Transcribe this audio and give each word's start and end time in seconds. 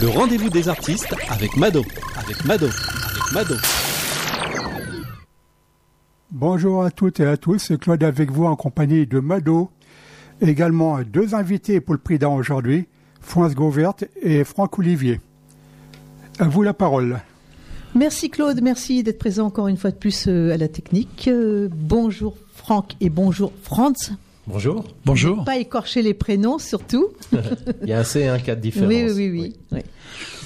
Le 0.00 0.08
rendez-vous 0.08 0.48
des 0.48 0.68
artistes 0.68 1.12
avec 1.28 1.56
Mado, 1.56 1.82
avec 2.16 2.44
Mado, 2.44 2.66
avec 2.66 3.32
Mado. 3.32 3.54
Bonjour 6.30 6.84
à 6.84 6.92
toutes 6.92 7.18
et 7.18 7.26
à 7.26 7.36
tous, 7.36 7.58
c'est 7.58 7.80
Claude 7.80 8.04
avec 8.04 8.30
vous 8.30 8.44
en 8.44 8.54
compagnie 8.54 9.08
de 9.08 9.18
Mado. 9.18 9.70
Également 10.40 11.00
deux 11.02 11.34
invités 11.34 11.80
pour 11.80 11.94
le 11.94 12.00
prix 12.00 12.20
d'un 12.20 12.28
aujourd'hui, 12.28 12.86
France 13.20 13.56
Gauvert 13.56 13.94
et 14.22 14.44
Franck 14.44 14.78
Olivier. 14.78 15.20
À 16.38 16.44
vous 16.44 16.62
la 16.62 16.74
parole. 16.74 17.18
Merci 17.96 18.30
Claude, 18.30 18.60
merci 18.62 19.02
d'être 19.02 19.18
présent 19.18 19.46
encore 19.46 19.66
une 19.66 19.76
fois 19.76 19.90
de 19.90 19.96
plus 19.96 20.28
euh, 20.28 20.52
à 20.52 20.56
la 20.56 20.68
technique. 20.68 21.26
Euh, 21.26 21.68
bonjour 21.72 22.36
Franck 22.54 22.94
et 23.00 23.10
bonjour 23.10 23.52
Franz. 23.62 24.12
Bonjour. 24.48 24.82
Bonjour. 25.04 25.44
Pas 25.44 25.58
écorcher 25.58 26.00
les 26.00 26.14
prénoms 26.14 26.58
surtout. 26.58 27.08
Il 27.82 27.88
y 27.90 27.92
a 27.92 27.98
assez 27.98 28.26
un 28.26 28.38
cas 28.38 28.54
de 28.54 28.62
différence. 28.62 28.88
Oui, 28.88 29.04
oui, 29.14 29.30
oui. 29.30 29.56
oui. 29.72 29.80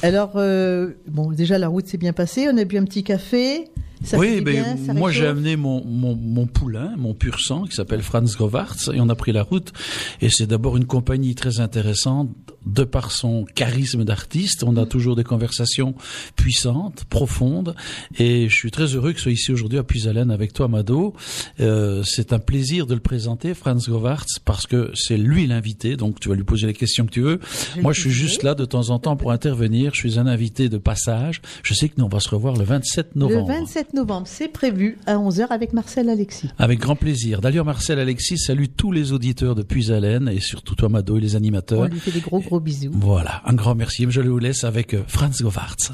Alors, 0.03 0.33
euh, 0.35 0.91
bon, 1.07 1.31
déjà 1.31 1.57
la 1.57 1.69
route 1.69 1.87
s'est 1.87 1.99
bien 1.99 2.12
passée, 2.12 2.49
on 2.53 2.57
a 2.59 2.65
bu 2.65 2.79
un 2.79 2.85
petit 2.85 3.05
café 3.05 3.71
oui, 4.15 4.41
ben, 4.41 4.77
moi 4.95 5.11
j'ai 5.11 5.27
amené 5.27 5.56
mon, 5.56 5.84
mon, 5.84 6.15
mon, 6.16 6.47
poulain, 6.47 6.95
mon 6.97 7.15
pur 7.15 7.41
sang, 7.41 7.65
qui 7.65 7.74
s'appelle 7.74 8.02
Franz 8.02 8.37
Govartz, 8.37 8.91
et 8.92 9.01
on 9.01 9.09
a 9.09 9.15
pris 9.15 9.33
la 9.33 9.42
route. 9.42 9.73
Et 10.20 10.30
c'est 10.30 10.47
d'abord 10.47 10.77
une 10.77 10.87
compagnie 10.87 11.34
très 11.34 11.61
intéressante, 11.61 12.30
de 12.66 12.84
par 12.84 13.11
son 13.11 13.45
charisme 13.45 14.05
d'artiste. 14.05 14.65
On 14.65 14.77
a 14.77 14.87
toujours 14.87 15.16
des 15.16 15.25
conversations 15.25 15.95
puissantes, 16.37 17.05
profondes, 17.05 17.75
et 18.19 18.48
je 18.48 18.55
suis 18.55 18.70
très 18.70 18.95
heureux 18.95 19.12
que 19.12 19.19
ce 19.19 19.25
soit 19.25 19.33
ici 19.33 19.52
aujourd'hui 19.52 19.78
à 19.78 19.83
Puisalène 19.83 20.30
avec 20.30 20.53
toi, 20.53 20.69
Mado. 20.69 21.14
Euh, 21.61 22.03
c'est 22.05 22.33
un 22.33 22.39
plaisir 22.39 22.87
de 22.87 22.95
le 22.95 23.00
présenter, 23.00 23.55
Franz 23.55 23.91
Govartz, 23.91 24.39
parce 24.45 24.66
que 24.66 24.91
c'est 24.95 25.16
lui 25.16 25.47
l'invité, 25.47 25.97
donc 25.97 26.20
tu 26.20 26.28
vas 26.28 26.34
lui 26.34 26.45
poser 26.45 26.66
les 26.66 26.75
questions 26.75 27.06
que 27.06 27.11
tu 27.11 27.20
veux. 27.20 27.41
moi, 27.80 27.92
je 27.92 28.00
suis 28.00 28.11
juste 28.11 28.42
là 28.42 28.55
de 28.55 28.64
temps 28.64 28.91
en 28.91 28.98
temps 28.98 29.16
pour 29.16 29.33
intervenir. 29.33 29.92
Je 29.95 30.00
suis 30.00 30.19
un 30.19 30.27
invité 30.27 30.69
de 30.69 30.78
passage. 30.78 31.42
Je 31.62 31.75
sais 31.75 31.89
que 31.89 31.94
nous, 31.98 32.05
on 32.05 32.09
va 32.09 32.20
se 32.20 32.28
revoir 32.28 32.56
le 32.56 32.64
27 32.64 33.16
novembre. 33.16 33.48
Le 33.48 33.61
27 33.61 33.92
novembre, 33.95 34.27
c'est 34.27 34.48
prévu 34.48 34.98
à 35.07 35.17
11h 35.17 35.48
avec 35.48 35.73
Marcel 35.73 36.09
Alexis. 36.09 36.51
Avec 36.59 36.79
grand 36.79 36.97
plaisir. 36.97 37.41
D'ailleurs, 37.41 37.65
Marcel 37.65 37.99
Alexis 37.99 38.39
salue 38.39 38.67
tous 38.77 38.93
les 38.93 39.12
auditeurs 39.12 39.55
de 39.55 39.62
Puisalène 39.62 40.29
et 40.29 40.41
surtout 40.41 40.75
toi, 40.75 40.89
Mado, 40.89 41.19
et 41.19 41.21
les 41.21 41.37
animateurs. 41.37 41.81
On 41.81 41.87
lui 41.87 42.01
fait 42.01 42.11
des 42.11 42.21
gros, 42.21 42.41
gros 42.41 42.61
bisous. 42.61 42.91
Voilà, 42.95 43.43
un 43.45 43.55
grand 43.55 43.75
merci. 43.75 44.07
Je 44.09 44.21
vous 44.21 44.39
laisse 44.39 44.65
avec 44.65 44.95
euh, 44.95 45.03
Franz 45.07 45.43
Govartz. 45.43 45.93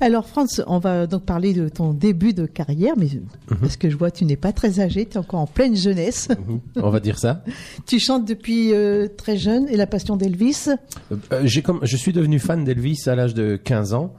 Alors, 0.00 0.26
Franz, 0.26 0.62
on 0.66 0.78
va 0.78 1.06
donc 1.06 1.24
parler 1.24 1.54
de 1.54 1.68
ton 1.68 1.92
début 1.92 2.32
de 2.32 2.46
carrière, 2.46 2.94
mais 2.96 3.06
mhm. 3.50 3.58
parce 3.60 3.76
que 3.76 3.88
je 3.88 3.96
vois, 3.96 4.10
tu 4.10 4.24
n'es 4.24 4.36
pas 4.36 4.52
très 4.52 4.80
âgé, 4.80 5.06
tu 5.06 5.14
es 5.14 5.18
encore 5.18 5.40
en 5.40 5.46
pleine 5.46 5.76
jeunesse. 5.76 6.28
Mhm. 6.28 6.60
On 6.76 6.90
va 6.90 7.00
dire 7.00 7.18
ça. 7.18 7.44
tu 7.86 7.98
chantes 7.98 8.26
depuis 8.26 8.72
euh, 8.72 9.08
très 9.08 9.36
jeune 9.36 9.68
et 9.68 9.76
la 9.76 9.86
passion 9.86 10.16
d'Elvis? 10.16 10.68
Euh, 11.12 11.46
Je 11.46 11.96
suis 11.96 12.12
devenu 12.12 12.38
fan 12.38 12.64
d'Elvis 12.64 13.02
à 13.06 13.14
l'âge 13.14 13.34
de 13.34 13.56
15 13.56 13.94
ans. 13.94 14.14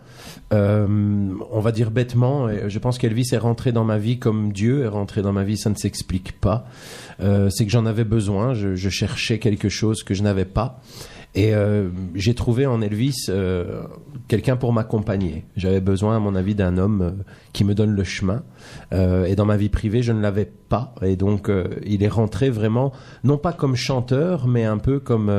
Euh, 0.53 0.87
on 1.51 1.59
va 1.59 1.71
dire 1.71 1.91
bêtement, 1.91 2.47
je 2.67 2.79
pense 2.79 2.97
qu'Elvis 2.97 3.29
est 3.33 3.37
rentré 3.37 3.71
dans 3.71 3.83
ma 3.83 3.97
vie 3.97 4.17
comme 4.17 4.53
Dieu 4.53 4.83
est 4.83 4.87
rentré 4.87 5.21
dans 5.21 5.33
ma 5.33 5.43
vie, 5.43 5.57
ça 5.57 5.69
ne 5.69 5.75
s'explique 5.75 6.39
pas. 6.39 6.65
Euh, 7.19 7.49
c'est 7.49 7.65
que 7.65 7.71
j'en 7.71 7.85
avais 7.85 8.05
besoin, 8.05 8.53
je, 8.53 8.89
cherchais 8.89 9.39
quelque 9.39 9.69
chose 9.69 10.03
que 10.03 10.13
je 10.13 10.23
n'avais 10.23 10.45
pas. 10.45 10.81
Et 11.35 11.53
euh, 11.53 11.89
j'ai 12.15 12.33
trouvé 12.33 12.65
en 12.65 12.81
Elvis 12.81 13.27
quelqu'un 14.27 14.55
pour 14.55 14.73
m'accompagner. 14.73 15.45
J'avais 15.55 15.81
besoin, 15.81 16.15
à 16.15 16.19
mon 16.19 16.33
avis, 16.35 16.55
d'un 16.55 16.77
homme 16.77 17.23
qui 17.53 17.63
me 17.63 17.75
donne 17.75 17.91
le 17.91 18.03
chemin. 18.03 18.43
et 18.91 19.35
dans 19.35 19.45
ma 19.45 19.57
vie 19.57 19.69
privée, 19.69 20.01
je 20.01 20.13
ne 20.13 20.21
l'avais 20.21 20.49
pas. 20.69 20.95
Et 21.01 21.15
donc, 21.15 21.51
il 21.85 22.01
est 22.01 22.07
rentré 22.07 22.49
vraiment, 22.49 22.93
non 23.23 23.37
pas 23.37 23.53
comme 23.53 23.75
chanteur, 23.75 24.47
mais 24.47 24.63
un 24.63 24.77
peu 24.77 24.99
comme 24.99 25.31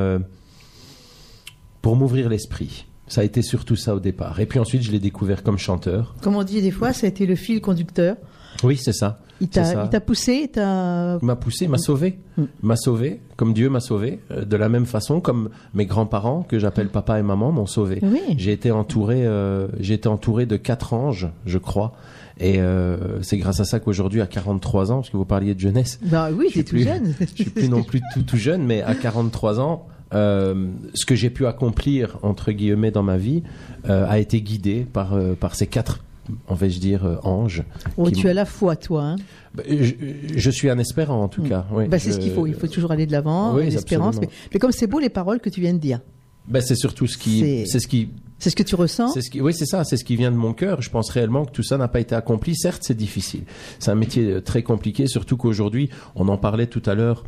pour 1.82 1.96
m'ouvrir 1.96 2.28
l'esprit. 2.28 2.88
Ça 3.08 3.22
a 3.22 3.24
été 3.24 3.42
surtout 3.42 3.76
ça 3.76 3.94
au 3.94 4.00
départ. 4.00 4.40
Et 4.40 4.46
puis 4.46 4.58
ensuite, 4.58 4.82
je 4.82 4.92
l'ai 4.92 4.98
découvert 4.98 5.42
comme 5.42 5.58
chanteur. 5.58 6.14
Comme 6.22 6.36
on 6.36 6.42
dit 6.42 6.62
des 6.62 6.70
fois, 6.70 6.92
ça 6.92 7.06
a 7.06 7.08
été 7.08 7.26
le 7.26 7.34
fil 7.34 7.60
conducteur. 7.60 8.16
Oui, 8.62 8.76
c'est 8.76 8.92
ça. 8.92 9.18
Il 9.40 9.48
t'a 9.48 10.00
poussé, 10.00 10.50
il 10.54 10.60
m'a 11.22 11.36
poussé, 11.36 11.68
m'a 11.68 11.78
sauvé, 11.78 12.18
mm. 12.36 12.44
m'a 12.62 12.76
sauvé, 12.76 13.20
comme 13.36 13.54
Dieu 13.54 13.70
m'a 13.70 13.80
sauvé, 13.80 14.18
euh, 14.32 14.44
de 14.44 14.56
la 14.56 14.68
même 14.68 14.86
façon 14.86 15.20
comme 15.20 15.50
mes 15.74 15.86
grands-parents 15.86 16.42
que 16.42 16.58
j'appelle 16.58 16.88
papa 16.88 17.18
et 17.18 17.22
maman 17.22 17.52
m'ont 17.52 17.66
sauvé. 17.66 18.02
J'ai 18.36 18.52
été 18.52 18.70
entouré, 18.72 19.24
euh, 19.26 19.68
j'ai 19.78 19.94
été 19.94 20.08
entouré 20.08 20.47
de 20.47 20.56
quatre 20.56 20.92
anges, 20.92 21.28
je 21.47 21.58
crois. 21.58 21.92
Et 22.41 22.60
euh, 22.60 23.20
c'est 23.22 23.36
grâce 23.36 23.60
à 23.60 23.64
ça 23.64 23.80
qu'aujourd'hui, 23.80 24.20
à 24.20 24.26
43 24.26 24.92
ans, 24.92 24.97
parce 24.97 25.10
que 25.10 25.16
vous 25.16 25.24
parliez 25.24 25.54
de 25.54 25.60
jeunesse. 25.60 25.98
Bah 26.02 26.30
oui, 26.32 26.50
t'es 26.52 26.62
tout 26.62 26.78
jeune. 26.78 27.14
je 27.20 27.42
suis 27.42 27.50
plus 27.50 27.68
non 27.68 27.82
plus 27.82 28.00
tout, 28.14 28.22
tout 28.22 28.36
jeune, 28.36 28.64
mais 28.64 28.82
à 28.82 28.94
43 28.94 29.60
ans, 29.60 29.86
euh, 30.14 30.69
ce 30.94 31.04
que 31.04 31.14
j'ai 31.14 31.28
pu 31.28 31.46
accomplir 31.46 32.19
entre 32.22 32.52
guillemets 32.52 32.91
dans 32.91 33.02
ma 33.02 33.19
vie 33.19 33.42
euh, 33.88 34.06
a 34.08 34.19
été 34.19 34.41
guidé 34.41 34.86
par 34.91 35.12
euh, 35.12 35.34
par 35.34 35.54
ces 35.54 35.66
quatre 35.66 36.02
on 36.46 36.54
va-je 36.54 36.78
dire 36.78 37.20
anges. 37.22 37.64
Oh, 37.96 38.10
tu 38.10 38.28
as 38.28 38.34
la 38.34 38.44
foi, 38.44 38.76
toi. 38.76 39.02
Hein 39.02 39.16
bah, 39.54 39.62
je, 39.66 40.50
suis 40.50 40.68
un 40.68 40.78
espérant 40.78 41.22
en 41.22 41.28
tout 41.28 41.42
mm. 41.42 41.48
cas. 41.48 41.64
Oui, 41.72 41.88
bah, 41.88 41.98
c'est 41.98 42.12
ce 42.12 42.18
qu'il 42.18 42.32
faut. 42.32 42.47
Il 42.47 42.52
faut 42.52 42.66
toujours 42.66 42.91
aller 42.91 43.06
de 43.06 43.12
l'avant, 43.12 43.54
oui, 43.54 43.70
l'espérance. 43.70 44.16
Mais, 44.20 44.58
comme 44.58 44.72
c'est 44.72 44.86
beau 44.86 44.98
les 44.98 45.08
paroles 45.08 45.41
que 45.41 45.48
tu 45.48 45.62
viens 45.62 45.72
de 45.72 45.78
dire. 45.78 46.00
Ben, 46.47 46.60
c'est 46.60 46.74
surtout 46.74 47.06
ce 47.06 47.16
qui, 47.16 47.64
c'est 47.66 47.80
ce 47.80 47.88
qui, 47.88 48.10
c'est 48.38 48.50
ce 48.50 48.56
que 48.56 48.62
tu 48.62 48.74
ressens. 48.74 49.08
C'est 49.08 49.22
ce 49.22 49.30
qui, 49.30 49.41
oui, 49.41 49.54
c'est 49.54 49.64
ça. 49.64 49.84
C'est 49.84 49.97
ce 49.97 50.04
qui 50.04 50.16
vient 50.16 50.30
de 50.30 50.36
mon 50.36 50.52
cœur. 50.52 50.82
Je 50.82 50.91
pense 50.91 51.08
réellement 51.08 51.47
que 51.47 51.50
tout 51.50 51.62
ça 51.62 51.78
n'a 51.78 51.88
pas 51.88 52.00
été 52.00 52.14
accompli. 52.14 52.54
Certes, 52.54 52.82
c'est 52.84 52.97
difficile. 52.97 53.44
C'est 53.78 53.91
un 53.91 53.94
métier 53.94 54.42
très 54.42 54.62
compliqué, 54.62 55.06
surtout 55.06 55.38
qu'aujourd'hui, 55.38 55.88
on 56.14 56.28
en 56.28 56.36
parlait 56.36 56.66
tout 56.66 56.82
à 56.84 56.94
l'heure 56.94 57.24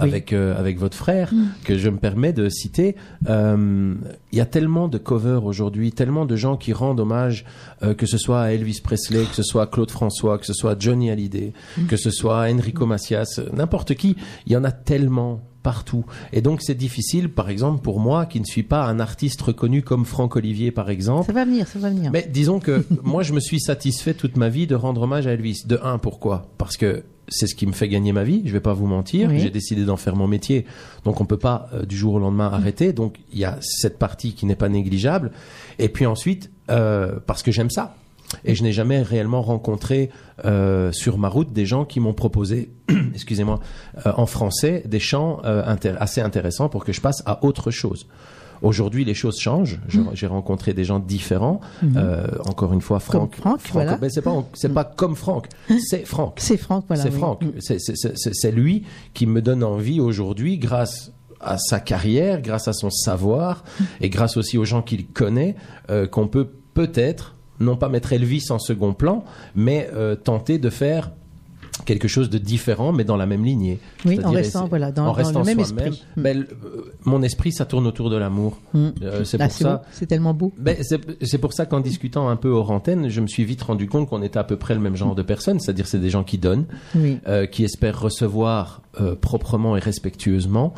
avec 0.00 0.32
euh, 0.32 0.58
avec 0.58 0.78
votre 0.78 0.96
frère 0.96 1.32
mm. 1.32 1.48
que 1.64 1.78
je 1.78 1.88
me 1.88 1.98
permets 1.98 2.32
de 2.32 2.48
citer. 2.48 2.96
Euh, 3.28 3.94
il 4.32 4.38
y 4.38 4.40
a 4.40 4.46
tellement 4.46 4.88
de 4.88 4.98
covers 4.98 5.44
aujourd'hui, 5.44 5.92
tellement 5.92 6.26
de 6.26 6.36
gens 6.36 6.56
qui 6.56 6.72
rendent 6.72 7.00
hommage, 7.00 7.44
euh, 7.82 7.94
que 7.94 8.06
ce 8.06 8.18
soit 8.18 8.42
à 8.42 8.52
Elvis 8.52 8.80
Presley, 8.82 9.24
que 9.24 9.34
ce 9.34 9.42
soit 9.42 9.62
à 9.62 9.66
Claude 9.66 9.90
François, 9.90 10.38
que 10.38 10.46
ce 10.46 10.52
soit 10.52 10.72
à 10.72 10.78
Johnny 10.78 11.10
Hallyday, 11.10 11.52
mm. 11.78 11.86
que 11.86 11.96
ce 11.96 12.10
soit 12.10 12.42
à 12.42 12.50
Enrico 12.50 12.86
Macias, 12.86 13.40
n'importe 13.52 13.94
qui. 13.94 14.16
Il 14.46 14.52
y 14.52 14.56
en 14.56 14.64
a 14.64 14.72
tellement 14.72 15.42
partout. 15.62 16.04
Et 16.32 16.42
donc 16.42 16.62
c'est 16.62 16.76
difficile, 16.76 17.28
par 17.28 17.50
exemple, 17.50 17.82
pour 17.82 17.98
moi 17.98 18.26
qui 18.26 18.38
ne 18.38 18.44
suis 18.44 18.62
pas 18.62 18.84
un 18.84 19.00
artiste 19.00 19.42
reconnu 19.42 19.82
comme 19.82 20.04
Franck 20.04 20.36
Olivier, 20.36 20.70
par 20.70 20.90
exemple. 20.90 21.26
Ça 21.26 21.32
va 21.32 21.44
venir, 21.44 21.66
ça 21.66 21.80
va 21.80 21.90
venir. 21.90 22.12
Mais 22.12 22.28
disons 22.32 22.60
que 22.60 22.86
moi 23.02 23.24
je 23.24 23.32
me 23.32 23.40
suis 23.40 23.58
satisfait 23.58 24.14
toute 24.14 24.36
ma 24.36 24.48
vie 24.48 24.68
de 24.68 24.76
rendre 24.76 25.02
hommage 25.02 25.26
à 25.26 25.32
Elvis. 25.32 25.62
De 25.66 25.80
un, 25.82 25.98
pourquoi? 25.98 26.52
Parce 26.56 26.76
que 26.76 27.02
c'est 27.28 27.46
ce 27.46 27.54
qui 27.54 27.66
me 27.66 27.72
fait 27.72 27.88
gagner 27.88 28.12
ma 28.12 28.24
vie. 28.24 28.42
Je 28.44 28.52
vais 28.52 28.60
pas 28.60 28.72
vous 28.72 28.86
mentir. 28.86 29.30
J'ai 29.36 29.50
décidé 29.50 29.84
d'en 29.84 29.96
faire 29.96 30.16
mon 30.16 30.26
métier. 30.26 30.66
Donc 31.04 31.20
on 31.20 31.24
peut 31.24 31.38
pas 31.38 31.68
euh, 31.72 31.84
du 31.84 31.96
jour 31.96 32.14
au 32.14 32.18
lendemain 32.18 32.46
arrêter. 32.46 32.92
Donc 32.92 33.18
il 33.32 33.38
y 33.38 33.44
a 33.44 33.58
cette 33.60 33.98
partie 33.98 34.34
qui 34.34 34.46
n'est 34.46 34.56
pas 34.56 34.68
négligeable. 34.68 35.32
Et 35.78 35.88
puis 35.88 36.06
ensuite, 36.06 36.50
euh, 36.70 37.18
parce 37.26 37.42
que 37.42 37.50
j'aime 37.50 37.70
ça. 37.70 37.96
Et 38.44 38.56
je 38.56 38.62
n'ai 38.64 38.72
jamais 38.72 39.02
réellement 39.02 39.40
rencontré 39.40 40.10
euh, 40.44 40.90
sur 40.90 41.16
ma 41.16 41.28
route 41.28 41.52
des 41.52 41.64
gens 41.64 41.84
qui 41.84 42.00
m'ont 42.00 42.12
proposé, 42.12 42.70
excusez-moi, 43.14 43.60
en 44.04 44.26
français 44.26 44.82
des 44.84 44.98
chants 44.98 45.40
assez 45.42 46.20
intéressants 46.20 46.68
pour 46.68 46.84
que 46.84 46.92
je 46.92 47.00
passe 47.00 47.22
à 47.24 47.44
autre 47.44 47.70
chose. 47.70 48.08
Aujourd'hui, 48.66 49.04
les 49.04 49.14
choses 49.14 49.38
changent. 49.38 49.80
Mm. 49.92 50.08
J'ai 50.14 50.26
rencontré 50.26 50.74
des 50.74 50.84
gens 50.84 50.98
différents. 50.98 51.60
Mm-hmm. 51.84 51.96
Euh, 51.96 52.26
encore 52.46 52.72
une 52.72 52.80
fois, 52.80 52.98
Franck. 52.98 53.36
Franck, 53.36 53.60
voilà. 53.72 53.98
c'est 54.08 54.22
pas, 54.22 54.44
c'est 54.54 54.72
pas 54.72 54.84
comme 54.84 55.14
Franck. 55.14 55.46
C'est 55.78 56.04
Franck. 56.04 56.38
C'est 56.38 56.56
Franck, 56.56 56.84
voilà. 56.88 57.02
C'est 57.04 57.10
Franck. 57.10 57.42
Mm. 57.42 57.60
C'est 57.60 58.50
lui 58.50 58.84
qui 59.14 59.26
me 59.26 59.40
donne 59.40 59.62
envie 59.62 60.00
aujourd'hui, 60.00 60.58
grâce 60.58 61.12
à 61.40 61.58
sa 61.58 61.78
carrière, 61.78 62.42
grâce 62.42 62.66
à 62.66 62.72
son 62.72 62.90
savoir 62.90 63.62
mm. 63.78 63.84
et 64.00 64.10
grâce 64.10 64.36
aussi 64.36 64.58
aux 64.58 64.64
gens 64.64 64.82
qu'il 64.82 65.06
connaît, 65.06 65.54
euh, 65.90 66.08
qu'on 66.08 66.26
peut 66.26 66.48
peut-être 66.74 67.36
non 67.60 67.76
pas 67.76 67.88
mettre 67.88 68.12
Elvis 68.12 68.46
en 68.50 68.58
second 68.58 68.94
plan, 68.94 69.24
mais 69.54 69.88
euh, 69.94 70.16
tenter 70.16 70.58
de 70.58 70.70
faire 70.70 71.12
quelque 71.84 72.08
chose 72.08 72.30
de 72.30 72.38
différent, 72.38 72.92
mais 72.92 73.04
dans 73.04 73.16
la 73.16 73.26
même 73.26 73.44
lignée. 73.44 73.78
Oui, 74.04 74.18
en 74.24 74.30
restant, 74.30 74.66
voilà, 74.66 74.92
dans, 74.92 75.14
le 75.14 75.44
même 75.44 75.60
esprit. 75.60 76.02
Mm. 76.16 76.22
Ben, 76.22 76.46
euh, 76.64 76.92
mon 77.04 77.22
esprit, 77.22 77.52
ça 77.52 77.66
tourne 77.66 77.86
autour 77.86 78.10
de 78.10 78.16
l'amour. 78.16 78.58
Mm. 78.72 78.88
Euh, 79.02 79.24
c'est 79.24 79.40
ah, 79.40 79.48
pour 79.48 79.56
ça. 79.56 79.82
C'est 79.92 80.06
tellement 80.06 80.34
beau. 80.34 80.52
Ben, 80.58 80.76
c'est 80.80 81.38
pour 81.38 81.52
ça 81.52 81.66
qu'en 81.66 81.80
discutant 81.80 82.28
un 82.28 82.36
peu 82.36 82.48
hors 82.48 82.70
antenne, 82.70 83.08
je 83.08 83.20
me 83.20 83.26
suis 83.26 83.44
vite 83.44 83.62
rendu 83.62 83.88
compte 83.88 84.08
qu'on 84.08 84.22
était 84.22 84.38
à 84.38 84.44
peu 84.44 84.56
près 84.56 84.74
le 84.74 84.80
même 84.80 84.96
genre 84.96 85.14
de 85.14 85.22
personnes, 85.22 85.60
c'est-à-dire 85.60 85.86
c'est 85.86 86.00
des 86.00 86.10
gens 86.10 86.24
qui 86.24 86.38
donnent, 86.38 86.66
euh, 86.96 87.46
qui 87.46 87.64
espèrent 87.64 88.00
recevoir 88.00 88.82
proprement 89.20 89.76
et 89.76 89.80
respectueusement, 89.80 90.72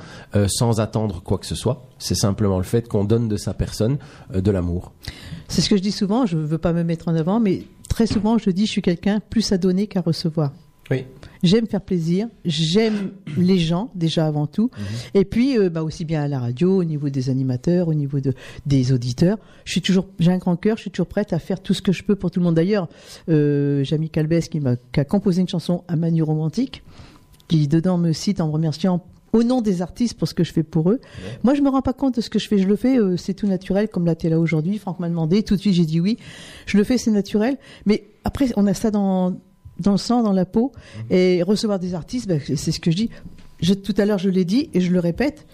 sans 0.49 0.81
attendre 0.81 1.23
quoi 1.23 1.39
que 1.39 1.47
ce 1.47 1.55
soit. 1.55 1.87
C'est 1.99 2.17
simplement 2.17 2.59
le 2.59 2.65
fait 2.65 2.89
qu'on 2.89 3.05
donne 3.05 3.29
de 3.29 3.37
sa 3.37 3.55
personne 3.55 3.99
de 4.35 4.51
l'amour. 4.51 4.93
C'est 5.47 5.61
ce 5.61 5.71
que 5.71 5.77
je 5.77 5.83
dis 5.83 5.93
souvent. 5.93 6.27
Je 6.27 6.37
ne 6.37 6.45
veux 6.45 6.59
pas 6.59 6.73
me 6.73 6.83
mettre 6.83 7.07
en 7.07 7.15
avant, 7.15 7.39
mais 7.39 7.63
très 7.89 8.09
souvent 8.09 8.37
je 8.37 8.51
dis 8.51 8.67
je 8.67 8.73
suis 8.73 8.83
quelqu'un 8.83 9.21
plus 9.21 9.53
à 9.53 9.59
donner 9.59 9.87
qu'à 9.87 10.01
recevoir. 10.01 10.51
Oui. 10.91 11.05
J'aime 11.43 11.67
faire 11.67 11.83
plaisir, 11.83 12.29
j'aime 12.45 13.13
les 13.37 13.59
gens 13.59 13.91
déjà 13.95 14.27
avant 14.27 14.47
tout, 14.47 14.71
mhm. 14.77 14.85
et 15.15 15.25
puis 15.25 15.57
euh, 15.57 15.69
bah, 15.69 15.83
aussi 15.83 16.05
bien 16.05 16.23
à 16.23 16.29
la 16.29 16.41
radio, 16.41 16.79
au 16.79 16.85
niveau 16.85 17.11
des 17.11 17.31
animateurs, 17.31 17.89
au 17.89 17.95
niveau 17.95 18.21
de, 18.21 18.35
des 18.67 18.93
auditeurs. 18.93 19.39
Je 19.65 19.73
suis 19.73 19.83
toujours, 19.83 20.07
j'ai 20.19 20.33
un 20.33 20.39
grand 20.39 20.57
cœur, 20.57 20.77
je 20.77 20.83
suis 20.83 20.91
toujours 20.91 21.07
prête 21.07 21.33
à 21.33 21.39
faire 21.39 21.61
tout 21.61 21.75
ce 21.75 21.83
que 21.83 21.93
je 21.93 22.03
peux 22.03 22.17
pour 22.17 22.31
tout 22.31 22.41
le 22.41 22.45
monde. 22.45 22.55
D'ailleurs, 22.55 22.89
euh, 23.29 23.85
Calbès 24.11 24.49
qui, 24.49 24.61
m'a, 24.61 24.77
qui 24.77 25.01
a 25.01 25.05
composé 25.05 25.43
une 25.43 25.49
chanson 25.49 25.85
à 25.87 25.97
Manu 25.97 26.23
romantique, 26.23 26.83
qui 27.47 27.69
dedans 27.69 27.99
me 27.99 28.13
cite 28.13 28.41
en 28.41 28.49
me 28.49 28.53
remerciant 28.53 29.05
au 29.33 29.43
nom 29.43 29.61
des 29.61 29.83
artistes 29.83 30.19
pour 30.19 30.27
ce 30.27 30.35
que 30.35 30.43
je 30.43 30.53
fais 30.53 30.63
pour 30.63 30.91
eux. 30.91 31.01
Moi, 31.43 31.55
je 31.55 31.61
me 31.61 31.69
rends 31.69 31.83
pas 31.83 31.93
compte 31.93 32.17
de 32.17 32.21
ce 32.21 32.31
que 32.31 32.39
je 32.39 32.49
fais. 32.49 32.59
Je 32.59 32.67
le 32.67 32.77
fais, 32.77 32.99
euh, 32.99 33.17
c'est 33.17 33.35
tout 33.35 33.47
naturel, 33.47 33.89
comme 33.89 34.07
là, 34.07 34.15
t'es 34.15 34.29
là 34.29 34.39
aujourd'hui. 34.41 34.79
Franck 34.79 35.01
m'a 35.01 35.09
demandé, 35.09 35.43
tout 35.43 35.55
de 35.55 35.61
suite, 35.61 35.75
j'ai 35.75 35.85
dit 35.85 36.01
oui. 36.01 36.19
Je 36.67 36.79
le 36.79 36.85
fais, 36.85 36.99
c'est 36.99 37.11
naturel. 37.11 37.59
Mais 37.85 38.05
après, 38.25 38.47
on 38.57 38.67
a 38.67 38.75
ça 38.75 38.91
dans, 38.91 39.39
dans 39.79 39.93
le 39.93 39.99
sang, 39.99 40.23
dans 40.23 40.33
la 40.33 40.45
peau. 40.45 40.73
Mhm. 40.75 41.05
Et 41.11 41.43
recevoir 41.43 41.79
des 41.79 41.95
artistes, 41.95 42.29
ben, 42.29 42.41
c'est 42.41 42.73
ce 42.73 42.81
que 42.81 42.91
je 42.91 42.97
dis. 42.97 43.11
Je, 43.61 43.75
tout 43.75 43.95
à 43.99 44.05
l'heure, 44.05 44.19
je 44.19 44.31
l'ai 44.31 44.45
dit 44.45 44.71
et 44.75 44.81
je 44.81 44.93
le 44.93 45.01
répète. 45.01 45.47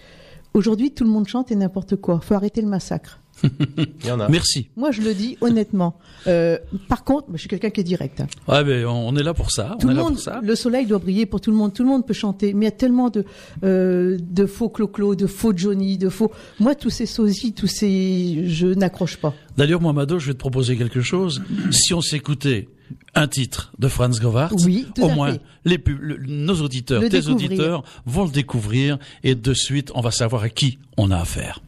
Aujourd'hui, 0.53 0.91
tout 0.91 1.03
le 1.03 1.09
monde 1.09 1.27
chante 1.27 1.51
et 1.51 1.55
n'importe 1.55 1.95
quoi. 1.95 2.19
Faut 2.21 2.33
arrêter 2.33 2.61
le 2.61 2.67
massacre. 2.67 3.19
Il 3.77 4.07
y 4.07 4.11
en 4.11 4.19
a. 4.19 4.29
Merci. 4.29 4.69
Moi, 4.75 4.91
je 4.91 5.01
le 5.01 5.13
dis 5.13 5.37
honnêtement. 5.41 5.97
Euh, 6.27 6.57
par 6.87 7.03
contre, 7.03 7.27
je 7.33 7.37
suis 7.37 7.49
quelqu'un 7.49 7.69
qui 7.69 7.81
est 7.81 7.85
direct. 7.85 8.23
Ouais, 8.47 8.63
mais 8.63 8.85
on 8.85 9.15
est 9.15 9.23
là 9.23 9.33
pour 9.33 9.51
ça. 9.51 9.77
Tout 9.79 9.87
le 9.87 9.95
monde, 9.95 10.17
le 10.41 10.55
soleil 10.55 10.85
doit 10.85 10.99
briller 10.99 11.25
pour 11.25 11.41
tout 11.41 11.51
le 11.51 11.57
monde. 11.57 11.73
Tout 11.73 11.83
le 11.83 11.89
monde 11.89 12.05
peut 12.05 12.13
chanter, 12.13 12.53
mais 12.53 12.65
il 12.65 12.69
y 12.69 12.73
a 12.73 12.75
tellement 12.75 13.09
de 13.09 13.25
euh, 13.63 14.17
de 14.19 14.45
faux 14.45 14.69
clo-clo, 14.69 15.15
de 15.15 15.27
faux 15.27 15.53
Johnny, 15.55 15.97
de 15.97 16.09
faux. 16.09 16.31
Moi, 16.59 16.75
tous 16.75 16.89
ces 16.89 17.05
sosies, 17.05 17.53
tous 17.53 17.67
ces, 17.67 18.47
je 18.47 18.67
n'accroche 18.67 19.17
pas. 19.17 19.33
D'ailleurs, 19.57 19.81
moi, 19.81 19.93
Mado, 19.93 20.19
je 20.19 20.27
vais 20.27 20.33
te 20.33 20.39
proposer 20.39 20.77
quelque 20.77 21.01
chose. 21.01 21.41
Si 21.71 21.93
on 21.93 22.01
s'écoutait 22.01 22.67
un 23.15 23.27
titre 23.27 23.73
de 23.79 23.87
Franz 23.87 24.19
Govart, 24.21 24.51
oui, 24.63 24.87
au 24.99 25.09
moins 25.09 25.37
les 25.63 25.81
nos 26.27 26.61
auditeurs, 26.61 27.01
tes 27.09 27.27
auditeurs 27.27 27.83
vont 28.05 28.25
le 28.25 28.31
découvrir 28.31 28.97
et 29.23 29.35
de 29.35 29.53
suite 29.53 29.91
on 29.95 30.01
va 30.01 30.11
savoir 30.11 30.43
à 30.43 30.49
qui 30.49 30.77
on 30.97 31.11
a 31.11 31.17
affaire. 31.17 31.61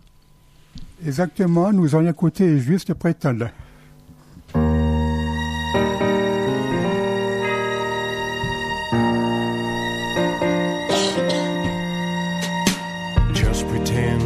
Exactement, 1.05 1.71
nous 1.71 1.95
allons 1.95 2.09
écouter 2.09 2.57
juste. 2.59 2.91
Just 13.33 13.67
pretend 13.67 14.21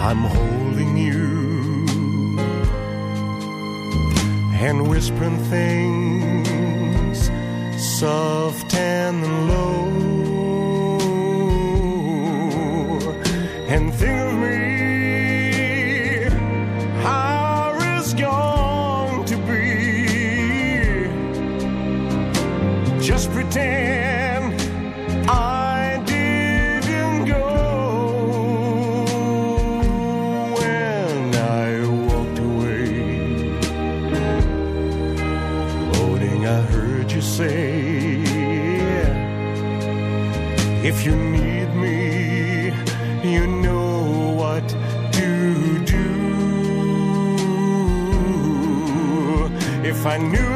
I'm 0.00 0.24
holding 0.24 0.96
you 0.96 1.86
and 4.60 4.88
whispering 4.88 5.38
things 5.50 7.30
soft 7.98 8.74
and 8.74 9.48
low. 9.48 9.87
I 50.08 50.16
knew 50.16 50.47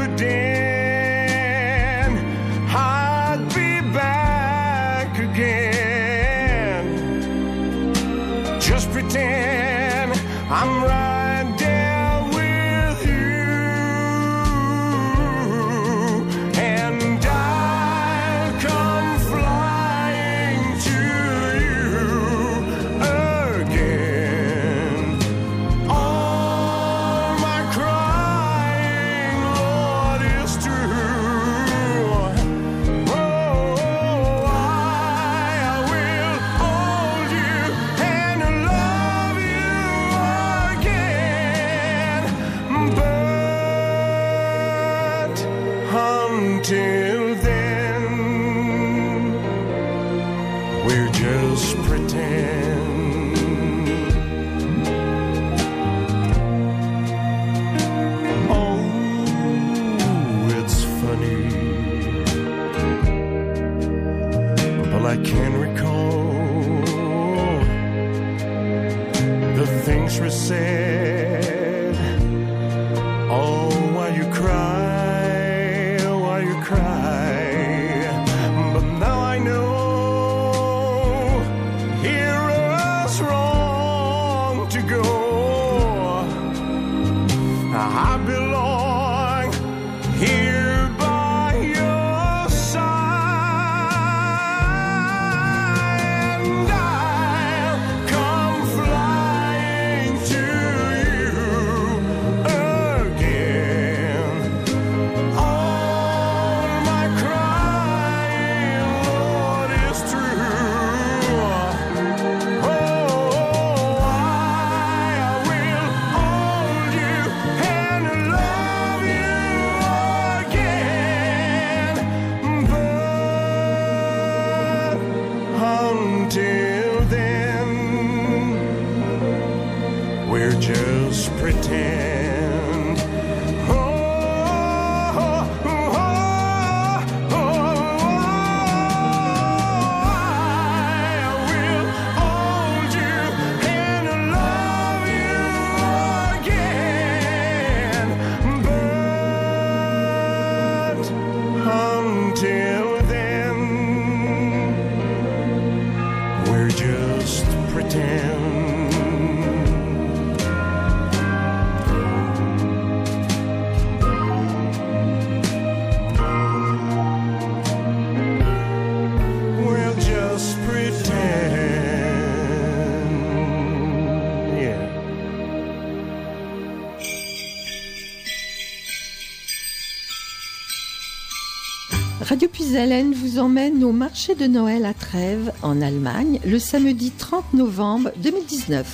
Puisalène 182.83 183.13
vous 183.13 183.39
emmène 183.39 183.81
au 183.85 183.93
marché 183.93 184.35
de 184.35 184.45
Noël 184.45 184.83
à 184.83 184.93
Trèves, 184.93 185.53
en 185.61 185.81
Allemagne, 185.81 186.41
le 186.45 186.59
samedi 186.59 187.11
30 187.11 187.53
novembre 187.53 188.11
2019. 188.17 188.85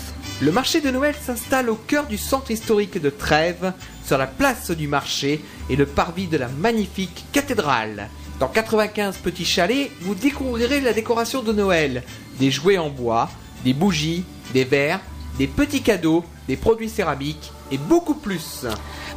Le 0.43 0.51
marché 0.51 0.79
de 0.79 0.91
Noël 0.91 1.15
s'installe 1.19 1.71
au 1.71 1.75
cœur 1.75 2.05
du 2.05 2.19
centre 2.19 2.51
historique 2.51 3.01
de 3.01 3.09
Trèves, 3.09 3.73
sur 4.05 4.19
la 4.19 4.27
place 4.27 4.69
du 4.69 4.87
marché 4.87 5.43
et 5.71 5.75
le 5.75 5.87
parvis 5.87 6.27
de 6.27 6.37
la 6.37 6.49
magnifique 6.49 7.25
cathédrale. 7.31 8.09
Dans 8.39 8.47
95 8.47 9.17
petits 9.17 9.43
chalets, 9.43 9.89
vous 10.01 10.13
découvrirez 10.13 10.81
la 10.81 10.93
décoration 10.93 11.41
de 11.41 11.51
Noël, 11.51 12.03
des 12.39 12.51
jouets 12.51 12.77
en 12.77 12.91
bois, 12.91 13.27
des 13.63 13.73
bougies, 13.73 14.23
des 14.53 14.65
verres, 14.65 15.01
des 15.39 15.47
petits 15.47 15.81
cadeaux, 15.81 16.23
des 16.49 16.57
produits 16.57 16.89
céramiques 16.89 17.53
et 17.71 17.77
beaucoup 17.77 18.15
plus. 18.15 18.65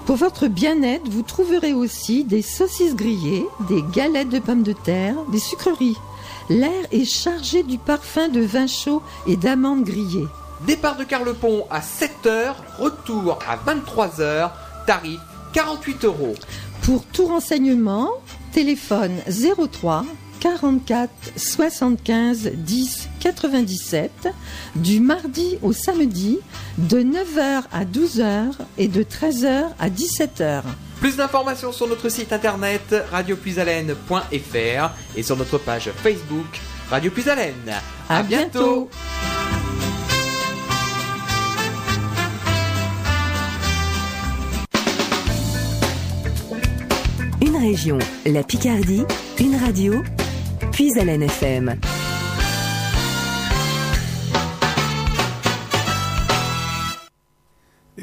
Pour 0.05 0.17
votre 0.17 0.49
bien-être, 0.49 1.09
vous 1.09 1.23
trouverez 1.23 1.73
aussi 1.73 2.25
des 2.25 2.43
saucisses 2.43 2.95
grillées, 2.95 3.47
des 3.69 3.83
galettes 3.95 4.29
de 4.29 4.39
pommes 4.39 4.62
de 4.62 4.75
terre, 4.75 5.15
des 5.33 5.39
sucreries. 5.39 5.97
L'air 6.51 6.85
est 6.93 7.07
chargé 7.07 7.62
du 7.62 7.79
parfum 7.79 8.29
de 8.29 8.43
vin 8.43 8.67
chaud 8.67 9.03
et 9.27 9.37
d'amandes 9.37 9.85
grillées. 9.85 10.27
Départ 10.67 10.97
de 10.97 11.05
Carlepont 11.05 11.65
à 11.71 11.81
7h, 11.81 12.55
retour 12.79 13.39
à 13.49 13.57
23h, 13.57 14.51
tarif 14.87 15.19
48 15.55 16.05
euros. 16.05 16.35
Pour 16.83 17.03
tout 17.07 17.27
renseignement, 17.27 18.11
téléphone 18.53 19.23
03 19.27 20.05
44 20.41 21.11
75 21.37 22.51
10 22.57 23.09
97 23.23 24.29
du 24.75 24.99
mardi 24.99 25.57
au 25.62 25.73
samedi 25.73 26.41
de 26.76 26.99
9h 26.99 27.62
à 27.73 27.85
12h 27.85 28.50
et 28.79 28.88
de 28.88 29.05
13h 29.05 29.67
à 29.79 29.88
17h. 29.88 30.62
Plus 30.99 31.17
d'informations 31.17 31.71
sur 31.71 31.87
notre 31.87 32.09
site 32.09 32.33
internet 32.33 32.83
radiopuisalène.fr 33.12 34.91
et 35.17 35.23
sur 35.23 35.37
notre 35.37 35.59
page 35.59 35.91
Facebook 36.02 36.61
Radio 36.91 37.12
Puisalène. 37.12 37.55
À, 38.09 38.25
bientôt. 38.25 38.91
Une 47.41 47.57
région, 47.57 47.99
la 48.26 48.43
Picardie, 48.43 49.05
une 49.38 49.57
radio, 49.57 50.02
puis 50.73 50.91
à 50.99 51.02
FM. 51.05 51.76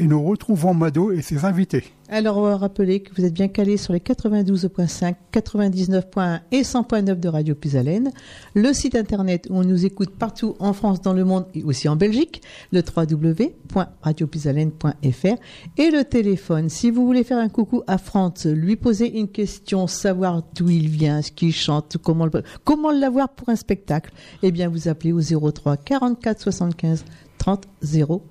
Et 0.01 0.07
nous 0.07 0.23
retrouvons 0.23 0.73
Mado 0.73 1.11
et 1.11 1.21
ses 1.21 1.43
invités. 1.43 1.83
Alors, 2.07 2.37
rappeler 2.57 3.01
que 3.01 3.13
vous 3.13 3.25
êtes 3.25 3.33
bien 3.33 3.49
calés 3.49 3.75
sur 3.75 3.91
les 3.91 3.99
92.5, 3.99 5.15
99.1 5.33 6.39
et 6.53 6.61
100.9 6.61 7.19
de 7.19 7.27
Radio 7.27 7.53
Puisalène. 7.53 8.13
Le 8.53 8.71
site 8.71 8.95
internet 8.95 9.47
où 9.49 9.57
on 9.57 9.65
nous 9.65 9.85
écoute 9.85 10.11
partout 10.11 10.55
en 10.59 10.71
France, 10.71 11.01
dans 11.01 11.11
le 11.11 11.25
monde 11.25 11.47
et 11.53 11.65
aussi 11.65 11.89
en 11.89 11.97
Belgique, 11.97 12.41
le 12.71 12.81
www.radiopuisalène.fr 12.81 15.35
et 15.77 15.91
le 15.91 16.05
téléphone. 16.05 16.69
Si 16.69 16.91
vous 16.91 17.05
voulez 17.05 17.25
faire 17.25 17.39
un 17.39 17.49
coucou 17.49 17.83
à 17.85 17.97
France, 17.97 18.45
lui 18.45 18.77
poser 18.77 19.19
une 19.19 19.27
question, 19.27 19.87
savoir 19.87 20.43
d'où 20.55 20.69
il 20.69 20.87
vient, 20.87 21.21
ce 21.21 21.33
qu'il 21.33 21.53
chante, 21.53 21.97
comment, 22.01 22.25
le, 22.25 22.31
comment 22.63 22.91
l'avoir 22.91 23.27
pour 23.27 23.49
un 23.49 23.57
spectacle, 23.57 24.13
eh 24.43 24.51
bien, 24.51 24.69
vous 24.69 24.87
appelez 24.87 25.11
au 25.11 25.19
03 25.19 25.75
44 25.75 26.41
75 26.41 27.03
30 27.37 27.67
00. 27.83 28.23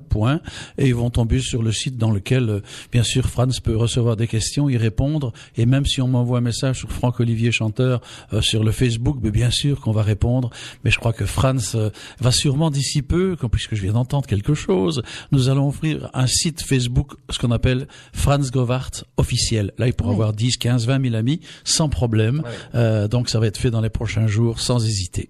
et 0.78 0.88
ils 0.88 0.96
vont 0.96 1.10
tomber 1.10 1.40
sur 1.40 1.64
le 1.64 1.72
site 1.72 1.98
dans 1.98 2.12
lequel, 2.12 2.50
euh, 2.50 2.60
bien 2.92 3.04
sûr, 3.04 3.28
France 3.28 3.60
peut 3.60 3.76
recevoir 3.76 4.16
des 4.16 4.28
questions, 4.28 4.70
y 4.70 4.78
répondre. 4.78 5.34
Et 5.56 5.66
même 5.66 5.86
si 5.86 6.02
on 6.02 6.08
m'envoie 6.08 6.40
un 6.40 6.42
message 6.42 6.80
sur 6.80 6.92
Franck 6.92 7.20
Olivier 7.20 7.52
Chanteur 7.52 8.02
euh, 8.34 8.42
sur 8.42 8.64
le 8.64 8.72
Facebook, 8.72 9.20
ben 9.22 9.32
bien 9.32 9.52
sûr 9.52 9.80
qu'on 9.80 9.92
va 9.92 10.04
répondre. 10.04 10.50
Mais 10.84 10.92
je 10.92 11.00
crois 11.00 11.14
que 11.14 11.21
Franz 11.26 11.76
euh, 11.76 11.90
va 12.20 12.32
sûrement 12.32 12.70
d'ici 12.70 13.02
peu, 13.02 13.36
puisque 13.52 13.76
je 13.76 13.82
viens 13.82 13.94
d'entendre 13.94 14.28
quelque 14.28 14.54
chose, 14.54 15.02
nous 15.32 15.50
allons 15.50 15.68
ouvrir 15.68 16.10
un 16.14 16.28
site 16.28 16.62
Facebook, 16.62 17.14
ce 17.30 17.40
qu'on 17.40 17.52
appelle 17.52 17.88
Franz 18.14 18.52
Govart 18.52 18.92
officiel. 19.18 19.74
Là, 19.78 19.88
il 19.88 19.94
pourra 19.94 20.12
avoir 20.12 20.34
10, 20.34 20.58
15, 20.58 20.88
20 20.88 21.04
000 21.04 21.16
amis 21.16 21.42
sans 21.64 21.90
problème. 21.90 22.44
Euh, 22.76 23.08
donc, 23.08 23.30
ça 23.30 23.40
va 23.40 23.48
être 23.48 23.58
fait 23.58 23.72
dans 23.72 23.82
les 23.82 23.90
prochains 23.90 24.28
jours, 24.28 24.60
sans 24.60 24.86
hésiter. 24.86 25.30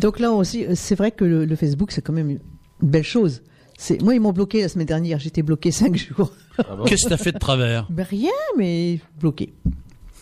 Donc 0.00 0.18
là 0.18 0.30
aussi, 0.32 0.64
euh, 0.64 0.72
c'est 0.74 0.94
vrai 0.94 1.10
que 1.10 1.24
le, 1.24 1.56
Facebook, 1.56 1.92
c'est 1.92 2.02
quand 2.02 2.12
même 2.12 2.30
une 2.30 2.40
belle 2.80 3.04
chose. 3.04 3.42
Moi, 4.00 4.14
ils 4.14 4.20
m'ont 4.20 4.32
bloqué 4.32 4.62
la 4.62 4.68
semaine 4.68 4.86
dernière. 4.86 5.18
J'étais 5.18 5.42
bloqué 5.42 5.70
cinq 5.72 5.96
jours. 5.96 6.32
Ah 6.58 6.76
Qu'est-ce 6.86 7.04
que 7.04 7.08
tu 7.08 7.14
as 7.14 7.18
fait 7.18 7.32
de 7.32 7.38
travers? 7.38 7.86
Ben 7.90 8.04
Rien, 8.04 8.30
mais 8.56 9.00
bloqué. 9.20 9.52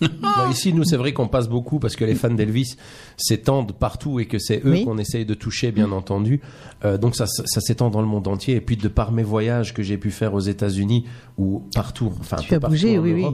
ici, 0.50 0.72
nous, 0.72 0.84
c'est 0.84 0.96
vrai 0.96 1.12
qu'on 1.12 1.28
passe 1.28 1.48
beaucoup 1.48 1.78
parce 1.78 1.96
que 1.96 2.04
les 2.04 2.14
fans 2.14 2.30
d'Elvis 2.30 2.76
s'étendent 3.16 3.72
partout 3.72 4.20
et 4.20 4.26
que 4.26 4.38
c'est 4.38 4.62
eux 4.64 4.84
qu'on 4.84 4.98
essaye 4.98 5.24
de 5.24 5.34
toucher, 5.34 5.72
bien 5.72 5.92
entendu. 5.92 6.40
Euh, 6.84 6.98
donc 6.98 7.16
ça, 7.16 7.26
ça 7.26 7.60
s'étend 7.60 7.90
dans 7.90 8.00
le 8.00 8.06
monde 8.06 8.26
entier. 8.28 8.56
Et 8.56 8.60
puis, 8.60 8.76
de 8.76 8.88
par 8.88 9.12
mes 9.12 9.22
voyages 9.22 9.74
que 9.74 9.82
j'ai 9.82 9.98
pu 9.98 10.10
faire 10.10 10.34
aux 10.34 10.40
États-Unis 10.40 11.04
ou 11.38 11.62
partout, 11.74 12.12
enfin, 12.20 12.36
tu 12.36 12.54
as 12.54 12.58
bougé, 12.58 12.98
oui, 12.98 13.12
oui. 13.12 13.26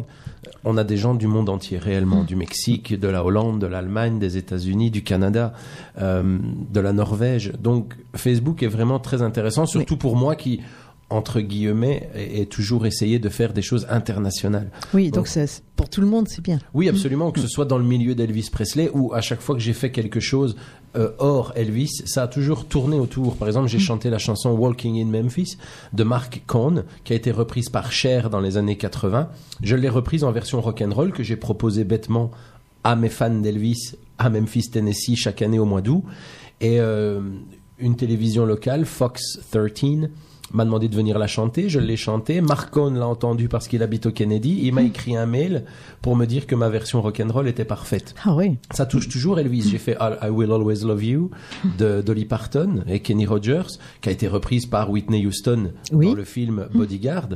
on 0.65 0.77
a 0.77 0.85
des 0.85 0.97
gens 0.97 1.15
du 1.15 1.27
monde 1.27 1.49
entier, 1.49 1.79
réellement, 1.79 2.25
du 2.25 2.37
Mexique, 2.37 2.99
de 2.99 3.09
la 3.09 3.25
Hollande, 3.25 3.61
de 3.61 3.67
l'Allemagne, 3.67 4.19
des 4.19 4.37
États-Unis, 4.37 4.91
du 4.91 5.03
Canada, 5.03 5.53
euh, 6.01 6.39
de 6.71 6.81
la 6.81 6.93
Norvège. 6.93 7.53
Donc, 7.61 7.95
Facebook 8.15 8.63
est 8.63 8.69
vraiment 8.69 8.99
très 8.99 9.23
intéressant, 9.23 9.67
surtout 9.67 9.97
pour 9.97 10.17
moi 10.17 10.37
qui 10.37 10.61
entre 11.09 11.41
guillemets, 11.41 12.11
et, 12.17 12.47
toujours 12.47 12.85
essayer 12.85 13.19
de 13.19 13.29
faire 13.29 13.53
des 13.53 13.63
choses 13.63 13.87
internationales. 13.91 14.71
Oui, 14.93 15.11
donc, 15.11 15.29
pour 15.77 15.89
tout 15.89 16.01
le 16.01 16.07
monde, 16.07 16.27
c'est 16.29 16.43
bien. 16.43 16.59
Oui, 16.75 16.89
absolument, 16.89 17.31
que 17.31 17.41
ce 17.41 17.47
soit 17.47 17.65
dans 17.65 17.79
le 17.79 17.85
milieu 17.85 18.15
d'Elvis 18.15 18.49
Presley 18.51 18.91
ou 18.93 19.15
à 19.15 19.21
chaque 19.21 19.41
fois 19.41 19.55
que 19.55 19.61
j'ai 19.61 19.73
fait 19.73 19.93
quelque 19.93 20.19
chose 20.19 20.57
euh, 20.97 21.11
hors 21.19 21.53
Elvis, 21.55 22.03
ça 22.07 22.23
a 22.23 22.29
toujours 22.29 22.67
tourné 22.67 22.99
autour. 22.99 23.37
Par 23.37 23.47
exemple, 23.47 23.69
j'ai 23.69 23.79
mm. 23.79 23.83
chanté 23.83 24.11
la 24.11 24.19
chanson 24.19 24.51
Walking 24.51 25.01
in 25.01 25.07
Memphis 25.07 25.59
de 25.93 26.03
Mark 26.03 26.43
Cohn, 26.47 26.85
qui 27.05 27.13
a 27.13 27.17
été 27.17 27.31
reprise 27.31 27.69
par 27.69 27.93
Cher 27.93 28.31
dans 28.31 28.41
les 28.41 28.57
années 28.57 28.77
80. 28.77 29.29
Je 29.63 29.77
l'ai 29.77 29.89
reprise 29.89 30.25
en 30.25 30.33
version 30.33 30.61
rock'n'roll 30.61 31.13
que 31.13 31.23
j'ai 31.23 31.37
proposé 31.37 31.85
bêtement 31.85 32.31
à 32.83 32.97
mes 32.97 33.11
fans 33.11 33.31
d'Elvis 33.31 33.95
à 34.19 34.31
Memphis, 34.31 34.71
Tennessee, 34.71 35.17
chaque 35.17 35.43
année 35.43 35.59
au 35.59 35.67
mois 35.67 35.83
d'août. 35.83 36.03
Et 36.61 36.81
euh, 36.81 37.21
une 37.79 37.97
télévision 37.97 38.47
locale, 38.47 38.87
Fox 38.87 39.39
13, 39.51 40.09
m'a 40.53 40.65
demandé 40.65 40.89
de 40.89 40.95
venir 40.95 41.19
la 41.19 41.27
chanter, 41.27 41.69
je 41.69 41.79
l'ai 41.79 41.97
chantée. 41.97 42.41
Marcone 42.41 42.99
l'a 42.99 43.07
entendu 43.07 43.49
parce 43.49 43.69
qu'il 43.69 43.83
habite 43.83 44.07
au 44.07 44.13
Kennedy. 44.13 44.61
Il 44.63 44.75
m'a 44.75 44.83
hmm. 44.83 44.87
écrit 44.87 45.17
un 45.17 45.27
mail 45.27 45.65
pour 46.03 46.17
me 46.17 46.27
dire 46.27 46.47
que 46.47 46.55
ma 46.55 46.69
version 46.69 47.03
rock'n'roll 47.03 47.49
était 47.49 47.65
parfaite. 47.65 48.15
Ah 48.25 48.35
oui. 48.35 48.57
Ça 48.71 48.87
touche 48.87 49.09
toujours 49.09 49.39
Elvis. 49.39 49.69
J'ai 49.71 49.79
fait 49.79 49.97
I 50.01 50.29
Will 50.29 50.53
Always 50.53 50.85
Love 50.85 51.05
You 51.05 51.31
de 51.79 52.03
Dolly 52.03 52.25
Parton 52.25 52.85
et 52.87 53.01
Kenny 53.01 53.27
Rogers, 53.27 53.79
qui 54.01 54.09
a 54.09 54.13
été 54.13 54.29
reprise 54.29 54.67
par 54.67 54.91
Whitney 54.91 55.27
Houston 55.27 55.73
dans 55.91 56.15
le 56.15 56.25
film 56.25 56.69
Bodyguard. 56.75 57.29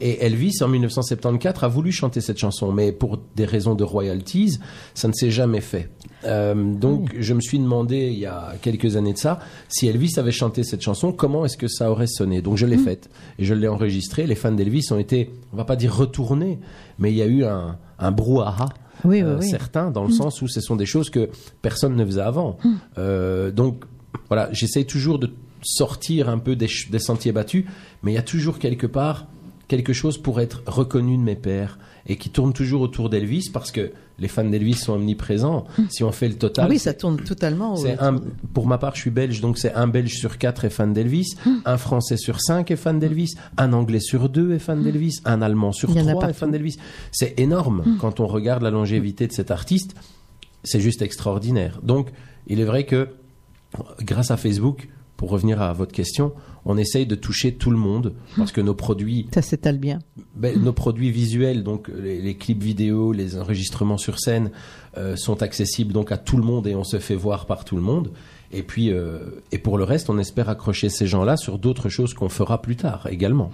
Et 0.00 0.24
Elvis, 0.24 0.58
en 0.60 0.68
1974, 0.68 1.64
a 1.64 1.68
voulu 1.68 1.92
chanter 1.92 2.20
cette 2.20 2.38
chanson, 2.38 2.72
mais 2.72 2.90
pour 2.90 3.18
des 3.36 3.44
raisons 3.44 3.74
de 3.74 3.84
royalties, 3.84 4.58
ça 4.94 5.06
ne 5.06 5.12
s'est 5.12 5.30
jamais 5.30 5.60
fait. 5.60 5.88
Euh, 6.24 6.54
donc, 6.74 7.14
je 7.18 7.32
me 7.32 7.40
suis 7.40 7.58
demandé 7.58 8.08
il 8.12 8.18
y 8.18 8.26
a 8.26 8.54
quelques 8.60 8.96
années 8.96 9.12
de 9.12 9.18
ça, 9.18 9.38
si 9.68 9.86
Elvis 9.86 10.14
avait 10.16 10.32
chanté 10.32 10.64
cette 10.64 10.82
chanson, 10.82 11.12
comment 11.12 11.44
est-ce 11.44 11.56
que 11.56 11.68
ça 11.68 11.90
aurait 11.90 12.08
sonné? 12.08 12.42
Donc, 12.42 12.56
je 12.56 12.66
l'ai 12.66 12.76
mm. 12.76 12.84
faite 12.84 13.10
et 13.38 13.44
je 13.44 13.54
l'ai 13.54 13.68
enregistrée. 13.68 14.26
Les 14.26 14.34
fans 14.34 14.52
d'Elvis 14.52 14.88
ont 14.90 14.98
été, 14.98 15.30
on 15.52 15.56
va 15.56 15.64
pas 15.64 15.76
dire 15.76 15.94
retournés, 15.94 16.58
mais 16.98 17.12
il 17.12 17.16
y 17.16 17.22
a 17.22 17.26
eu 17.26 17.44
un, 17.44 17.78
un 17.98 18.10
brouhaha. 18.10 18.70
Oui, 19.04 19.22
euh, 19.22 19.38
oui, 19.38 19.48
certain 19.48 19.90
dans 19.90 20.02
le 20.02 20.08
mm. 20.08 20.12
sens 20.12 20.42
où 20.42 20.48
ce 20.48 20.60
sont 20.60 20.76
des 20.76 20.86
choses 20.86 21.10
que 21.10 21.28
personne 21.62 21.94
ne 21.94 22.04
faisait 22.04 22.20
avant. 22.20 22.58
Mm. 22.64 22.70
Euh, 22.98 23.50
donc 23.52 23.84
voilà, 24.28 24.48
j'essaie 24.52 24.84
toujours 24.84 25.18
de 25.18 25.30
sortir 25.62 26.28
un 26.28 26.38
peu 26.38 26.56
des, 26.56 26.68
des 26.90 26.98
sentiers 26.98 27.32
battus, 27.32 27.64
mais 28.02 28.12
il 28.12 28.14
y 28.14 28.18
a 28.18 28.22
toujours 28.22 28.58
quelque 28.58 28.86
part 28.86 29.26
quelque 29.68 29.92
chose 29.92 30.18
pour 30.18 30.40
être 30.40 30.62
reconnu 30.66 31.16
de 31.16 31.22
mes 31.22 31.36
pères 31.36 31.78
et 32.06 32.16
qui 32.16 32.30
tourne 32.30 32.52
toujours 32.52 32.82
autour 32.82 33.08
d'Elvis 33.08 33.48
parce 33.52 33.70
que 33.72 33.92
les 34.18 34.28
fans 34.28 34.44
d'Elvis 34.44 34.74
sont 34.74 34.92
omniprésents. 34.92 35.64
Si 35.88 36.04
on 36.04 36.12
fait 36.12 36.28
le 36.28 36.34
total, 36.36 36.66
Ah 36.66 36.70
oui, 36.70 36.78
ça 36.78 36.94
tourne 36.94 37.16
totalement. 37.16 37.74
autour 37.76 37.98
un, 37.98 38.16
pour 38.52 38.66
ma 38.66 38.78
part, 38.78 38.94
je 38.94 39.00
suis 39.00 39.10
belge, 39.10 39.40
donc 39.40 39.58
c'est 39.58 39.74
un 39.74 39.88
belge 39.88 40.14
sur 40.14 40.38
quatre 40.38 40.64
est 40.64 40.70
fan 40.70 40.92
d'Elvis, 40.92 41.34
un 41.64 41.78
français 41.78 42.16
sur 42.16 42.40
cinq 42.40 42.70
est 42.70 42.76
fan 42.76 42.98
d'Elvis, 43.00 43.34
un 43.56 43.72
anglais 43.72 44.00
sur 44.00 44.28
deux 44.28 44.52
est 44.52 44.58
fan 44.58 44.82
d'Elvis, 44.82 45.20
un 45.24 45.42
allemand 45.42 45.72
sur 45.72 45.90
Il 45.90 46.06
trois 46.06 46.28
est 46.28 46.34
fan 46.34 46.50
d'Elvis. 46.50 46.76
C'est 47.10 47.38
énorme 47.40 47.96
quand 48.00 48.20
on 48.20 48.26
regarde 48.26 48.62
la 48.62 48.70
longévité 48.70 49.26
de 49.26 49.32
cet 49.32 49.50
artiste. 49.50 49.94
C'est 50.62 50.80
juste 50.80 51.02
extraordinaire. 51.02 51.80
Donc, 51.82 52.10
il 52.46 52.60
est 52.60 52.64
vrai 52.64 52.84
que 52.84 53.08
grâce 54.00 54.30
à 54.30 54.36
Facebook, 54.36 54.88
pour 55.16 55.30
revenir 55.30 55.60
à 55.60 55.72
votre 55.72 55.92
question, 55.92 56.32
on 56.66 56.76
essaye 56.78 57.06
de 57.06 57.14
toucher 57.14 57.54
tout 57.54 57.70
le 57.70 57.76
monde 57.76 58.14
parce 58.36 58.52
que 58.52 58.60
nos 58.60 58.74
produits 58.74 59.26
Ça 59.34 59.42
s'étale 59.42 59.78
bien. 59.78 59.98
ben, 60.36 60.58
nos 60.62 60.72
produits 60.72 61.10
visuels, 61.10 61.62
donc 61.62 61.90
les, 62.02 62.20
les 62.22 62.34
clips 62.36 62.62
vidéo, 62.62 63.12
les 63.12 63.36
enregistrements 63.38 63.98
sur 63.98 64.18
scène, 64.18 64.50
euh, 64.96 65.16
sont 65.16 65.42
accessibles 65.42 65.92
donc 65.92 66.12
à 66.12 66.16
tout 66.18 66.36
le 66.36 66.42
monde 66.44 66.66
et 66.66 66.74
on 66.74 66.84
se 66.84 66.98
fait 66.98 67.16
voir 67.16 67.46
par 67.46 67.64
tout 67.64 67.76
le 67.76 67.82
monde. 67.82 68.10
Et 68.56 68.62
puis, 68.62 68.92
euh, 68.92 69.18
et 69.50 69.58
pour 69.58 69.78
le 69.78 69.84
reste, 69.84 70.10
on 70.10 70.18
espère 70.18 70.48
accrocher 70.48 70.88
ces 70.88 71.08
gens-là 71.08 71.36
sur 71.36 71.58
d'autres 71.58 71.88
choses 71.88 72.14
qu'on 72.14 72.28
fera 72.28 72.62
plus 72.62 72.76
tard 72.76 73.08
également. 73.10 73.50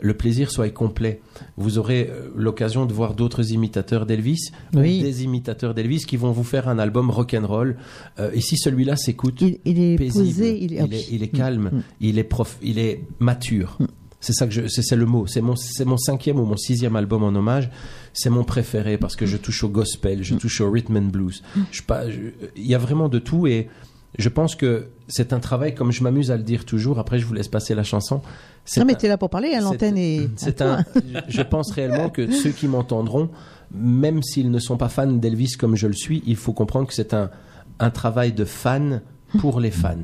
le 0.00 0.14
plaisir 0.14 0.52
soit 0.52 0.70
complet. 0.70 1.20
Vous 1.56 1.76
aurez 1.78 2.08
euh, 2.08 2.28
l'occasion 2.36 2.86
de 2.86 2.92
voir 2.92 3.14
d'autres 3.14 3.50
imitateurs 3.52 4.06
d'Elvis, 4.06 4.52
ou 4.72 4.80
des 4.80 5.24
imitateurs 5.24 5.74
d'Elvis 5.74 6.04
qui 6.06 6.16
vont 6.16 6.30
vous 6.30 6.44
faire 6.44 6.68
un 6.68 6.78
album 6.78 7.10
rock'n'roll. 7.10 7.76
Euh, 8.20 8.30
ici, 8.32 8.56
celui-là 8.56 8.94
s'écoute 8.96 9.40
Il, 9.40 9.58
il 9.64 9.80
est 9.82 9.96
paisible. 9.96 10.24
posé, 10.24 10.62
il 10.62 10.74
est, 10.74 10.84
il 10.84 10.94
est, 10.94 11.06
il 11.10 11.22
est 11.24 11.28
calme, 11.28 11.70
Mm. 11.72 11.82
il 12.00 12.18
est 12.20 12.24
prof, 12.24 12.58
il 12.62 12.78
est 12.78 13.02
mature. 13.18 13.76
C'est 14.20 14.32
ça 14.32 14.46
que 14.46 14.52
je, 14.52 14.66
c'est, 14.68 14.94
le 14.96 15.06
mot. 15.06 15.26
C'est 15.26 15.40
mon, 15.40 15.54
c'est 15.56 15.84
mon 15.84 15.96
cinquième 15.96 16.38
ou 16.40 16.44
mon 16.44 16.56
sixième 16.56 16.94
album 16.96 17.22
en 17.24 17.28
hommage. 17.34 17.68
C'est 18.12 18.30
mon 18.30 18.42
préféré 18.44 18.98
parce 18.98 19.14
que 19.16 19.26
je 19.26 19.36
touche 19.36 19.62
au 19.64 19.68
gospel, 19.68 20.22
je 20.24 20.34
touche 20.36 20.60
au 20.60 20.70
rhythm 20.70 20.96
and 20.96 21.02
blues. 21.12 21.42
Je, 21.72 21.82
pas, 21.82 22.08
je- 22.08 22.18
il 22.56 22.66
y 22.66 22.74
a 22.74 22.78
vraiment 22.78 23.08
de 23.08 23.18
tout 23.20 23.46
et 23.48 23.68
je 24.16 24.28
pense 24.28 24.54
que 24.54 24.88
c'est 25.06 25.32
un 25.32 25.40
travail, 25.40 25.74
comme 25.74 25.92
je 25.92 26.02
m'amuse 26.02 26.30
à 26.30 26.36
le 26.36 26.42
dire 26.42 26.64
toujours. 26.64 26.98
Après, 26.98 27.18
je 27.18 27.26
vous 27.26 27.34
laisse 27.34 27.48
passer 27.48 27.74
la 27.74 27.82
chanson. 27.82 28.20
C'est 28.64 28.80
Non 28.80 28.86
mais 28.86 28.94
t'es 28.94 29.08
là 29.08 29.18
pour 29.18 29.30
parler, 29.30 29.54
hein, 29.54 29.60
l'antenne 29.60 29.98
est. 29.98 30.20
à 30.24 30.28
c'est 30.36 30.62
un. 30.62 30.84
Je 31.28 31.42
pense 31.42 31.72
réellement 31.72 32.10
que 32.10 32.30
ceux 32.30 32.50
qui 32.50 32.68
m'entendront, 32.68 33.30
même 33.72 34.22
s'ils 34.22 34.50
ne 34.50 34.58
sont 34.58 34.76
pas 34.76 34.88
fans 34.88 35.06
d'Elvis 35.06 35.52
comme 35.52 35.76
je 35.76 35.86
le 35.86 35.94
suis, 35.94 36.22
il 36.26 36.36
faut 36.36 36.52
comprendre 36.52 36.86
que 36.86 36.94
c'est 36.94 37.14
un, 37.14 37.30
un 37.78 37.90
travail 37.90 38.32
de 38.32 38.44
fan 38.44 39.02
pour 39.38 39.60
les 39.60 39.70
fans. 39.70 39.96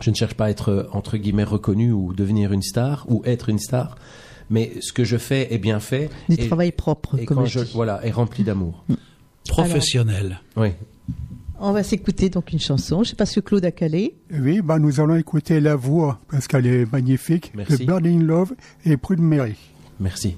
Je 0.00 0.10
ne 0.10 0.14
cherche 0.14 0.34
pas 0.34 0.46
à 0.46 0.50
être 0.50 0.70
euh, 0.70 0.88
entre 0.92 1.16
guillemets 1.16 1.44
reconnu 1.44 1.92
ou 1.92 2.12
devenir 2.12 2.52
une 2.52 2.62
star 2.62 3.04
ou 3.08 3.22
être 3.24 3.48
une 3.48 3.58
star, 3.58 3.96
mais 4.48 4.72
ce 4.80 4.92
que 4.92 5.04
je 5.04 5.16
fais 5.16 5.52
est 5.52 5.58
bien 5.58 5.80
fait. 5.80 6.08
Du 6.28 6.36
et, 6.36 6.46
travail 6.46 6.72
propre, 6.72 7.18
et 7.18 7.24
comme 7.24 7.38
quand 7.38 7.46
je 7.46 7.60
voilà 7.74 8.04
est 8.04 8.12
rempli 8.12 8.44
d'amour. 8.44 8.84
Professionnel. 9.48 10.40
Oui. 10.56 10.70
On 11.60 11.72
va 11.72 11.82
s'écouter 11.82 12.28
donc 12.28 12.52
une 12.52 12.60
chanson. 12.60 13.02
Je 13.02 13.10
sais 13.10 13.16
pas 13.16 13.26
ce 13.26 13.40
que 13.40 13.46
Claude 13.48 13.64
a 13.64 13.72
calé. 13.72 14.14
Oui, 14.32 14.60
bah, 14.62 14.78
nous 14.78 15.00
allons 15.00 15.16
écouter 15.16 15.60
la 15.60 15.74
voix 15.76 16.20
parce 16.30 16.46
qu'elle 16.46 16.66
est 16.66 16.90
magnifique 16.92 17.52
Merci. 17.54 17.78
de 17.78 17.84
Burning 17.86 18.22
Love 18.22 18.54
et 18.84 18.96
Prune 18.96 19.22
Mary. 19.22 19.56
Merci. 19.98 20.36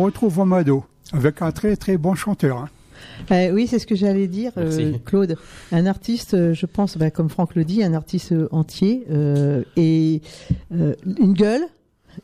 Et 0.00 0.02
nous 0.02 0.06
retrouvons 0.06 0.46
Mado 0.46 0.84
avec 1.12 1.42
un 1.42 1.52
très 1.52 1.76
très 1.76 1.98
bon 1.98 2.14
chanteur. 2.14 2.56
hein. 2.56 2.68
Euh, 3.30 3.50
oui, 3.52 3.66
c'est 3.66 3.78
ce 3.78 3.86
que 3.86 3.94
j'allais 3.94 4.28
dire, 4.28 4.52
euh. 4.56 4.92
Claude. 5.04 5.36
Un 5.72 5.84
artiste, 5.86 6.32
euh, 6.34 6.54
je 6.54 6.64
pense, 6.66 6.96
bah, 6.96 7.10
comme 7.10 7.28
Franck 7.28 7.54
le 7.54 7.64
dit, 7.64 7.82
un 7.82 7.92
artiste 7.92 8.34
entier 8.50 9.04
euh, 9.10 9.62
et 9.76 10.22
euh, 10.72 10.94
une 11.18 11.34
gueule. 11.34 11.62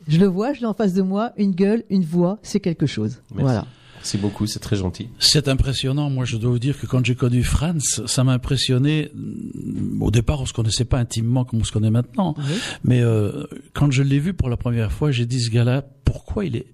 Je 0.07 0.19
le 0.19 0.25
vois, 0.25 0.53
je 0.53 0.61
l'ai 0.61 0.65
en 0.65 0.73
face 0.73 0.93
de 0.93 1.01
moi. 1.03 1.33
Une 1.37 1.51
gueule, 1.51 1.83
une 1.89 2.03
voix, 2.03 2.39
c'est 2.41 2.59
quelque 2.59 2.85
chose. 2.87 3.17
Merci. 3.31 3.43
Voilà. 3.43 3.65
Merci 3.95 4.17
beaucoup, 4.17 4.45
c'est 4.47 4.59
très 4.59 4.75
gentil. 4.75 5.09
C'est 5.19 5.47
impressionnant. 5.47 6.09
Moi, 6.09 6.25
je 6.25 6.37
dois 6.37 6.51
vous 6.51 6.59
dire 6.59 6.79
que 6.79 6.85
quand 6.87 7.03
j'ai 7.05 7.15
connu 7.15 7.43
Franz, 7.43 8.01
ça 8.07 8.23
m'a 8.23 8.33
impressionné. 8.33 9.11
Mm, 9.13 10.01
Au 10.01 10.09
départ, 10.11 10.41
on 10.41 10.45
se 10.45 10.53
connaissait 10.53 10.85
pas 10.85 10.97
intimement 10.99 11.43
comme 11.45 11.59
on 11.61 11.63
se 11.63 11.71
connaît 11.71 11.89
maintenant. 11.91 12.35
Mais 12.83 13.01
euh, 13.01 13.45
quand 13.73 13.91
je 13.91 14.01
l'ai 14.03 14.19
vu 14.19 14.33
pour 14.33 14.49
la 14.49 14.57
première 14.57 14.91
fois, 14.91 15.11
j'ai 15.11 15.25
dit 15.25 15.39
ce 15.41 15.49
gars-là, 15.51 15.83
pourquoi 16.05 16.45
il 16.45 16.55
est 16.55 16.67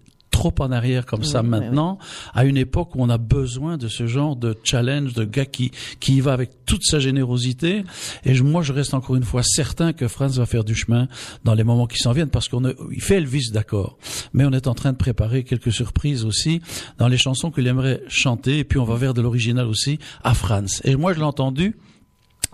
trop 0.51 0.63
en 0.63 0.71
arrière 0.71 1.06
comme 1.06 1.23
ça 1.23 1.39
Oui, 1.41 1.45
oui, 1.45 1.51
maintenant, 1.51 1.97
à 2.34 2.43
une 2.45 2.58
époque 2.58 2.95
où 2.95 3.01
on 3.01 3.10
a 3.10 3.17
besoin 3.17 3.77
de 3.77 3.88
ce 3.88 4.08
genre 4.08 4.36
de 4.36 4.58
challenge, 4.63 5.13
de 5.13 5.23
gars 5.23 5.45
qui 5.45 5.71
qui 5.99 6.15
y 6.17 6.21
va 6.21 6.34
avec 6.34 6.65
toute 6.65 6.84
sa 6.84 6.99
générosité. 6.99 7.84
Et 8.25 8.34
je- 8.36 8.43
moi, 8.43 8.62
je 8.62 8.73
reste 8.73 8.93
encore 8.93 9.15
une 9.15 9.23
fois 9.23 9.43
certain 9.43 9.93
que 9.93 10.08
Franz 10.08 10.38
va 10.38 10.45
faire 10.45 10.63
du 10.63 10.75
chemin 10.75 11.08
dans 11.43 11.53
les 11.53 11.63
moments 11.63 11.88
qui 11.88 11.97
s'en 11.97 12.12
viennent, 12.12 12.29
parce 12.29 12.47
qu'on 12.49 12.63
il 12.91 13.01
fait 13.01 13.15
Elvis, 13.17 13.51
d'accord, 13.51 13.97
mais 14.34 14.43
on 14.45 14.51
est 14.51 14.67
en 14.67 14.73
train 14.73 14.91
de 14.91 14.97
préparer 14.97 15.43
quelques 15.43 15.71
surprises 15.71 16.25
aussi 16.25 16.62
dans 16.97 17.08
les 17.08 17.17
chansons 17.17 17.51
qu'il 17.51 17.67
aimerait 17.67 18.01
chanter, 18.08 18.60
et 18.60 18.63
puis 18.63 18.79
on 18.79 18.86
va 18.86 18.95
vers 18.95 19.13
de 19.13 19.21
l'original 19.21 19.67
aussi 19.67 19.99
à 20.23 20.34
Franz. 20.34 20.82
Et 20.84 20.95
moi, 20.95 21.13
je 21.13 21.19
l'ai 21.19 21.25
entendu 21.25 21.75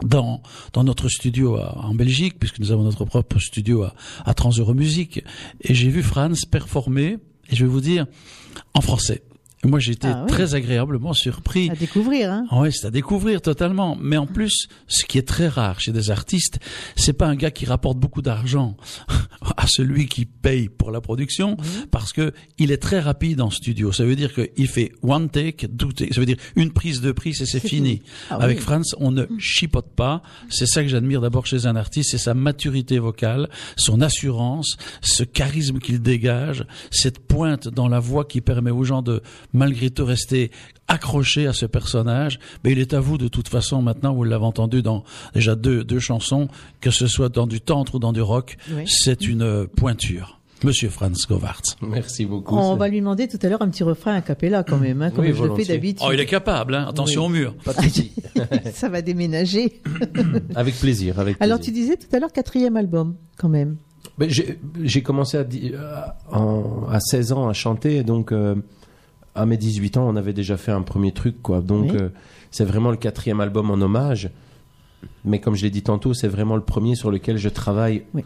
dans, 0.04 0.41
dans 0.73 0.84
notre 0.84 1.10
studio 1.10 1.56
à- 1.58 1.78
en 1.86 1.93
Belgique, 1.93 2.36
puisque 2.39 2.60
nous 2.60 2.71
avons 2.71 2.84
notre 2.84 3.04
propre 3.06 3.39
studio 3.39 3.84
à, 3.84 3.93
à 4.25 4.34
Trans 4.34 4.52
Musique, 4.73 5.23
et 5.62 5.73
j'ai 5.73 5.89
vu 5.89 6.04
Franz 6.04 6.45
performer, 6.49 7.17
et 7.51 7.55
je 7.55 7.65
vais 7.65 7.71
vous 7.71 7.81
dire, 7.81 8.05
en 8.73 8.81
français. 8.81 9.23
Moi, 9.65 9.80
j'ai 9.80 9.91
été 9.91 10.08
Ah 10.08 10.24
oui. 10.26 10.32
très 10.32 10.56
agréablement 10.56 11.12
surpris. 11.12 11.69
À 11.69 11.76
découvrir, 11.76 12.32
hein. 12.32 12.45
Ouais, 12.52 12.72
c'est 12.72 12.88
à 12.88 12.91
découvrir 12.91 13.41
totalement. 13.41 13.98
Mais 14.00 14.15
en 14.15 14.26
plus, 14.26 14.67
ce 14.88 15.04
qui 15.04 15.17
est 15.17 15.28
très 15.28 15.50
rare 15.50 15.82
chez 15.82 15.91
des 15.91 16.12
artistes, 16.12 16.60
c'est 16.95 17.12
pas 17.12 17.28
un 17.28 17.36
gars 17.36 17.52
qui 17.52 17.65
rapporte 17.65 17.98
beaucoup 17.98 18.22
d'argent 18.22 18.78
à 19.58 19.67
celui 19.67 20.08
qui 20.08 20.24
paye 20.26 20.69
pour 20.69 20.91
la 20.91 21.02
production, 21.02 21.58
parce 21.91 22.13
que 22.13 22.32
il 22.58 22.72
est 22.72 22.78
très 22.78 23.02
rapide 23.02 23.41
en 23.41 23.50
studio. 23.50 23.91
Ça 23.91 24.06
veut 24.06 24.15
dire 24.15 24.34
qu'il 24.34 24.67
fait 24.69 24.93
one 25.04 25.30
take, 25.30 25.67
two 25.67 25.91
take. 25.91 26.13
Ça 26.13 26.22
veut 26.22 26.26
dire 26.26 26.38
une 26.56 26.72
prise, 26.72 27.02
deux 27.02 27.13
prises 27.13 27.41
et 27.41 27.45
c'est 27.45 27.60
fini. 27.60 28.02
Ah 28.30 28.36
Avec 28.39 28.60
oui. 28.60 28.63
Franz, 28.63 28.95
on 29.00 29.12
ne 29.12 29.26
chipote 29.39 29.93
pas. 29.93 30.22
C'est 30.50 30.67
ça 30.67 30.84
que 30.84 30.88
j'admire 30.88 31.19
d'abord 31.19 31.45
chez 31.45 31.65
un 31.65 31.76
artiste, 31.76 32.12
c'est 32.12 32.17
sa 32.17 32.34
maturité 32.34 32.98
vocale, 32.98 33.50
son 33.76 34.00
assurance, 34.00 34.78
ce 35.02 35.24
charisme 35.24 35.80
qu'il 35.80 36.02
dégage, 36.02 36.65
cette 36.91 37.19
pointe 37.19 37.67
dans 37.67 37.89
la 37.89 38.00
voix 38.00 38.24
qui 38.24 38.39
permet 38.39 38.72
aux 38.72 38.86
gens 38.86 39.02
de, 39.02 39.22
malgré 39.53 39.89
tout, 39.89 40.05
rester 40.05 40.51
accrochés 40.88 41.47
à 41.47 41.53
ce 41.53 41.65
personnage. 41.65 42.39
Mais 42.63 42.71
il 42.71 42.79
est 42.79 42.93
à 42.93 42.99
vous, 42.99 43.17
de 43.17 43.27
toute 43.27 43.47
façon, 43.47 43.81
maintenant, 43.81 44.13
vous 44.13 44.23
l'avez 44.23 44.45
entendu 44.45 44.81
dans 44.81 45.03
déjà 45.33 45.55
deux, 45.55 45.83
deux 45.83 45.99
chansons, 45.99 46.47
que 46.81 46.91
ce 46.91 47.07
soit 47.07 47.29
dans 47.29 47.47
du 47.47 47.62
tantre 47.62 47.95
ou 47.95 47.99
dans 47.99 48.13
du 48.13 48.21
rock, 48.21 48.57
Oui. 48.73 48.83
c'est 48.88 49.27
une 49.27 49.67
pointure. 49.67 50.35
Monsieur 50.62 50.89
Franz 50.89 51.25
Govartz. 51.29 51.77
Merci 51.81 52.25
beaucoup. 52.25 52.53
On 52.57 52.75
va 52.75 52.89
lui 52.89 52.99
demander 52.99 53.29
tout 53.29 53.39
à 53.41 53.47
l'heure 53.47 53.62
un 53.62 53.69
petit 53.69 53.83
refrain 53.83 54.15
a 54.15 54.21
cappella 54.21 54.63
quand 54.63 54.77
même, 54.77 55.01
hein, 55.01 55.09
comme 55.09 55.23
Oui, 55.23 55.33
je 55.33 55.41
le 55.45 55.55
fais 55.55 55.63
d'habitude. 55.63 56.05
Oh, 56.05 56.12
il 56.12 56.19
est 56.19 56.25
capable, 56.25 56.75
hein. 56.75 56.85
attention 56.89 57.21
Oui. 57.21 57.27
au 57.27 57.29
mur. 57.29 57.55
Pas 57.63 57.71
de 57.75 57.81
souci. 57.83 58.12
Ça 58.73 58.89
va 58.89 59.01
déménager. 59.01 59.81
avec 60.55 60.75
plaisir, 60.77 61.17
avec 61.17 61.38
plaisir. 61.38 61.53
Alors 61.53 61.63
tu 61.63 61.71
disais 61.71 61.95
tout 61.95 62.13
à 62.13 62.19
l'heure 62.19 62.33
quatrième 62.33 62.75
album, 62.75 63.15
quand 63.38 63.47
même. 63.47 63.77
Mais 64.17 64.27
j'ai 64.29 65.01
commencé 65.01 65.38
à, 65.38 65.45
à- 66.29 66.43
à 66.91 66.99
16 66.99 67.31
ans 67.31 67.47
à 67.47 67.53
chanter, 67.53 68.03
donc 68.03 68.33
euh, 68.33 68.55
à 69.35 69.45
mes 69.45 69.57
18 69.57 69.97
ans, 69.97 70.07
on 70.09 70.15
avait 70.15 70.33
déjà 70.33 70.57
fait 70.57 70.71
un 70.71 70.81
premier 70.81 71.11
truc, 71.11 71.41
quoi. 71.41 71.61
Donc 71.61 71.91
Oui. 71.91 71.97
euh, 71.99 72.09
c'est 72.51 72.65
vraiment 72.65 72.91
le 72.91 72.97
quatrième 72.97 73.39
album 73.41 73.69
en 73.71 73.75
hommage. 73.81 74.29
Mais 75.23 75.39
comme 75.39 75.55
je 75.55 75.63
l'ai 75.63 75.69
dit 75.69 75.81
tantôt, 75.83 76.13
c'est 76.13 76.27
vraiment 76.27 76.55
le 76.55 76.61
premier 76.63 76.95
sur 76.95 77.09
lequel 77.11 77.37
je 77.37 77.47
travaille, 77.49 78.03
Oui. 78.13 78.23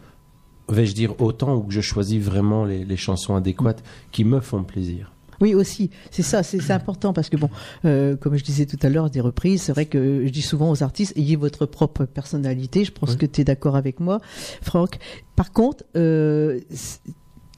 vais-je 0.70 0.94
dire 0.94 1.20
autant, 1.22 1.56
ou 1.56 1.62
que 1.64 1.74
je 1.74 1.82
choisis 1.82 2.22
vraiment 2.22 2.66
les, 2.66 2.84
les 2.86 2.98
chansons 2.98 3.36
adéquates 3.36 3.84
qui 4.12 4.24
me 4.24 4.40
font 4.40 4.64
plaisir? 4.64 5.12
Oui, 5.42 5.54
aussi. 5.56 5.90
C'est 6.10 6.22
ça, 6.22 6.42
c'est 6.42 6.72
important 6.72 7.12
parce 7.12 7.28
que 7.30 7.36
bon, 7.36 7.50
euh, 7.86 8.16
comme 8.16 8.38
je 8.38 8.44
disais 8.44 8.66
tout 8.66 8.78
à 8.82 8.88
l'heure, 8.88 9.10
des 9.10 9.20
reprises, 9.20 9.64
c'est 9.64 9.74
vrai 9.74 9.88
que 9.88 10.24
je 10.26 10.30
dis 10.30 10.42
souvent 10.44 10.72
aux 10.72 10.84
artistes, 10.84 11.12
ayez 11.18 11.36
votre 11.36 11.66
propre 11.66 12.06
personnalité. 12.06 12.86
Je 12.86 12.92
pense 12.92 13.12
Oui. 13.12 13.18
que 13.18 13.26
tu 13.26 13.42
es 13.42 13.44
d'accord 13.44 13.76
avec 13.76 14.00
moi, 14.00 14.22
Franck. 14.62 15.00
Par 15.36 15.52
contre, 15.52 15.84
euh, 15.98 16.60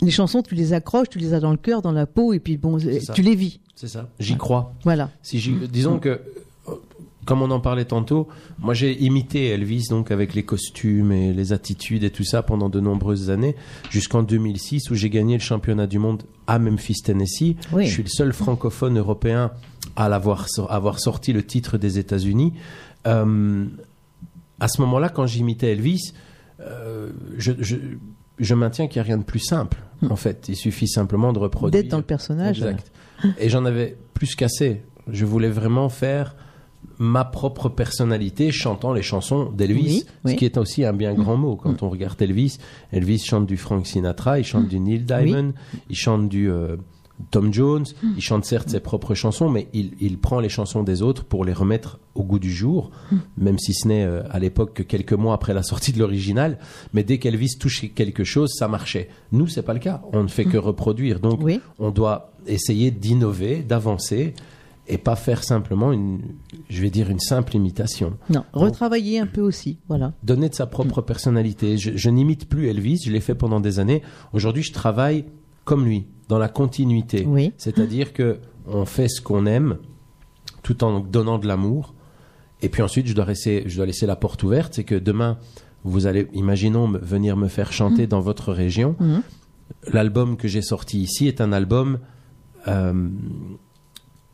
les 0.02 0.12
chansons, 0.12 0.42
tu 0.42 0.56
les 0.56 0.74
accroches, 0.74 1.10
tu 1.10 1.20
les 1.20 1.34
as 1.34 1.40
dans 1.40 1.52
le 1.52 1.58
cœur, 1.58 1.82
dans 1.82 1.92
la 1.92 2.06
peau, 2.06 2.34
et 2.34 2.40
puis 2.40 2.58
bon, 2.58 2.80
ça. 2.80 3.14
tu 3.14 3.22
les 3.22 3.36
vis. 3.36 3.60
C'est 3.76 3.88
ça. 3.88 4.10
J'y 4.20 4.38
crois. 4.38 4.74
Voilà. 4.84 5.10
Si 5.22 5.40
disons 5.72 6.00
que, 6.00 6.22
euh, 6.70 6.74
comme 7.26 7.42
on 7.42 7.52
en 7.52 7.60
parlait 7.60 7.86
tantôt, 7.86 8.28
moi 8.60 8.74
j'ai 8.74 9.02
imité 9.04 9.48
Elvis 9.48 9.88
donc 9.90 10.12
avec 10.12 10.34
les 10.34 10.44
costumes 10.44 11.12
et 11.12 11.34
les 11.34 11.54
attitudes 11.54 12.04
et 12.04 12.10
tout 12.10 12.24
ça 12.24 12.44
pendant 12.44 12.70
de 12.70 12.80
nombreuses 12.80 13.30
années, 13.30 13.56
jusqu'en 13.90 14.24
2006 14.24 14.92
où 14.92 14.96
j'ai 14.96 15.10
gagné 15.10 15.34
le 15.34 15.42
championnat 15.42 15.88
du 15.88 16.00
monde 16.00 16.24
à 16.48 16.60
Memphis, 16.60 17.02
Tennessee. 17.04 17.56
Oui. 17.74 17.86
Je 17.86 17.92
suis 17.92 18.04
le 18.04 18.10
seul 18.10 18.34
francophone 18.34 18.98
européen 18.98 19.52
à 19.96 20.10
l'avoir 20.10 20.46
avoir 20.70 21.00
sorti 21.00 21.34
le 21.34 21.44
titre 21.44 21.78
des 21.78 22.00
États-Unis. 22.00 22.54
Euh, 23.08 23.66
à 24.60 24.68
ce 24.68 24.82
moment-là, 24.82 25.10
quand 25.10 25.26
j'imitais 25.26 25.72
Elvis, 25.72 26.14
euh, 26.62 27.10
je, 27.38 27.52
je, 27.60 27.76
je 28.40 28.54
maintiens 28.56 28.88
qu'il 28.88 29.02
n'y 29.02 29.06
a 29.06 29.08
rien 29.08 29.18
de 29.18 29.24
plus 29.24 29.40
simple. 29.40 29.78
En 30.10 30.16
fait, 30.16 30.46
il 30.50 30.56
suffit 30.56 30.88
simplement 30.88 31.34
de 31.34 31.40
reproduire. 31.40 31.82
D'être 31.82 31.92
dans 31.92 31.98
le 31.98 32.04
personnage. 32.04 32.58
Exact. 32.58 32.92
Et 33.40 33.50
j'en 33.50 33.66
avais 33.66 33.98
plus 34.14 34.36
qu'assez. 34.36 34.84
Je 35.08 35.26
voulais 35.26 35.50
vraiment 35.50 35.90
faire 35.90 36.36
ma 37.00 37.26
propre 37.26 37.70
personnalité 37.70 38.52
chantant 38.52 38.94
les 38.94 39.02
chansons 39.02 39.52
d'Elvis, 39.52 40.06
Oui, 40.24 40.32
ce 40.32 40.36
qui 40.38 40.46
est 40.46 40.58
aussi 40.58 40.86
un 40.86 40.94
bien 40.94 41.14
grand 41.14 41.38
mot 41.38 41.56
quand 41.56 41.84
on 41.84 41.90
regarde 41.90 42.22
Elvis. 42.22 42.58
Elvis 42.92 43.20
chante 43.20 43.46
du 43.46 43.58
Frank 43.58 43.86
Sinatra, 43.86 44.40
il 44.40 44.46
chante 44.46 44.68
du 44.68 44.80
Neil 44.80 45.00
Diamond, 45.00 45.54
il 45.90 45.96
chante 45.96 46.30
du 46.30 46.50
euh, 46.50 46.78
Tom 47.32 47.54
Jones, 47.54 47.86
il 48.18 48.22
chante 48.22 48.44
certes 48.46 48.70
ses 48.70 48.80
propres 48.82 49.16
chansons, 49.16 49.50
mais 49.50 49.68
il, 49.74 49.92
il 50.02 50.18
prend 50.18 50.40
les 50.42 50.50
chansons 50.50 50.84
des 50.84 51.02
autres 51.02 51.24
pour 51.24 51.46
les 51.46 51.54
remettre 51.54 52.00
au 52.14 52.24
goût 52.24 52.40
du 52.40 52.52
jour, 52.52 52.92
même 53.38 53.58
si 53.58 53.74
ce 53.74 53.88
n'est 53.88 54.04
euh, 54.06 54.22
à 54.32 54.40
l'époque 54.40 54.74
que 54.74 54.84
quelques 54.84 55.14
mois 55.14 55.34
après 55.34 55.54
la 55.54 55.64
sortie 55.64 55.94
de 55.94 56.00
l'original. 56.00 56.58
Mais 56.94 57.04
dès 57.04 57.18
qu'Elvis 57.18 57.58
touchait 57.58 57.88
quelque 57.90 58.24
chose, 58.26 58.52
ça 58.54 58.68
marchait. 58.68 59.10
Nous, 59.32 59.48
c'est 59.48 59.62
pas 59.64 59.74
le 59.74 59.80
cas. 59.80 60.02
On 60.14 60.24
ne 60.24 60.28
fait 60.28 60.46
que 60.46 60.58
reproduire. 60.58 61.20
Donc, 61.22 61.40
Oui. 61.42 61.62
on 61.80 61.92
doit 61.92 62.32
essayer 62.48 62.92
d'innover, 62.92 63.64
d'avancer. 63.64 64.34
et 64.88 65.00
pas 65.00 65.16
faire 65.16 65.44
simplement 65.44 65.92
une, 65.92 66.20
je 66.70 66.80
vais 66.82 66.92
dire 66.92 67.10
une 67.10 67.20
simple 67.20 67.56
imitation. 67.56 68.18
Non, 68.30 68.44
retravailler 68.54 69.18
un 69.20 69.26
peu 69.26 69.42
aussi, 69.42 69.80
voilà. 69.88 70.14
Donner 70.22 70.48
de 70.48 70.54
sa 70.54 70.68
propre 70.68 71.02
personnalité. 71.02 71.78
Je, 71.80 71.92
je 71.96 72.10
n'imite 72.12 72.48
plus 72.48 72.68
Elvis, 72.68 73.02
je 73.04 73.12
l'ai 73.12 73.20
fait 73.20 73.34
pendant 73.34 73.60
des 73.60 73.80
années. 73.80 74.04
Aujourd'hui, 74.32 74.62
je 74.62 74.72
travaille 74.74 75.26
comme 75.64 75.86
lui, 75.86 76.06
dans 76.28 76.38
la 76.38 76.50
continuité. 76.50 77.26
Oui. 77.28 77.54
C'est-à-dire 77.58 78.14
que 78.14 78.40
on 78.68 78.86
fait 78.86 79.08
ce 79.08 79.22
qu'on 79.22 79.46
aime, 79.46 79.78
tout 80.64 80.84
en 80.84 81.00
donnant 81.00 81.38
de 81.38 81.48
l'amour. 81.48 81.94
Et 82.62 82.70
puis 82.70 82.82
ensuite, 82.82 83.08
je 83.08 83.14
dois 83.14 83.26
laisser, 83.26 83.64
je 83.68 83.76
dois 83.76 83.86
laisser 83.86 84.06
la 84.06 84.16
porte 84.16 84.42
ouverte. 84.44 84.74
C'est 84.74 84.84
que 84.84 84.96
demain, 84.96 85.38
vous 85.84 86.08
allez, 86.08 86.28
imaginons, 86.34 86.88
venir 86.88 87.38
me 87.38 87.48
faire 87.48 87.72
chanter 87.72 88.08
dans 88.08 88.22
votre 88.22 88.52
région. 88.52 88.96
Mhm. 89.00 89.22
L'album 89.94 90.38
que 90.38 90.48
j'ai 90.48 90.62
sorti 90.62 91.02
ici 91.02 91.28
est 91.28 91.42
un 91.42 91.52
album 91.52 92.00
euh, 92.68 93.10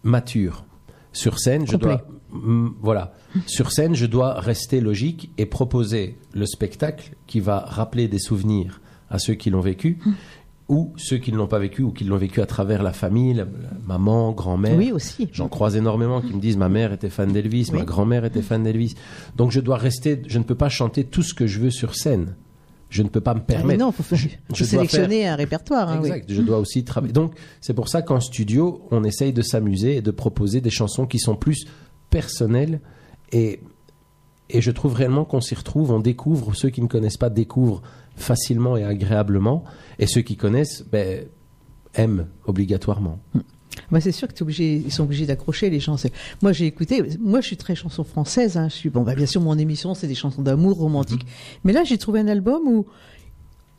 mature. 0.04 0.66
Sur 1.14 1.40
scène, 1.40 1.68
je 1.68 1.76
dois, 1.76 2.06
mm, 2.32 2.70
voilà, 2.82 3.14
sur 3.46 3.72
scène, 3.72 3.96
je 3.96 4.06
dois 4.06 4.40
rester 4.40 4.80
logique 4.80 5.32
et 5.38 5.46
proposer 5.46 6.18
le 6.34 6.46
spectacle 6.46 7.16
qui 7.28 7.42
va 7.42 7.60
rappeler 7.60 8.08
des 8.08 8.20
souvenirs 8.20 8.80
à 9.10 9.20
ceux 9.20 9.34
qui 9.34 9.50
l'ont 9.50 9.62
vécu 9.62 10.00
ou 10.72 10.94
ceux 10.98 11.18
qui 11.18 11.32
ne 11.32 11.38
l'ont 11.38 11.48
pas 11.48 11.60
vécu 11.60 11.84
ou 11.84 11.92
qui 11.92 12.04
l'ont 12.06 12.18
vécu 12.18 12.42
à 12.42 12.46
travers 12.48 12.82
la 12.82 12.94
famille, 12.94 13.34
la, 13.36 13.44
la 13.44 13.50
maman, 13.86 14.32
grand-mère. 14.32 14.78
Oui, 14.78 14.92
aussi. 14.92 15.30
J'en 15.34 15.48
croise 15.50 15.76
énormément 15.76 16.22
qui 16.22 16.34
me 16.34 16.40
disent 16.40 16.58
ma 16.58 16.70
mère 16.70 16.94
était 16.94 17.10
fan 17.10 17.32
d'Elvis, 17.32 17.70
ma 17.74 17.84
grand-mère 17.84 18.26
était 18.26 18.42
fan 18.42 18.64
d'Elvis. 18.64 18.96
Donc 19.36 19.52
je 19.52 19.60
dois 19.60 19.78
rester, 19.78 20.22
je 20.28 20.40
ne 20.40 20.44
peux 20.44 20.56
pas 20.56 20.70
chanter 20.70 21.04
tout 21.04 21.22
ce 21.24 21.34
que 21.34 21.46
je 21.46 21.60
veux 21.60 21.70
sur 21.72 21.94
scène. 21.94 22.36
Je 22.90 23.04
ne 23.04 23.08
peux 23.10 23.22
pas 23.22 23.34
me 23.34 23.40
Ah, 23.40 23.44
mais 23.48 23.56
permettre. 23.56 23.80
non, 23.80 23.90
il 23.92 23.94
faut, 23.94 24.04
faire- 24.04 24.18
Je- 24.18 24.28
faut 24.28 24.36
je 24.54 24.60
dois 24.64 24.68
sélectionner 24.68 25.28
un 25.28 25.36
répertoire. 25.36 25.90
hein, 25.90 26.00
oui. 26.02 26.10
Exact. 26.10 26.26
Je 26.32 26.42
dois 26.42 26.58
aussi 26.60 26.84
travailler. 26.84 27.14
Donc, 27.14 27.34
c'est 27.62 27.74
pour 27.74 27.88
ça 27.88 28.02
qu'en 28.02 28.20
studio, 28.20 28.82
on 28.92 29.04
essaye 29.06 29.32
de 29.34 29.42
s'amuser 29.42 29.98
et 29.98 30.02
de 30.02 30.12
proposer 30.12 30.60
des 30.60 30.70
chansons 30.70 31.06
qui 31.06 31.20
sont 31.20 31.36
plus 31.38 31.66
personnelles 32.10 32.82
et 33.32 33.60
et 34.56 34.62
je 34.62 34.72
trouve 34.72 34.94
réellement 34.94 35.26
qu'on 35.26 35.42
s'y 35.42 35.56
retrouve. 35.56 35.92
On 35.92 36.00
découvre 36.00 36.56
ceux 36.56 36.70
qui 36.70 36.82
ne 36.82 36.88
connaissent 36.88 37.18
pas 37.18 37.30
découvrent 37.30 37.82
facilement 38.16 38.78
et 38.78 38.84
agréablement, 38.84 39.64
et 40.00 40.08
ceux 40.08 40.22
qui 40.22 40.36
connaissent 40.36 40.84
ben, 40.92 41.26
aiment 41.96 42.28
obligatoirement. 42.46 43.20
Bah, 43.90 44.00
c'est 44.00 44.12
sûr 44.12 44.28
que 44.28 44.44
obligé, 44.44 44.76
ils 44.76 44.92
sont 44.92 45.04
obligés 45.04 45.26
d'accrocher 45.26 45.70
les 45.70 45.80
chansons. 45.80 46.10
Moi, 46.42 46.52
j'ai 46.54 46.66
écouté. 46.66 47.04
Moi, 47.20 47.42
je 47.42 47.48
suis 47.48 47.58
très 47.58 47.76
chanson 47.76 48.04
française. 48.04 48.58
Hein, 48.58 48.70
je 48.70 48.76
suis 48.76 48.90
bon. 48.90 49.02
Bah, 49.02 49.16
bien 49.16 49.26
sûr, 49.26 49.42
mon 49.42 49.58
émission, 49.58 49.94
c'est 49.94 50.08
des 50.08 50.16
chansons 50.16 50.42
d'amour 50.42 50.78
romantiques. 50.78 51.26
Mais 51.64 51.74
là, 51.74 51.84
j'ai 51.84 51.98
trouvé 51.98 52.20
un 52.20 52.28
album 52.28 52.68
où 52.68 52.86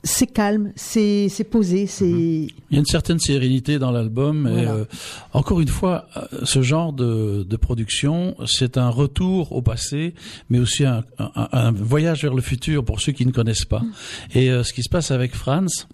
c'est 0.04 0.26
calme, 0.26 0.72
c'est 0.74 1.28
c'est 1.28 1.44
posé, 1.44 1.86
c'est. 1.86 2.08
Il 2.10 2.50
y 2.72 2.76
a 2.76 2.78
une 2.80 2.84
certaine 2.86 3.20
sérénité 3.20 3.78
dans 3.78 3.90
l'album. 3.92 4.48
Voilà. 4.50 4.72
euh, 4.72 4.84
encore 5.32 5.60
une 5.60 5.68
fois, 5.68 6.08
euh, 6.16 6.40
ce 6.44 6.60
genre 6.62 6.92
de, 6.92 7.44
de 7.48 7.56
production, 7.56 8.34
c'est 8.46 8.78
un 8.78 8.88
retour 8.88 9.52
au 9.52 9.62
passé, 9.62 10.14
mais 10.50 10.58
aussi 10.58 10.84
un, 10.84 11.04
un- 11.18 11.48
un 11.52 11.70
voyage 11.70 12.22
vers 12.22 12.34
le 12.34 12.42
futur 12.42 12.84
pour 12.84 13.00
ceux 13.00 13.12
qui 13.12 13.24
ne 13.26 13.30
connaissent 13.32 13.64
pas. 13.64 13.82
Et 14.34 14.50
euh, 14.50 14.64
ce 14.64 14.72
qui 14.72 14.82
se 14.82 14.88
passe 14.88 15.12
avec 15.12 15.34
Franz, 15.36 15.86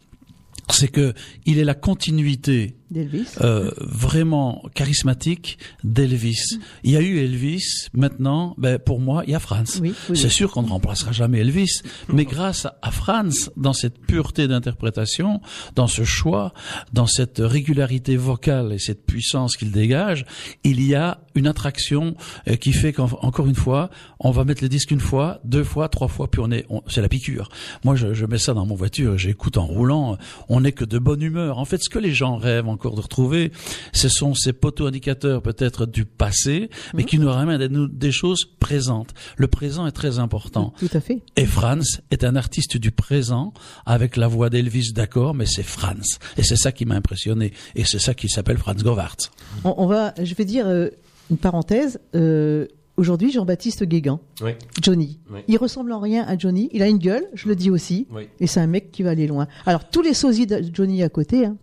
c'est 0.70 0.88
que 0.88 1.12
il 1.44 1.58
est 1.58 1.64
la 1.64 1.74
continuité 1.74 2.76
d'Elvis. 2.90 3.26
euh, 3.42 3.70
vraiment 3.78 4.62
charismatique 4.74 5.58
d'Elvis. 5.84 6.58
Il 6.84 6.92
y 6.92 6.96
a 6.96 7.00
eu 7.00 7.18
Elvis, 7.18 7.88
maintenant, 7.92 8.54
ben, 8.58 8.78
pour 8.78 9.00
moi, 9.00 9.22
il 9.26 9.30
y 9.32 9.34
a 9.34 9.40
Franz. 9.40 9.80
Oui, 9.80 9.94
oui, 10.10 10.16
C'est 10.16 10.24
oui. 10.24 10.30
sûr 10.30 10.50
qu'on 10.52 10.62
ne 10.62 10.68
remplacera 10.68 11.12
jamais 11.12 11.40
Elvis, 11.40 11.82
mais 12.08 12.24
grâce 12.24 12.66
à 12.82 12.90
Franz, 12.90 13.50
dans 13.56 13.72
cette 13.72 13.98
pureté 13.98 14.48
d'interprétation, 14.48 15.40
dans 15.74 15.86
ce 15.86 16.04
choix, 16.04 16.52
dans 16.92 17.06
cette 17.06 17.38
régularité 17.38 18.16
vocale 18.16 18.72
et 18.72 18.78
cette 18.78 19.04
puissance 19.06 19.56
qu'il 19.56 19.70
dégage, 19.72 20.24
il 20.64 20.82
y 20.82 20.94
a 20.94 21.20
une 21.34 21.46
attraction 21.46 22.16
euh, 22.48 22.56
qui 22.56 22.72
fait 22.72 22.92
qu'encore 22.92 23.46
une 23.46 23.54
fois, 23.54 23.90
on 24.20 24.30
va 24.30 24.44
mettre 24.44 24.62
le 24.62 24.68
disque 24.68 24.90
une 24.90 25.00
fois, 25.00 25.40
deux 25.44 25.64
fois, 25.64 25.88
trois 25.88 26.08
fois, 26.08 26.30
puis 26.30 26.40
on 26.44 26.50
est, 26.50 26.66
c'est 26.88 27.00
la 27.02 27.08
piqûre. 27.08 27.48
Moi, 27.84 27.94
je, 27.96 28.14
je 28.14 28.26
mets 28.26 28.38
ça 28.38 28.54
dans 28.54 28.66
mon 28.66 28.74
voiture, 28.74 29.16
j'écoute 29.18 29.56
en 29.56 29.66
roulant, 29.66 30.16
on 30.48 30.60
n'est 30.62 30.72
que 30.72 30.84
de 30.84 30.98
bonne 30.98 31.22
humeur. 31.22 31.58
En 31.58 31.64
fait, 31.64 31.78
ce 31.82 31.88
que 31.88 31.98
les 31.98 32.12
gens 32.12 32.36
rêvent 32.36 32.68
encore 32.78 32.94
de 32.94 33.00
retrouver, 33.00 33.50
ce 33.92 34.08
sont 34.08 34.34
ces 34.34 34.52
poteaux 34.52 34.86
indicateurs 34.86 35.42
peut-être 35.42 35.84
du 35.84 36.04
passé, 36.04 36.70
mais 36.94 37.02
qui 37.02 37.18
nous 37.18 37.28
ramènent 37.28 37.60
à 37.60 37.66
des, 37.68 37.86
des 37.90 38.12
choses 38.12 38.44
présentes. 38.60 39.14
Le 39.36 39.48
présent 39.48 39.84
est 39.88 39.92
très 39.92 40.20
important. 40.20 40.72
Tout 40.78 40.88
à 40.92 41.00
fait. 41.00 41.20
Et 41.36 41.44
Franz 41.44 42.00
est 42.12 42.22
un 42.22 42.36
artiste 42.36 42.76
du 42.76 42.92
présent 42.92 43.52
avec 43.84 44.16
la 44.16 44.28
voix 44.28 44.48
d'Elvis, 44.48 44.92
d'accord, 44.92 45.34
mais 45.34 45.46
c'est 45.46 45.64
Franz. 45.64 46.18
Et 46.36 46.44
c'est 46.44 46.56
ça 46.56 46.70
qui 46.70 46.86
m'a 46.86 46.94
impressionné. 46.94 47.52
Et 47.74 47.82
c'est 47.84 47.98
ça 47.98 48.14
qui 48.14 48.28
s'appelle 48.28 48.58
Franz 48.58 48.82
Govartz. 48.84 49.30
On, 49.64 49.74
on 49.76 49.86
va, 49.88 50.14
je 50.22 50.34
vais 50.34 50.44
dire 50.44 50.68
euh, 50.68 50.88
une 51.30 51.36
parenthèse. 51.38 51.98
Euh, 52.14 52.66
Aujourd'hui, 52.96 53.30
Jean-Baptiste 53.30 53.84
Guégan, 53.84 54.18
Oui. 54.42 54.50
Johnny. 54.82 55.20
Oui. 55.32 55.38
Il 55.46 55.56
ressemble 55.56 55.92
en 55.92 56.00
rien 56.00 56.24
à 56.26 56.36
Johnny. 56.36 56.68
Il 56.72 56.82
a 56.82 56.88
une 56.88 56.98
gueule, 56.98 57.22
je 57.32 57.46
le 57.46 57.54
dis 57.54 57.70
aussi. 57.70 58.08
Oui. 58.10 58.24
Et 58.40 58.48
c'est 58.48 58.58
un 58.58 58.66
mec 58.66 58.90
qui 58.90 59.04
va 59.04 59.10
aller 59.10 59.28
loin. 59.28 59.46
Alors 59.66 59.88
tous 59.88 60.02
les 60.02 60.14
sosies 60.14 60.48
de 60.48 60.60
Johnny 60.74 61.04
à 61.04 61.08
côté, 61.08 61.46
hein, 61.46 61.56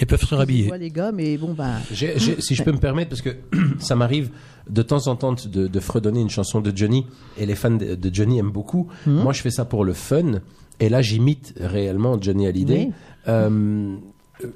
Ils 0.00 0.06
peuvent 0.06 0.24
se 0.24 0.34
rhabiller. 0.34 0.70
Les 0.78 0.90
gars, 0.90 1.12
mais 1.12 1.36
bon 1.36 1.54
bah. 1.54 1.74
Si 1.92 2.54
je 2.54 2.62
peux 2.62 2.72
me 2.72 2.78
permettre, 2.78 3.10
parce 3.10 3.22
que 3.22 3.30
ça 3.78 3.94
m'arrive 3.94 4.30
de 4.68 4.82
temps 4.82 5.06
en 5.08 5.16
temps 5.16 5.32
de, 5.34 5.66
de 5.66 5.80
fredonner 5.80 6.20
une 6.20 6.30
chanson 6.30 6.60
de 6.60 6.72
Johnny, 6.76 7.06
et 7.38 7.46
les 7.46 7.54
fans 7.54 7.70
de, 7.70 7.94
de 7.94 8.14
Johnny 8.14 8.38
aiment 8.38 8.50
beaucoup. 8.50 8.88
Moi, 9.06 9.32
je 9.32 9.40
fais 9.42 9.50
ça 9.50 9.64
pour 9.64 9.84
le 9.84 9.92
fun, 9.92 10.40
et 10.80 10.88
là, 10.88 11.00
j'imite 11.02 11.54
réellement 11.60 12.20
Johnny 12.20 12.46
Hallyday. 12.46 12.86
Oui. 12.88 12.92
Euh, 13.28 13.94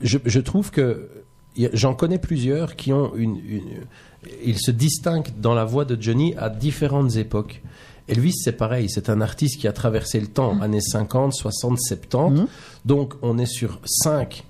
je, 0.02 0.18
je 0.24 0.40
trouve 0.40 0.70
que 0.72 1.08
j'en 1.72 1.94
connais 1.94 2.18
plusieurs 2.18 2.74
qui 2.76 2.92
ont 2.92 3.14
une, 3.14 3.36
une- 3.36 3.62
ils 4.44 4.58
se 4.58 4.72
distinguent 4.72 5.30
dans 5.40 5.54
la 5.54 5.64
voix 5.64 5.84
de 5.84 5.96
Johnny 6.00 6.34
à 6.36 6.48
différentes 6.50 7.14
époques. 7.16 7.62
Elvis, 8.08 8.32
c'est 8.34 8.52
pareil, 8.56 8.88
c'est 8.88 9.10
un 9.10 9.20
artiste 9.20 9.60
qui 9.60 9.68
a 9.68 9.72
traversé 9.72 10.18
le 10.18 10.26
temps, 10.26 10.60
années 10.60 10.80
50, 10.80 11.32
60, 11.34 11.78
70. 11.78 12.42
Donc, 12.84 13.14
on 13.22 13.38
est 13.38 13.46
sur 13.46 13.78
cinq 13.84 14.44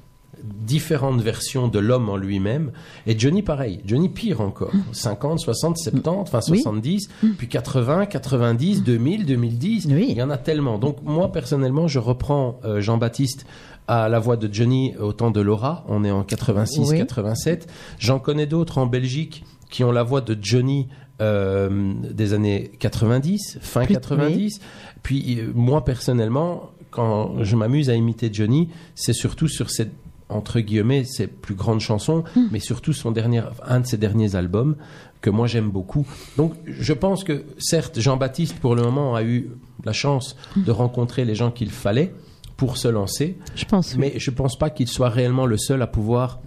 différentes 0.54 1.20
versions 1.20 1.68
de 1.68 1.78
l'homme 1.78 2.08
en 2.08 2.16
lui-même. 2.16 2.72
Et 3.06 3.18
Johnny, 3.18 3.42
pareil. 3.42 3.80
Johnny, 3.84 4.08
pire 4.08 4.40
encore. 4.40 4.72
50, 4.92 5.40
60, 5.40 5.76
70, 5.78 6.08
enfin 6.08 6.40
Oui. 6.50 6.60
70, 6.60 7.08
puis 7.38 7.48
80, 7.48 8.06
90, 8.06 8.82
2000, 8.82 9.26
2010. 9.26 9.86
Oui. 9.90 10.06
Il 10.10 10.16
y 10.16 10.22
en 10.22 10.30
a 10.30 10.38
tellement. 10.38 10.78
Donc, 10.78 10.98
moi, 11.02 11.30
personnellement, 11.32 11.88
je 11.88 11.98
reprends 11.98 12.60
euh, 12.64 12.80
Jean-Baptiste 12.80 13.46
à 13.86 14.08
la 14.08 14.18
voix 14.18 14.36
de 14.36 14.52
Johnny 14.52 14.94
au 15.00 15.12
temps 15.12 15.30
de 15.30 15.40
Laura. 15.40 15.84
On 15.88 16.04
est 16.04 16.10
en 16.10 16.22
86, 16.22 16.90
Oui. 16.90 16.98
87. 16.98 17.66
J'en 17.98 18.18
connais 18.18 18.46
d'autres 18.46 18.78
en 18.78 18.86
Belgique 18.86 19.44
qui 19.70 19.84
ont 19.84 19.92
la 19.92 20.02
voix 20.02 20.20
de 20.20 20.36
Johnny 20.40 20.88
euh, 21.20 21.92
des 22.10 22.32
années 22.32 22.70
90, 22.78 23.58
fin 23.60 23.84
Plus- 23.84 23.94
90. 23.94 24.60
Puis 25.02 25.40
euh, 25.40 25.50
moi 25.54 25.84
personnellement, 25.84 26.70
quand 26.90 27.42
je 27.42 27.56
m'amuse 27.56 27.90
à 27.90 27.94
imiter 27.94 28.30
Johnny, 28.32 28.68
c'est 28.94 29.12
surtout 29.12 29.48
sur 29.48 29.68
cette 29.70 29.92
entre 30.28 30.60
guillemets 30.60 31.04
ses 31.04 31.26
plus 31.26 31.54
grandes 31.54 31.80
chansons, 31.80 32.22
mais 32.50 32.60
surtout 32.60 32.92
son 32.92 33.10
dernier, 33.12 33.42
un 33.66 33.80
de 33.80 33.86
ses 33.86 33.96
derniers 33.96 34.34
albums 34.36 34.76
que 35.20 35.30
moi 35.30 35.46
j'aime 35.46 35.70
beaucoup. 35.70 36.06
Donc 36.36 36.54
je 36.66 36.92
pense 36.92 37.24
que 37.24 37.44
certes 37.58 37.98
Jean-Baptiste 37.98 38.58
pour 38.60 38.74
le 38.76 38.82
moment 38.82 39.14
a 39.14 39.22
eu 39.22 39.48
la 39.84 39.92
chance 39.92 40.36
de 40.56 40.70
rencontrer 40.70 41.24
les 41.24 41.34
gens 41.34 41.50
qu'il 41.50 41.70
fallait 41.70 42.12
pour 42.56 42.76
se 42.76 42.88
lancer, 42.88 43.38
Je 43.54 43.64
pense. 43.64 43.92
oui. 43.94 43.98
mais 44.00 44.12
je 44.18 44.30
pense 44.30 44.58
pas 44.58 44.68
qu'il 44.70 44.88
soit 44.88 45.08
réellement 45.08 45.46
le 45.46 45.56
seul 45.56 45.80
à 45.80 45.86
pouvoir 45.86 46.40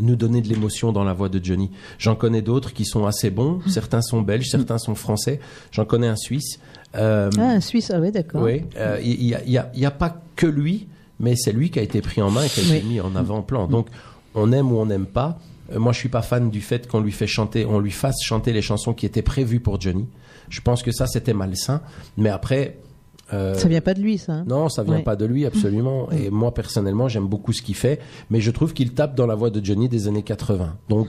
nous 0.00 0.16
donner 0.16 0.40
de 0.40 0.48
l'émotion 0.48 0.92
dans 0.92 1.04
la 1.04 1.12
voix 1.12 1.28
de 1.28 1.42
Johnny. 1.42 1.70
J'en 1.98 2.14
connais 2.16 2.42
d'autres 2.42 2.72
qui 2.72 2.84
sont 2.84 3.06
assez 3.06 3.28
bons. 3.30 3.60
Certains 3.66 4.02
sont 4.02 4.22
belges, 4.22 4.48
certains 4.48 4.78
sont 4.78 4.94
français. 4.94 5.40
J'en 5.72 5.84
connais 5.84 6.06
un 6.06 6.16
Suisse. 6.16 6.60
Euh, 6.94 7.28
Ah, 7.38 7.50
un 7.50 7.60
Suisse, 7.60 7.90
ah 7.94 8.00
ouais, 8.00 8.12
d'accord. 8.12 8.42
oui, 8.42 8.62
euh, 8.76 8.98
il 9.02 9.18
n'y 9.26 9.34
a, 9.34 9.42
il 9.44 9.50
y 9.52 9.58
a- 9.58 9.70
il 9.74 9.80
y 9.80 9.86
a 9.86 9.90
pas 9.90 10.22
que 10.36 10.46
lui, 10.46 10.86
mais 11.20 11.36
c'est 11.36 11.52
lui 11.52 11.70
qui 11.70 11.78
a 11.78 11.82
été 11.82 12.00
pris 12.00 12.20
en 12.22 12.30
main 12.30 12.42
et 12.42 12.48
qui 12.48 12.60
a 12.60 12.62
été 12.64 12.72
Oui. 12.84 12.94
mis 12.94 13.00
en 13.00 13.14
avant-plan. 13.14 13.68
Donc, 13.68 13.86
on 14.34 14.50
aime 14.52 14.72
ou 14.72 14.78
on 14.78 14.86
n'aime 14.86 15.06
pas. 15.06 15.38
Euh, 15.72 15.78
moi, 15.78 15.92
je 15.92 15.98
suis 15.98 16.08
pas 16.08 16.22
fan 16.22 16.50
du 16.50 16.60
fait 16.60 16.88
qu'on 16.88 17.00
lui 17.00 17.12
fait 17.12 17.28
chanter, 17.28 17.64
on 17.66 17.78
lui 17.78 17.92
fasse 17.92 18.16
chanter 18.22 18.52
les 18.52 18.62
chansons 18.62 18.92
qui 18.94 19.06
étaient 19.06 19.22
prévues 19.22 19.60
pour 19.60 19.80
Johnny. 19.80 20.06
Je 20.48 20.60
pense 20.60 20.82
que 20.82 20.90
ça, 20.90 21.06
c'était 21.06 21.34
malsain. 21.34 21.80
Mais 22.16 22.28
après, 22.30 22.78
euh, 23.32 23.54
Ça 23.54 23.68
vient 23.68 23.80
pas 23.80 23.94
de 23.94 24.00
lui, 24.02 24.18
ça. 24.18 24.32
hein. 24.32 24.44
non, 24.48 24.68
ça 24.68 24.82
vient 24.82 24.96
Ouais. 24.96 25.02
pas 25.04 25.14
de 25.14 25.24
lui 25.24 25.46
absolument. 25.46 26.10
Et 26.10 26.30
moi 26.30 26.52
personnellement, 26.52 27.06
j'aime 27.06 27.28
beaucoup 27.28 27.52
ce 27.52 27.62
qu'il 27.62 27.76
fait, 27.76 28.00
mais 28.30 28.40
je 28.40 28.50
trouve 28.50 28.72
qu'il 28.72 28.92
tape 28.92 29.14
dans 29.14 29.26
la 29.26 29.36
voix 29.36 29.50
de 29.50 29.64
Johnny 29.64 29.88
des 29.88 30.08
années 30.08 30.24
80. 30.24 30.76
Donc, 30.88 31.06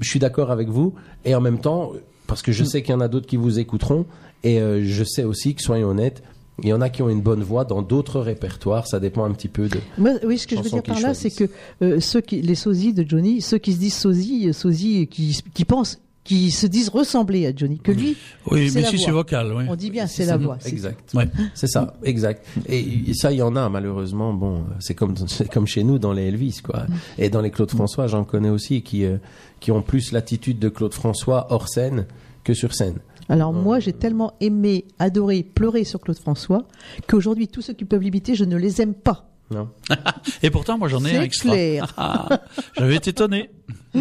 je 0.00 0.08
suis 0.08 0.18
d'accord 0.18 0.50
avec 0.50 0.68
vous. 0.68 0.94
Et 1.24 1.34
en 1.34 1.40
même 1.42 1.58
temps, 1.58 1.92
parce 2.26 2.40
que 2.42 2.52
je 2.52 2.64
sais 2.64 2.82
qu'il 2.82 2.92
y 2.92 2.96
en 2.96 3.00
a 3.00 3.08
d'autres 3.08 3.26
qui 3.26 3.36
vous 3.36 3.58
écouteront, 3.58 4.06
et 4.42 4.60
euh, 4.60 4.82
je 4.84 5.04
sais 5.04 5.24
aussi 5.24 5.54
que 5.54 5.62
soyons 5.62 5.88
honnêtes, 5.88 6.22
il 6.62 6.68
y 6.68 6.72
en 6.72 6.80
a 6.80 6.88
qui 6.88 7.02
ont 7.02 7.08
une 7.08 7.20
bonne 7.20 7.42
voix 7.42 7.64
dans 7.64 7.82
d'autres 7.82 8.20
répertoires. 8.20 8.86
Ça 8.86 9.00
dépend 9.00 9.24
un 9.24 9.32
petit 9.32 9.48
peu 9.48 9.68
de. 9.68 9.78
Moi, 9.98 10.12
oui, 10.24 10.38
ce 10.38 10.46
que 10.46 10.56
je 10.56 10.62
veux 10.62 10.70
dire 10.70 10.82
par 10.82 11.00
là, 11.00 11.14
c'est 11.14 11.30
que 11.30 11.44
euh, 11.82 12.00
ceux 12.00 12.20
qui, 12.20 12.42
les 12.42 12.54
sosies 12.54 12.92
de 12.92 13.08
Johnny, 13.08 13.40
ceux 13.40 13.58
qui 13.58 13.72
se 13.72 13.78
disent 13.78 13.94
sosies, 13.94 14.48
euh, 14.48 14.52
sosies, 14.52 15.06
qui, 15.06 15.42
qui 15.54 15.64
pensent 15.64 16.00
qui 16.22 16.50
se 16.50 16.66
disent 16.66 16.90
ressembler 16.90 17.46
à 17.46 17.52
Johnny 17.54 17.78
que 17.78 17.92
lui. 17.92 18.16
Oui, 18.50 18.70
mais 18.74 18.84
si 18.84 18.98
c'est 18.98 19.10
vocal, 19.10 19.52
oui. 19.52 19.64
On 19.68 19.74
dit 19.74 19.90
bien, 19.90 20.06
c'est 20.06 20.26
la 20.26 20.36
voix. 20.36 20.58
c'est 20.60 20.70
Exact. 20.70 21.12
Ouais. 21.14 21.28
C'est 21.54 21.66
ça, 21.66 21.94
exact. 22.04 22.46
Et 22.68 23.14
ça, 23.14 23.32
il 23.32 23.38
y 23.38 23.42
en 23.42 23.56
a 23.56 23.68
malheureusement. 23.68 24.32
Bon, 24.32 24.64
c'est 24.78 24.94
comme 24.94 25.14
c'est 25.26 25.50
comme 25.50 25.66
chez 25.66 25.82
nous 25.82 25.98
dans 25.98 26.12
les 26.12 26.28
Elvis, 26.28 26.60
quoi. 26.62 26.86
Et 27.18 27.30
dans 27.30 27.40
les 27.40 27.50
Claude 27.50 27.70
François, 27.70 28.06
j'en 28.06 28.24
connais 28.24 28.50
aussi 28.50 28.82
qui 28.82 29.04
euh, 29.04 29.16
qui 29.60 29.72
ont 29.72 29.82
plus 29.82 30.12
l'attitude 30.12 30.58
de 30.58 30.68
Claude 30.68 30.94
François 30.94 31.46
hors 31.50 31.68
scène 31.68 32.06
que 32.44 32.54
sur 32.54 32.74
scène. 32.74 32.98
Alors 33.30 33.52
moi, 33.52 33.78
j'ai 33.78 33.92
tellement 33.92 34.34
aimé, 34.40 34.84
adoré, 34.98 35.42
pleuré 35.42 35.84
sur 35.84 36.00
Claude 36.00 36.18
François 36.18 36.66
qu'aujourd'hui, 37.06 37.48
tous 37.48 37.62
ceux 37.62 37.72
qui 37.72 37.84
peuvent 37.84 38.02
l'imiter, 38.02 38.34
je 38.34 38.44
ne 38.44 38.56
les 38.56 38.82
aime 38.82 38.92
pas. 38.94 39.30
Non. 39.52 39.68
Et 40.42 40.50
pourtant, 40.50 40.76
moi, 40.78 40.88
j'en 40.88 41.04
ai 41.04 41.16
un 41.16 41.20
C'est 41.20 41.24
extra. 41.24 41.50
clair. 41.52 41.94
Ah, 41.96 42.28
je 42.76 42.84
vais 42.84 42.98
t'étonner. 42.98 43.50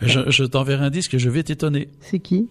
Je, 0.00 0.28
je 0.28 0.44
t'enverrai 0.44 0.84
un 0.84 0.90
disque 0.90 1.14
et 1.14 1.18
je 1.18 1.30
vais 1.30 1.42
t'étonner. 1.44 1.88
C'est 2.00 2.18
qui? 2.18 2.48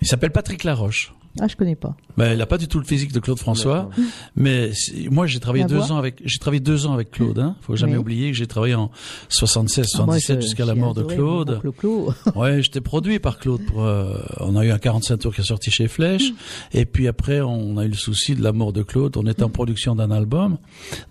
Il 0.00 0.06
s'appelle 0.08 0.32
Patrick 0.32 0.64
Laroche. 0.64 1.12
Ah, 1.38 1.46
je 1.46 1.54
connais 1.54 1.76
pas. 1.76 1.94
Ben, 2.16 2.34
il 2.34 2.42
a 2.42 2.46
pas 2.46 2.58
du 2.58 2.66
tout 2.66 2.78
le 2.80 2.84
physique 2.84 3.12
de 3.12 3.20
Claude 3.20 3.38
François, 3.38 3.88
mais 4.34 4.72
moi 5.10 5.26
j'ai 5.28 5.38
travaillé 5.38 5.62
La 5.62 5.68
deux 5.68 5.76
voix 5.76 5.92
ans 5.92 5.96
avec 5.96 6.20
j'ai 6.24 6.38
travaillé 6.40 6.58
deux 6.60 6.86
ans 6.86 6.92
avec 6.92 7.12
Claude. 7.12 7.38
Hein. 7.38 7.54
Faut 7.60 7.76
jamais 7.76 7.92
Oui. 7.92 7.98
oublier 7.98 8.30
que 8.32 8.36
j'ai 8.36 8.48
travaillé 8.48 8.74
en 8.74 8.90
76, 9.28 9.86
Ah, 9.94 9.96
moi, 9.98 10.18
77 10.18 10.36
je- 10.40 10.46
jusqu'à 10.46 10.64
la 10.66 10.74
mort 10.74 10.92
de 10.92 11.02
Claude. 11.04 11.50
mon 11.54 11.60
Clo-Clo. 11.60 12.14
Ouais, 12.34 12.62
j'étais 12.62 12.80
produit 12.80 13.20
par 13.20 13.38
Claude. 13.38 13.64
Pour, 13.64 13.84
euh, 13.84 14.18
on 14.40 14.56
a 14.56 14.64
eu 14.64 14.70
un 14.70 14.78
45 14.78 15.18
tours 15.18 15.34
qui 15.34 15.40
est 15.40 15.44
sorti 15.44 15.70
chez 15.70 15.86
Flèche, 15.86 16.32
et 16.72 16.84
puis 16.84 17.06
après 17.06 17.40
on 17.40 17.76
a 17.78 17.84
eu 17.84 17.88
le 17.88 17.94
souci 17.94 18.34
de 18.34 18.42
la 18.42 18.52
mort 18.52 18.72
de 18.72 18.82
Claude. 18.82 19.16
On 19.16 19.26
était 19.26 19.44
en 19.44 19.50
production 19.50 19.94
d'un 19.94 20.10
album, 20.10 20.58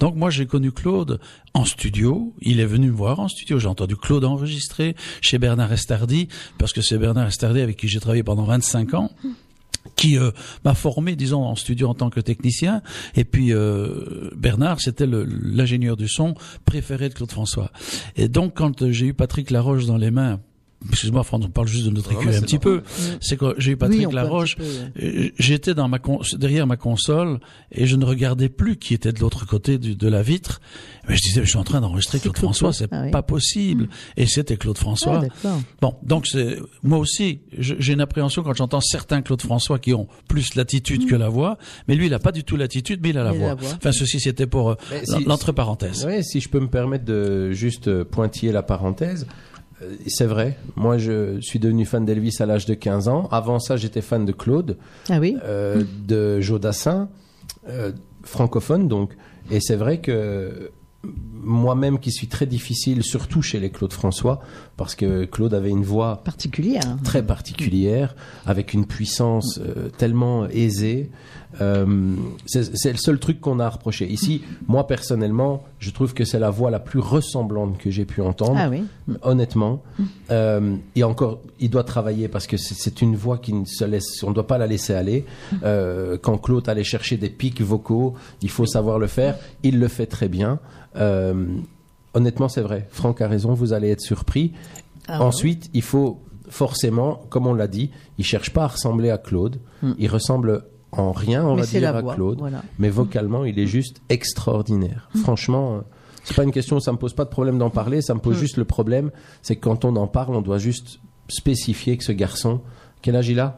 donc 0.01 0.15
moi 0.15 0.29
j'ai 0.29 0.45
connu 0.47 0.71
Claude 0.73 1.19
en 1.53 1.63
studio. 1.63 2.33
Il 2.41 2.59
est 2.59 2.65
venu 2.65 2.87
me 2.87 2.95
voir 2.95 3.21
en 3.21 3.29
studio. 3.29 3.57
J'ai 3.57 3.67
entendu 3.69 3.95
Claude 3.95 4.25
enregistrer 4.25 4.95
chez 5.21 5.37
Bernard 5.39 5.71
Estardi, 5.71 6.27
parce 6.57 6.73
que 6.73 6.81
c'est 6.81 6.97
Bernard 6.97 7.27
Estardi 7.27 7.61
avec 7.61 7.77
qui 7.77 7.87
j'ai 7.87 7.99
travaillé 8.01 8.21
pendant 8.23 8.43
25 8.43 8.93
ans 8.95 9.11
qui 9.95 10.17
euh, 10.17 10.31
m'a 10.65 10.73
formé, 10.73 11.15
disons, 11.15 11.43
en 11.43 11.55
studio 11.55 11.89
en 11.89 11.93
tant 11.93 12.09
que 12.09 12.19
technicien. 12.19 12.81
Et 13.15 13.25
puis 13.25 13.53
euh, 13.53 14.29
Bernard, 14.35 14.79
c'était 14.81 15.07
l'ingénieur 15.07 15.97
du 15.97 16.07
son 16.07 16.35
préféré 16.65 17.09
de 17.09 17.13
Claude 17.13 17.31
François. 17.31 17.71
Et 18.15 18.27
donc, 18.27 18.53
quand 18.55 18.89
j'ai 18.91 19.07
eu 19.07 19.13
Patrick 19.13 19.51
Laroche 19.51 19.85
dans 19.85 19.97
les 19.97 20.11
mains, 20.11 20.39
excuse-moi, 20.89 21.23
Franck, 21.23 21.43
on 21.45 21.49
parle 21.49 21.67
juste 21.67 21.85
de 21.85 21.89
notre 21.91 22.11
écurie 22.13 22.35
un 22.35 22.41
petit 22.41 22.59
peu. 22.59 22.83
C'est 23.21 23.37
que 23.37 23.53
j'ai 23.57 23.71
eu 23.71 23.77
Patrick 23.77 24.07
Oui, 24.07 24.13
Laroche. 24.13 24.55
euh, 25.01 25.29
J'étais 25.37 25.73
dans 25.73 25.87
ma 25.87 25.99
con- 25.99 26.21
derrière 26.37 26.67
ma 26.67 26.77
console 26.77 27.39
et 27.71 27.85
je 27.87 27.95
ne 27.95 28.05
regardais 28.05 28.49
plus 28.49 28.77
qui 28.77 28.93
était 28.93 29.11
de 29.11 29.19
l'autre 29.19 29.45
côté 29.45 29.77
du- 29.77 29.95
de 29.95 30.07
la 30.07 30.21
vitre. 30.21 30.61
Mais 31.07 31.15
je 31.15 31.21
disais, 31.21 31.41
je 31.43 31.49
suis 31.49 31.57
en 31.57 31.63
train 31.63 31.81
d'enregistrer 31.81 32.19
Claude 32.19 32.33
Claude 32.35 32.45
François, 32.55 32.71
c'est 32.73 32.87
Ah 32.91 33.03
oui. 33.05 33.11
pas 33.11 33.23
possible. 33.23 33.89
Et 34.15 34.25
c'était 34.27 34.57
Claude 34.57 34.77
François. 34.77 35.23
Ah. 35.43 35.57
Bon, 35.81 35.95
donc 36.03 36.27
c'est 36.27 36.57
moi 36.83 36.97
aussi, 36.99 37.41
j'ai 37.57 37.93
une 37.93 38.01
appréhension 38.01 38.43
quand 38.43 38.53
j'entends 38.53 38.81
certains 38.81 39.21
Claude 39.21 39.41
François 39.41 39.79
qui 39.79 39.93
ont 39.93 40.07
plus 40.27 40.55
l'attitude 40.55 41.07
que 41.07 41.15
la 41.15 41.29
voix, 41.29 41.57
mais 41.87 41.95
lui 41.95 42.05
il 42.07 42.13
a 42.13 42.19
pas 42.19 42.31
du 42.31 42.43
tout 42.43 42.55
l'attitude, 42.55 42.99
mais 43.01 43.09
il 43.09 43.17
a 43.17 43.23
la, 43.23 43.31
voix. 43.31 43.47
la 43.47 43.55
voix. 43.55 43.69
Enfin 43.75 43.91
ceci 43.91 44.19
c'était 44.19 44.47
pour 44.47 44.71
euh, 44.71 44.75
si- 45.03 45.23
l'entre 45.25 45.51
parenthèses. 45.51 46.05
Ouais, 46.05 46.21
si 46.23 46.39
je 46.41 46.49
peux 46.49 46.59
me 46.59 46.69
permettre 46.69 47.05
de 47.05 47.51
juste 47.51 48.03
pointiller 48.03 48.51
la 48.51 48.63
parenthèse, 48.63 49.25
c'est 50.07 50.25
vrai. 50.25 50.57
Moi, 50.75 50.97
je 50.97 51.39
suis 51.41 51.59
devenu 51.59 51.85
fan 51.85 52.05
d'Elvis 52.05 52.35
à 52.39 52.45
l'âge 52.45 52.65
de 52.65 52.73
15 52.73 53.07
ans. 53.07 53.27
Avant 53.31 53.59
ça, 53.59 53.77
j'étais 53.77 54.01
fan 54.01 54.25
de 54.25 54.31
Claude, 54.31 54.77
Ah 55.09 55.19
oui 55.19 55.37
euh, 55.43 55.83
de 56.07 56.39
Jodassin, 56.41 57.09
euh, 57.67 57.91
francophone 58.23 58.87
donc. 58.87 59.15
Et 59.51 59.59
c'est 59.61 59.75
vrai 59.75 59.99
que 59.99 60.71
moi-même 61.03 61.99
qui 61.99 62.11
suis 62.11 62.27
très 62.27 62.45
difficile, 62.45 63.03
surtout 63.03 63.41
chez 63.41 63.59
les 63.59 63.69
Claude 63.69 63.93
François, 63.93 64.41
parce 64.75 64.95
que 64.95 65.25
Claude 65.25 65.53
avait 65.53 65.69
une 65.69 65.83
voix 65.83 66.21
Particulière. 66.23 66.97
très 67.03 67.25
particulière, 67.25 68.15
avec 68.45 68.73
une 68.73 68.85
puissance 68.85 69.59
euh, 69.59 69.89
tellement 69.89 70.47
aisée. 70.49 71.09
Euh, 71.61 72.15
c'est 72.45 72.91
le 72.91 72.97
seul 72.97 73.19
truc 73.19 73.41
qu'on 73.41 73.59
a 73.59 73.65
à 73.65 73.69
reprocher. 73.69 74.07
Ici, 74.07 74.43
moi 74.67 74.85
personnellement, 74.85 75.63
je 75.79 75.89
trouve 75.89 76.13
que 76.13 76.23
c'est 76.23 76.37
la 76.39 76.51
voix 76.51 76.69
la 76.69 76.79
plus 76.79 76.99
ressemblante 76.99 77.77
que 77.79 77.89
j'ai 77.89 78.05
pu 78.05 78.21
entendre. 78.21 78.55
Ah 78.57 78.69
oui. 78.69 78.83
Honnêtement, 79.23 79.81
euh, 80.29 80.75
et 80.95 81.03
encore, 81.03 81.39
il 81.59 81.69
doit 81.71 81.83
travailler 81.83 82.27
parce 82.27 82.45
que 82.45 82.57
c'est- 82.57 83.01
une 83.01 83.15
voix 83.15 83.37
qui 83.39 83.53
ne 83.53 83.65
se 83.65 83.83
laisse, 83.85 84.23
on 84.23 84.29
ne 84.29 84.35
doit 84.35 84.45
pas 84.47 84.57
la 84.59 84.67
laisser 84.67 84.93
aller. 84.93 85.25
Euh, 85.63 86.17
quand 86.21 86.37
Claude 86.37 86.67
allait 86.69 86.83
chercher 86.83 87.17
des 87.17 87.29
pics 87.29 87.61
vocaux, 87.61 88.13
il 88.41 88.49
faut 88.49 88.65
savoir 88.65 88.99
le 88.99 89.07
faire. 89.07 89.37
Il 89.63 89.79
le 89.79 89.87
fait 89.87 90.05
très 90.05 90.27
bien. 90.27 90.59
Honnêtement, 92.13 92.49
c'est 92.49 92.61
vrai. 92.61 92.87
Franck 92.91 93.21
a 93.21 93.27
raison. 93.27 93.53
Vous 93.53 93.73
allez 93.73 93.89
être 93.89 94.01
surpris. 94.01 94.53
Ah 95.07 95.23
Ensuite, 95.23 95.69
il 95.73 95.81
faut 95.81 96.19
forcément, 96.49 97.21
comme 97.29 97.45
on 97.47 97.53
l'a 97.53 97.67
dit, 97.67 97.91
il 98.17 98.25
cherche 98.25 98.51
pas 98.51 98.63
à 98.63 98.67
ressembler 98.67 99.09
à 99.11 99.17
Claude. 99.17 99.57
Il 99.97 100.07
ressemble 100.09 100.63
en 100.91 101.11
rien, 101.11 101.45
on. 101.45 101.55
Mais 101.55 101.61
va 101.61 101.67
dire, 101.67 101.95
à 101.95 102.01
voix, 102.01 102.15
Claude. 102.15 102.39
voilà. 102.39 102.63
Mais 102.79 102.89
vocalement, 102.89 103.45
il 103.45 103.59
est 103.59 103.67
juste 103.67 104.01
extraordinaire. 104.09 105.09
Franchement, 105.21 105.75
euh, 105.75 105.79
c'est 106.23 106.35
pas 106.35 106.43
une 106.43 106.51
question, 106.51 106.79
ça 106.79 106.91
me 106.91 106.97
pose 106.97 107.13
pas 107.13 107.25
de 107.25 107.29
problème 107.29 107.57
d'en 107.57 107.69
parler, 107.69 108.01
ça 108.01 108.13
me 108.13 108.19
pose 108.19 108.37
juste 108.37 108.57
le 108.57 108.65
problème, 108.65 109.11
c'est 109.41 109.55
que 109.55 109.61
quand 109.61 109.85
on 109.85 109.95
en 109.95 110.07
parle, 110.07 110.35
on 110.35 110.41
doit 110.41 110.57
juste 110.57 110.99
spécifier 111.27 111.97
que 111.97 112.03
ce 112.03 112.11
garçon, 112.11 112.61
quel 113.01 113.15
âge 113.15 113.29
il 113.29 113.39
a? 113.39 113.57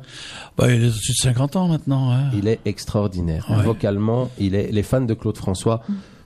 Bah, 0.58 0.72
il 0.72 0.84
est 0.84 0.88
au-dessus 0.88 1.14
de 1.14 1.24
50 1.24 1.56
ans 1.56 1.68
maintenant. 1.68 2.12
Hein. 2.12 2.30
Il 2.34 2.48
est 2.48 2.60
extraordinaire. 2.66 3.48
Ouais. 3.50 3.64
Vocalement, 3.64 4.30
il 4.40 4.56
est, 4.56 4.72
les 4.72 4.84
fans 4.84 5.02
de 5.02 5.14
Claude 5.14 5.38
François 5.38 5.82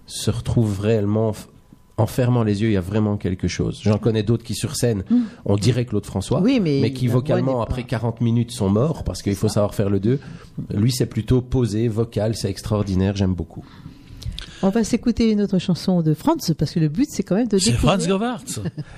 se 0.05 0.29
retrouvent 0.31 0.79
réellement 0.81 1.33
en 1.97 2.07
fermant 2.07 2.43
les 2.43 2.61
yeux, 2.61 2.69
il 2.69 2.73
y 2.73 2.77
a 2.77 2.81
vraiment 2.81 3.15
quelque 3.17 3.47
chose. 3.47 3.79
J'en 3.83 3.97
connais 3.97 4.23
d'autres 4.23 4.43
qui 4.43 4.53
sur 4.53 4.75
scène, 4.75 5.03
on 5.45 5.55
dirait 5.55 5.85
Claude 5.85 6.05
François, 6.05 6.41
Oui, 6.41 6.59
mais 6.59 6.91
qui 6.91 7.05
la 7.05 7.11
voix 7.13 7.21
vocalement 7.21 7.61
après 7.61 7.83
pas- 7.83 7.87
40 7.89 8.19
minutes 8.21 8.51
sont 8.51 8.69
morts 8.69 9.03
parce 9.03 9.21
qu'il 9.21 9.35
faut 9.35 9.47
savoir 9.47 9.73
faire 9.73 9.89
le 9.89 9.99
deux. 9.99 10.19
Lui, 10.73 10.91
c'est 10.91 11.05
plutôt 11.05 11.41
posé, 11.41 11.87
vocal, 11.87 12.35
c'est 12.35 12.49
extraordinaire, 12.49 13.15
j'aime 13.15 13.33
beaucoup. 13.33 13.63
On 14.61 14.69
va 14.69 14.83
s'écouter 14.83 15.31
une 15.31 15.41
autre 15.41 15.59
chanson 15.59 16.01
de 16.01 16.13
Franz, 16.13 16.53
parce 16.57 16.71
que 16.71 16.79
le 16.79 16.87
but, 16.89 17.07
c'est 17.11 17.23
quand 17.23 17.35
même 17.35 17.47
de 17.47 17.57
C'est 17.57 17.71
découvrir... 17.71 17.93
Franz 17.99 18.07
Govart. 18.07 18.43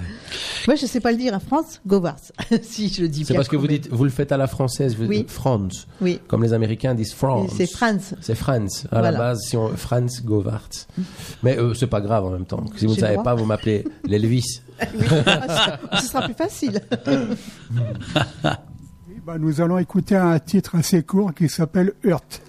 Moi, 0.67 0.75
je 0.75 0.85
sais 0.85 0.99
pas 0.99 1.11
le 1.11 1.17
dire, 1.17 1.33
hein, 1.33 1.39
Franz 1.45 1.79
Govart, 1.85 2.17
si 2.61 2.89
je 2.89 3.01
le 3.01 3.07
dis 3.09 3.25
C'est 3.25 3.33
bien. 3.33 3.39
parce 3.39 3.47
que 3.49 3.55
vous 3.55 3.63
même. 3.67 3.71
dites, 3.77 3.89
vous 3.91 4.03
le 4.03 4.09
faites 4.09 4.31
à 4.31 4.37
la 4.37 4.47
française, 4.47 4.95
vous 4.95 5.05
Oui. 5.05 5.17
dites 5.19 5.31
Franz. 5.31 5.85
Oui. 6.01 6.19
Comme 6.27 6.43
les 6.43 6.53
Américains 6.53 6.93
disent 6.95 7.13
France. 7.13 7.51
C'est 7.57 7.67
Franz. 7.67 8.15
C'est 8.21 8.35
Franz. 8.35 8.85
À 8.85 8.99
Voilà. 8.99 9.11
la 9.11 9.17
base, 9.17 9.39
si 9.47 9.57
on, 9.57 9.69
Franz 9.75 10.21
Govart. 10.23 10.69
Mais 11.43 11.57
euh, 11.57 11.73
c'est 11.73 11.87
pas 11.87 12.01
grave 12.01 12.25
en 12.25 12.31
même 12.31 12.45
temps. 12.45 12.63
Si 12.75 12.85
vous 12.85 12.95
ne 12.95 12.99
savez 12.99 13.17
pas, 13.23 13.33
vous 13.35 13.45
m'appelez 13.45 13.83
l'Elvis. 14.05 14.61
Ce 14.79 16.07
sera 16.07 16.21
plus 16.23 16.33
facile. 16.35 16.81
Eh 19.09 19.19
ben, 19.25 19.37
nous 19.39 19.61
allons 19.61 19.77
écouter 19.77 20.15
un 20.15 20.37
titre 20.39 20.75
assez 20.75 21.03
court 21.03 21.33
qui 21.33 21.49
s'appelle 21.49 21.93
Hurt. 22.03 22.41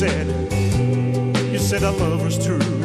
Said 0.00 0.26
you 1.52 1.58
said 1.58 1.82
our 1.84 1.92
love 1.92 2.24
was 2.24 2.42
true 2.42 2.79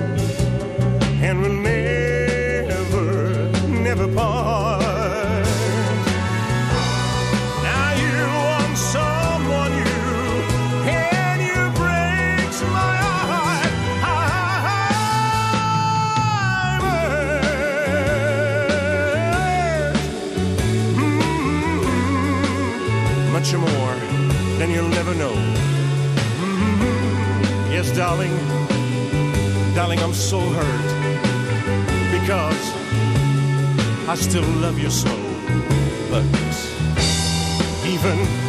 never 25.05 25.19
know. 25.19 25.35
Mm-hmm. 26.41 27.71
Yes, 27.71 27.95
darling, 27.95 28.35
darling, 29.75 29.99
I'm 29.99 30.13
so 30.13 30.39
hurt 30.39 30.87
because 32.11 32.73
I 34.09 34.15
still 34.15 34.47
love 34.61 34.79
you 34.79 34.89
so. 34.89 35.15
But 36.09 36.25
even 37.85 38.44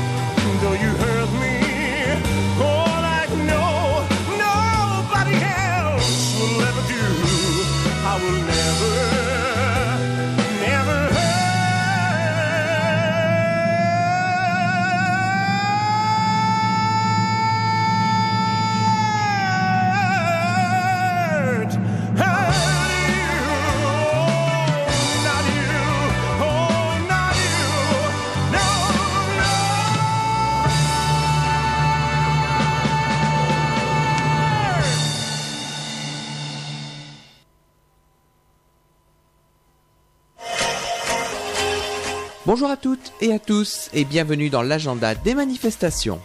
Bonjour 42.46 42.70
à 42.70 42.76
toutes 42.76 43.12
et 43.20 43.32
à 43.32 43.40
tous 43.40 43.90
et 43.92 44.04
bienvenue 44.04 44.50
dans 44.50 44.62
l'agenda 44.62 45.16
des 45.16 45.34
manifestations. 45.34 46.20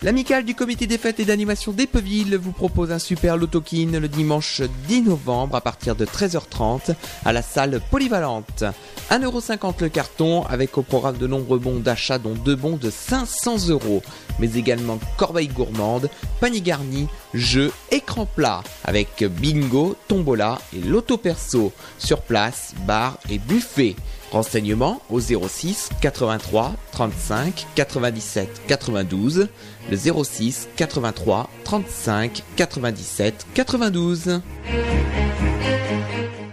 L'amicale 0.00 0.44
du 0.44 0.54
comité 0.54 0.86
des 0.86 0.96
fêtes 0.96 1.18
et 1.18 1.24
d'animation 1.24 1.72
d'Epeville 1.72 2.36
vous 2.36 2.52
propose 2.52 2.92
un 2.92 3.00
super 3.00 3.36
lotokin 3.36 3.98
le 3.98 4.06
dimanche 4.06 4.62
10 4.86 5.02
novembre 5.02 5.56
à 5.56 5.60
partir 5.60 5.96
de 5.96 6.04
13h30 6.04 6.94
à 7.24 7.32
la 7.32 7.42
salle 7.42 7.80
polyvalente. 7.90 8.62
1,50€ 9.10 9.80
le 9.80 9.88
carton 9.88 10.44
avec 10.44 10.78
au 10.78 10.82
programme 10.82 11.16
de 11.16 11.26
nombreux 11.26 11.58
bons 11.58 11.80
d'achat 11.80 12.18
dont 12.18 12.34
deux 12.34 12.54
bons 12.54 12.76
de 12.76 12.90
500 12.90 13.70
euros, 13.70 14.02
mais 14.38 14.54
également 14.54 15.00
corbeille 15.16 15.48
gourmande, 15.48 16.08
panier 16.40 16.60
garni, 16.60 17.08
jeux, 17.34 17.72
écran 17.90 18.24
plat 18.24 18.62
avec 18.84 19.24
bingo, 19.24 19.96
tombola 20.06 20.60
et 20.76 20.80
loto 20.80 21.16
perso. 21.16 21.72
Sur 21.98 22.20
place, 22.20 22.72
bar 22.86 23.18
et 23.28 23.38
buffet. 23.38 23.96
Renseignements 24.30 25.00
au 25.10 25.20
06 25.20 25.90
83 26.00 26.74
35 26.92 27.66
97 27.74 28.62
92, 28.66 29.48
le 29.90 29.96
06 29.96 30.68
83 30.76 31.48
35 31.64 32.42
97 32.56 33.46
92. 33.54 34.40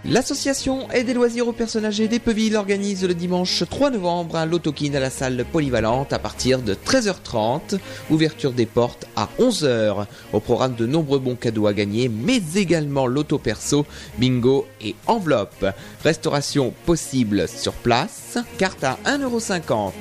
L'association 0.08 0.88
Aide 0.92 1.10
et 1.10 1.16
loisirs 1.16 1.48
aux 1.48 1.52
personnes 1.52 1.86
âgées 1.86 2.08
d'Epeville 2.08 2.58
organise 2.58 3.04
le 3.08 3.16
dimanche 3.16 3.64
3 3.68 3.90
novembre 3.90 4.36
un 4.36 4.46
lotokin 4.46 4.94
à 4.94 5.00
la 5.00 5.10
salle 5.10 5.44
polyvalente 5.52 6.14
à 6.14 6.20
partir 6.20 6.62
de 6.62 6.76
13h30. 6.76 7.80
Ouverture 8.12 8.52
des 8.52 8.68
portes 8.68 9.08
à 9.16 9.30
11h. 9.40 10.06
Au 10.32 10.40
programme 10.40 10.76
de 10.76 10.86
nombreux 10.86 11.18
bons 11.18 11.36
cadeaux 11.36 11.66
à 11.66 11.74
gagner, 11.74 12.08
mais 12.08 12.40
également 12.54 13.08
loto 13.08 13.40
perso, 13.40 13.88
bingo 14.20 14.68
et 14.80 14.94
enveloppe. 15.08 15.66
Restauration 16.04 16.72
possible 16.86 17.48
sur 17.48 17.74
place. 17.74 18.38
Carte 18.60 18.84
à 18.84 19.00
1,50€. 19.06 19.92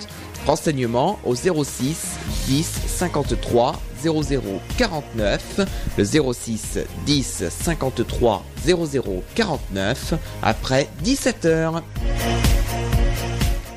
Renseignements 0.46 1.18
au 1.24 1.34
06 1.34 1.96
10 2.46 2.70
53 2.88 3.80
00 4.04 4.60
49, 4.76 5.60
le 5.96 6.04
06 6.04 6.78
10 7.06 7.44
53 7.48 8.44
00 8.64 9.24
49, 9.34 10.14
après 10.42 10.88
17h. 11.04 11.82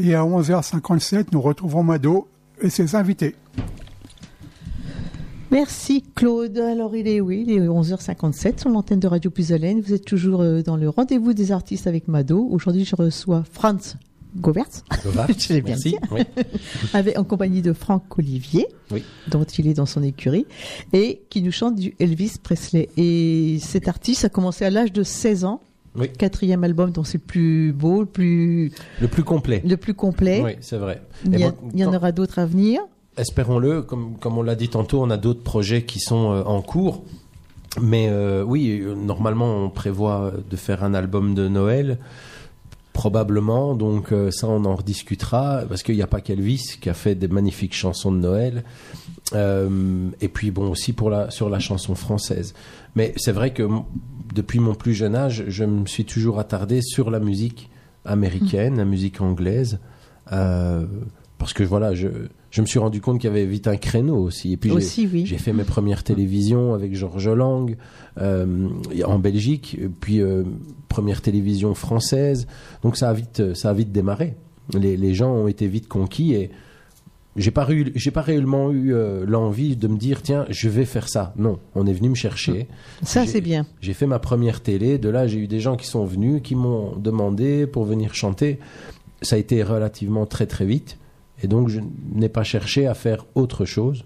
Et 0.00 0.14
à 0.14 0.22
11h57, 0.22 1.26
nous 1.32 1.40
retrouvons 1.40 1.82
Mado 1.82 2.28
et 2.60 2.70
ses 2.70 2.94
invités. 2.94 3.34
Merci 5.50 6.04
Claude. 6.14 6.58
Alors 6.58 6.94
il 6.94 7.08
est 7.08 7.20
oui, 7.20 7.44
il 7.46 7.52
est 7.54 7.60
11h57 7.66 8.60
sur 8.60 8.68
l'antenne 8.70 9.00
de 9.00 9.06
Radio 9.08 9.30
Puisalène. 9.30 9.80
Vous 9.80 9.94
êtes 9.94 10.04
toujours 10.04 10.42
euh, 10.42 10.62
dans 10.62 10.76
le 10.76 10.88
rendez-vous 10.90 11.32
des 11.32 11.52
artistes 11.52 11.86
avec 11.86 12.06
Mado. 12.06 12.46
Aujourd'hui, 12.50 12.84
je 12.84 12.94
reçois 12.94 13.44
Franz 13.50 13.96
Govert. 14.36 14.66
je 15.38 15.52
l'ai 15.54 15.62
bien 15.62 15.74
Merci. 15.74 15.90
dit. 15.92 15.96
Oui. 16.12 16.20
Avec, 16.92 17.18
en 17.18 17.24
compagnie 17.24 17.62
de 17.62 17.72
Franck 17.72 18.18
Olivier, 18.18 18.66
Oui. 18.90 19.02
dont 19.28 19.44
il 19.44 19.66
est 19.68 19.74
dans 19.74 19.86
son 19.86 20.02
écurie, 20.02 20.44
et 20.92 21.22
qui 21.30 21.40
nous 21.40 21.50
chante 21.50 21.76
du 21.76 21.94
Elvis 21.98 22.34
Presley. 22.42 22.90
Et 22.98 23.58
cet 23.62 23.88
artiste 23.88 24.26
a 24.26 24.28
commencé 24.28 24.66
à 24.66 24.70
l'âge 24.70 24.92
de 24.92 25.02
16 25.02 25.44
ans. 25.46 25.62
Oui. 25.98 26.10
Quatrième 26.10 26.64
album, 26.64 26.90
dont 26.92 27.04
c'est 27.04 27.18
le 27.18 27.24
plus 27.24 27.72
beau, 27.72 28.00
le 28.00 28.06
plus, 28.06 28.72
Le 29.00 29.08
plus 29.08 29.24
complet. 29.24 29.62
le 29.66 29.76
plus 29.76 29.94
complet. 29.94 30.40
Oui, 30.44 30.52
c'est 30.60 30.76
vrai. 30.78 31.02
Il 31.24 31.32
y, 31.38 31.42
a- 31.42 31.50
moi, 31.50 31.54
il 31.74 31.80
y 31.80 31.84
en 31.84 31.92
aura 31.94 32.12
d'autres 32.12 32.38
à 32.38 32.46
venir. 32.46 32.80
Espérons-le, 33.16 33.82
comme, 33.82 34.16
comme 34.18 34.38
on 34.38 34.42
l'a 34.42 34.54
dit 34.54 34.68
tantôt, 34.68 35.02
on 35.02 35.10
a 35.10 35.16
d'autres 35.16 35.42
projets 35.42 35.82
qui 35.82 35.98
sont 35.98 36.30
euh, 36.32 36.42
en 36.44 36.62
cours. 36.62 37.02
Mais 37.82 38.08
euh, 38.08 38.42
oui, 38.44 38.82
normalement, 38.96 39.64
on 39.64 39.70
prévoit 39.70 40.32
de 40.48 40.56
faire 40.56 40.84
un 40.84 40.94
album 40.94 41.34
de 41.34 41.48
Noël, 41.48 41.98
probablement. 42.92 43.74
Donc 43.74 44.12
euh, 44.12 44.30
ça, 44.30 44.48
on 44.48 44.64
en 44.64 44.74
rediscutera, 44.76 45.62
parce 45.68 45.82
qu'il 45.82 45.94
n'y 45.94 46.02
a 46.02 46.06
pas 46.06 46.20
qu'Elvis 46.20 46.76
qui 46.80 46.88
a 46.88 46.94
fait 46.94 47.14
des 47.14 47.28
magnifiques 47.28 47.74
chansons 47.74 48.12
de 48.12 48.18
Noël. 48.18 48.64
Euh, 49.34 50.08
et 50.20 50.28
puis 50.28 50.50
bon, 50.50 50.70
aussi 50.70 50.92
pour 50.92 51.10
la, 51.10 51.30
sur 51.30 51.48
la 51.50 51.58
chanson 51.58 51.94
française. 51.94 52.54
Mais 52.96 53.12
c'est 53.16 53.32
vrai 53.32 53.52
que 53.52 53.68
depuis 54.38 54.60
mon 54.60 54.74
plus 54.76 54.94
jeune 54.94 55.16
âge, 55.16 55.44
je 55.48 55.64
me 55.64 55.84
suis 55.86 56.04
toujours 56.04 56.38
attardé 56.38 56.80
sur 56.80 57.10
la 57.10 57.18
musique 57.18 57.70
américaine, 58.04 58.76
la 58.76 58.84
musique 58.84 59.20
anglaise. 59.20 59.80
Euh, 60.32 60.86
parce 61.38 61.52
que 61.52 61.64
voilà, 61.64 61.92
je, 61.94 62.06
je 62.52 62.60
me 62.60 62.66
suis 62.66 62.78
rendu 62.78 63.00
compte 63.00 63.18
qu'il 63.20 63.28
y 63.28 63.32
avait 63.32 63.46
vite 63.46 63.66
un 63.66 63.76
créneau 63.76 64.16
aussi. 64.16 64.52
Et 64.52 64.56
puis 64.56 64.70
j'ai- 64.70 65.08
oui. 65.12 65.26
fait 65.38 65.52
mes 65.52 65.64
premières 65.64 66.04
télévisions 66.04 66.72
avec 66.72 66.94
Georges 66.94 67.28
Lang 67.28 67.76
euh, 68.20 68.68
en 69.04 69.18
Belgique, 69.18 69.76
puis 70.00 70.20
euh, 70.20 70.44
première 70.88 71.20
télévision 71.20 71.74
française. 71.74 72.46
Donc 72.82 72.96
ça 72.96 73.10
a 73.10 73.12
vite, 73.12 73.54
ça 73.54 73.70
a 73.70 73.72
vite 73.74 73.90
démarré. 73.90 74.36
Les, 74.72 74.96
les 74.96 75.14
gens 75.14 75.32
ont 75.32 75.48
été 75.48 75.66
vite 75.66 75.88
conquis 75.88 76.34
et 76.34 76.50
j'ai 77.38 77.50
pas 77.52 77.70
eu, 77.70 77.92
j'ai 77.94 78.10
pas 78.10 78.20
réellement 78.20 78.72
eu 78.72 78.92
euh, 78.92 79.24
l'envie 79.26 79.76
de 79.76 79.86
me 79.86 79.96
dire 79.96 80.22
tiens, 80.22 80.44
je 80.50 80.68
vais 80.68 80.84
faire 80.84 81.08
ça. 81.08 81.32
Non, 81.36 81.60
on 81.74 81.86
est 81.86 81.92
venu 81.92 82.10
me 82.10 82.14
chercher. 82.14 82.66
Ça, 83.02 83.26
c'est 83.26 83.40
bien. 83.40 83.64
J'ai 83.80 83.94
fait 83.94 84.06
ma 84.06 84.18
première 84.18 84.60
télé. 84.60 84.98
De 84.98 85.08
là, 85.08 85.26
j'ai 85.26 85.38
eu 85.38 85.46
des 85.46 85.60
gens 85.60 85.76
qui 85.76 85.86
sont 85.86 86.04
venus, 86.04 86.42
qui 86.42 86.56
m'ont 86.56 86.96
demandé 86.96 87.66
pour 87.66 87.84
venir 87.84 88.14
chanter. 88.14 88.58
Ça 89.22 89.36
a 89.36 89.38
été 89.38 89.62
relativement 89.62 90.26
très 90.26 90.46
très 90.46 90.66
vite. 90.66 90.98
Et 91.42 91.46
donc, 91.46 91.68
je 91.68 91.80
n'ai 92.12 92.28
pas 92.28 92.42
cherché 92.42 92.88
à 92.88 92.94
faire 92.94 93.24
autre 93.36 93.64
chose. 93.64 94.04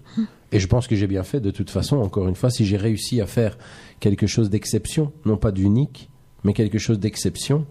Et 0.51 0.59
je 0.59 0.67
pense 0.67 0.87
que 0.87 0.95
j'ai 0.95 1.07
bien 1.07 1.23
fait 1.23 1.39
de 1.39 1.49
toute 1.49 1.71
façon. 1.71 1.97
Encore 1.97 2.27
une 2.27 2.35
fois, 2.35 2.51
si 2.51 2.63
j'ai 2.65 2.77
réussi 2.77 3.19
à 3.19 3.25
faire 3.25 3.57
quelque 3.99 4.27
chose 4.27 4.51
d'exception, 4.51 5.11
non 5.25 5.37
pas 5.37 5.51
d'unique, 5.51 6.09
mais 6.43 6.53
quelque 6.53 6.77
chose 6.77 6.99
d'exception, 6.99 7.65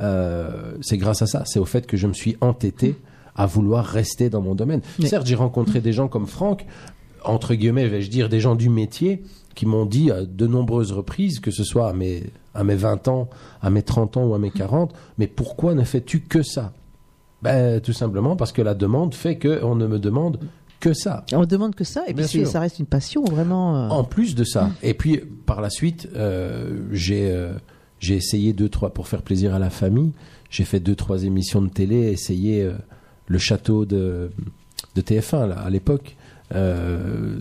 euh, 0.00 0.76
c'est 0.80 0.96
grâce 0.96 1.22
à 1.22 1.26
ça. 1.26 1.42
C'est 1.46 1.58
au 1.58 1.64
fait 1.64 1.88
que 1.88 1.96
je 1.96 2.06
me 2.06 2.12
suis 2.12 2.36
entêté 2.40 2.94
à 3.38 3.46
vouloir 3.46 3.86
rester 3.86 4.28
dans 4.28 4.42
mon 4.42 4.54
domaine. 4.54 4.82
Mais- 4.98 5.06
Certes, 5.06 5.26
j'ai 5.26 5.34
rencontré 5.36 5.80
des 5.80 5.94
gens 5.94 6.08
comme 6.08 6.26
Franck, 6.26 6.66
entre 7.24 7.54
guillemets, 7.54 7.88
vais-je 7.88 8.10
dire, 8.10 8.28
des 8.28 8.40
gens 8.40 8.54
du 8.54 8.68
métier 8.68 9.22
qui 9.54 9.64
m'ont 9.64 9.86
dit 9.86 10.10
à 10.10 10.24
de 10.24 10.46
nombreuses 10.46 10.92
reprises, 10.92 11.40
que 11.40 11.50
ce 11.50 11.64
soit 11.64 11.88
à 11.88 11.92
mes, 11.92 12.24
à 12.54 12.62
mes 12.64 12.74
20 12.74 13.08
ans, 13.08 13.28
à 13.62 13.70
mes 13.70 13.82
30 13.82 14.16
ans 14.18 14.26
ou 14.26 14.34
à 14.34 14.38
mes 14.38 14.50
40, 14.50 14.92
mais 15.16 15.26
pourquoi 15.26 15.74
ne 15.74 15.84
fais-tu 15.84 16.20
que 16.20 16.42
ça? 16.42 16.72
Ben, 17.42 17.80
Tout 17.80 17.92
simplement 17.92 18.36
parce 18.36 18.52
que 18.52 18.62
la 18.62 18.74
demande 18.74 19.14
fait 19.14 19.38
qu'on 19.38 19.74
ne 19.76 19.86
me 19.86 19.98
demande 19.98 20.38
que 20.80 20.92
ça. 20.92 21.24
On 21.32 21.44
demande 21.44 21.74
que 21.74 21.84
ça, 21.84 22.02
et 22.02 22.06
puis 22.06 22.14
Bien 22.14 22.26
c'est- 22.26 22.38
sûr. 22.38 22.46
ça 22.46 22.60
reste 22.60 22.78
une 22.78 22.86
passion, 22.86 23.24
vraiment. 23.24 23.76
euh, 23.76 23.88
En 23.88 24.04
plus 24.04 24.34
de 24.36 24.44
ça, 24.44 24.70
et 24.82 24.94
puis 24.94 25.18
par 25.46 25.60
la 25.60 25.70
suite, 25.70 26.08
euh, 26.16 26.80
j'ai 26.92 27.30
euh, 27.30 27.52
j'ai 28.00 28.14
essayé 28.14 28.52
deux 28.52 28.68
trois 28.68 28.90
pour 28.90 29.08
faire 29.08 29.22
plaisir 29.22 29.54
à 29.54 29.58
la 29.58 29.70
famille. 29.70 30.12
J'ai 30.50 30.64
fait 30.64 30.78
deux 30.80 30.94
trois 30.94 31.24
émissions 31.24 31.60
de 31.62 31.68
télé, 31.68 31.96
essayé 32.12 32.62
euh, 32.62 32.74
le 33.28 33.38
château 33.38 33.84
de 33.84 34.30
de 34.94 35.00
TF1 35.00 35.48
là, 35.48 35.58
à 35.60 35.70
l'époque, 35.70 36.16
euh, 36.54 37.38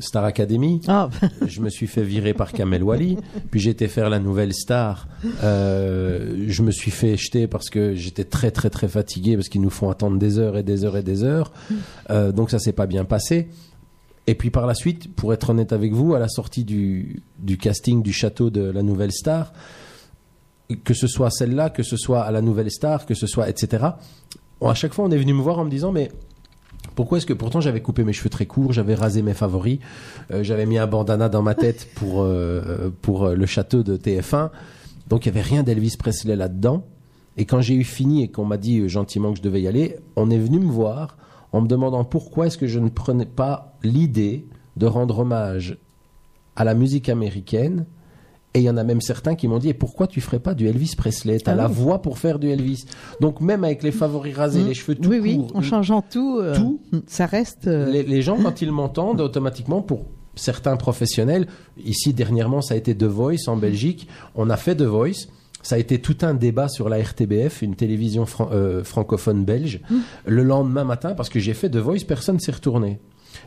Star 0.00 0.24
Academy. 0.24 0.80
Ah, 0.86 1.08
Je 1.46 1.60
me 1.60 1.70
suis 1.70 1.86
fait 1.86 2.02
virer 2.02 2.34
par 2.34 2.52
Kamel 2.52 2.82
Wally, 2.82 3.16
puis 3.50 3.60
j'ai 3.60 3.70
été 3.70 3.88
faire 3.88 4.10
la 4.10 4.18
nouvelle 4.18 4.52
star. 4.52 5.08
Euh, 5.42 6.44
je 6.46 6.62
me 6.62 6.70
suis 6.70 6.90
fait 6.90 7.16
jeter 7.16 7.46
parce 7.46 7.70
que 7.70 7.94
j'étais 7.94 8.24
très 8.24 8.50
très 8.50 8.70
très 8.70 8.88
fatigué 8.88 9.36
parce 9.36 9.48
qu'ils 9.48 9.62
nous 9.62 9.70
font 9.70 9.88
attendre 9.88 10.18
des 10.18 10.38
heures 10.38 10.58
et 10.58 10.62
des 10.62 10.84
heures 10.84 10.96
et 10.96 11.02
des 11.02 11.24
heures. 11.24 11.52
Euh, 12.10 12.32
donc 12.32 12.50
ça 12.50 12.58
s'est 12.58 12.72
pas 12.72 12.86
bien 12.86 13.04
passé. 13.04 13.48
Et 14.26 14.34
puis 14.34 14.50
par 14.50 14.66
la 14.66 14.74
suite, 14.74 15.14
pour 15.14 15.32
être 15.32 15.50
honnête 15.50 15.72
avec 15.72 15.92
vous, 15.92 16.14
à 16.14 16.18
la 16.18 16.28
sortie 16.28 16.64
du, 16.64 17.22
du 17.38 17.56
casting 17.56 18.02
du 18.02 18.12
château 18.12 18.50
de 18.50 18.62
la 18.62 18.82
nouvelle 18.82 19.12
star, 19.12 19.52
que 20.82 20.94
ce 20.94 21.06
soit 21.06 21.30
celle-là, 21.30 21.70
que 21.70 21.82
ce 21.82 21.96
soit 21.96 22.22
à 22.22 22.30
la 22.30 22.40
nouvelle 22.40 22.70
star, 22.70 23.04
que 23.06 23.14
ce 23.14 23.26
soit 23.26 23.48
etc. 23.48 23.84
À 24.64 24.74
chaque 24.74 24.94
fois, 24.94 25.04
on 25.04 25.10
est 25.10 25.18
venu 25.18 25.34
me 25.34 25.42
voir 25.42 25.58
en 25.58 25.64
me 25.64 25.70
disant 25.70 25.92
mais 25.92 26.10
pourquoi 26.94 27.18
est-ce 27.18 27.26
que 27.26 27.32
pourtant 27.32 27.60
j'avais 27.60 27.80
coupé 27.80 28.04
mes 28.04 28.12
cheveux 28.12 28.30
très 28.30 28.46
courts, 28.46 28.72
j'avais 28.72 28.94
rasé 28.94 29.22
mes 29.22 29.34
favoris, 29.34 29.78
euh, 30.30 30.42
j'avais 30.42 30.66
mis 30.66 30.78
un 30.78 30.86
bandana 30.86 31.28
dans 31.28 31.42
ma 31.42 31.54
tête 31.54 31.88
pour 31.94 32.22
euh, 32.22 32.90
pour 33.02 33.24
euh, 33.24 33.34
le 33.34 33.46
château 33.46 33.82
de 33.82 33.96
TF1, 33.96 34.50
donc 35.08 35.26
il 35.26 35.28
y 35.28 35.32
avait 35.32 35.42
rien 35.42 35.62
d'Elvis 35.62 35.96
Presley 35.98 36.36
là-dedans. 36.36 36.84
Et 37.36 37.46
quand 37.46 37.60
j'ai 37.60 37.74
eu 37.74 37.84
fini 37.84 38.22
et 38.22 38.28
qu'on 38.28 38.44
m'a 38.44 38.58
dit 38.58 38.88
gentiment 38.88 39.32
que 39.32 39.38
je 39.38 39.42
devais 39.42 39.60
y 39.60 39.66
aller, 39.66 39.96
on 40.14 40.30
est 40.30 40.38
venu 40.38 40.60
me 40.60 40.70
voir 40.70 41.16
en 41.52 41.60
me 41.60 41.66
demandant 41.66 42.04
pourquoi 42.04 42.46
est-ce 42.46 42.56
que 42.56 42.68
je 42.68 42.78
ne 42.78 42.88
prenais 42.88 43.26
pas 43.26 43.76
l'idée 43.82 44.46
de 44.76 44.86
rendre 44.86 45.18
hommage 45.18 45.76
à 46.54 46.62
la 46.62 46.74
musique 46.74 47.08
américaine 47.08 47.86
Et 48.56 48.60
il 48.60 48.62
y 48.64 48.70
en 48.70 48.76
a 48.76 48.84
même 48.84 49.00
certains 49.00 49.34
qui 49.34 49.48
m'ont 49.48 49.58
dit, 49.58 49.68
et 49.68 49.74
pourquoi 49.74 50.06
tu 50.06 50.20
ferais 50.20 50.38
pas 50.38 50.54
du 50.54 50.68
Elvis 50.68 50.94
Presley? 50.96 51.38
T'as 51.40 51.52
Ah 51.52 51.56
la 51.56 51.66
oui. 51.66 51.74
voix 51.74 52.00
pour 52.00 52.18
faire 52.18 52.38
du 52.38 52.48
Elvis. 52.50 52.84
Donc 53.20 53.40
même 53.40 53.64
avec 53.64 53.82
les 53.82 53.90
favoris 53.90 54.36
rasés, 54.36 54.62
Mm. 54.62 54.66
les 54.68 54.74
cheveux 54.74 54.94
tout 54.94 55.08
oui, 55.10 55.18
oui, 55.20 55.36
courts, 55.38 55.56
en 55.56 55.62
changeant 55.62 56.02
tout, 56.02 56.38
euh, 56.40 56.54
tout, 56.54 56.80
ça 57.08 57.26
reste. 57.26 57.66
euh, 57.66 57.90
les, 57.90 58.04
les 58.04 58.22
gens, 58.22 58.36
quand 58.40 58.62
ils 58.62 58.70
m'entendent, 58.70 59.20
automatiquement, 59.20 59.82
pour 59.82 60.04
certains 60.36 60.76
professionnels, 60.76 61.48
ici 61.84 62.12
dernièrement, 62.14 62.60
ça 62.62 62.74
a 62.74 62.76
été 62.76 62.96
The 62.96 63.04
Voice 63.04 63.48
en 63.48 63.56
Belgique, 63.56 64.06
on 64.36 64.48
a 64.50 64.56
fait 64.56 64.76
The 64.76 64.82
Voice. 64.82 65.26
Ça 65.62 65.76
a 65.76 65.78
été 65.78 65.98
tout 65.98 66.18
un 66.22 66.34
débat 66.34 66.68
sur 66.68 66.88
la 66.90 66.98
RTBF, 67.02 67.62
une 67.62 67.74
télévision 67.74 68.26
fran- 68.26 68.50
euh, 68.52 68.84
francophone 68.84 69.44
belge. 69.46 69.80
Le 70.26 70.42
lendemain 70.42 70.84
matin, 70.84 71.14
parce 71.14 71.30
que 71.30 71.40
j'ai 71.40 71.54
fait 71.54 71.70
The 71.70 71.76
Voice, 71.78 72.04
personne 72.06 72.38
s'est 72.38 72.52
retourné. 72.52 73.00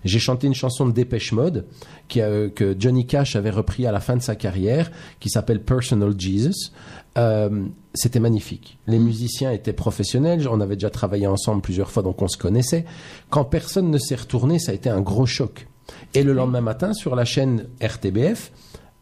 J'ai 0.06 0.20
chanté 0.20 0.48
une 0.48 0.54
chanson 0.54 0.86
de 0.86 0.92
Dépêche 0.92 1.32
Mode 1.32 1.66
qui, 2.08 2.20
que 2.20 2.76
Johnny 2.78 3.06
Cash 3.06 3.36
avait 3.36 3.50
repris 3.50 3.86
à 3.86 3.92
la 3.92 4.00
fin 4.00 4.16
de 4.16 4.22
sa 4.22 4.36
carrière, 4.36 4.92
qui 5.20 5.30
s'appelle 5.30 5.62
Personal 5.62 6.14
Jesus. 6.18 6.72
Euh, 7.18 7.66
C'était 7.94 8.20
magnifique. 8.20 8.78
Les 8.86 9.00
musiciens 9.00 9.52
étaient 9.52 9.74
professionnels, 9.74 10.48
on 10.48 10.62
avait 10.62 10.76
déjà 10.76 10.90
travaillé 10.90 11.26
ensemble 11.28 11.62
plusieurs 11.62 11.90
fois, 11.90 12.04
donc 12.04 12.22
on 12.22 12.28
se 12.28 12.38
connaissait. 12.38 12.86
Quand 13.30 13.44
personne 13.44 13.90
ne 13.90 13.98
s'est 13.98 14.16
retourné, 14.16 14.60
ça 14.60 14.72
a 14.72 14.76
été 14.76 14.90
un 14.90 15.02
gros 15.02 15.26
choc. 15.26 15.68
Et 16.14 16.24
le 16.24 16.34
lendemain 16.34 16.62
matin, 16.62 16.94
sur 16.94 17.16
la 17.16 17.26
chaîne 17.26 17.66
RTBF, 17.82 18.52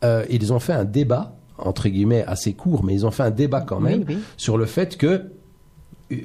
euh, 0.04 0.26
ils 0.30 0.54
ont 0.54 0.60
fait 0.60 0.74
un 0.74 0.86
débat, 0.86 1.36
entre 1.58 1.90
guillemets 1.90 2.24
assez 2.26 2.54
court, 2.54 2.84
mais 2.84 2.94
ils 2.94 3.06
ont 3.06 3.12
fait 3.12 3.24
un 3.24 3.32
débat 3.32 3.62
quand 3.62 3.80
même, 3.80 4.06
oui. 4.08 4.18
sur 4.38 4.58
le 4.58 4.66
fait 4.66 4.98
que 4.98 5.32
euh, 6.12 6.16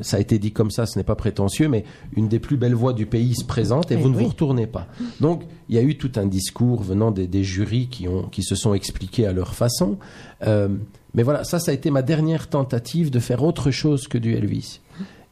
ça 0.00 0.16
a 0.16 0.20
été 0.20 0.38
dit 0.38 0.52
comme 0.52 0.70
ça, 0.70 0.86
ce 0.86 0.98
n'est 0.98 1.04
pas 1.04 1.14
prétentieux, 1.14 1.68
mais 1.68 1.84
une 2.14 2.28
des 2.28 2.38
plus 2.38 2.56
belles 2.56 2.74
voix 2.74 2.92
du 2.92 3.06
pays 3.06 3.34
se 3.34 3.44
présente 3.44 3.90
et 3.90 3.94
Eh 3.94 4.02
vous 4.02 4.08
ne 4.08 4.16
oui. 4.16 4.22
vous 4.24 4.28
retournez 4.30 4.66
pas. 4.66 4.86
Donc, 5.20 5.42
il 5.68 5.74
y 5.74 5.78
a 5.78 5.82
eu 5.82 5.96
tout 5.98 6.12
un 6.16 6.26
discours 6.26 6.82
venant 6.82 7.10
des, 7.10 7.26
des 7.26 7.44
jurys 7.44 7.88
qui, 7.88 8.08
ont, 8.08 8.22
qui 8.24 8.42
se 8.42 8.54
sont 8.54 8.74
expliqués 8.74 9.26
à 9.26 9.32
leur 9.32 9.54
façon. 9.54 9.98
Euh, 10.46 10.68
mais 11.14 11.22
voilà, 11.22 11.44
ça, 11.44 11.58
ça 11.58 11.70
a 11.70 11.74
été 11.74 11.90
ma 11.90 12.02
dernière 12.02 12.48
tentative 12.48 13.10
de 13.10 13.18
faire 13.18 13.42
autre 13.42 13.70
chose 13.70 14.08
que 14.08 14.18
du 14.18 14.34
Elvis. 14.34 14.80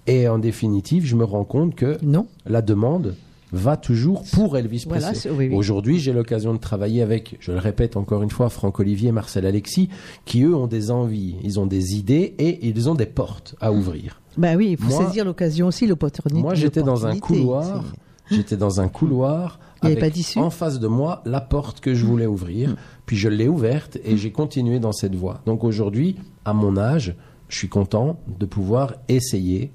Et 0.07 0.28
en 0.28 0.38
définitive, 0.38 1.07
je 1.07 1.16
me 1.16 1.24
rends 1.24 1.44
compte 1.44 1.74
que 1.74 1.98
Non. 2.02 2.26
la 2.46 2.61
demande 2.62 3.14
va 3.55 3.76
toujours 3.76 4.22
pour 4.32 4.57
Elvis 4.57 4.84
Voilà, 4.86 5.07
Presley. 5.09 5.20
c'est- 5.20 5.30
oui, 5.30 5.48
oui. 5.48 5.55
Aujourd'hui, 5.57 5.98
j'ai 5.98 6.12
l'occasion 6.12 6.52
de 6.52 6.59
travailler 6.59 7.02
avec, 7.02 7.36
je 7.40 7.52
le 7.52 7.59
répète 7.59 7.96
encore 7.96 8.22
une 8.22 8.30
fois, 8.30 8.48
Franck 8.48 8.80
Olivier, 8.80 9.12
Marcel 9.12 9.46
Alexis, 9.46 9.88
qui 10.24 10.42
eux 10.42 10.55
ont 10.55 10.66
des 10.66 10.90
envies, 10.90 11.36
ils 11.42 11.59
ont 11.61 11.66
des 11.66 11.96
idées 11.96 12.34
et 12.38 12.66
ils 12.66 12.88
ont 12.88 12.94
des 12.94 13.07
portes 13.07 13.55
à 13.61 13.72
ouvrir. 13.72 14.20
Bah 14.36 14.55
oui, 14.57 14.70
il 14.72 14.76
faut 14.76 14.88
Moi- 14.88 15.07
saisir 15.07 15.24
l'occasion 15.24 15.68
aussi, 15.68 15.86
l'opportunité. 15.86 16.40
Moi, 16.42 16.55
j'étais 16.55 16.82
dans 16.82 17.07
un 17.07 17.16
couloir. 17.18 17.84
J'étais 18.30 18.57
dans 18.57 18.80
un 18.80 18.88
couloir 18.88 19.61
Il 19.82 19.84
y 19.84 19.92
avait 19.92 20.00
avec 20.00 20.12
pas 20.12 20.14
d'issue 20.16 20.38
en 20.38 20.48
face 20.50 20.80
de 20.80 20.86
moi 20.88 21.22
la 21.26 21.42
porte 21.42 21.80
que 21.80 21.94
je 21.94 22.07
voulais 22.07 22.26
ouvrir. 22.26 22.74
Puis 23.07 23.16
je 23.18 23.28
l'ai 23.28 23.48
ouverte 23.48 23.98
et 24.02 24.16
j'ai 24.16 24.32
continué 24.32 24.78
dans 24.80 24.92
cette 24.92 25.14
voie. 25.14 25.40
Donc 25.44 25.62
aujourd'hui, 25.62 26.16
à 26.46 26.55
mon 26.55 26.78
âge, 26.78 27.14
je 27.50 27.59
suis 27.59 27.68
content 27.68 28.18
de 28.38 28.46
pouvoir 28.46 28.94
essayer 29.09 29.72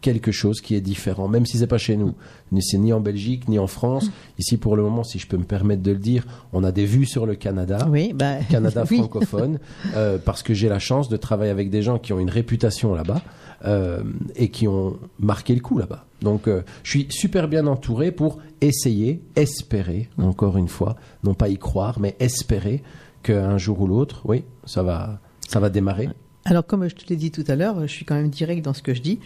quelque 0.00 0.32
chose 0.32 0.60
qui 0.60 0.74
est 0.74 0.80
différent, 0.80 1.28
même 1.28 1.46
si 1.46 1.58
c'est 1.58 1.68
pas 1.68 1.78
chez 1.78 1.96
nous. 1.96 2.14
C'est 2.60 2.78
ni 2.78 2.92
en 2.92 3.00
Belgique, 3.00 3.48
ni 3.48 3.58
en 3.58 3.66
France. 3.66 4.10
Ici, 4.38 4.56
pour 4.56 4.76
le 4.76 4.82
moment, 4.82 5.04
si 5.04 5.18
je 5.18 5.26
peux 5.26 5.36
me 5.36 5.44
permettre 5.44 5.82
de 5.82 5.92
le 5.92 5.98
dire, 5.98 6.26
on 6.52 6.64
a 6.64 6.72
des 6.72 6.84
vues 6.84 7.06
sur 7.06 7.26
le 7.26 7.34
Canada. 7.34 7.86
Oui, 7.88 8.12
bah, 8.14 8.36
Canada 8.50 8.84
oui. 8.90 8.98
francophone, 8.98 9.58
euh, 9.96 10.18
parce 10.22 10.42
que 10.42 10.54
j'ai 10.54 10.68
la 10.68 10.78
chance 10.78 11.08
de 11.08 11.16
travailler 11.16 11.50
avec 11.50 11.70
des 11.70 11.82
gens 11.82 11.98
qui 11.98 12.12
ont 12.12 12.18
une 12.18 12.30
réputation 12.30 12.94
là-bas 12.94 13.22
euh, 13.64 14.02
et 14.36 14.48
qui 14.50 14.68
ont 14.68 14.98
marqué 15.18 15.54
le 15.54 15.60
coup 15.60 15.78
là-bas. 15.78 16.04
Donc, 16.20 16.48
euh, 16.48 16.62
je 16.82 16.90
suis 16.90 17.06
super 17.10 17.48
bien 17.48 17.66
entouré 17.66 18.12
pour 18.12 18.38
essayer, 18.60 19.22
espérer, 19.36 20.08
encore 20.18 20.56
une 20.58 20.68
fois, 20.68 20.96
non 21.24 21.34
pas 21.34 21.48
y 21.48 21.58
croire, 21.58 22.00
mais 22.00 22.16
espérer 22.20 22.82
qu'un 23.22 23.58
jour 23.58 23.80
ou 23.80 23.86
l'autre, 23.86 24.22
oui, 24.24 24.44
ça 24.64 24.82
va, 24.82 25.20
ça 25.48 25.60
va 25.60 25.70
démarrer. 25.70 26.08
Alors, 26.44 26.66
comme 26.66 26.88
je 26.88 26.94
te 26.94 27.08
l'ai 27.08 27.16
dit 27.16 27.30
tout 27.30 27.44
à 27.46 27.54
l'heure, 27.54 27.80
je 27.82 27.92
suis 27.92 28.04
quand 28.04 28.16
même 28.16 28.30
direct 28.30 28.64
dans 28.64 28.74
ce 28.74 28.82
que 28.82 28.94
je 28.94 29.00
dis. 29.00 29.20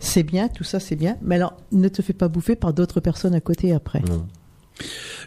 C'est 0.00 0.22
bien, 0.22 0.48
tout 0.48 0.64
ça 0.64 0.80
c'est 0.80 0.96
bien, 0.96 1.16
mais 1.22 1.34
alors 1.36 1.54
ne 1.72 1.88
te 1.88 2.02
fais 2.02 2.12
pas 2.12 2.28
bouffer 2.28 2.56
par 2.56 2.72
d'autres 2.72 3.00
personnes 3.00 3.34
à 3.34 3.40
côté 3.40 3.72
après. 3.72 4.00
Non. 4.08 4.26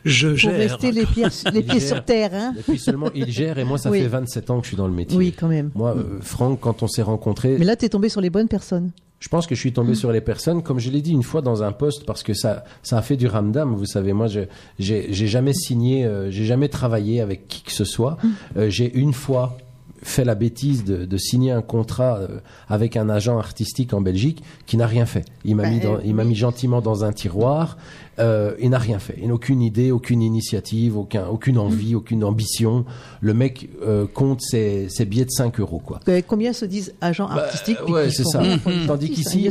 Je 0.05 0.29
Pour 0.29 0.37
gère. 0.37 0.53
rester 0.57 0.91
les 0.91 1.05
pieds, 1.05 1.25
les 1.53 1.59
Il 1.59 1.65
pieds 1.65 1.79
gère. 1.79 1.87
sur 1.89 2.05
terre, 2.05 2.31
hein 2.33 2.53
Et 2.57 2.61
puis 2.63 2.79
seulement, 2.79 3.09
il 3.13 3.29
gère 3.29 3.59
et 3.59 3.63
moi, 3.65 3.77
ça 3.77 3.89
Oui. 3.91 3.99
fait 4.01 4.07
27 4.07 4.49
ans 4.49 4.57
que 4.59 4.63
je 4.63 4.69
suis 4.69 4.77
dans 4.77 4.87
le 4.87 4.93
métier. 4.93 5.17
Oui, 5.17 5.33
quand 5.37 5.49
même. 5.49 5.71
Moi, 5.75 5.95
euh, 5.97 6.19
Franck, 6.21 6.59
quand 6.61 6.83
on 6.83 6.87
s'est 6.87 7.01
rencontrés, 7.01 7.57
Mais 7.59 7.65
là, 7.65 7.75
tu 7.75 7.85
es 7.85 7.89
tombé 7.89 8.07
sur 8.09 8.21
les 8.21 8.29
bonnes 8.29 8.47
personnes. 8.47 8.91
Je 9.19 9.27
pense 9.27 9.45
que 9.45 9.53
je 9.53 9.59
suis 9.59 9.71
tombé 9.73 9.93
sur 9.93 10.11
les 10.11 10.21
personnes, 10.21 10.63
comme 10.63 10.79
je 10.79 10.89
l'ai 10.89 11.01
dit 11.01 11.11
une 11.11 11.21
fois 11.21 11.41
dans 11.43 11.61
un 11.61 11.71
poste, 11.73 12.05
parce 12.07 12.23
que 12.23 12.33
ça, 12.33 12.63
ça 12.81 12.97
a 12.97 13.01
fait 13.03 13.17
du 13.17 13.27
ramdam. 13.27 13.75
Vous 13.75 13.85
savez, 13.85 14.13
moi, 14.13 14.25
je, 14.25 14.39
j'ai, 14.79 15.13
j'ai 15.13 15.27
jamais 15.27 15.53
signé, 15.53 16.05
euh, 16.05 16.31
j'ai 16.31 16.45
jamais 16.45 16.69
travaillé 16.69 17.21
avec 17.21 17.47
qui 17.47 17.61
que 17.61 17.71
ce 17.71 17.83
soit. 17.85 18.17
Euh, 18.57 18.69
j'ai 18.71 18.91
une 18.97 19.13
fois 19.13 19.57
fait 20.03 20.25
la 20.25 20.35
bêtise 20.35 20.83
de, 20.83 21.05
de 21.05 21.17
signer 21.17 21.51
un 21.51 21.61
contrat 21.61 22.17
euh, 22.17 22.39
avec 22.67 22.97
un 22.97 23.07
agent 23.09 23.37
artistique 23.37 23.93
en 23.93 24.01
Belgique 24.01 24.41
qui 24.65 24.75
n'a 24.77 24.87
rien 24.87 25.05
fait. 25.05 25.25
Il 25.45 25.55
m'a 25.55 25.63
Bah, 25.63 25.69
mis, 25.69 25.79
dans- 25.79 25.95
euh, 25.95 26.01
il 26.03 26.15
m'a 26.15 26.23
oui. 26.23 26.29
mis 26.29 26.35
gentiment 26.35 26.81
dans 26.81 27.03
un 27.03 27.11
tiroir. 27.13 27.77
Euh, 28.19 28.53
il 28.59 28.69
n'a 28.71 28.77
rien 28.77 28.99
fait. 28.99 29.17
Il 29.21 29.27
n'a 29.29 29.33
aucune 29.33 29.61
idée, 29.61 29.91
aucune 29.91 30.21
initiative, 30.21 30.97
aucun, 30.97 31.27
aucune 31.27 31.57
envie, 31.57 31.95
aucune 31.95 32.23
ambition. 32.23 32.85
Le 33.21 33.33
mec 33.33 33.69
euh, 33.83 34.05
compte 34.11 34.41
ses, 34.41 34.89
ses 34.89 35.05
billets 35.05 35.25
de 35.25 35.31
5 35.31 35.59
euros, 35.59 35.79
quoi. 35.79 35.99
Euh, 36.09 36.21
Combien 36.27 36.53
se 36.53 36.65
disent 36.65 36.93
agents 37.01 37.27
Bah, 37.27 37.43
artistiques 37.45 37.87
ouais, 37.87 38.09
c'est 38.09 38.25
ça. 38.25 38.41
Tandis 38.87 39.09
qu'ici, 39.11 39.49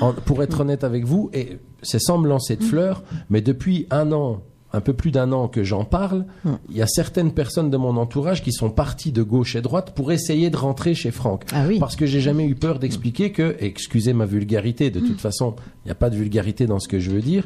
en- 0.00 0.06
en- 0.06 0.12
pour 0.12 0.42
être 0.42 0.60
honnête 0.60 0.82
avec 0.84 1.04
vous, 1.04 1.30
et 1.32 1.58
c'est 1.82 2.00
sans 2.00 2.18
me 2.18 2.28
lancer 2.28 2.56
de 2.56 2.64
fleurs, 2.64 3.02
mais 3.30 3.40
depuis 3.42 3.86
un 3.90 4.12
an, 4.12 4.42
un 4.72 4.80
peu 4.80 4.92
plus 4.92 5.10
d'un 5.10 5.32
an 5.32 5.48
que 5.48 5.64
j'en 5.64 5.84
parle, 5.84 6.26
il 6.68 6.76
y 6.76 6.82
a 6.82 6.86
certaines 6.86 7.32
personnes 7.32 7.70
de 7.70 7.76
mon 7.76 7.96
entourage 7.96 8.42
qui 8.42 8.52
sont 8.52 8.70
parties 8.70 9.10
de 9.12 9.22
gauche 9.22 9.56
et 9.56 9.60
droite 9.62 9.92
pour 9.94 10.12
essayer 10.12 10.48
de 10.50 10.56
rentrer 10.56 10.94
chez 10.94 11.10
Franck. 11.10 11.44
Ah 11.52 11.64
oui. 11.66 11.78
Parce 11.80 11.96
que 11.96 12.06
j'ai 12.06 12.20
jamais 12.20 12.46
eu 12.46 12.54
peur 12.54 12.78
d'expliquer 12.78 13.32
que, 13.32 13.56
excusez 13.58 14.12
ma 14.12 14.26
vulgarité, 14.26 14.90
de 14.90 15.00
toute 15.00 15.20
façon, 15.20 15.56
il 15.84 15.88
n'y 15.88 15.90
a 15.92 15.96
pas 15.96 16.08
de 16.10 16.16
vulgarité 16.16 16.66
dans 16.66 16.78
ce 16.78 16.86
que 16.88 17.00
je 17.00 17.10
veux 17.10 17.20
dire, 17.22 17.44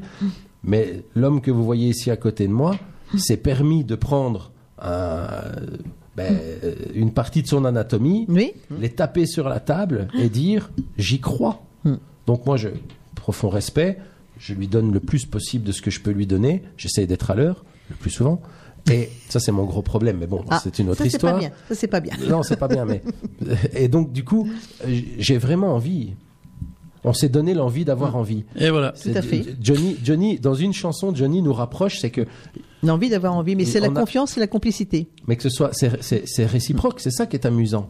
mais 0.63 1.03
l'homme 1.15 1.41
que 1.41 1.51
vous 1.51 1.65
voyez 1.65 1.89
ici 1.89 2.11
à 2.11 2.17
côté 2.17 2.47
de 2.47 2.53
moi 2.53 2.77
s'est 3.17 3.37
permis 3.39 3.85
de 3.85 3.95
prendre 3.95 4.51
un- 4.83 5.29
ben, 6.17 6.37
euh, 6.63 6.75
une 6.95 7.13
partie 7.13 7.43
de 7.43 7.49
son 7.49 7.65
anatomie, 7.65 8.27
Oui. 8.29 8.53
les 8.81 8.91
taper 8.91 9.27
sur 9.27 9.49
la 9.49 9.61
table 9.61 10.09
et 10.19 10.29
dire 10.29 10.71
j'y 10.99 11.21
crois. 11.21 11.63
Hmm. 11.85 11.97
Donc 12.27 12.47
moi, 12.47 12.57
je 12.57 12.69
profond 13.17 13.49
respect, 13.49 13.99
je 14.39 14.55
lui 14.55 14.69
donne 14.69 14.93
le 14.93 15.01
plus 15.01 15.27
possible 15.27 15.65
de 15.65 15.73
ce 15.73 15.83
que 15.83 15.91
je 15.91 16.01
peux 16.01 16.11
lui 16.11 16.27
donner. 16.27 16.63
J'essaie 16.77 17.07
d'être 17.07 17.31
à 17.31 17.35
l'heure 17.35 17.65
le 17.91 17.97
plus 17.97 18.11
souvent. 18.11 18.41
Et 18.91 19.09
ça, 19.29 19.41
c'est 19.41 19.53
mon 19.53 19.65
gros 19.65 19.81
problème. 19.83 20.19
Mais 20.19 20.27
bon, 20.27 20.45
Ah, 20.51 20.61
c'est 20.63 20.79
une 20.79 20.91
autre 20.91 20.99
ça, 20.99 21.07
histoire. 21.07 21.35
pas 21.35 21.39
bien. 21.39 21.51
Ça, 21.69 21.75
c'est 21.75 21.87
pas 21.87 22.01
bien. 22.01 22.15
Non, 22.29 22.43
c'est 22.43 22.57
pas 22.59 22.69
bien, 22.69 22.85
mais 22.85 23.03
et 23.75 23.89
donc 23.89 24.13
du 24.13 24.25
coup, 24.25 24.49
j'ai 25.19 25.39
vraiment 25.39 25.75
envie. 25.75 26.13
On 27.07 27.13
s'est 27.13 27.29
donné 27.29 27.53
l'envie 27.55 27.85
d'avoir 27.85 28.17
envie. 28.17 28.45
Et 28.57 28.71
voilà. 28.71 28.93
Tout 28.93 29.11
à 29.15 29.21
fait. 29.23 29.45
Johnny, 29.61 29.97
Johnny, 30.03 30.39
dans 30.39 30.55
une 30.55 30.73
chanson, 30.73 31.15
Johnny 31.15 31.43
nous 31.43 31.53
rapproche, 31.53 31.99
c'est 32.01 32.11
que, 32.11 32.23
L'envie 32.83 33.09
d'avoir 33.09 33.35
envie, 33.35 33.57
mais 33.57 33.65
c'est 33.65 33.81
la 33.81 33.87
a- 33.87 33.91
confiance 33.91 34.37
et 34.37 34.41
la 34.41 34.47
complicité. 34.47 35.09
mais 35.27 35.37
que 35.37 35.43
ce 35.43 35.49
soit, 35.51 35.71
c'est 35.73 36.47
réciproque. 36.47 37.01
C'est 37.01 37.11
ça 37.11 37.27
qui 37.27 37.37
est 37.37 37.47
amusant. 37.47 37.89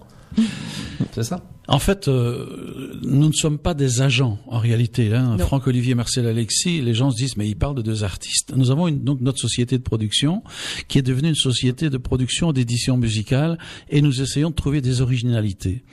C'est 1.13 1.23
ça. 1.23 1.43
En 1.67 1.79
fait, 1.79 2.09
euh, 2.09 2.93
nous 3.05 3.29
ne 3.29 3.33
sommes 3.33 3.59
pas 3.59 3.73
des 3.73 4.03
agents 4.03 4.39
en 4.49 4.59
réalité. 4.59 5.15
Hein. 5.15 5.39
Franck 5.39 5.67
Olivier, 5.67 5.95
Marcel 5.95 6.27
Alexis, 6.27 6.83
les 6.83 6.93
gens 6.93 7.11
se 7.11 7.17
disent 7.17 7.39
mais 7.39 7.49
ils 7.49 7.55
parlent 7.55 7.75
de 7.75 7.81
deux 7.81 8.05
artistes. 8.05 8.53
Nous 8.55 8.71
avons 8.71 8.87
une, 8.87 9.03
donc 9.03 9.23
notre 9.23 9.39
société 9.39 9.79
de 9.79 9.83
production 9.83 10.43
qui 10.89 10.99
est 10.99 11.03
devenue 11.03 11.29
une 11.31 11.35
société 11.35 11.89
de 11.89 11.97
production 11.97 12.53
d'édition 12.53 12.99
musicale 12.99 13.59
et 13.89 14.03
nous 14.03 14.21
essayons 14.21 14.51
de 14.51 14.55
trouver 14.55 14.83
des 14.83 15.01
originalités. 15.01 15.85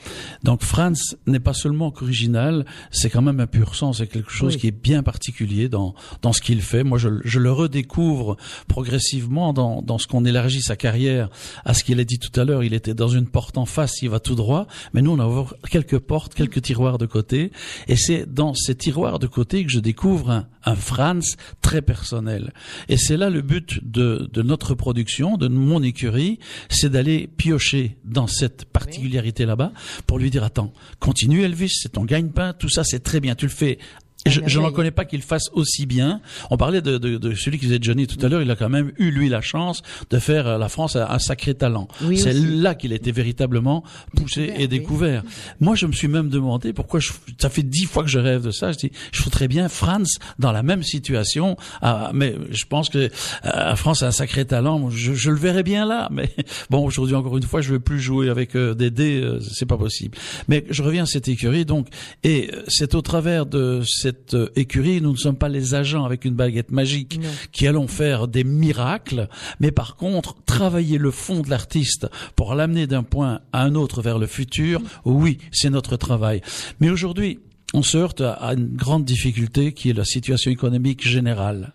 Donc 0.44 0.62
Franz 0.64 1.16
n'est 1.26 1.40
pas 1.40 1.54
seulement 1.54 1.90
qu'original, 1.90 2.66
c'est 2.92 3.10
quand 3.10 3.22
même 3.22 3.40
un 3.40 3.48
pur 3.48 3.76
sang, 3.76 3.94
c'est 3.94 4.08
quelque 4.08 4.32
chose 4.32 4.56
Oui. 4.56 4.60
qui 4.60 4.68
est 4.68 4.72
bien 4.84 5.04
particulier 5.04 5.70
dans 5.70 5.96
dans 6.22 6.34
ce 6.34 6.42
qu'il 6.42 6.62
fait. 6.62 6.84
Moi, 6.84 6.98
je, 6.98 7.08
je 7.24 7.40
le 7.40 7.52
redécouvre 7.52 8.36
progressivement 8.68 9.54
dans 9.54 9.82
dans 9.82 9.98
ce 9.98 10.08
qu'on 10.08 10.26
élargit 10.26 10.62
sa 10.62 10.76
carrière 10.76 11.30
à 11.64 11.74
ce 11.74 11.86
qu'il 11.86 11.98
a 12.02 12.04
dit 12.04 12.20
tout 12.20 12.38
à 12.38 12.44
l'heure. 12.44 12.64
Il 12.64 12.74
était 12.74 12.94
dans 12.94 13.08
une 13.08 13.28
porte 13.28 13.58
en 13.58 13.66
face, 13.66 14.02
il 14.02 14.10
va 14.10 14.20
tout 14.20 14.31
droit, 14.36 14.68
mais 14.94 15.02
nous 15.02 15.12
on 15.12 15.20
a 15.20 15.28
ouvert 15.28 15.54
quelques 15.70 16.00
portes, 16.00 16.34
quelques 16.34 16.62
tiroirs 16.62 16.98
de 16.98 17.06
côté, 17.06 17.52
et 17.88 17.96
c'est 17.96 18.32
dans 18.32 18.54
ces 18.54 18.76
tiroirs 18.76 19.20
de 19.20 19.28
côté 19.28 19.64
que 19.66 19.72
je 19.72 19.80
découvre 19.80 20.46
un, 20.66 20.76
Franz 20.76 21.38
très 21.62 21.82
personnel. 21.82 22.54
Et 22.88 22.98
c'est 22.98 23.18
là 23.18 23.30
le 23.30 23.42
but 23.42 23.80
de, 23.84 24.30
de 24.32 24.42
notre 24.42 24.74
production, 24.74 25.38
de 25.38 25.48
mon 25.48 25.84
écurie, 25.84 26.40
c'est 26.70 26.90
d'aller 26.90 27.28
piocher 27.28 27.98
dans 28.06 28.28
cette 28.28 28.66
particularité 28.66 29.46
là-bas 29.46 29.72
pour 30.08 30.20
lui 30.20 30.30
dire 30.30 30.44
attends, 30.44 30.74
continue 31.00 31.44
Elvis, 31.44 31.72
c'est 31.82 31.94
ton 31.94 32.06
gagne-pain, 32.06 32.54
tout 32.54 32.70
ça 32.70 32.84
c'est 32.84 33.02
très 33.02 33.20
bien, 33.20 33.36
tu 33.36 33.46
le 33.46 33.52
fais 33.52 33.80
je, 34.26 34.60
n'en 34.60 34.72
connais 34.72 34.92
pas 34.92 35.06
qu'il 35.06 35.22
fasse 35.22 35.50
aussi 35.54 35.86
bien. 35.86 36.22
On 36.50 36.58
parlait 36.58 36.82
de, 36.82 36.98
de, 36.98 37.18
de, 37.18 37.34
celui 37.34 37.58
qui 37.58 37.66
faisait 37.66 37.80
Johnny 37.82 38.08
tout 38.08 38.24
à 38.24 38.30
l'heure. 38.30 38.42
Il 38.42 38.52
a 38.52 38.56
quand 38.56 38.70
même 38.70 38.92
eu 38.98 39.10
lui 39.12 39.30
la 39.30 39.42
chance 39.42 39.82
de 40.10 40.20
faire 40.20 40.48
euh, 40.48 40.58
la 40.58 40.70
France 40.70 40.96
un, 40.96 41.20
sacré 41.20 41.56
talent. 41.56 41.88
c'est 42.16 42.34
là 42.34 42.76
qu'il 42.76 42.94
a 42.94 42.96
été 42.96 43.12
véritablement 43.12 43.84
poussé 44.16 44.54
et 44.58 44.68
découvert. 44.68 45.24
Moi, 45.60 45.76
je 45.76 45.86
me 45.86 45.92
suis 45.92 46.08
même 46.08 46.30
demandé 46.30 46.74
pourquoi. 46.74 47.00
Je, 47.00 47.12
ça 47.40 47.50
fait 47.50 47.64
dix 47.64 47.86
fois 47.86 48.04
que 48.04 48.10
je 48.10 48.20
rêve 48.20 48.44
de 48.44 48.52
ça. 48.52 48.72
Je 48.72 48.78
dis, 48.78 48.92
je 49.12 49.24
voudrais 49.24 49.48
bien 49.48 49.70
Franz 49.70 50.20
dans 50.40 50.52
la 50.52 50.64
même 50.64 50.84
situation. 50.84 51.58
Ah, 51.82 52.12
mais 52.14 52.36
je 52.52 52.66
pense 52.66 52.90
que 52.90 53.10
euh, 53.46 53.76
France 53.76 54.04
a 54.04 54.08
un 54.08 54.12
sacré 54.12 54.46
talent. 54.46 54.90
Je, 54.90 55.14
je, 55.14 55.32
le 55.32 55.38
verrais 55.38 55.64
bien 55.64 55.86
là. 55.86 56.10
Mais 56.12 56.30
bon, 56.70 56.86
aujourd'hui 56.86 57.16
encore 57.16 57.38
une 57.38 57.44
fois, 57.44 57.62
je 57.62 57.72
veux 57.72 57.80
plus 57.80 58.00
jouer 58.00 58.30
avec 58.30 58.56
euh, 58.56 58.76
des 58.76 58.92
dés. 58.92 59.40
c'est 59.52 59.66
pas 59.66 59.78
possible. 59.78 60.18
Mais 60.48 60.66
je 60.70 60.84
reviens 60.84 61.04
à 61.04 61.08
cette 61.08 61.28
écurie. 61.28 61.66
Donc, 61.66 61.88
et 62.24 62.52
c'est 62.68 62.94
au 62.94 63.02
travers 63.02 63.46
de 63.46 63.82
cette 63.86 64.11
cette 64.12 64.34
euh, 64.34 64.50
écurie, 64.58 65.00
nous 65.00 65.14
ne 65.14 65.18
sommes 65.18 65.38
pas 65.38 65.48
les 65.48 65.74
agents 65.74 66.04
avec 66.04 66.26
une 66.26 66.36
baguette 66.36 66.72
magique 66.72 67.20
qui 67.54 67.66
allons 67.66 67.88
faire 67.88 68.28
des 68.28 68.44
miracles, 68.44 69.30
mais 69.62 69.72
par 69.72 69.96
contre, 69.96 70.36
travailler 70.44 70.98
le 70.98 71.12
fond 71.12 71.40
de 71.40 71.50
l'artiste 71.50 72.08
pour 72.36 72.54
l'amener 72.54 72.88
d'un 72.88 73.04
point 73.04 73.40
à 73.54 73.64
un 73.64 73.76
autre 73.76 74.02
vers 74.02 74.20
le 74.20 74.28
futur, 74.28 74.82
oui, 75.06 75.38
c'est 75.52 75.70
notre 75.70 75.96
travail. 75.96 76.42
Mais 76.82 76.90
aujourd'hui, 76.90 77.40
on 77.74 77.84
se 77.84 77.98
heurte 77.98 78.20
à 78.22 78.54
une 78.54 78.76
grande 78.76 79.06
difficulté 79.06 79.72
qui 79.72 79.90
est 79.90 79.94
la 79.94 80.04
situation 80.04 80.52
économique 80.52 81.08
générale. 81.08 81.74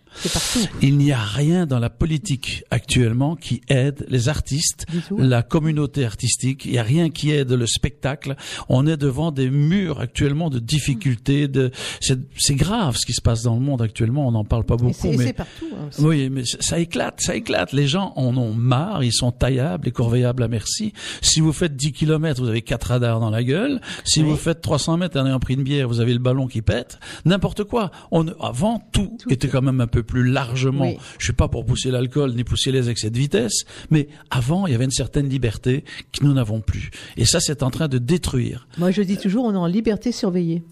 Il 0.83 0.99
n'y 0.99 1.13
a 1.13 1.21
rien 1.21 1.67
dans 1.67 1.79
la 1.79 1.91
politique 1.91 2.65
actuellement 2.71 3.37
qui 3.37 3.61
aide 3.69 4.07
les 4.09 4.29
artistes, 4.29 4.87
la 5.17 5.43
communauté 5.43 6.05
artistique. 6.05 6.65
Il 6.65 6.73
n'y 6.73 6.79
a 6.79 6.83
rien 6.83 7.11
qui 7.11 7.31
aide 7.31 7.53
le 7.53 7.67
spectacle. 7.67 8.37
On 8.69 8.87
est 8.87 8.97
devant 8.97 9.31
des 9.31 9.51
murs 9.51 10.01
actuellement 10.01 10.51
de 10.51 10.59
difficultés. 10.59 11.49
De... 11.49 11.71
C'est 12.01 12.55
grave 12.55 12.97
ce 12.97 13.07
qui 13.07 13.13
se 13.13 13.21
passe 13.21 13.43
dans 13.43 13.55
le 13.55 13.61
monde 13.61 13.83
actuellement. 13.83 14.27
On 14.27 14.33
n'en 14.33 14.45
parle 14.45 14.65
pas 14.65 14.77
beaucoup. 14.77 15.13
mais 15.13 15.33
partout. 15.33 15.67
Hein, 15.73 15.89
oui, 15.99 16.31
mais 16.31 16.45
ça 16.45 16.79
éclate, 16.79 17.21
ça 17.21 17.37
éclate. 17.37 17.73
Les 17.73 17.87
gens 17.87 18.13
en 18.17 18.37
ont 18.37 18.55
marre. 18.55 19.05
Ils 19.05 19.13
sont 19.13 19.33
taillables 19.33 19.89
et 19.89 19.93
corveillables 19.93 20.43
à 20.43 20.49
merci. 20.49 20.93
Si 21.21 21.41
vous 21.41 21.53
faites 21.53 21.77
10 21.77 21.93
km, 21.93 22.41
vous 22.41 22.49
avez 22.49 22.63
quatre 22.63 22.89
radars 22.89 23.21
dans 23.21 23.31
la 23.31 23.43
gueule. 23.43 23.81
Si 24.05 24.23
vous 24.23 24.37
faites 24.37 24.61
300 24.61 24.97
mètres 24.97 25.19
en 25.19 25.27
ayant 25.27 25.41
pris 25.41 25.55
une 25.55 25.63
bière, 25.63 25.89
vous 25.89 26.01
avez 26.01 26.13
le 26.13 26.19
ballon 26.19 26.47
qui 26.47 26.63
pète. 26.63 26.99
N'importe 27.25 27.65
quoi. 27.65 27.91
On, 28.11 28.27
avant, 28.41 28.83
tout, 28.93 29.17
tout 29.19 29.33
était 29.33 29.49
quand 29.49 29.63
même 29.63 29.81
un 29.81 29.87
peu 29.87 30.03
plus 30.07 30.25
largement. 30.25 30.93
Je 31.19 31.25
suis 31.25 31.33
pas 31.33 31.49
pour 31.49 31.67
pousser 31.67 31.91
l'alcool 31.91 32.35
ni 32.35 32.45
pousser 32.45 32.73
les 32.73 32.89
excès 32.89 33.11
de 33.11 33.19
vitesse, 33.19 33.65
mais 33.91 34.09
avant, 34.31 34.67
il 34.67 34.73
y 34.73 34.75
avait 34.75 34.85
une 34.85 34.91
certaine 34.91 35.29
liberté 35.29 35.85
que 36.13 36.25
nous 36.25 36.33
n'avons 36.33 36.61
plus. 36.61 36.91
Et 37.17 37.25
ça, 37.25 37.41
c'est 37.41 37.63
en 37.63 37.71
train 37.71 37.89
de 37.89 37.99
détruire. 37.99 38.67
Moi, 38.79 38.91
je 38.91 39.03
dis 39.03 39.17
toujours, 39.17 39.45
on 39.45 39.53
est 39.53 39.59
en 39.59 39.67
liberté 39.67 40.13
surveillée. 40.13 40.63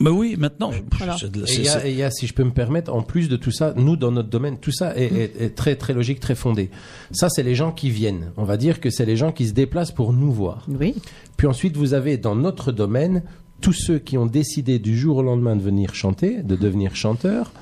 Mais 0.00 0.10
oui, 0.10 0.36
maintenant. 0.38 0.70
Et 0.72 1.54
il 1.56 1.96
y, 1.96 2.02
a, 2.02 2.10
si 2.10 2.26
je 2.26 2.32
peux 2.32 2.44
me 2.44 2.52
permettre, 2.52 2.92
en 2.94 3.02
plus 3.02 3.28
de 3.28 3.36
tout 3.36 3.50
ça, 3.50 3.74
nous 3.76 3.96
dans 3.96 4.12
notre 4.12 4.28
domaine, 4.28 4.58
tout 4.58 4.72
ça 4.72 4.96
est, 4.96 5.32
est 5.38 5.54
très 5.54 5.76
très 5.76 5.92
logique, 5.92 6.20
très 6.20 6.36
fondé. 6.36 6.70
Ça, 7.10 7.28
c'est 7.28 7.42
les 7.42 7.54
gens 7.54 7.72
qui 7.72 7.90
viennent. 7.90 8.30
On 8.36 8.44
va 8.44 8.56
dire 8.56 8.80
que 8.80 8.88
c'est 8.88 9.04
les 9.04 9.16
gens 9.16 9.32
qui 9.32 9.48
se 9.48 9.52
déplacent 9.52 9.92
pour 9.92 10.12
nous 10.12 10.32
voir. 10.32 10.66
Oui. 10.68 10.94
Puis 11.36 11.46
ensuite, 11.46 11.76
vous 11.76 11.92
avez 11.92 12.16
dans 12.16 12.36
notre 12.36 12.70
domaine 12.70 13.22
tous 13.60 13.72
ceux 13.72 13.98
qui 13.98 14.18
ont 14.18 14.26
décidé 14.26 14.78
du 14.78 14.96
jour 14.96 15.18
au 15.18 15.22
lendemain 15.22 15.56
de 15.56 15.62
venir 15.62 15.94
chanter, 15.94 16.42
de 16.42 16.54
devenir 16.56 16.94
chanteurs, 16.96 17.52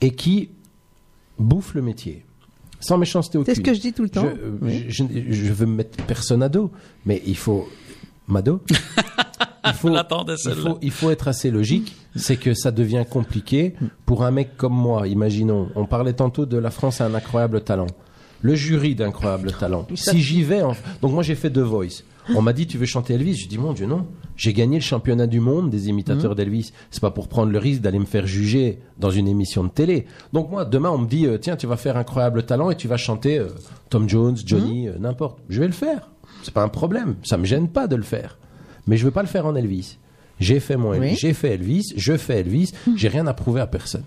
et 0.00 0.12
qui 0.12 0.50
bouffe 1.40 1.74
le 1.74 1.82
métier. 1.82 2.24
Sans 2.80 2.96
méchanceté 2.96 3.36
aucune. 3.36 3.54
C'est 3.54 3.60
ce 3.60 3.64
que 3.64 3.74
je 3.74 3.80
dis 3.80 3.92
tout 3.92 4.02
le 4.02 4.08
temps. 4.08 4.28
Je, 4.62 5.04
je, 5.28 5.52
veux 5.52 5.66
me 5.66 5.76
mettre 5.76 6.02
personne 6.04 6.42
à 6.42 6.48
dos, 6.48 6.70
mais 7.04 7.22
il 7.26 7.36
faut. 7.36 7.68
Mado 8.26 8.62
il 9.66 9.72
faut, 9.72 9.90
il, 9.90 10.54
faut, 10.54 10.78
il 10.80 10.90
faut 10.90 11.10
être 11.10 11.28
assez 11.28 11.50
logique. 11.50 11.96
C'est 12.16 12.36
que 12.36 12.54
ça 12.54 12.70
devient 12.70 13.04
compliqué 13.08 13.74
pour 14.06 14.24
un 14.24 14.30
mec 14.30 14.56
comme 14.56 14.72
moi. 14.72 15.08
Imaginons, 15.08 15.68
on 15.74 15.84
parlait 15.84 16.12
tantôt 16.12 16.46
de 16.46 16.56
la 16.56 16.70
France 16.70 17.00
a 17.00 17.06
un 17.06 17.14
incroyable 17.14 17.62
talent. 17.62 17.88
Le 18.40 18.54
jury 18.54 18.94
d'incroyable 18.94 19.52
talent. 19.52 19.86
Si 19.94 20.20
j'y 20.22 20.42
vais, 20.42 20.62
donc 21.02 21.12
moi 21.12 21.22
j'ai 21.22 21.34
fait 21.34 21.50
deux 21.50 21.62
Voice. 21.62 22.04
On 22.34 22.40
m'a 22.42 22.52
dit 22.52 22.66
tu 22.66 22.78
veux 22.78 22.86
chanter 22.86 23.14
Elvis? 23.14 23.36
Je 23.36 23.48
dis 23.48 23.58
mon 23.58 23.72
Dieu 23.72 23.86
non. 23.86 24.06
J'ai 24.40 24.54
gagné 24.54 24.78
le 24.78 24.82
championnat 24.82 25.26
du 25.26 25.38
monde 25.38 25.68
des 25.68 25.90
imitateurs 25.90 26.32
mmh. 26.32 26.34
d'Elvis. 26.34 26.72
C'est 26.90 27.02
pas 27.02 27.10
pour 27.10 27.28
prendre 27.28 27.52
le 27.52 27.58
risque 27.58 27.82
d'aller 27.82 27.98
me 27.98 28.06
faire 28.06 28.26
juger 28.26 28.78
dans 28.98 29.10
une 29.10 29.28
émission 29.28 29.64
de 29.64 29.68
télé. 29.68 30.06
Donc 30.32 30.50
moi 30.50 30.64
demain 30.64 30.88
on 30.88 30.96
me 30.96 31.06
dit 31.06 31.26
euh, 31.26 31.36
tiens 31.36 31.56
tu 31.56 31.66
vas 31.66 31.76
faire 31.76 31.98
incroyable 31.98 32.44
talent 32.44 32.70
et 32.70 32.74
tu 32.74 32.88
vas 32.88 32.96
chanter 32.96 33.38
euh, 33.38 33.48
Tom 33.90 34.08
Jones, 34.08 34.38
Johnny, 34.42 34.86
mmh. 34.86 34.92
euh, 34.92 34.98
n'importe. 34.98 35.40
Je 35.50 35.60
vais 35.60 35.66
le 35.66 35.74
faire. 35.74 36.08
C'est 36.42 36.54
pas 36.54 36.62
un 36.62 36.70
problème. 36.70 37.16
Ça 37.22 37.36
me 37.36 37.44
gêne 37.44 37.68
pas 37.68 37.86
de 37.86 37.96
le 37.96 38.02
faire. 38.02 38.38
Mais 38.86 38.96
je 38.96 39.04
veux 39.04 39.10
pas 39.10 39.20
le 39.20 39.28
faire 39.28 39.44
en 39.44 39.54
Elvis. 39.54 39.98
J'ai 40.38 40.58
fait 40.58 40.78
mon 40.78 40.94
Elvis, 40.94 41.16
j'ai 41.16 41.34
fait 41.34 41.50
Elvis, 41.50 41.92
je 41.94 42.16
fais 42.16 42.40
Elvis. 42.40 42.72
Mmh. 42.86 42.92
J'ai 42.96 43.08
rien 43.08 43.26
à 43.26 43.34
prouver 43.34 43.60
à 43.60 43.66
personne. 43.66 44.04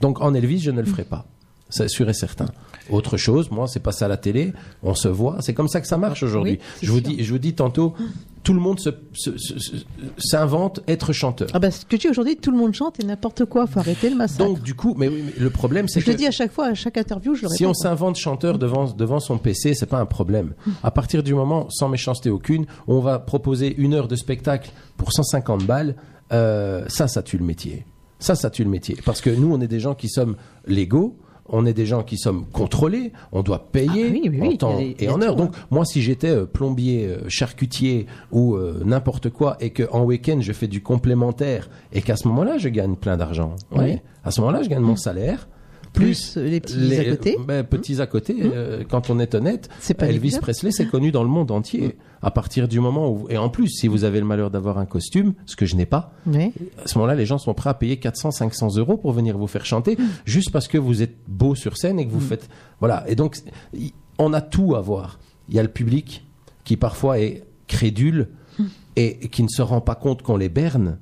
Donc 0.00 0.20
en 0.20 0.34
Elvis 0.34 0.58
je 0.58 0.72
ne 0.72 0.80
le 0.80 0.88
ferai 0.88 1.04
pas. 1.04 1.24
C'est 1.70 1.88
sûr 1.88 2.08
et 2.08 2.14
certain. 2.14 2.46
Autre 2.90 3.16
chose, 3.16 3.50
moi, 3.50 3.66
c'est 3.66 3.80
pas 3.80 3.92
ça 3.92 4.08
la 4.08 4.16
télé. 4.16 4.52
On 4.82 4.94
se 4.94 5.08
voit. 5.08 5.38
C'est 5.40 5.54
comme 5.54 5.68
ça 5.68 5.80
que 5.80 5.86
ça 5.86 5.96
marche 5.96 6.22
aujourd'hui. 6.22 6.58
je 6.82 6.90
vous 6.90 7.00
dis, 7.00 7.22
je 7.22 7.32
vous 7.32 7.38
dis 7.38 7.54
tantôt, 7.54 7.94
tout 8.42 8.52
le 8.52 8.60
monde 8.60 8.78
s'invente 10.18 10.80
être 10.86 11.12
chanteur. 11.12 11.48
Ah 11.54 11.58
bah, 11.58 11.70
ce 11.70 11.84
que 11.84 11.96
tu 11.96 12.06
dis 12.06 12.08
aujourd'hui, 12.08 12.36
tout 12.36 12.50
le 12.50 12.58
monde 12.58 12.74
chante 12.74 13.00
et 13.00 13.04
n'importe 13.04 13.46
quoi. 13.46 13.66
Faut 13.66 13.80
arrêter 13.80 14.10
le 14.10 14.16
massacre. 14.16 14.44
Donc 14.44 14.62
du 14.62 14.74
coup, 14.74 14.94
mais, 14.96 15.10
le 15.38 15.50
problème, 15.50 15.88
c'est 15.88 16.00
que 16.00 16.06
je 16.06 16.10
le 16.12 16.16
dis 16.16 16.26
à 16.26 16.30
chaque 16.30 16.52
fois, 16.52 16.66
à 16.66 16.74
chaque 16.74 16.98
interview, 16.98 17.34
je 17.34 17.42
le 17.42 17.48
Si 17.48 17.64
on 17.64 17.74
s'invente 17.74 18.16
chanteur 18.16 18.58
devant 18.58 18.84
devant 18.84 19.18
son 19.18 19.38
PC, 19.38 19.74
c'est 19.74 19.86
pas 19.86 19.98
un 19.98 20.06
problème. 20.06 20.54
À 20.82 20.90
partir 20.90 21.22
du 21.22 21.34
moment, 21.34 21.66
sans 21.70 21.88
méchanceté 21.88 22.30
aucune, 22.30 22.66
on 22.86 23.00
va 23.00 23.18
proposer 23.18 23.74
une 23.78 23.94
heure 23.94 24.08
de 24.08 24.16
spectacle 24.16 24.70
pour 24.96 25.12
150 25.12 25.64
balles. 25.64 25.96
Euh, 26.32 26.84
ça, 26.88 27.08
ça 27.08 27.22
tue 27.22 27.38
le 27.38 27.44
métier. 27.44 27.86
Ça, 28.18 28.34
ça 28.34 28.50
tue 28.50 28.64
le 28.64 28.70
métier. 28.70 28.96
Parce 29.04 29.20
que 29.20 29.30
nous, 29.30 29.52
on 29.52 29.60
est 29.60 29.68
des 29.68 29.80
gens 29.80 29.94
qui 29.94 30.08
sommes 30.08 30.36
légaux 30.66 31.16
on 31.46 31.66
est 31.66 31.74
des 31.74 31.86
gens 31.86 32.02
qui 32.02 32.16
sommes 32.16 32.46
contrôlés, 32.46 33.12
on 33.32 33.42
doit 33.42 33.66
payer 33.70 34.22
ah 34.40 34.44
en 34.44 34.56
temps 34.56 34.78
et 34.78 35.08
en 35.08 35.20
heure. 35.20 35.36
Donc 35.36 35.54
moi, 35.70 35.84
si 35.84 36.02
j'étais 36.02 36.30
euh, 36.30 36.46
plombier, 36.46 37.06
euh, 37.06 37.28
charcutier 37.28 38.06
ou 38.32 38.54
euh, 38.54 38.82
n'importe 38.84 39.30
quoi, 39.30 39.56
et 39.60 39.70
que 39.70 39.84
en 39.90 40.04
week-end 40.04 40.38
je 40.40 40.52
fais 40.52 40.68
du 40.68 40.82
complémentaire, 40.82 41.68
et 41.92 42.02
qu'à 42.02 42.16
ce 42.16 42.28
moment-là 42.28 42.58
je 42.58 42.68
gagne 42.68 42.96
plein 42.96 43.16
d'argent, 43.16 43.56
à 44.24 44.30
ce 44.30 44.40
moment-là 44.40 44.62
je 44.62 44.68
gagne 44.68 44.82
mon 44.82 44.96
salaire, 44.96 45.48
plus, 45.94 46.36
les 46.36 46.60
petits 46.60 46.94
à 46.96 47.04
côté. 47.04 47.38
Ben, 47.46 47.64
petits 47.64 48.00
à 48.02 48.06
côté, 48.06 48.34
mmh. 48.34 48.50
euh, 48.54 48.84
quand 48.88 49.10
on 49.10 49.18
est 49.18 49.34
honnête, 49.34 49.68
Elvis 50.00 50.38
Presley, 50.40 50.72
c'est 50.72 50.86
connu 50.86 51.12
dans 51.12 51.22
le 51.22 51.28
monde 51.28 51.50
entier. 51.50 51.88
Mmh. 51.88 51.92
À 52.20 52.30
partir 52.30 52.68
du 52.68 52.80
moment 52.80 53.10
où, 53.10 53.26
et 53.28 53.36
en 53.36 53.50
plus, 53.50 53.68
si 53.68 53.86
vous 53.86 54.04
avez 54.04 54.18
le 54.18 54.24
malheur 54.24 54.50
d'avoir 54.50 54.78
un 54.78 54.86
costume, 54.86 55.34
ce 55.46 55.56
que 55.56 55.66
je 55.66 55.76
n'ai 55.76 55.86
pas, 55.86 56.12
à 56.26 56.86
ce 56.86 56.98
moment-là, 56.98 57.14
les 57.14 57.26
gens 57.26 57.38
sont 57.38 57.54
prêts 57.54 57.70
à 57.70 57.74
payer 57.74 57.98
400, 57.98 58.30
500 58.30 58.76
euros 58.76 58.96
pour 58.96 59.12
venir 59.12 59.38
vous 59.38 59.46
faire 59.46 59.64
chanter, 59.64 59.96
mmh. 59.96 60.04
juste 60.24 60.50
parce 60.50 60.68
que 60.68 60.78
vous 60.78 61.02
êtes 61.02 61.16
beau 61.28 61.54
sur 61.54 61.76
scène 61.76 61.98
et 61.98 62.06
que 62.06 62.12
vous 62.12 62.20
faites, 62.20 62.48
voilà. 62.80 63.04
Et 63.08 63.14
donc, 63.14 63.36
on 64.18 64.32
a 64.32 64.40
tout 64.40 64.74
à 64.74 64.80
voir. 64.80 65.18
Il 65.48 65.54
y 65.54 65.58
a 65.58 65.62
le 65.62 65.68
public 65.68 66.26
qui 66.64 66.76
parfois 66.76 67.20
est 67.20 67.44
crédule 67.66 68.28
et 68.96 69.28
qui 69.28 69.42
ne 69.42 69.48
se 69.48 69.62
rend 69.62 69.80
pas 69.80 69.94
compte 69.94 70.22
qu'on 70.22 70.36
les 70.36 70.48
berne 70.48 70.98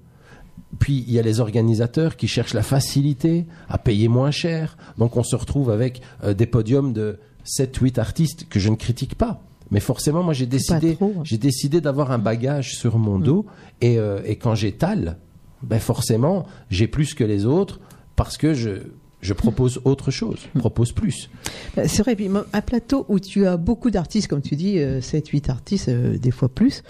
puis 0.78 1.04
il 1.06 1.12
y 1.12 1.18
a 1.18 1.22
les 1.22 1.40
organisateurs 1.40 2.16
qui 2.16 2.28
cherchent 2.28 2.54
la 2.54 2.62
facilité 2.62 3.46
à 3.68 3.78
payer 3.78 4.08
moins 4.08 4.30
cher. 4.30 4.76
Donc 4.98 5.16
on 5.16 5.22
se 5.22 5.36
retrouve 5.36 5.70
avec 5.70 6.00
euh, 6.24 6.34
des 6.34 6.46
podiums 6.46 6.92
de 6.92 7.18
7 7.44 7.76
8 7.76 7.98
artistes 7.98 8.48
que 8.48 8.58
je 8.58 8.68
ne 8.68 8.76
critique 8.76 9.14
pas. 9.14 9.42
Mais 9.70 9.80
forcément 9.80 10.22
moi 10.22 10.34
j'ai 10.34 10.46
décidé 10.46 10.98
hein. 11.00 11.10
j'ai 11.24 11.38
décidé 11.38 11.80
d'avoir 11.80 12.10
un 12.10 12.18
bagage 12.18 12.74
sur 12.76 12.98
mon 12.98 13.18
mm. 13.18 13.22
dos 13.22 13.46
et, 13.80 13.98
euh, 13.98 14.20
et 14.24 14.36
quand 14.36 14.54
j'étale 14.54 15.16
ben 15.62 15.78
forcément 15.78 16.46
j'ai 16.70 16.86
plus 16.86 17.14
que 17.14 17.24
les 17.24 17.46
autres 17.46 17.80
parce 18.16 18.36
que 18.36 18.54
je 18.54 18.82
je 19.20 19.34
propose 19.34 19.80
autre 19.84 20.10
chose, 20.10 20.40
je 20.52 20.58
mm. 20.58 20.60
propose 20.60 20.92
plus. 20.92 21.30
Ben, 21.76 21.88
c'est 21.88 22.02
vrai, 22.02 22.16
puis 22.16 22.28
un 22.52 22.60
plateau 22.60 23.06
où 23.08 23.20
tu 23.20 23.46
as 23.46 23.56
beaucoup 23.56 23.92
d'artistes, 23.92 24.26
comme 24.26 24.42
tu 24.42 24.56
dis, 24.56 24.80
7, 25.00 25.26
euh, 25.28 25.30
8 25.30 25.48
artistes, 25.48 25.88
des 25.88 26.30
fois 26.32 26.48
plus, 26.48 26.82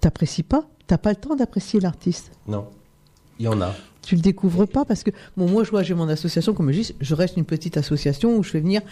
t'apprécies 0.00 0.42
pas? 0.42 0.68
T'as 0.88 0.98
pas 0.98 1.10
le 1.10 1.16
temps 1.16 1.36
d'apprécier 1.36 1.78
l'artiste? 1.78 2.32
Non. 2.48 2.66
Il 3.38 3.46
y 3.46 3.48
en 3.48 3.60
a. 3.60 3.74
Tu 4.02 4.14
le 4.14 4.20
découvres 4.20 4.66
pas 4.66 4.84
parce 4.84 5.02
que 5.02 5.10
bon, 5.36 5.48
moi, 5.48 5.64
je 5.64 5.70
vois, 5.70 5.82
j'ai 5.82 5.94
mon 5.94 6.08
association, 6.08 6.54
comme 6.54 6.70
je 6.70 6.80
dis, 6.80 6.94
je 7.00 7.14
reste 7.14 7.36
une 7.36 7.44
petite 7.44 7.76
association 7.76 8.36
où 8.36 8.42
je 8.42 8.50
fais 8.50 8.60
venir. 8.60 8.82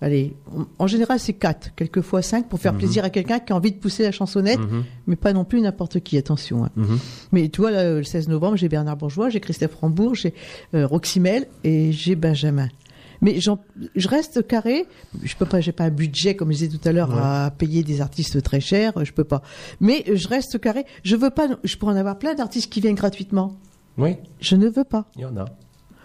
Allez, 0.00 0.34
en 0.80 0.88
général, 0.88 1.20
c'est 1.20 1.34
quatre, 1.34 1.72
quelquefois 1.76 2.22
cinq, 2.22 2.48
pour 2.48 2.58
faire 2.58 2.72
mhm. 2.72 2.78
plaisir 2.80 3.04
à 3.04 3.10
quelqu'un 3.10 3.38
qui 3.38 3.52
a 3.52 3.56
envie 3.56 3.70
de 3.70 3.76
pousser 3.76 4.02
la 4.02 4.10
chansonnette, 4.10 4.58
mhm. 4.58 4.82
mais 5.06 5.14
pas 5.14 5.32
non 5.32 5.44
plus 5.44 5.60
n'importe 5.60 6.00
qui, 6.00 6.18
attention. 6.18 6.64
Hein. 6.64 6.70
Mhm. 6.74 6.98
Mais 7.30 7.48
tu 7.50 7.60
vois, 7.60 7.70
le 7.70 8.02
16 8.02 8.28
novembre, 8.28 8.56
j'ai 8.56 8.68
Bernard 8.68 8.96
Bourgeois, 8.96 9.28
j'ai 9.28 9.38
Christophe 9.38 9.76
Rambourg, 9.76 10.16
j'ai 10.16 10.34
euh, 10.74 10.88
Roxymel 10.88 11.46
et 11.62 11.92
j'ai 11.92 12.16
Benjamin. 12.16 12.68
Mais 13.20 13.38
je 13.38 14.08
reste 14.08 14.44
carré. 14.48 14.84
Je 15.22 15.36
peux 15.36 15.46
pas, 15.46 15.60
j'ai 15.60 15.70
pas 15.70 15.84
un 15.84 15.90
budget 15.90 16.34
comme 16.34 16.50
je 16.50 16.58
disais 16.58 16.76
tout 16.76 16.88
à 16.88 16.90
l'heure 16.90 17.16
à 17.16 17.52
payer 17.52 17.84
des 17.84 18.00
artistes 18.00 18.42
très 18.42 18.58
chers. 18.58 19.04
Je 19.04 19.12
peux 19.12 19.22
pas. 19.22 19.42
Mais 19.80 20.04
je 20.12 20.26
reste 20.26 20.60
carré. 20.60 20.84
Je 21.04 21.14
veux 21.14 21.30
pas. 21.30 21.46
Je 21.62 21.76
pourrais 21.76 21.94
en 21.94 21.96
avoir 21.96 22.18
plein 22.18 22.34
d'artistes 22.34 22.70
qui 22.72 22.80
viennent 22.80 22.96
gratuitement. 22.96 23.56
Oui. 23.98 24.16
Je 24.40 24.56
ne 24.56 24.68
veux 24.68 24.84
pas. 24.84 25.06
Il 25.16 25.22
y 25.22 25.24
en 25.24 25.36
a. 25.36 25.44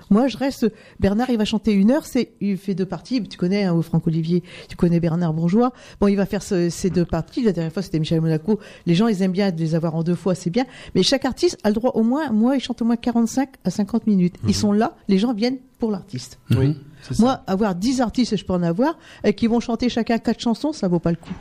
Moi, 0.09 0.27
je 0.27 0.38
reste. 0.38 0.71
Bernard, 0.99 1.29
il 1.29 1.38
va 1.38 1.45
chanter 1.45 1.73
une 1.73 1.91
heure. 1.91 2.05
C'est, 2.05 2.31
il 2.39 2.57
fait 2.57 2.75
deux 2.75 2.85
parties. 2.85 3.21
Tu 3.23 3.38
connais, 3.38 3.63
hein, 3.63 3.81
Franck 3.81 4.07
Olivier. 4.07 4.43
Tu 4.69 4.75
connais 4.75 4.99
Bernard 4.99 5.33
Bourgeois. 5.33 5.73
Bon, 5.99 6.07
il 6.07 6.15
va 6.15 6.25
faire 6.25 6.41
ces 6.41 6.89
deux 6.89 7.05
parties. 7.05 7.43
La 7.43 7.51
dernière 7.51 7.73
fois, 7.73 7.81
c'était 7.81 7.99
Michel 7.99 8.21
Monaco. 8.21 8.59
Les 8.85 8.95
gens, 8.95 9.07
ils 9.07 9.21
aiment 9.21 9.31
bien 9.31 9.51
de 9.51 9.59
les 9.59 9.75
avoir 9.75 9.95
en 9.95 10.03
deux 10.03 10.15
fois, 10.15 10.35
c'est 10.35 10.49
bien. 10.49 10.65
Mais 10.95 11.03
chaque 11.03 11.25
artiste 11.25 11.57
a 11.63 11.69
le 11.69 11.75
droit 11.75 11.91
au 11.91 12.03
moins. 12.03 12.31
Moi, 12.31 12.55
il 12.55 12.61
chante 12.61 12.81
au 12.81 12.85
moins 12.85 12.95
45 12.95 13.49
à 13.63 13.69
50 13.69 14.07
minutes. 14.07 14.35
Ils 14.43 14.47
mhm. 14.47 14.53
sont 14.53 14.71
là. 14.71 14.95
Les 15.07 15.17
gens 15.17 15.33
viennent 15.33 15.57
pour 15.80 15.91
l'artiste. 15.91 16.39
Oui. 16.51 16.75
Moi, 17.19 17.41
avoir 17.47 17.75
10 17.75 18.01
artistes, 18.01 18.36
je 18.36 18.43
peux 18.43 18.53
en 18.53 18.63
avoir, 18.63 18.97
et 19.23 19.34
qui 19.34 19.47
vont 19.47 19.59
chanter 19.59 19.89
chacun 19.89 20.17
quatre 20.17 20.41
chansons, 20.41 20.73
ça 20.73 20.88
vaut 20.88 20.99
pas 20.99 21.11
le 21.11 21.17
coup. 21.17 21.34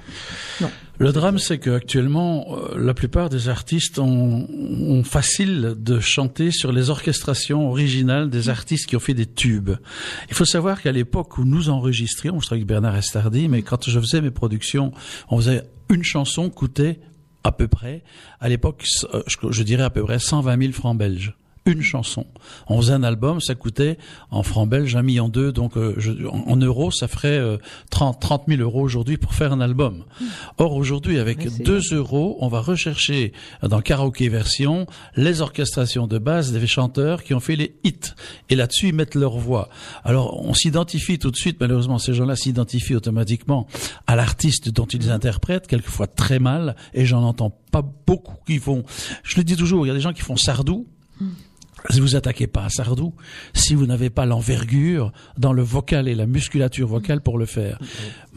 Non. 0.60 0.70
Le 0.98 1.12
drame, 1.12 1.38
c'est 1.38 1.58
qu'actuellement, 1.58 2.46
euh, 2.50 2.78
la 2.78 2.94
plupart 2.94 3.28
des 3.28 3.48
artistes 3.48 3.98
ont, 3.98 4.46
ont, 4.48 5.02
facile 5.02 5.74
de 5.78 6.00
chanter 6.00 6.50
sur 6.50 6.72
les 6.72 6.90
orchestrations 6.90 7.68
originales 7.68 8.30
des 8.30 8.48
artistes 8.48 8.86
qui 8.86 8.96
ont 8.96 9.00
fait 9.00 9.14
des 9.14 9.26
tubes. 9.26 9.72
Il 10.28 10.34
faut 10.34 10.44
savoir 10.44 10.80
qu'à 10.80 10.92
l'époque 10.92 11.38
où 11.38 11.44
nous 11.44 11.68
enregistrions, 11.68 12.40
je 12.40 12.46
travaille 12.46 12.60
avec 12.60 12.68
Bernard 12.68 12.96
Estardi, 12.96 13.48
mais 13.48 13.62
quand 13.62 13.88
je 13.88 13.98
faisais 13.98 14.20
mes 14.20 14.30
productions, 14.30 14.92
on 15.28 15.38
faisait 15.38 15.64
une 15.90 16.04
chanson 16.04 16.48
coûtait 16.50 17.00
à 17.44 17.52
peu 17.52 17.68
près, 17.68 18.02
à 18.40 18.48
l'époque, 18.48 18.84
euh, 19.14 19.22
je 19.26 19.62
dirais 19.62 19.84
à 19.84 19.90
peu 19.90 20.02
près 20.02 20.18
120 20.18 20.60
000 20.60 20.72
francs 20.72 20.96
belges 20.96 21.36
une 21.66 21.82
chanson. 21.82 22.26
On 22.68 22.80
faisait 22.80 22.92
un 22.92 23.02
album, 23.02 23.40
ça 23.40 23.54
coûtait 23.54 23.98
en 24.30 24.42
francs 24.42 24.68
belges 24.68 24.96
un 24.96 25.02
million 25.02 25.28
deux, 25.28 25.52
donc 25.52 25.76
euh, 25.76 25.96
en, 26.30 26.56
euros, 26.56 26.90
ça 26.90 27.08
ferait 27.08 27.38
euh, 27.38 27.58
30, 27.90 28.20
30 28.20 28.44
000 28.48 28.62
euros 28.62 28.80
aujourd'hui 28.80 29.16
pour 29.16 29.34
faire 29.34 29.52
un 29.52 29.60
album. 29.60 30.04
Or 30.58 30.74
aujourd'hui, 30.74 31.18
avec 31.18 31.62
2 31.62 31.80
euros, 31.92 32.38
on 32.40 32.48
va 32.48 32.60
rechercher 32.60 33.32
dans 33.62 33.80
karaoké 33.80 34.28
version 34.28 34.86
les 35.16 35.40
orchestrations 35.40 36.06
de 36.06 36.18
base 36.18 36.52
des 36.52 36.66
chanteurs 36.66 37.24
qui 37.24 37.34
ont 37.34 37.40
fait 37.40 37.56
les 37.56 37.76
hits. 37.84 38.14
Et 38.48 38.54
là-dessus, 38.54 38.88
ils 38.88 38.94
mettent 38.94 39.16
leur 39.16 39.36
voix. 39.36 39.68
Alors, 40.04 40.40
on 40.46 40.54
s'identifie 40.54 41.18
tout 41.18 41.30
de 41.30 41.36
suite, 41.36 41.58
malheureusement, 41.60 41.98
ces 41.98 42.14
gens-là 42.14 42.36
s'identifient 42.36 42.96
automatiquement 42.96 43.66
à 44.06 44.14
l'artiste 44.14 44.70
dont 44.70 44.86
ils 44.86 45.10
interprètent, 45.10 45.66
quelquefois 45.66 46.06
très 46.06 46.38
mal, 46.38 46.76
et 46.94 47.06
j'en 47.06 47.22
entends 47.22 47.50
pas 47.72 47.82
beaucoup 48.06 48.36
qui 48.46 48.58
font, 48.58 48.84
je 49.22 49.36
le 49.36 49.44
dis 49.44 49.56
toujours, 49.56 49.84
il 49.84 49.88
y 49.88 49.92
a 49.92 49.94
des 49.94 50.00
gens 50.00 50.12
qui 50.12 50.22
font 50.22 50.36
Sardou, 50.36 50.86
si 51.90 52.00
vous 52.00 52.16
attaquez 52.16 52.46
pas 52.46 52.64
à 52.64 52.68
Sardou, 52.68 53.14
si 53.54 53.74
vous 53.74 53.86
n'avez 53.86 54.10
pas 54.10 54.26
l'envergure 54.26 55.12
dans 55.38 55.52
le 55.52 55.62
vocal 55.62 56.08
et 56.08 56.14
la 56.14 56.26
musculature 56.26 56.88
vocale 56.88 57.20
pour 57.20 57.38
le 57.38 57.46
faire. 57.46 57.78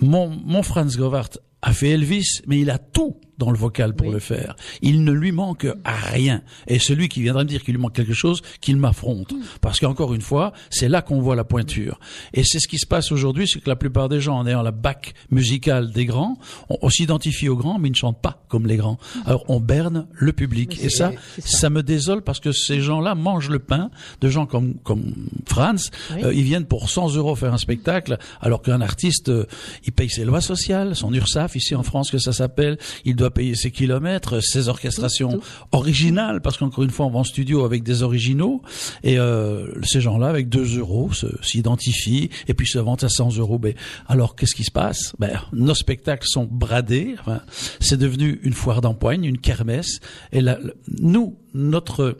Mon, 0.01 0.29
mon 0.29 0.63
Franz 0.63 0.97
Govart 0.97 1.29
a 1.61 1.73
fait 1.73 1.89
Elvis, 1.89 2.41
mais 2.47 2.59
il 2.59 2.69
a 2.69 2.77
tout 2.77 3.19
dans 3.39 3.51
le 3.51 3.57
vocal 3.57 3.95
pour 3.95 4.11
le 4.11 4.19
faire. 4.19 4.55
Il 4.81 5.03
ne 5.03 5.11
lui 5.11 5.31
manque 5.31 5.65
à 5.85 5.95
rien. 5.95 6.41
Et 6.67 6.77
celui 6.77 7.07
qui 7.07 7.21
viendra 7.21 7.43
me 7.43 7.49
dire 7.49 7.63
qu'il 7.63 7.73
lui 7.73 7.81
manque 7.81 7.95
quelque 7.95 8.13
chose, 8.13 8.41
qu'il 8.61 8.75
m'affronte. 8.77 9.31
Mm. 9.31 9.41
Parce 9.61 9.79
qu'encore 9.79 10.13
une 10.13 10.21
fois, 10.21 10.53
c'est 10.69 10.89
là 10.89 11.01
qu'on 11.01 11.21
voit 11.21 11.35
la 11.35 11.45
pointure. 11.45 11.99
Et 12.33 12.43
c'est 12.43 12.59
ce 12.59 12.67
qui 12.67 12.77
se 12.77 12.85
passe 12.85 13.11
aujourd'hui, 13.11 13.47
c'est 13.47 13.61
que 13.61 13.69
la 13.69 13.77
plupart 13.77 14.09
des 14.09 14.19
gens, 14.19 14.37
en 14.37 14.45
ayant 14.45 14.61
la 14.61 14.71
bac 14.71 15.13
musicale 15.31 15.91
des 15.91 16.05
grands, 16.05 16.37
on, 16.69 16.89
s'identifie 16.89 17.47
aux 17.47 17.55
grands, 17.55 17.79
mais 17.79 17.87
ils 17.87 17.93
ne 17.93 17.97
chantent 17.97 18.21
pas 18.21 18.43
comme 18.49 18.67
les 18.67 18.75
grands. 18.75 18.99
Mm. 19.15 19.19
Alors 19.25 19.45
on 19.47 19.59
berne 19.59 20.07
le 20.13 20.33
public. 20.33 20.77
Et 20.83 20.89
ça, 20.89 21.11
ça, 21.39 21.69
me 21.69 21.81
désole 21.81 22.21
parce 22.21 22.41
que 22.41 22.51
ces 22.51 22.81
gens-là 22.81 23.15
mangent 23.15 23.49
le 23.49 23.59
pain 23.59 23.89
de 24.19 24.27
gens 24.27 24.45
comme, 24.45 24.75
comme 24.83 25.13
Franz. 25.45 25.91
Euh, 26.11 26.33
ils 26.33 26.43
viennent 26.43 26.65
pour 26.65 26.89
100 26.89 27.15
euros 27.15 27.35
faire 27.35 27.53
un 27.53 27.57
spectacle, 27.57 28.17
alors 28.41 28.61
qu'un 28.61 28.81
artiste, 28.81 29.29
euh, 29.29 29.45
il 29.85 29.93
paye 29.93 30.09
ses 30.09 30.25
lois 30.25 30.41
sociales, 30.41 30.95
son 30.95 31.13
URSAF 31.13 31.55
ici 31.55 31.73
en 31.75 31.83
France 31.83 32.11
que 32.11 32.17
ça 32.17 32.33
s'appelle, 32.33 32.77
il 33.05 33.15
doit 33.15 33.28
payer 33.31 33.55
ses 33.55 33.71
kilomètres, 33.71 34.39
ses 34.41 34.67
orchestrations 34.69 35.39
originales, 35.71 36.41
parce 36.41 36.57
qu'encore 36.57 36.83
une 36.83 36.89
fois, 36.89 37.05
on 37.05 37.09
va 37.09 37.19
en 37.19 37.23
studio 37.23 37.65
avec 37.65 37.83
des 37.83 38.03
originaux, 38.03 38.61
et 39.03 39.19
euh, 39.19 39.67
ces 39.83 40.01
gens-là, 40.01 40.27
avec 40.27 40.49
2 40.49 40.79
euros, 40.79 41.11
s'identifient, 41.41 42.29
et 42.47 42.53
puis 42.53 42.67
se 42.67 42.79
vendent 42.79 43.03
à 43.03 43.09
100 43.09 43.37
euros. 43.37 43.59
Ben, 43.59 43.73
alors, 44.07 44.35
qu'est-ce 44.35 44.55
qui 44.55 44.63
se 44.63 44.71
passe? 44.71 45.13
Ben, 45.19 45.39
Nos 45.53 45.75
spectacles 45.75 46.27
sont 46.27 46.47
bradés, 46.49 47.15
enfin, 47.19 47.41
c'est 47.79 47.97
devenu 47.97 48.39
une 48.43 48.53
foire 48.53 48.81
d'empoigne, 48.81 49.23
une 49.23 49.39
kermesse, 49.39 49.99
et 50.31 50.41
là, 50.41 50.57
nous, 50.99 51.37
notre 51.53 52.17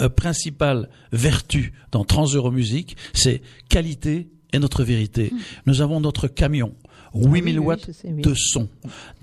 euh, 0.00 0.08
principale 0.08 0.88
vertu 1.12 1.72
dans 1.90 2.04
Trans 2.04 2.50
Musique, 2.50 2.96
c'est 3.12 3.42
qualité 3.68 4.28
et 4.52 4.58
notre 4.58 4.84
vérité. 4.84 5.30
Mmh. 5.32 5.38
Nous 5.66 5.82
avons 5.82 6.00
notre 6.00 6.28
camion. 6.28 6.74
8000 7.14 7.60
watts 7.60 7.90
de 8.04 8.34
son. 8.34 8.68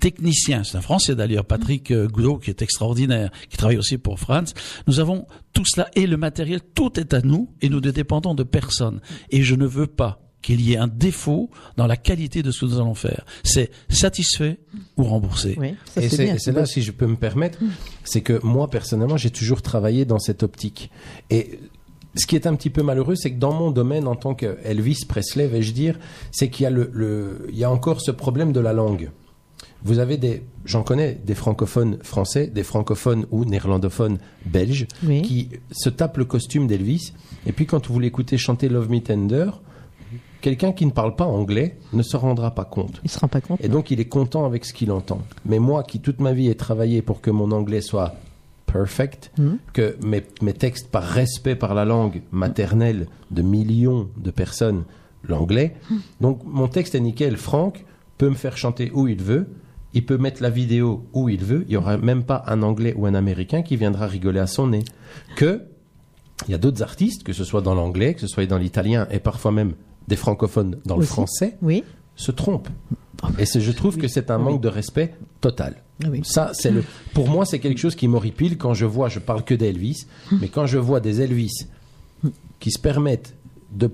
Technicien, 0.00 0.64
c'est 0.64 0.76
un 0.76 0.80
Français 0.80 1.14
d'ailleurs, 1.14 1.44
Patrick 1.44 1.90
euh, 1.90 2.08
Goudot, 2.08 2.38
qui 2.38 2.50
est 2.50 2.62
extraordinaire, 2.62 3.30
qui 3.48 3.56
travaille 3.56 3.78
aussi 3.78 3.98
pour 3.98 4.18
France. 4.18 4.54
Nous 4.86 5.00
avons 5.00 5.26
tout 5.52 5.64
cela 5.64 5.88
et 5.94 6.06
le 6.06 6.16
matériel, 6.16 6.60
tout 6.74 6.98
est 6.98 7.14
à 7.14 7.20
nous 7.20 7.50
et 7.62 7.68
nous 7.68 7.80
ne 7.80 7.90
dépendons 7.90 8.34
de 8.34 8.42
personne. 8.42 9.00
Et 9.30 9.42
je 9.42 9.54
ne 9.54 9.66
veux 9.66 9.86
pas 9.86 10.20
qu'il 10.42 10.60
y 10.60 10.74
ait 10.74 10.78
un 10.78 10.86
défaut 10.86 11.50
dans 11.76 11.88
la 11.88 11.96
qualité 11.96 12.42
de 12.44 12.52
ce 12.52 12.60
que 12.60 12.66
nous 12.66 12.76
allons 12.76 12.94
faire. 12.94 13.26
C'est 13.42 13.70
satisfait 13.88 14.60
ou 14.96 15.02
remboursé. 15.02 15.58
et 15.96 16.08
c'est 16.08 16.52
là, 16.52 16.66
si 16.66 16.82
je 16.82 16.92
peux 16.92 17.06
me 17.08 17.16
permettre, 17.16 17.58
c'est 18.04 18.20
que 18.20 18.38
moi, 18.44 18.70
personnellement, 18.70 19.16
j'ai 19.16 19.30
toujours 19.30 19.60
travaillé 19.60 20.04
dans 20.04 20.20
cette 20.20 20.44
optique. 20.44 20.90
Et 21.30 21.58
ce 22.16 22.26
qui 22.26 22.34
est 22.34 22.46
un 22.46 22.54
petit 22.54 22.70
peu 22.70 22.82
malheureux, 22.82 23.14
c'est 23.14 23.30
que 23.30 23.38
dans 23.38 23.52
mon 23.52 23.70
domaine, 23.70 24.08
en 24.08 24.16
tant 24.16 24.34
qu'Elvis 24.34 25.04
Presley, 25.06 25.46
vais-je 25.46 25.72
dire, 25.72 25.98
c'est 26.32 26.48
qu'il 26.48 26.64
y 26.64 26.66
a 26.66 26.70
le, 26.70 27.46
il 27.50 27.58
y 27.58 27.64
a 27.64 27.70
encore 27.70 28.00
ce 28.00 28.10
problème 28.10 28.52
de 28.52 28.60
la 28.60 28.72
langue. 28.72 29.10
Vous 29.84 29.98
avez 29.98 30.16
des, 30.16 30.42
j'en 30.64 30.82
connais 30.82 31.14
des 31.24 31.34
francophones 31.34 31.98
français, 32.02 32.46
des 32.48 32.64
francophones 32.64 33.26
ou 33.30 33.44
néerlandophones 33.44 34.18
belges 34.44 34.86
qui 35.22 35.50
se 35.70 35.88
tapent 35.88 36.16
le 36.16 36.24
costume 36.24 36.66
d'Elvis. 36.66 37.12
Et 37.46 37.52
puis 37.52 37.66
quand 37.66 37.86
vous 37.88 38.00
l'écoutez 38.00 38.38
chanter 38.38 38.68
Love 38.68 38.90
Me 38.90 39.00
Tender, 39.00 39.50
quelqu'un 40.40 40.72
qui 40.72 40.86
ne 40.86 40.90
parle 40.90 41.14
pas 41.14 41.26
anglais 41.26 41.76
ne 41.92 42.02
se 42.02 42.16
rendra 42.16 42.52
pas 42.52 42.64
compte. 42.64 43.00
Il 43.04 43.10
se 43.10 43.18
rend 43.18 43.28
pas 43.28 43.40
compte. 43.40 43.62
Et 43.62 43.68
donc 43.68 43.90
il 43.90 44.00
est 44.00 44.08
content 44.08 44.44
avec 44.44 44.64
ce 44.64 44.72
qu'il 44.72 44.90
entend. 44.90 45.20
Mais 45.44 45.58
moi 45.58 45.82
qui 45.84 46.00
toute 46.00 46.20
ma 46.20 46.32
vie 46.32 46.48
ai 46.48 46.56
travaillé 46.56 47.02
pour 47.02 47.20
que 47.20 47.30
mon 47.30 47.52
anglais 47.52 47.80
soit 47.80 48.14
perfect, 48.66 49.32
hmm. 49.38 49.56
que 49.72 49.96
mes, 50.04 50.22
mes, 50.42 50.52
textes, 50.52 50.90
par 50.90 51.02
respect 51.02 51.56
par 51.56 51.74
la 51.74 51.84
langue 51.84 52.22
maternelle 52.32 53.06
de 53.30 53.42
millions 53.42 54.08
de 54.16 54.30
personnes, 54.30 54.84
l'anglais, 55.26 55.76
hmm. 55.90 55.96
donc 56.20 56.40
mon 56.44 56.68
texte 56.68 56.94
est 56.94 57.00
nickel. 57.00 57.36
Franck 57.36 57.84
peut 58.18 58.28
me 58.28 58.34
faire 58.34 58.56
chanter 58.56 58.90
où 58.92 59.08
il 59.08 59.22
veut, 59.22 59.46
il 59.94 60.04
peut 60.04 60.18
mettre 60.18 60.42
la 60.42 60.50
vidéo 60.50 61.06
où 61.12 61.28
il 61.28 61.42
veut, 61.44 61.64
il 61.66 61.70
n'y 61.70 61.76
aura 61.76 61.96
même 61.96 62.24
pas 62.24 62.44
un 62.46 62.62
anglais 62.62 62.94
ou 62.96 63.06
un 63.06 63.14
américain 63.14 63.62
qui 63.62 63.76
viendra 63.76 64.06
rigoler 64.06 64.40
à 64.40 64.46
son 64.46 64.68
nez. 64.68 64.84
Que 65.36 65.62
il 66.46 66.52
y 66.52 66.54
a 66.54 66.58
d'autres 66.58 66.82
artistes, 66.82 67.22
que 67.22 67.32
ce 67.32 67.44
soit 67.44 67.62
dans 67.62 67.74
l'anglais, 67.74 68.14
que 68.14 68.20
ce 68.20 68.26
soit 68.26 68.46
dans 68.46 68.58
l'italien 68.58 69.08
et 69.10 69.18
parfois 69.18 69.52
même 69.52 69.72
des 70.06 70.16
francophones 70.16 70.76
dans 70.84 70.96
le 70.96 71.04
français, 71.04 71.56
oui. 71.62 71.82
se 72.14 72.30
trompent. 72.30 72.68
Et 73.38 73.46
je 73.46 73.72
trouve 73.72 73.96
que 73.96 74.08
c'est 74.08 74.30
un 74.30 74.38
manque 74.38 74.60
de 74.60 74.68
respect 74.68 75.14
total. 75.40 75.76
Ah 76.04 76.08
Ça, 76.24 76.50
c'est 76.52 76.70
le. 76.70 76.84
Pour 77.14 77.28
moi, 77.28 77.46
c'est 77.46 77.58
quelque 77.58 77.78
chose 77.78 77.94
qui 77.94 78.08
m'horripile 78.08 78.58
quand 78.58 78.74
je 78.74 78.84
vois. 78.84 79.08
Je 79.08 79.18
parle 79.18 79.44
que 79.44 79.54
d'Elvis, 79.54 80.06
mais 80.40 80.48
quand 80.48 80.66
je 80.66 80.78
vois 80.78 81.00
des 81.00 81.22
Elvis 81.22 81.66
qui 82.60 82.70
se 82.70 82.78
permettent 82.78 83.34
de, 83.72 83.90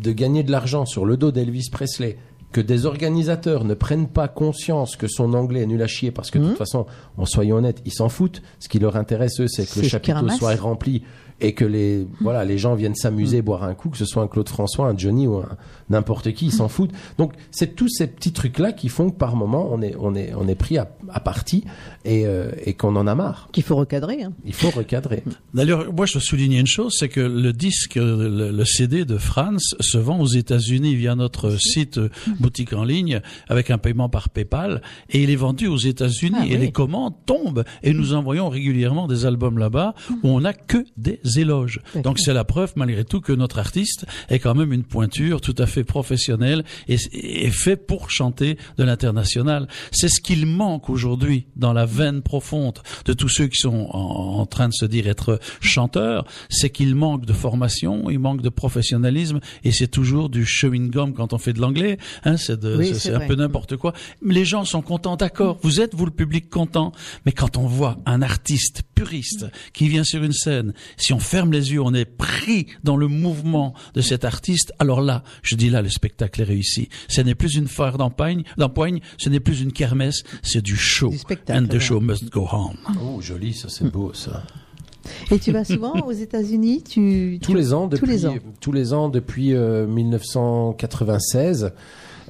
de 0.00 0.12
gagner 0.12 0.42
de 0.42 0.50
l'argent 0.50 0.86
sur 0.86 1.04
le 1.04 1.16
dos 1.16 1.30
d'Elvis 1.30 1.68
Presley, 1.70 2.18
que 2.52 2.60
des 2.60 2.86
organisateurs 2.86 3.64
ne 3.64 3.74
prennent 3.74 4.08
pas 4.08 4.28
conscience 4.28 4.96
que 4.96 5.08
son 5.08 5.34
anglais 5.34 5.62
est 5.62 5.66
nul 5.66 5.82
à 5.82 5.86
chier, 5.86 6.10
parce 6.10 6.30
que 6.30 6.38
de 6.38 6.44
toute 6.44 6.54
mmh. 6.54 6.56
façon, 6.56 6.86
en 7.16 7.26
soyons 7.26 7.56
honnêtes, 7.56 7.82
ils 7.84 7.92
s'en 7.92 8.08
foutent. 8.08 8.42
Ce 8.60 8.68
qui 8.68 8.78
leur 8.78 8.96
intéresse, 8.96 9.40
eux, 9.40 9.48
c'est 9.48 9.68
que 9.68 9.80
le 9.80 9.88
chapiteau 9.88 10.28
soit 10.30 10.56
rempli 10.56 11.02
et 11.40 11.52
que 11.52 11.64
les 11.64 12.06
voilà 12.20 12.44
les 12.44 12.58
gens 12.58 12.74
viennent 12.74 12.94
s'amuser, 12.94 13.42
boire 13.42 13.64
un 13.64 13.74
coup, 13.74 13.90
que 13.90 13.96
ce 13.96 14.06
soit 14.06 14.22
un 14.22 14.28
Claude 14.28 14.48
François, 14.48 14.86
un 14.86 14.96
Johnny 14.96 15.26
ou 15.26 15.42
n'importe 15.90 16.32
qui, 16.32 16.46
ils 16.46 16.52
s'en 16.52 16.68
foutent. 16.68 16.92
Donc 17.18 17.32
c'est 17.50 17.74
tous 17.76 17.88
ces 17.88 18.06
petits 18.06 18.32
trucs 18.32 18.58
là 18.58 18.72
qui 18.72 18.88
font 18.88 19.10
que 19.10 19.16
par 19.16 19.36
moment 19.36 19.68
on 19.70 19.82
est 19.82 19.94
on 19.98 20.14
est 20.14 20.32
on 20.34 20.48
est 20.48 20.54
pris 20.54 20.78
à, 20.78 20.88
à 21.10 21.20
partie 21.20 21.64
et, 22.06 22.26
euh, 22.26 22.50
et 22.64 22.74
qu'on 22.74 22.96
en 22.96 23.06
a 23.06 23.14
marre. 23.14 23.48
Qu'il 23.52 23.64
faut 23.64 23.76
recadrer. 23.76 24.22
Hein. 24.22 24.32
Il 24.44 24.54
faut 24.54 24.70
recadrer. 24.70 25.22
D'ailleurs, 25.54 25.92
moi 25.92 26.06
je 26.06 26.14
veux 26.14 26.20
souligner 26.20 26.60
une 26.60 26.66
chose, 26.66 26.96
c'est 26.98 27.08
que 27.08 27.20
le 27.20 27.52
disque, 27.52 27.96
le, 27.96 28.64
CD 28.64 29.04
de 29.04 29.18
France 29.18 29.74
se 29.80 29.98
vend 29.98 30.20
aux 30.20 30.26
États-Unis 30.26 30.94
via 30.96 31.14
notre 31.14 31.60
site 31.60 31.98
euh, 31.98 32.08
boutique 32.40 32.72
en 32.72 32.84
ligne 32.84 33.20
avec 33.48 33.70
un 33.70 33.78
paiement 33.78 34.08
par 34.08 34.28
PayPal 34.28 34.82
et 35.10 35.22
il 35.22 35.30
est 35.30 35.36
vendu 35.36 35.66
aux 35.66 35.76
États-Unis 35.76 36.36
ah 36.40 36.46
et 36.46 36.56
les 36.56 36.72
commandes 36.72 37.14
tombent 37.26 37.64
et 37.82 37.92
nous 37.92 38.14
envoyons 38.14 38.48
régulièrement 38.48 39.06
des 39.06 39.26
albums 39.26 39.58
là-bas 39.58 39.94
où 40.22 40.28
on 40.28 40.40
n'a 40.40 40.52
que 40.52 40.84
des 40.96 41.20
éloges. 41.36 41.80
Donc 42.02 42.18
c'est 42.18 42.34
la 42.34 42.44
preuve 42.44 42.72
malgré 42.76 43.04
tout 43.04 43.20
que 43.20 43.32
notre 43.32 43.58
artiste 43.58 44.06
est 44.28 44.38
quand 44.38 44.54
même 44.54 44.72
une 44.72 44.84
pointure 44.84 45.40
tout 45.40 45.54
à 45.58 45.66
fait 45.66 45.84
professionnelle 45.84 46.64
et, 46.88 46.96
est 47.12 47.50
fait 47.50 47.76
pour 47.76 48.10
chanter 48.10 48.58
de 48.78 48.84
l'international. 48.84 49.68
C'est 49.90 50.08
ce 50.08 50.20
qu'il 50.20 50.46
manque 50.46 50.90
aujourd'hui 50.90 51.46
dans 51.56 51.72
la 51.72 51.86
veine 51.96 52.22
profonde 52.22 52.80
de 53.04 53.12
tous 53.12 53.28
ceux 53.28 53.46
qui 53.46 53.58
sont 53.58 53.88
en, 53.90 54.46
train 54.46 54.68
de 54.68 54.74
se 54.74 54.84
dire 54.84 55.08
être 55.08 55.40
chanteurs, 55.60 56.24
c'est 56.48 56.70
qu'il 56.70 56.94
manque 56.94 57.26
de 57.26 57.32
formation, 57.32 58.10
il 58.10 58.18
manque 58.18 58.42
de 58.42 58.48
professionnalisme 58.48 59.40
et 59.64 59.72
c'est 59.72 59.88
toujours 59.88 60.28
du 60.28 60.44
chewing 60.44 60.90
gum 60.90 61.14
quand 61.14 61.32
on 61.32 61.38
fait 61.38 61.52
de 61.52 61.60
l'anglais. 61.60 61.98
Hein, 62.24 62.36
c'est 62.36 62.64
un 63.12 63.26
peu 63.26 63.34
n'importe 63.34 63.76
quoi. 63.76 63.92
Les 64.22 64.44
gens 64.44 64.64
sont 64.64 64.82
contents, 64.82 65.16
d'accord. 65.16 65.58
Vous 65.62 65.80
êtes 65.80 65.94
vous 65.94 66.04
le 66.04 66.12
public 66.12 66.50
content, 66.50 66.92
mais 67.24 67.32
quand 67.32 67.56
on 67.56 67.66
voit 67.66 67.98
un 68.06 68.22
artiste 68.22 68.82
puriste 68.96 69.46
qui 69.72 69.88
vient 69.88 70.02
sur 70.02 70.24
une 70.24 70.32
scène, 70.32 70.72
si 70.96 71.12
on 71.12 71.20
ferme 71.20 71.52
les 71.52 71.70
yeux, 71.72 71.80
on 71.82 71.94
est 71.94 72.04
pris 72.06 72.66
dans 72.82 72.96
le 72.96 73.06
mouvement 73.06 73.74
de 73.94 74.00
cet 74.00 74.24
artiste, 74.24 74.72
alors 74.80 75.00
là, 75.02 75.22
je 75.42 75.54
dis 75.54 75.70
là, 75.70 75.82
le 75.82 75.88
spectacle 75.90 76.40
est 76.40 76.44
réussi. 76.44 76.88
Ce 77.08 77.20
n'est 77.20 77.34
plus 77.36 77.54
une 77.54 77.68
foire 77.68 77.98
d'empoigne, 77.98 78.42
d'empoigne, 78.58 79.00
ce 79.18 79.28
n'est 79.28 79.38
plus 79.38 79.60
une 79.60 79.70
kermesse, 79.72 80.24
c'est 80.42 80.62
du 80.62 80.76
show. 80.76 81.10
Du 81.10 81.18
spectacle, 81.18 81.62
And 81.64 81.68
the 81.68 81.78
show 81.78 82.00
must 82.00 82.30
go 82.30 82.48
on. 82.50 82.70
Oh, 83.00 83.20
joli, 83.20 83.52
ça 83.54 83.68
c'est 83.68 83.88
beau 83.92 84.12
ça. 84.14 84.42
Et 85.30 85.38
tu 85.38 85.52
vas 85.52 85.64
souvent 85.64 85.92
aux 86.00 86.10
États-Unis 86.12 86.82
tu, 86.82 87.38
Tous 87.40 87.52
tu- 87.52 87.56
les 87.56 87.72
ans, 87.72 87.86
depuis, 87.86 88.00
Tous 88.00 88.10
les 88.10 88.26
ans. 88.26 88.34
tous 88.60 88.72
les 88.72 88.92
ans 88.92 89.08
depuis 89.08 89.54
euh, 89.54 89.86
1996. 89.86 91.72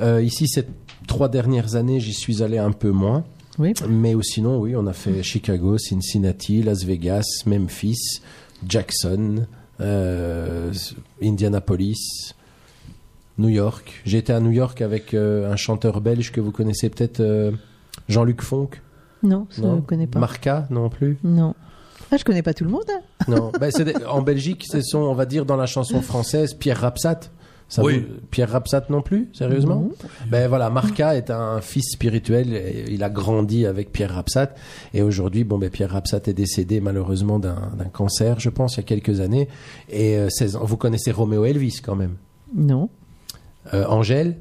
Euh, 0.00 0.22
ici, 0.22 0.46
ces 0.46 0.64
trois 1.06 1.28
dernières 1.28 1.74
années, 1.76 2.00
j'y 2.00 2.12
suis 2.12 2.42
allé 2.42 2.58
un 2.58 2.72
peu 2.72 2.90
moins. 2.90 3.24
Oui. 3.58 3.72
Mais 3.88 4.14
ou 4.14 4.22
sinon, 4.22 4.58
oui, 4.60 4.76
on 4.76 4.86
a 4.86 4.92
fait 4.92 5.22
Chicago, 5.22 5.78
Cincinnati, 5.78 6.62
Las 6.62 6.84
Vegas, 6.84 7.24
Memphis, 7.46 8.20
Jackson, 8.66 9.46
euh, 9.80 10.72
Indianapolis, 11.22 12.34
New 13.38 13.48
York. 13.48 14.02
J'ai 14.04 14.18
été 14.18 14.32
à 14.32 14.40
New 14.40 14.50
York 14.50 14.80
avec 14.80 15.14
euh, 15.14 15.50
un 15.52 15.56
chanteur 15.56 16.00
belge 16.00 16.32
que 16.32 16.40
vous 16.40 16.52
connaissez 16.52 16.88
peut-être, 16.90 17.20
euh, 17.20 17.52
Jean-Luc 18.08 18.42
Fonck. 18.42 18.80
Non, 19.22 19.46
je 19.50 19.62
ne 19.62 19.80
connais 19.80 20.06
pas. 20.06 20.18
Marca 20.20 20.66
non 20.70 20.88
plus? 20.88 21.18
Non. 21.24 21.54
Ah, 22.12 22.16
je 22.18 22.24
connais 22.24 22.42
pas 22.42 22.54
tout 22.54 22.64
le 22.64 22.70
monde. 22.70 22.84
hein. 22.88 23.00
Non, 23.26 23.50
ben, 23.58 23.70
des- 23.70 24.04
en 24.06 24.22
Belgique, 24.22 24.64
ce 24.70 24.80
sont, 24.80 24.98
on 24.98 25.14
va 25.14 25.26
dire, 25.26 25.44
dans 25.44 25.56
la 25.56 25.66
chanson 25.66 26.00
française, 26.02 26.54
Pierre 26.54 26.80
Rapsat. 26.80 27.20
Ça 27.68 27.82
Oui. 27.82 27.98
vous- 27.98 28.14
Pierre 28.30 28.50
Rapsat 28.50 28.84
non 28.90 29.02
plus, 29.02 29.28
sérieusement 29.32 29.74
Non. 29.80 29.90
Ben 30.30 30.48
voilà, 30.48 30.70
Marca 30.70 31.16
est 31.16 31.30
un 31.30 31.60
fils 31.60 31.90
spirituel. 31.92 32.54
et 32.54 32.84
Il 32.90 33.02
a 33.02 33.10
grandi 33.10 33.66
avec 33.66 33.90
Pierre 33.90 34.14
Rapsat 34.14 34.54
et 34.94 35.02
aujourd'hui, 35.02 35.42
bon 35.42 35.58
ben 35.58 35.68
Pierre 35.68 35.90
Rapsat 35.90 36.20
est 36.26 36.32
décédé 36.32 36.80
malheureusement 36.80 37.38
d'un 37.40 37.72
d'un 37.76 37.86
cancer, 37.86 38.38
je 38.38 38.50
pense, 38.50 38.74
il 38.74 38.76
y 38.76 38.80
a 38.80 38.82
quelques 38.84 39.20
années. 39.20 39.48
Et 39.90 40.16
euh, 40.16 40.28
16 40.30 40.54
ans. 40.56 40.64
Vous 40.64 40.76
connaissez 40.76 41.10
Roméo 41.10 41.44
Elvis 41.44 41.80
quand 41.82 41.96
même? 41.96 42.14
Non. 42.54 42.88
Euh, 43.74 43.84
Angèle? 43.86 44.36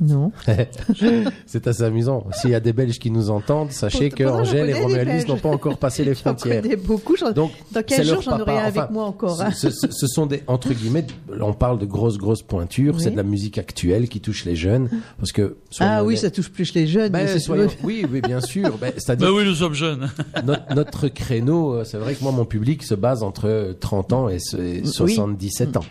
Non. 0.00 0.32
C'est 1.46 1.66
assez 1.66 1.82
amusant. 1.82 2.26
S'il 2.32 2.50
y 2.50 2.54
a 2.54 2.60
des 2.60 2.72
Belges 2.72 2.98
qui 2.98 3.10
nous 3.10 3.28
entendent, 3.30 3.70
sachez 3.72 4.08
que 4.10 4.24
j'en 4.24 4.40
Angèle 4.40 4.70
et 4.70 4.74
Roméo 4.74 4.96
Elvis 4.96 5.26
n'ont 5.28 5.36
pas 5.36 5.50
encore 5.50 5.76
passé 5.76 6.04
les 6.04 6.14
J'en 6.14 6.20
frontières. 6.20 6.62
connais 6.62 6.76
beaucoup. 6.76 7.16
j'en- 7.16 7.32
Donc, 7.32 7.52
Dans 7.72 7.82
quel 7.82 8.06
jour 8.06 8.22
j'en 8.22 8.40
aurai 8.40 8.56
avec 8.58 8.82
Enfin, 8.84 8.88
moi 8.92 9.04
encore 9.04 9.40
hein. 9.42 9.50
Ce, 9.52 9.68
ce- 9.70 9.90
ce 9.90 10.06
sont 10.06 10.26
des 10.26 10.42
entre 10.46 10.72
guillemets, 10.72 11.06
on 11.40 11.52
parle 11.52 11.78
de 11.78 11.86
grosses 11.86 12.16
grosses 12.18 12.42
pointures. 12.42 12.94
Oui. 12.96 13.00
C'est 13.02 13.10
de 13.10 13.16
la 13.16 13.22
musique 13.22 13.58
actuelle 13.58 14.08
qui 14.08 14.20
touche 14.20 14.44
les 14.44 14.56
jeunes 14.56 14.88
parce 15.18 15.32
que. 15.32 15.56
Ah 15.80 16.02
oui, 16.04 16.16
ça 16.16 16.30
touche 16.30 16.48
plus 16.50 16.72
les 16.74 16.86
jeunes. 16.86 17.12
Ben, 17.12 17.24
mais 17.24 17.26
c'est- 17.28 17.38
soyons- 17.40 17.68
oui, 17.84 18.06
oui, 18.10 18.20
bien 18.22 18.40
sûr. 18.40 18.70
Ben, 18.78 18.78
Ben 18.90 18.92
C'est-à-dire 18.96 19.28
oui, 19.34 19.44
nous 19.44 19.54
sommes 19.54 19.74
jeunes. 19.74 20.08
notre, 20.44 20.74
notre 20.74 21.08
créneau, 21.08 21.74
euh, 21.74 21.84
c'est 21.84 21.98
vrai 21.98 22.14
que 22.14 22.22
moi, 22.22 22.32
mon 22.32 22.44
public 22.44 22.82
se 22.82 22.94
base 22.94 23.22
entre 23.22 23.76
30 23.78 24.12
ans 24.12 24.28
et, 24.28 24.38
ce- 24.38 24.56
et 24.56 24.84
77 24.86 25.76
ans. 25.76 25.84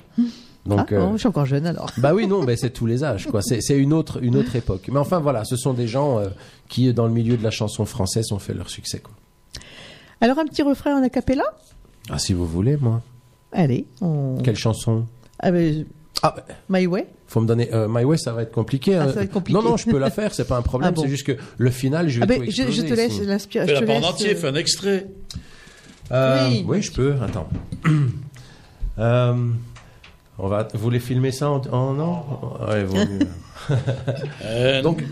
Donc, 0.66 0.88
Ah, 0.92 0.96
euh, 0.96 1.00
bon, 1.00 1.14
je 1.14 1.18
suis 1.20 1.28
encore 1.28 1.46
jeune 1.46 1.66
alors. 1.66 1.90
bah 1.98 2.14
oui, 2.14 2.28
non, 2.28 2.44
mais 2.44 2.56
c'est 2.58 2.70
tous 2.70 2.86
les 2.86 3.04
âges, 3.04 3.28
quoi. 3.28 3.42
C'est 3.42 3.62
c'est 3.62 3.78
une 3.78 3.94
autre, 3.94 4.22
une 4.22 4.36
autre 4.36 4.56
époque. 4.56 4.90
Mais 4.92 5.00
enfin, 5.00 5.20
voilà, 5.20 5.46
ce 5.46 5.56
sont 5.56 5.74
des 5.74 5.88
gens 5.88 6.20
euh, 6.20 6.28
qui, 6.68 6.94
dans 6.94 7.06
le 7.08 7.14
milieu 7.14 7.38
de 7.38 7.44
la 7.44 7.52
chanson 7.52 7.86
française, 7.86 8.32
ont 8.32 8.40
fait 8.40 8.54
leur 8.54 8.70
succès, 8.70 9.00
quoi. 9.00 9.14
Alors 10.22 10.38
un 10.38 10.46
petit 10.46 10.62
refrain 10.62 11.00
en 11.00 11.04
acapella 11.04 11.46
Ah, 12.10 12.20
si 12.20 12.34
vous 12.34 12.46
voulez, 12.46 12.76
moi. 12.78 13.02
Allez. 13.54 13.86
On... 14.02 14.36
Quelle 14.44 14.58
chanson? 14.58 15.06
Ah, 15.40 15.52
ben, 15.52 15.86
Ah, 16.22 16.36
My 16.70 16.86
Way 16.88 17.08
faut 17.28 17.42
me 17.42 17.46
donner. 17.48 17.70
euh, 17.74 17.88
My 17.88 18.04
Way, 18.04 18.18
ça 18.18 18.34
va 18.34 18.42
être 18.42 18.52
compliqué. 18.52 18.96
Ah, 18.96 19.04
hein. 19.04 19.08
ça 19.10 19.14
va 19.14 19.22
être 19.24 19.32
compliqué. 19.32 19.58
Non, 19.62 19.64
non, 19.68 19.78
je 19.78 19.86
peux 19.86 20.00
la 20.00 20.10
faire, 20.10 20.34
c'est 20.34 20.48
pas 20.48 20.58
un 20.58 20.64
problème. 20.64 20.90
Ah 20.90 20.92
bon. 20.92 21.04
C'est 21.04 21.10
juste 21.10 21.26
que 21.28 21.38
le 21.58 21.70
final, 21.70 22.10
je 22.10 22.20
vais 22.20 22.26
Ah, 22.28 22.34
tout 22.36 22.42
ben, 22.42 22.50
je, 22.52 22.82
te 22.82 22.94
laisse 22.94 23.22
l'inspiration. 23.22 23.76
Fais-la 23.76 23.86
pas 24.00 24.06
en 24.06 24.10
entier, 24.10 24.34
fais 24.36 24.48
un 24.48 24.56
extrait. 24.56 25.08
Euh, 26.12 26.48
Oui. 26.50 26.66
oui. 26.68 26.82
je 26.82 26.92
peux. 26.92 27.14
Attends. 27.24 27.48
Euh, 28.98 29.34
on 30.40 30.48
va. 30.48 30.68
Vous 30.74 30.80
voulez 30.80 31.00
filmer 31.00 31.32
ça 31.32 31.50
en, 31.50 31.62
en 31.72 31.94
non 31.94 32.24
Ouais, 32.68 32.84
vaut 32.84 32.96
mieux. 32.96 33.28
Euh, 34.44 34.82
Donc, 34.82 35.04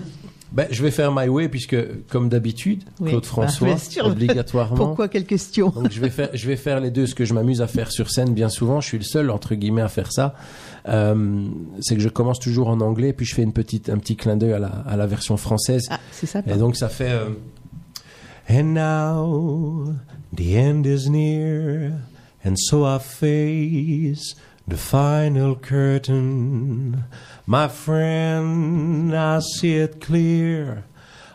ben, 0.51 0.65
je 0.71 0.81
vais 0.81 0.91
faire 0.91 1.11
My 1.13 1.27
Way 1.27 1.49
puisque, 1.49 1.75
comme 2.07 2.29
d'habitude, 2.29 2.83
Oui. 2.99 3.09
Claude 3.09 3.23
Bah, 3.23 3.27
François, 3.27 3.75
obligatoirement. 4.05 4.75
Pourquoi 4.87 5.07
Quelle 5.09 5.25
question? 5.25 5.69
Donc 5.69 5.91
je 5.91 5.99
vais 5.99 6.09
faire, 6.09 6.29
je 6.33 6.47
vais 6.47 6.55
faire 6.55 6.79
les 6.79 6.89
deux. 6.89 7.05
Ce 7.05 7.15
que 7.15 7.25
je 7.25 7.33
m'amuse 7.33 7.61
à 7.61 7.67
faire 7.67 7.91
sur 7.91 8.09
scène 8.09 8.33
bien 8.33 8.49
souvent, 8.49 8.79
je 8.81 8.87
suis 8.87 8.97
le 8.97 9.03
seul 9.03 9.29
entre 9.29 9.55
guillemets 9.55 9.81
à 9.81 9.89
faire 9.89 10.11
ça. 10.11 10.33
Euh, 10.87 11.45
c'est 11.81 11.95
que 11.95 12.01
je 12.01 12.07
commence 12.09 12.39
toujours 12.39 12.69
en 12.69 12.79
anglais, 12.79 13.11
puis 13.11 13.25
je 13.25 13.35
fais 13.35 13.43
une 13.43 13.51
petite, 13.53 13.89
un 13.89 13.97
petit 13.97 14.15
clin 14.15 14.37
d'œil 14.37 14.53
à 14.53 14.59
la, 14.59 14.67
à 14.67 14.95
la 14.95 15.05
version 15.05 15.35
française. 15.35 15.83
Ah, 15.89 15.99
c'est 16.11 16.27
ça. 16.27 16.41
Et 16.47 16.55
donc 16.55 16.77
ça 16.77 16.87
fait. 16.89 17.11
euh, 17.11 17.29
And 18.49 18.73
now 18.75 19.93
the 20.33 20.55
end 20.55 20.83
is 20.85 21.09
near, 21.09 21.91
and 22.45 22.53
so 22.55 22.85
I 22.85 22.97
face 23.01 24.37
the 24.67 24.77
final 24.77 25.55
curtain. 25.55 27.05
My 27.45 27.69
friend, 27.69 29.15
I 29.15 29.39
see 29.39 29.77
it 29.77 30.01
clear. 30.01 30.83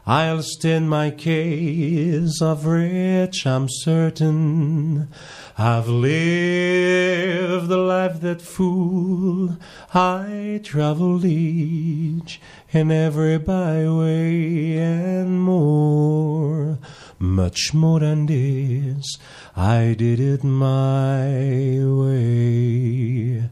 I'll 0.04 0.42
stand 0.42 0.90
my 0.90 1.10
case 1.10 2.42
of 2.42 2.66
rich, 2.66 3.46
I'm 3.46 3.68
certain. 3.70 5.08
I've 5.56 5.88
lived 5.88 7.68
the 7.68 7.76
life 7.76 8.20
that 8.20 8.42
fool. 8.42 9.56
I 9.94 10.60
traveled 10.64 11.24
each 11.24 12.40
and 12.72 12.90
every 12.92 13.38
byway 13.38 14.76
and 14.76 15.40
more, 15.40 16.78
much 17.22 17.72
more 17.72 18.00
than 18.00 18.26
this. 18.26 19.16
I 19.56 19.94
did 19.94 20.20
it 20.20 20.42
my 20.42 21.84
way. 21.84 23.42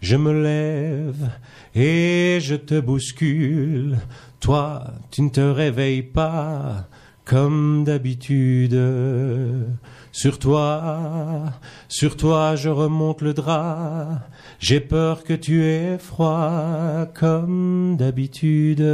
Je 0.00 0.16
me 0.16 0.32
lève 0.42 1.30
et 1.74 2.38
je 2.40 2.56
te 2.56 2.80
bouscule. 2.80 3.98
Toi, 4.40 4.84
tu 5.10 5.22
ne 5.22 5.30
te 5.30 5.40
réveilles 5.40 6.02
pas 6.02 6.88
comme 7.24 7.84
d'habitude. 7.84 8.76
Sur 10.10 10.38
toi, 10.40 11.44
sur 11.88 12.16
toi, 12.16 12.56
je 12.56 12.68
remonte 12.68 13.22
le 13.22 13.32
drap. 13.32 14.28
J'ai 14.58 14.80
peur 14.80 15.22
que 15.22 15.34
tu 15.34 15.62
aies 15.64 15.98
froid 15.98 17.06
comme 17.14 17.96
d'habitude. 17.96 18.84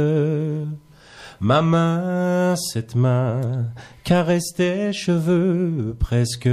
Ma 1.39 1.61
main, 1.61 2.55
cette 2.55 2.95
main, 2.95 3.67
caresse 4.03 4.53
tes 4.55 4.91
cheveux 4.91 5.95
presque 5.99 6.49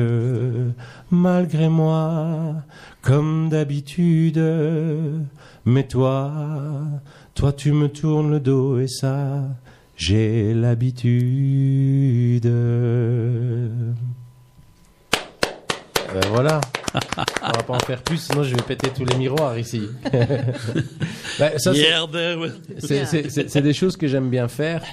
malgré 1.11 1.71
moi, 1.71 2.57
comme 3.01 3.49
d'habitude. 3.49 4.43
Mais 5.65 5.85
toi, 5.89 6.31
toi 7.35 7.53
tu 7.55 7.73
me 7.73 7.89
tournes 7.89 8.31
le 8.31 8.41
dos 8.41 8.79
et 8.79 8.89
ça, 8.89 9.45
j'ai 9.97 10.53
l'habitude. 10.53 12.45
Ben 16.15 16.21
voilà. 16.31 16.61
On 17.43 17.57
va 17.57 17.63
pas 17.65 17.75
en 17.75 17.81
faire 17.81 18.01
plus, 18.01 18.19
sinon 18.19 18.45
je 18.45 18.55
vais 18.55 18.63
péter 18.63 18.89
tous 18.95 19.05
les 19.05 19.17
miroirs 19.17 19.59
ici. 19.59 19.83
Ben, 21.41 21.51
c'est 21.59 23.61
des 23.61 23.73
choses 23.73 23.97
que 23.97 24.07
j'aime 24.07 24.31
bien 24.31 24.47
faire. 24.47 24.85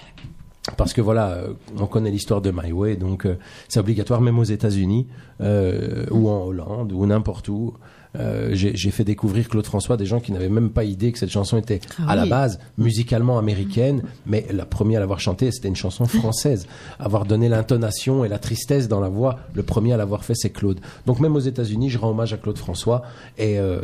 Parce 0.78 0.94
que 0.94 1.02
voilà, 1.02 1.34
euh, 1.34 1.54
on 1.78 1.86
connaît 1.86 2.10
l'histoire 2.10 2.42
de 2.42 2.52
My 2.52 2.72
Way, 2.72 2.96
donc 2.96 3.28
euh, 3.28 3.38
c'est 3.68 3.80
obligatoire 3.80 4.22
même 4.22 4.40
aux 4.40 4.44
États-Unis 4.44 5.08
euh, 5.42 6.06
ou 6.10 6.30
en 6.30 6.46
Hollande 6.46 6.92
ou 6.92 7.06
n'importe 7.06 7.50
où. 7.50 7.76
Euh, 8.20 8.50
J'ai 8.54 8.92
fait 8.92 9.04
découvrir 9.04 9.48
Claude 9.48 9.66
François 9.66 9.96
des 9.96 10.06
gens 10.06 10.20
qui 10.20 10.32
n'avaient 10.32 10.50
même 10.50 10.70
pas 10.70 10.84
idée 10.84 11.12
que 11.12 11.18
cette 11.18 11.30
chanson 11.30 11.58
était 11.58 11.80
Ah 11.98 12.12
à 12.12 12.16
la 12.16 12.26
base 12.26 12.60
musicalement 12.78 13.38
américaine, 13.38 14.04
mais 14.26 14.46
la 14.52 14.66
première 14.66 14.98
à 14.98 15.00
l'avoir 15.02 15.20
chantée 15.20 15.50
c'était 15.52 15.70
une 15.70 15.76
chanson 15.76 16.06
française. 16.06 16.68
avoir 17.00 17.26
donné 17.26 17.48
l'intonation 17.48 18.26
et 18.26 18.28
la 18.28 18.38
tristesse 18.38 18.88
dans 18.88 19.00
la 19.00 19.08
voix, 19.08 19.40
le 19.54 19.64
premier 19.64 19.94
à 19.94 19.98
l'avoir 19.98 20.26
fait 20.26 20.36
c'est 20.36 20.50
Claude. 20.50 20.82
Donc 21.06 21.20
même 21.20 21.36
aux 21.36 21.40
États-Unis, 21.40 21.90
je 21.90 21.98
rends 21.98 22.10
hommage 22.10 22.34
à 22.34 22.38
Claude 22.38 22.58
François 22.58 23.04
et 23.38 23.60
euh, 23.60 23.82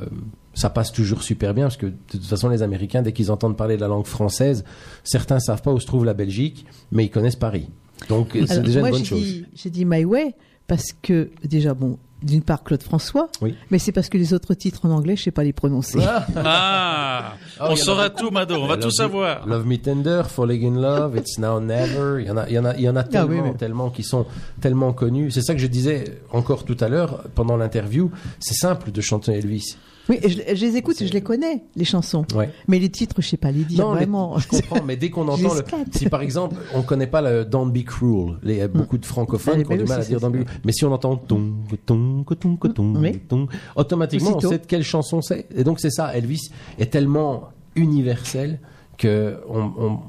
ça 0.53 0.69
passe 0.69 0.91
toujours 0.91 1.23
super 1.23 1.53
bien 1.53 1.65
parce 1.65 1.77
que 1.77 1.85
de 1.85 1.95
toute 2.09 2.25
façon 2.25 2.49
les 2.49 2.63
Américains 2.63 3.01
dès 3.01 3.13
qu'ils 3.13 3.31
entendent 3.31 3.55
parler 3.55 3.77
de 3.77 3.81
la 3.81 3.87
langue 3.87 4.07
française, 4.07 4.65
certains 5.03 5.39
savent 5.39 5.61
pas 5.61 5.71
où 5.71 5.79
se 5.79 5.85
trouve 5.85 6.03
la 6.03 6.13
Belgique, 6.13 6.65
mais 6.91 7.05
ils 7.05 7.09
connaissent 7.09 7.37
Paris. 7.37 7.69
Donc 8.09 8.37
c'est 8.45 8.61
déjà 8.61 8.81
moi, 8.81 8.89
une 8.89 8.95
bonne 8.95 9.05
chose. 9.05 9.43
J'ai 9.55 9.69
dit 9.69 9.85
My 9.85 10.03
Way 10.03 10.35
parce 10.67 10.87
que, 11.01 11.29
déjà, 11.43 11.73
bon, 11.73 11.97
d'une 12.23 12.41
part 12.41 12.63
Claude 12.63 12.81
François, 12.81 13.29
Oui. 13.41 13.55
mais 13.69 13.77
c'est 13.79 13.91
parce 13.91 14.09
que 14.09 14.17
les 14.17 14.33
autres 14.33 14.53
titres 14.55 14.85
en 14.85 14.89
anglais, 14.91 15.15
je 15.15 15.23
sais 15.23 15.31
pas 15.31 15.43
les 15.43 15.53
prononcer. 15.53 15.99
Ah 16.35 17.33
on 17.59 17.75
saura 17.75 18.09
tout, 18.09 18.31
Mado. 18.31 18.55
On 18.55 18.67
va 18.67 18.77
tout 18.77 18.91
savoir. 18.91 19.45
Love 19.47 19.65
Me 19.65 19.77
Tender, 19.77 20.23
Falling 20.27 20.75
in 20.77 20.81
Love, 20.81 21.15
It's 21.17 21.37
Now 21.37 21.59
Never. 21.59 22.21
Il 22.21 22.27
y 22.27 22.31
en 22.31 22.37
a, 22.37 22.47
il 22.49 22.53
y 22.53 22.59
en 22.59 22.65
a, 22.65 22.75
il 22.75 22.81
y 22.81 22.89
en 22.89 22.95
a 22.95 23.01
Ah 23.01 23.03
tellement, 23.03 23.53
tellement 23.53 23.89
qui 23.89 24.03
sont 24.03 24.25
tellement 24.61 24.93
connus. 24.93 25.31
C'est 25.31 25.41
ça 25.41 25.53
que 25.53 25.59
je 25.61 25.67
disais 25.67 26.19
encore 26.31 26.65
tout 26.65 26.77
à 26.79 26.89
l'heure 26.89 27.23
pendant 27.35 27.57
l'interview. 27.57 28.11
C'est 28.39 28.55
simple 28.55 28.91
de 28.91 29.01
chanter 29.01 29.33
Elvis. 29.33 29.77
Oui, 30.09 30.19
je, 30.23 30.55
je 30.55 30.65
les 30.65 30.75
écoute, 30.77 30.95
je 30.99 31.11
les 31.11 31.21
connais, 31.21 31.63
les 31.75 31.85
chansons. 31.85 32.25
Ouais. 32.35 32.49
Mais 32.67 32.79
les 32.79 32.89
titres, 32.89 33.15
je 33.21 33.27
sais 33.27 33.37
pas 33.37 33.51
les 33.51 33.63
dire 33.63 33.83
Non, 33.85 33.91
les- 33.93 33.97
vraiment. 33.99 34.37
je 34.39 34.47
comprends, 34.47 34.83
mais 34.83 34.95
dès 34.97 35.09
qu'on 35.09 35.27
entend, 35.27 35.53
le, 35.53 35.63
si 35.91 36.07
par 36.09 36.21
exemple 36.21 36.55
on 36.73 36.81
connaît 36.81 37.07
pas 37.07 37.21
le 37.21 37.45
Don't 37.45 37.71
Be 37.71 37.83
Cruel, 37.83 38.37
les, 38.43 38.61
a 38.61 38.67
beaucoup 38.67 38.97
de 38.97 39.05
francophones 39.05 39.63
qui 39.63 39.71
ont 39.71 39.75
du 39.77 39.83
mal 39.83 40.01
à 40.01 40.03
dire 40.05 40.19
Don't 40.19 40.31
Be 40.31 40.43
Cruel, 40.43 40.59
mais 40.65 40.71
si 40.71 40.85
on 40.85 40.91
entend 40.93 41.15
ton, 41.17 41.53
ton, 41.85 42.23
ton, 42.25 42.57
ton, 43.27 43.47
automatiquement 43.75 44.37
on 44.37 44.39
sait 44.41 44.59
de 44.59 44.65
quelle 44.65 44.83
chanson 44.83 45.21
c'est. 45.21 45.47
Et 45.55 45.63
donc 45.63 45.79
c'est 45.79 45.91
ça, 45.91 46.15
Elvis 46.15 46.49
est 46.79 46.91
tellement 46.91 47.49
universel 47.75 48.59
que 48.97 49.37
on, 49.49 49.71
on, 49.77 49.99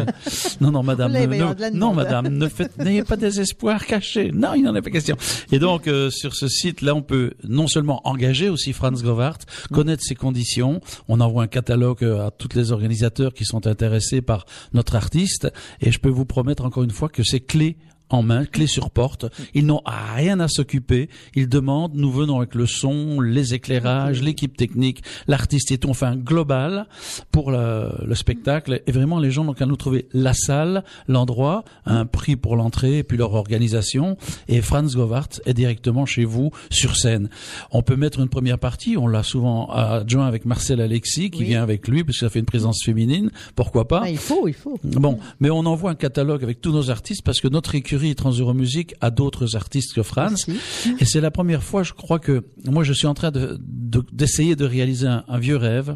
Non, 0.62 0.72
non, 0.72 0.84
madame, 0.84 1.12
ne- 1.14 1.26
ne- 1.26 1.70
non, 1.76 1.94
madame, 1.94 2.28
ne 2.28 2.48
faites, 2.48 2.78
n'ayez 2.78 3.04
pas 3.04 3.18
des 3.18 3.40
espoirs 3.42 3.86
cachés. 3.86 4.32
Non, 4.32 4.54
il 4.54 4.62
n'en 4.64 4.76
est 4.76 4.82
pas 4.82 4.92
question. 4.92 5.18
Et 5.52 5.58
donc, 5.60 5.88
euh, 5.88 6.10
sur 6.12 6.36
ce 6.36 6.48
site-là, 6.48 6.94
on 6.94 7.02
peut 7.02 7.32
non 7.44 7.68
seulement 7.68 8.02
engager 8.08 8.50
aussi 8.50 8.74
Franz 8.74 9.02
Govart, 9.04 9.40
connaître 9.72 10.04
ses 10.04 10.16
conditions. 10.16 10.80
On 11.08 11.20
envoie 11.22 11.44
un 11.44 11.48
catalogue 11.48 12.04
euh, 12.04 12.28
à 12.28 12.32
tous 12.32 12.50
les 12.56 12.72
organisateurs 12.72 13.34
qui 13.34 13.46
sont 13.46 13.66
intéressés 13.68 14.22
par 14.22 14.46
notre 14.74 14.96
artiste. 14.96 15.52
Et 15.82 15.92
je 15.92 16.00
peux 16.00 16.10
vous 16.10 16.26
promettre 16.26 16.64
encore 16.66 16.84
une 16.84 16.92
fois 16.92 17.10
que 17.10 17.24
c'est 17.24 17.40
clé 17.40 17.78
en 18.12 18.24
main, 18.24 18.46
clé 18.46 18.68
sur 18.68 18.90
porte. 18.90 19.26
Ils 19.54 19.66
n'ont 19.66 19.82
rien 20.16 20.40
à 20.40 20.48
s'occuper. 20.48 21.10
Ils 21.36 21.48
demandent, 21.50 21.94
nous 21.96 22.12
venons 22.12 22.38
avec 22.40 22.56
le 22.56 22.66
son, 22.66 23.20
les 23.22 23.54
éclairages, 23.54 24.22
l'équipe 24.22 24.56
technique, 24.58 25.02
l'artiste 25.28 25.72
et 25.72 25.78
tout. 25.78 25.92
Un 26.02 26.16
global 26.16 26.88
pour 27.32 27.52
le, 27.52 27.90
le 28.06 28.16
spectacle. 28.16 28.82
Et 28.88 28.92
vraiment, 28.92 29.20
les 29.20 29.30
gens 29.30 29.44
n'ont 29.44 29.54
qu'à 29.54 29.66
nous 29.68 29.76
trouver 29.76 30.08
la 30.14 30.34
salle, 30.34 30.84
l'endroit, 31.08 31.64
un 31.86 32.06
prix 32.08 32.36
pour 32.36 32.56
l'entrée, 32.56 32.98
et 33.00 33.04
puis 33.04 33.18
leur 33.18 33.34
organisation. 33.36 34.18
Et 34.48 34.62
Franz 34.62 34.96
Govart 34.96 35.28
est 35.46 35.54
directement 35.54 36.06
chez 36.08 36.26
vous 36.26 36.50
sur 36.72 36.96
scène. 36.96 37.30
On 37.72 37.84
peut 37.84 37.96
mettre 37.96 38.20
une 38.20 38.30
première 38.30 38.58
partie. 38.58 38.98
On 38.98 39.08
l'a 39.08 39.22
souvent 39.24 39.70
adjoint 39.70 40.26
avec 40.26 40.46
Marcel 40.46 40.82
Alexis, 40.82 41.30
qui 41.30 41.40
Oui. 41.42 41.46
vient 41.50 41.62
avec 41.62 41.88
lui, 41.88 42.04
parce 42.04 42.18
que 42.18 42.26
ça 42.26 42.30
fait 42.32 42.40
une 42.40 42.46
présence 42.46 42.84
féminine. 42.84 43.30
Pourquoi 43.56 43.88
pas? 43.88 44.02
Ah, 44.06 44.10
il 44.10 44.18
faut, 44.18 44.48
il 44.48 44.54
faut. 44.56 44.80
Bon, 44.84 45.20
mais 45.40 45.50
on 45.52 45.60
envoie 45.68 45.92
un 45.92 45.96
catalogue 45.96 46.44
avec 46.44 46.62
tous 46.62 46.72
nos 46.72 46.90
artistes 46.90 47.22
parce 47.24 47.40
que 47.42 47.48
notre 47.48 47.76
écurie 47.76 48.01
Transeuro-Musique 48.16 48.96
a 49.02 49.10
d'autres 49.12 49.56
artistes 49.56 49.94
que 49.94 50.04
Franz. 50.04 50.46
Merci. 50.48 50.96
Et 51.00 51.06
c'est 51.06 51.22
la 51.22 51.32
première 51.32 51.64
fois, 51.64 51.84
je 51.84 51.94
crois 51.94 52.20
que 52.20 52.44
moi, 52.66 52.84
je 52.84 52.94
suis 52.94 53.08
en 53.08 53.14
train 53.14 53.32
de 53.32 53.58
de- 53.62 54.04
d'essayer 54.12 54.56
de, 54.56 54.66
réaliser 54.66 55.08
un, 55.08 55.24
un 55.28 55.38
vieux 55.40 55.58
rêve. 55.58 55.96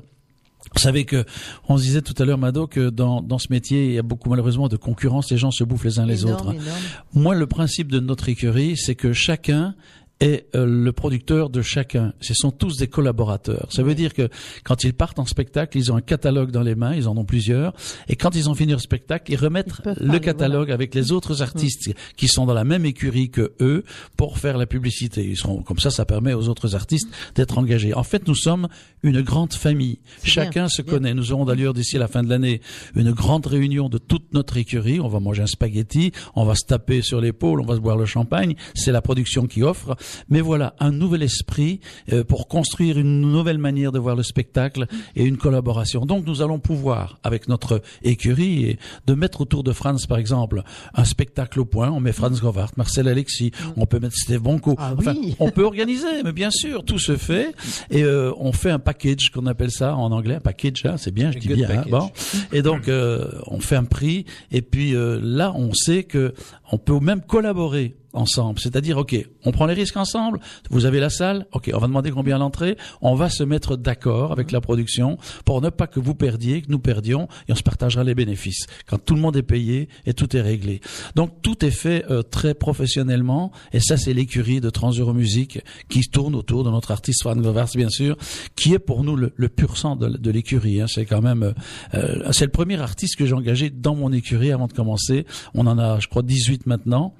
Vous 0.75 0.81
savez 0.81 1.05
que 1.05 1.25
on 1.69 1.77
se 1.77 1.83
disait 1.83 2.01
tout 2.01 2.15
à 2.17 2.25
l'heure, 2.25 2.37
Mado, 2.39 2.65
que 2.67 2.89
dans, 2.89 3.21
dans 3.21 3.37
ce 3.37 3.47
métier, 3.51 3.85
il 3.85 3.91
y 3.93 3.99
a 3.99 4.01
beaucoup 4.01 4.29
malheureusement 4.29 4.67
de 4.67 4.77
concurrence. 4.77 5.29
Les 5.31 5.37
gens 5.37 5.51
se 5.51 5.63
bouffent 5.63 5.85
les 5.85 5.99
uns 5.99 6.05
les 6.05 6.23
Énorme, 6.23 6.47
autres. 6.47 6.53
énorme. 6.61 6.79
Moi, 7.13 7.35
le 7.35 7.45
principe 7.47 7.91
de 7.91 7.99
notre 7.99 8.29
écurie, 8.29 8.75
c'est 8.75 8.95
que 8.95 9.13
chacun 9.13 9.75
est 10.19 10.45
euh, 10.55 10.65
le 10.65 10.91
producteur 10.93 11.49
de 11.49 11.61
chacun. 11.61 12.13
Ce 12.21 12.33
sont 12.33 12.51
tous 12.51 12.77
des 12.77 12.87
collaborateurs. 12.87 13.67
Ça 13.69 13.83
veut 13.83 13.95
dire 13.95 14.13
que 14.13 14.29
quand 14.63 14.83
ils 14.83 14.93
partent 14.93 15.19
en 15.19 15.25
spectacle, 15.25 15.77
ils 15.77 15.91
ont 15.91 15.97
un 15.97 16.01
catalogue 16.01 16.51
dans 16.51 16.61
les 16.61 16.75
mains, 16.75 16.93
ils 16.93 17.07
en 17.07 17.17
ont 17.17 17.25
plusieurs, 17.25 17.73
et 18.07 18.15
quand 18.15 18.35
ils 18.35 18.49
ont 18.49 18.55
fini 18.55 18.71
leur 18.71 18.81
spectacle, 18.81 19.31
ils 19.31 19.37
remettent 19.37 19.81
Ils 19.85 19.91
le 19.91 20.05
parler, 20.05 20.19
catalogue 20.19 20.71
avec 20.71 20.95
les 20.95 21.11
autres 21.11 21.41
artistes 21.41 21.93
qui 22.15 22.27
sont 22.27 22.45
dans 22.45 22.53
la 22.53 22.63
même 22.63 22.85
écurie 22.85 23.29
que 23.29 23.53
eux 23.59 23.83
pour 24.15 24.39
faire 24.39 24.57
la 24.57 24.65
publicité. 24.65 25.25
Ils 25.25 25.37
seront 25.37 25.61
comme 25.63 25.79
ça, 25.79 25.91
ça 25.91 26.05
permet 26.05 26.33
aux 26.33 26.47
autres 26.47 26.75
artistes 26.75 27.09
d'être 27.35 27.57
engagés. 27.57 27.93
En 27.93 28.03
fait, 28.03 28.27
nous 28.27 28.35
sommes 28.35 28.67
une 29.03 29.21
grande 29.21 29.53
famille. 29.53 29.99
Chacun 30.23 30.61
bien, 30.61 30.69
se 30.69 30.81
bien. 30.81 30.93
connaît. 30.93 31.13
Nous 31.13 31.31
aurons 31.31 31.45
d'ailleurs 31.45 31.73
d'ici 31.73 31.97
la 31.97 32.07
fin 32.07 32.23
de 32.23 32.29
l'année 32.29 32.61
une 32.95 33.11
grande 33.11 33.45
réunion 33.45 33.89
de 33.89 33.97
toute 33.97 34.33
notre 34.33 34.57
écurie. 34.57 34.99
On 34.99 35.07
va 35.07 35.19
manger 35.19 35.43
un 35.43 35.47
spaghetti, 35.47 36.11
on 36.35 36.45
va 36.45 36.55
se 36.55 36.65
taper 36.65 37.01
sur 37.01 37.19
l'épaule, 37.19 37.61
on 37.61 37.65
va 37.65 37.75
se 37.75 37.81
boire 37.81 37.97
le 37.97 38.05
champagne. 38.05 38.55
C'est 38.73 38.91
la 38.91 39.01
production 39.01 39.47
qui 39.47 39.61
offre. 39.63 39.95
Mais 40.29 40.41
voilà, 40.41 40.75
un 40.79 40.91
nouvel 40.91 41.23
esprit 41.23 41.79
euh, 42.11 42.23
pour 42.23 42.47
construire 42.47 42.97
une 42.97 43.21
nouvelle 43.21 43.57
manière 43.57 43.91
de 43.91 43.99
voir 43.99 44.15
le 44.15 44.23
spectacle 44.23 44.87
et 45.15 45.23
une 45.23 45.37
collaboration. 45.37 46.05
Donc 46.05 46.25
nous 46.25 46.41
allons 46.41 46.59
pouvoir, 46.59 47.19
avec 47.23 47.47
notre 47.47 47.81
écurie, 48.03 48.77
de 49.07 49.13
mettre 49.13 49.41
autour 49.41 49.63
de 49.63 49.71
Franz, 49.71 50.07
par 50.07 50.17
exemple, 50.17 50.63
un 50.93 51.05
spectacle 51.05 51.59
au 51.59 51.65
point. 51.65 51.89
On 51.91 51.99
met 51.99 52.11
Franz 52.13 52.39
Govart, 52.41 52.71
Marcel 52.77 53.07
Alexis, 53.07 53.51
on 53.77 53.85
peut 53.85 53.99
mettre 53.99 54.15
Steve 54.15 54.41
Bonco. 54.41 54.75
Ah 54.77 54.93
Enfin, 54.97 55.13
oui. 55.19 55.35
on 55.39 55.49
peut 55.51 55.63
organiser, 55.63 56.23
mais 56.23 56.31
bien 56.31 56.51
sûr, 56.51 56.83
tout 56.83 56.99
se 56.99 57.17
fait. 57.17 57.53
Et 57.89 58.03
euh, 58.03 58.31
on 58.37 58.51
fait 58.51 58.71
un 58.71 58.79
package, 58.79 59.29
qu'on 59.31 59.45
appelle 59.45 59.71
ça 59.71 59.95
en 59.95 60.11
anglais, 60.11 60.35
un 60.35 60.39
package, 60.39 60.85
hein, 60.85 60.95
c'est 60.97 61.11
bien, 61.13 61.31
je 61.31 61.39
dis 61.39 61.47
bien. 61.47 61.69
hein, 61.69 61.83
bon. 61.89 62.09
Et 62.53 62.61
donc, 62.61 62.87
euh, 62.87 63.27
on 63.47 63.59
fait 63.59 63.75
un 63.75 63.83
prix, 63.83 64.25
et 64.51 64.61
puis 64.61 64.95
euh, 64.95 65.19
là, 65.21 65.53
on 65.55 65.73
sait 65.73 66.03
que 66.03 66.33
on 66.71 66.77
peut 66.77 66.99
même 66.99 67.21
collaborer 67.21 67.95
ensemble. 68.15 68.59
C'est-à-dire, 68.59 68.97
ok, 68.97 69.15
on 69.43 69.51
prend 69.51 69.65
les 69.65 69.73
risques 69.73 69.97
ensemble. 69.97 70.39
Vous 70.69 70.85
avez 70.85 70.99
la 70.99 71.09
salle, 71.09 71.45
ok, 71.51 71.69
on 71.73 71.79
va 71.79 71.87
demander 71.87 72.11
combien 72.11 72.37
l'entrée. 72.37 72.77
On 73.01 73.15
va 73.15 73.29
se 73.29 73.43
mettre 73.43 73.75
d'accord 73.75 74.31
avec 74.31 74.51
la 74.51 74.61
production 74.61 75.17
pour 75.43 75.61
ne 75.61 75.69
pas 75.69 75.87
que 75.87 75.99
vous 75.99 76.15
perdiez, 76.15 76.61
que 76.61 76.71
nous 76.71 76.79
perdions, 76.79 77.27
et 77.47 77.51
on 77.51 77.55
se 77.55 77.63
partagera 77.63 78.03
les 78.03 78.15
bénéfices. 78.15 78.65
Quand 78.87 78.97
tout 78.97 79.15
le 79.15 79.21
monde 79.21 79.37
est 79.37 79.43
payé 79.43 79.89
et 80.05 80.13
tout 80.13 80.35
est 80.35 80.41
réglé. 80.41 80.81
Donc 81.15 81.41
tout 81.41 81.63
est 81.65 81.71
fait 81.71 82.05
euh, 82.09 82.21
très 82.21 82.53
professionnellement, 82.53 83.51
et 83.73 83.79
ça 83.79 83.97
c'est 83.97 84.13
l'écurie 84.13 84.61
de 84.61 84.69
Transeuro-Musique 84.69 85.59
qui 85.89 86.01
tourne 86.01 86.35
autour 86.35 86.63
de 86.63 86.69
notre 86.69 86.91
artiste 86.91 87.21
Frank 87.21 87.41
Govars, 87.41 87.69
bien 87.75 87.89
sûr, 87.89 88.17
qui 88.55 88.73
est 88.73 88.79
pour 88.79 89.03
nous 89.03 89.15
le, 89.15 89.49
pur 89.49 89.77
sang 89.77 89.95
de, 89.95 90.31
l'écurie. 90.31 90.81
hein. 90.81 90.87
C'est 90.87 91.05
quand 91.05 91.21
même, 91.21 91.43
euh, 91.43 91.53
euh, 91.93 92.31
c'est 92.31 92.45
le 92.45 92.51
premier 92.51 92.79
artiste 92.79 93.15
que 93.15 93.25
j'ai 93.25 93.33
engagé 93.33 93.69
dans 93.69 93.95
mon 93.95 94.11
écurie 94.11 94.51
avant 94.51 94.67
de 94.67 94.73
commencer. 94.73 95.25
On 95.53 95.67
en 95.67 95.77
a, 95.77 95.99
je 95.99 96.07
crois, 96.07 96.21
18 96.21 96.65
maintenant. 96.65 97.13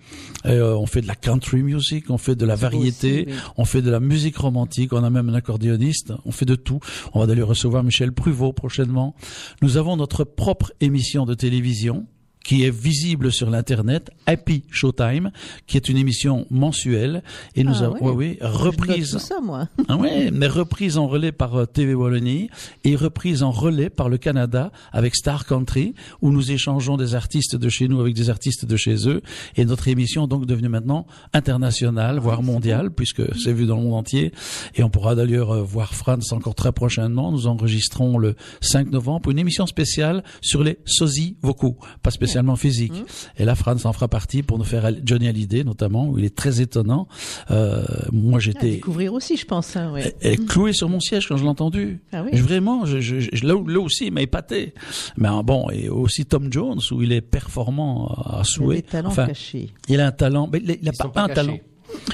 On 0.86 0.88
fait 0.88 1.01
de 1.01 1.07
la 1.07 1.15
country 1.15 1.63
music, 1.63 2.11
on 2.11 2.19
fait 2.19 2.36
de 2.36 2.45
la 2.45 2.53
variété, 2.53 3.21
aussi, 3.21 3.36
oui. 3.36 3.43
on 3.57 3.65
fait 3.65 3.81
de 3.81 3.89
la 3.89 3.99
musique 3.99 4.38
romantique, 4.38 4.93
on 4.93 5.03
a 5.03 5.09
même 5.09 5.29
un 5.29 5.33
accordéoniste, 5.33 6.13
on 6.25 6.31
fait 6.31 6.45
de 6.45 6.53
tout. 6.53 6.79
On 7.15 7.19
va 7.19 7.25
d'ailleurs 7.25 7.47
recevoir 7.47 7.83
Michel 7.83 8.11
Pruvot 8.11 8.53
prochainement. 8.53 9.15
Nous 9.63 9.77
avons 9.77 9.97
notre 9.97 10.23
propre 10.25 10.73
émission 10.81 11.25
de 11.25 11.33
télévision 11.33 12.05
qui 12.46 12.64
est 12.64 12.70
visible 12.74 13.32
sur 13.32 13.50
l'internet, 13.50 14.12
Happy 14.28 14.64
Showtime, 14.70 15.32
qui 15.66 15.78
est 15.78 15.89
une 15.89 15.98
émission 15.98 16.46
mensuelle 16.52 17.24
et 17.56 17.64
nous 17.64 17.82
Ah 17.82 17.86
avons, 17.86 18.14
oui, 18.14 18.38
note 18.39 18.52
reprise. 18.52 19.12
tout 19.14 19.20
ça, 19.20 19.41
moi. 19.41 19.68
Ah 19.88 19.98
ouais, 19.98 20.30
mais 20.32 20.46
reprise 20.48 21.00
en 21.00 21.08
relais 21.08 21.32
par 21.32 21.56
euh, 21.56 21.66
TV 21.66 21.96
Wallonie 21.96 22.50
et 22.84 22.96
reprise 22.96 23.41
en 23.41 23.50
relais 23.50 23.89
par 23.89 24.10
le 24.10 24.20
Canada 24.20 24.72
avec 24.93 25.16
Star 25.16 25.48
Country 25.48 25.96
où 26.22 26.32
nous 26.32 26.52
échangeons 26.52 26.98
des 26.98 27.16
artistes 27.16 27.56
de 27.56 27.68
chez 27.68 27.88
nous 27.88 28.00
avec 28.00 28.14
des 28.14 28.30
artistes 28.30 28.64
de 28.66 28.78
chez 28.78 29.10
eux 29.10 29.24
et 29.56 29.66
notre 29.66 29.88
émission 29.88 30.26
est 30.26 30.28
donc 30.28 30.46
devenue 30.46 30.70
maintenant 30.70 31.08
internationale, 31.34 32.20
voire 32.20 32.43
mondiale 32.43 32.91
puisque 32.91 33.24
c'est 33.41 33.54
vu 33.54 33.66
dans 33.66 33.78
le 33.78 33.84
monde 33.84 33.96
entier 33.96 34.32
et 34.76 34.84
on 34.84 34.91
pourra 34.91 35.16
d'ailleurs 35.16 35.52
euh, 35.52 35.64
voir 35.64 35.96
France 35.96 36.32
encore 36.32 36.54
très 36.54 36.72
prochainement. 36.72 37.32
Nous 37.32 37.48
enregistrons 37.48 38.20
le 38.20 38.36
5 38.62 38.91
novembre 38.91 39.32
une 39.32 39.39
émission 39.39 39.66
spéciale 39.66 40.24
sur 40.41 40.64
les 40.64 40.78
sosies 40.86 41.38
vocaux, 41.41 41.80
pas 42.04 42.12
spécialement 42.12 42.34
spécialement 42.36 42.55
physique. 42.57 42.91
Mmh. 42.93 43.41
Et 43.41 43.45
là, 43.45 43.55
Franz 43.55 43.86
en 43.88 43.93
fera 43.93 44.07
partie 44.07 44.43
pour 44.43 44.57
nous 44.57 44.63
faire 44.65 44.91
Johnny 45.03 45.27
Hallyday 45.27 45.63
notamment, 45.63 46.09
où 46.09 46.17
il 46.19 46.25
est 46.25 46.36
très 46.36 46.59
étonnant. 46.61 47.07
Euh, 47.51 47.83
moi, 48.11 48.38
À 48.38 48.39
j'étais 48.39 48.71
découvrir 48.71 49.13
aussi, 49.13 49.38
je 49.38 49.45
pense. 49.45 49.75
Hein, 49.77 49.91
ouais. 49.93 50.13
elle 50.21 50.33
est 50.33 50.45
clouée 50.45 50.73
sur 50.73 50.89
mon 50.89 50.99
siège 50.99 51.27
quand 51.27 51.38
je 51.38 51.43
l'ai 51.43 51.49
entendu. 51.49 51.99
Ah 52.11 52.23
oui. 52.23 52.31
Je- 52.33 52.43
Vraiment, 52.43 52.86
je, 52.86 52.99
je, 52.99 53.19
je- 53.19 53.45
là, 53.45 53.55
là 53.67 53.79
aussi, 53.79 54.07
il 54.07 54.11
m'a 54.13 54.21
épaté. 54.21 54.73
Mais 55.17 55.29
euh, 55.29 55.41
bon, 55.43 55.69
et 55.71 55.88
aussi 55.89 56.25
Tom 56.25 56.51
Jones, 56.51 56.79
où 56.91 57.01
il 57.01 57.11
est 57.13 57.21
performant 57.21 58.07
à 58.07 58.33
Il 58.33 58.38
y 58.38 58.39
a 58.39 58.43
souhait. 58.43 58.75
des 58.77 58.81
talents 58.83 59.09
Enfin, 59.09 59.27
cachés. 59.27 59.69
il 59.88 59.99
a 60.01 60.07
un 60.07 60.11
talent, 60.11 60.49
mais 60.51 60.59
il 60.63 60.71
a- 60.71 60.75
il 60.81 60.88
a 60.89 60.91
Ils 60.91 60.95
sont 60.95 61.03
pas 61.09 61.09
pas 61.09 61.21
un 61.23 61.27
cachés. 61.27 61.36
talent. 61.36 61.57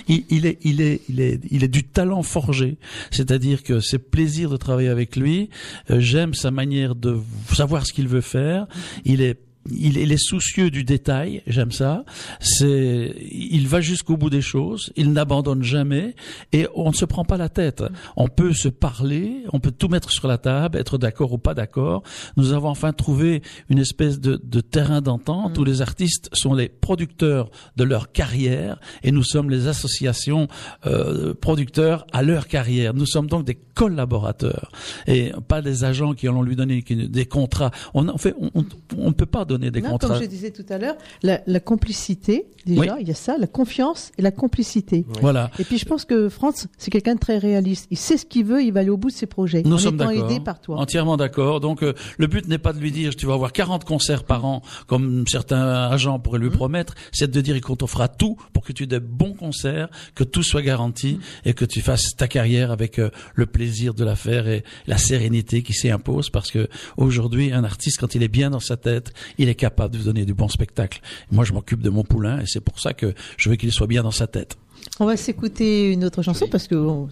Il, 0.07 0.23
il 0.29 0.45
est, 0.45 0.59
il 0.63 0.81
est, 0.81 1.01
il 1.09 1.19
est, 1.21 1.39
il 1.49 1.63
est 1.63 1.67
du 1.67 1.83
talent 1.83 2.21
forgé. 2.23 2.77
C'est-à-dire 3.09 3.63
que 3.63 3.79
c'est 3.79 3.97
plaisir 3.99 4.49
de 4.49 4.57
travailler 4.57 4.89
avec 4.89 5.15
lui. 5.15 5.49
Euh, 5.89 5.99
J'aime 5.99 6.33
sa 6.33 6.51
manière 6.51 6.93
de 6.93 7.17
savoir 7.53 7.85
ce 7.87 7.93
qu'il 7.93 8.07
veut 8.07 8.21
faire. 8.21 8.67
Il 9.05 9.21
est 9.21 9.39
il 9.69 9.97
est, 9.97 10.03
il 10.03 10.11
est 10.11 10.17
soucieux 10.17 10.71
du 10.71 10.83
détail, 10.83 11.43
j'aime 11.47 11.71
ça. 11.71 12.03
C'est, 12.39 13.13
il 13.31 13.67
va 13.67 13.81
jusqu'au 13.81 14.17
bout 14.17 14.29
des 14.29 14.41
choses, 14.41 14.91
il 14.95 15.11
n'abandonne 15.11 15.63
jamais 15.63 16.15
et 16.51 16.67
on 16.75 16.89
ne 16.89 16.95
se 16.95 17.05
prend 17.05 17.23
pas 17.23 17.37
la 17.37 17.49
tête. 17.49 17.83
On 18.15 18.27
peut 18.27 18.53
se 18.53 18.69
parler, 18.69 19.43
on 19.53 19.59
peut 19.59 19.71
tout 19.71 19.87
mettre 19.87 20.11
sur 20.11 20.27
la 20.27 20.37
table, 20.37 20.77
être 20.77 20.97
d'accord 20.97 21.33
ou 21.33 21.37
pas 21.37 21.53
d'accord. 21.53 22.03
Nous 22.37 22.53
avons 22.53 22.69
enfin 22.69 22.93
trouvé 22.93 23.41
une 23.69 23.79
espèce 23.79 24.19
de, 24.19 24.41
de 24.43 24.61
terrain 24.61 25.01
d'entente 25.01 25.57
où 25.57 25.63
les 25.63 25.81
artistes 25.81 26.29
sont 26.33 26.53
les 26.53 26.69
producteurs 26.69 27.49
de 27.75 27.83
leur 27.83 28.11
carrière 28.11 28.79
et 29.03 29.11
nous 29.11 29.23
sommes 29.23 29.49
les 29.49 29.67
associations 29.67 30.47
euh, 30.85 31.33
producteurs 31.33 32.05
à 32.13 32.23
leur 32.23 32.47
carrière. 32.47 32.93
Nous 32.93 33.05
sommes 33.05 33.27
donc 33.27 33.45
des 33.45 33.55
collaborateurs 33.55 34.71
et 35.07 35.31
pas 35.47 35.61
des 35.61 35.83
agents 35.83 36.13
qui 36.13 36.27
allons 36.27 36.43
lui 36.43 36.55
donner 36.55 36.81
des 36.81 37.25
contrats. 37.25 37.71
On 37.93 38.07
en 38.07 38.17
fait, 38.17 38.33
on, 38.39 38.49
on, 38.55 38.65
on 38.97 39.07
ne 39.07 39.13
peut 39.13 39.25
pas 39.25 39.45
donner 39.51 39.71
des 39.71 39.81
Non, 39.81 39.91
contrats. 39.91 40.09
comme 40.09 40.21
je 40.23 40.27
disais 40.27 40.51
tout 40.51 40.65
à 40.69 40.77
l'heure, 40.77 40.95
la, 41.23 41.41
la 41.45 41.59
complicité, 41.59 42.45
déjà, 42.65 42.81
Oui. 42.95 43.01
il 43.01 43.07
y 43.07 43.11
a 43.11 43.15
ça, 43.15 43.37
la 43.37 43.47
confiance 43.47 44.11
et 44.17 44.21
la 44.21 44.31
complicité. 44.31 45.05
Voilà. 45.21 45.51
Et 45.59 45.63
puis 45.63 45.77
je 45.77 45.85
pense 45.85 46.05
que 46.05 46.29
Franz, 46.29 46.67
c'est 46.77 46.91
quelqu'un 46.91 47.15
de 47.15 47.19
très 47.19 47.37
réaliste. 47.37 47.87
Il 47.91 47.97
sait 47.97 48.17
ce 48.17 48.25
qu'il 48.25 48.45
veut, 48.45 48.63
il 48.63 48.71
va 48.71 48.81
aller 48.81 48.89
au 48.89 48.97
bout 48.97 49.09
de 49.09 49.15
ses 49.15 49.25
projets. 49.25 49.63
Nous 49.65 49.75
en 49.75 49.77
sommes 49.77 49.97
d'accord. 49.97 50.29
aidé 50.31 50.39
par 50.39 50.59
toi. 50.61 50.77
Entièrement 50.79 51.17
d'accord. 51.17 51.59
Donc 51.59 51.83
euh, 51.83 51.93
le 52.17 52.27
but 52.27 52.47
n'est 52.47 52.57
pas 52.57 52.73
de 52.73 52.79
lui 52.79 52.91
dire 52.91 53.15
tu 53.15 53.25
vas 53.25 53.33
avoir 53.33 53.51
40 53.51 53.83
concerts 53.85 54.23
par 54.23 54.45
an 54.45 54.61
comme 54.87 55.25
certains 55.27 55.89
agents 55.89 56.19
pourraient 56.19 56.39
Mmh. 56.39 56.43
lui 56.43 56.49
promettre, 56.49 56.95
c'est 57.11 57.29
de 57.29 57.41
dire 57.41 57.59
qu'on 57.61 57.75
t'offrira 57.75 58.07
tout 58.07 58.35
pour 58.53 58.63
que 58.63 58.71
tu 58.73 58.83
aies 58.83 58.87
de 58.87 58.99
bons 58.99 59.33
concerts, 59.33 59.89
que 60.15 60.23
tout 60.23 60.43
soit 60.43 60.61
garanti 60.61 61.13
Mmh. 61.15 61.49
et 61.49 61.53
que 61.53 61.65
tu 61.65 61.81
fasses 61.81 62.15
ta 62.17 62.27
carrière 62.27 62.71
avec 62.71 62.99
euh, 62.99 63.09
le 63.35 63.45
plaisir 63.45 63.93
de 63.93 64.03
la 64.03 64.15
faire 64.15 64.47
et 64.47 64.63
la 64.87 64.97
sérénité 64.97 65.61
qui 65.61 65.73
s'y 65.73 65.89
impose 65.89 66.29
parce 66.29 66.49
que 66.51 66.67
aujourd'hui 66.97 67.51
un 67.51 67.63
artiste 67.63 67.99
quand 67.99 68.15
il 68.15 68.23
est 68.23 68.27
bien 68.27 68.49
dans 68.49 68.59
sa 68.59 68.77
tête, 68.77 69.11
il 69.41 69.49
est 69.49 69.55
capable 69.55 69.95
de 69.97 70.03
donner 70.03 70.25
du 70.25 70.33
bon 70.33 70.47
spectacle. 70.47 71.01
Moi 71.31 71.43
je 71.45 71.53
m'occupe 71.53 71.81
de 71.81 71.89
mon 71.89 72.03
poulain 72.03 72.39
et 72.39 72.45
c'est 72.45 72.61
pour 72.61 72.79
ça 72.79 72.93
que 72.93 73.13
je 73.37 73.49
veux 73.49 73.55
qu'il 73.55 73.71
soit 73.71 73.87
bien 73.87 74.03
dans 74.03 74.11
sa 74.11 74.27
tête. 74.27 74.57
On 74.99 75.05
va 75.05 75.17
s'écouter 75.17 75.91
une 75.91 76.03
autre 76.05 76.21
chanson 76.21 76.47
parce 76.51 76.67
que 76.67 76.75
bon, 76.75 77.07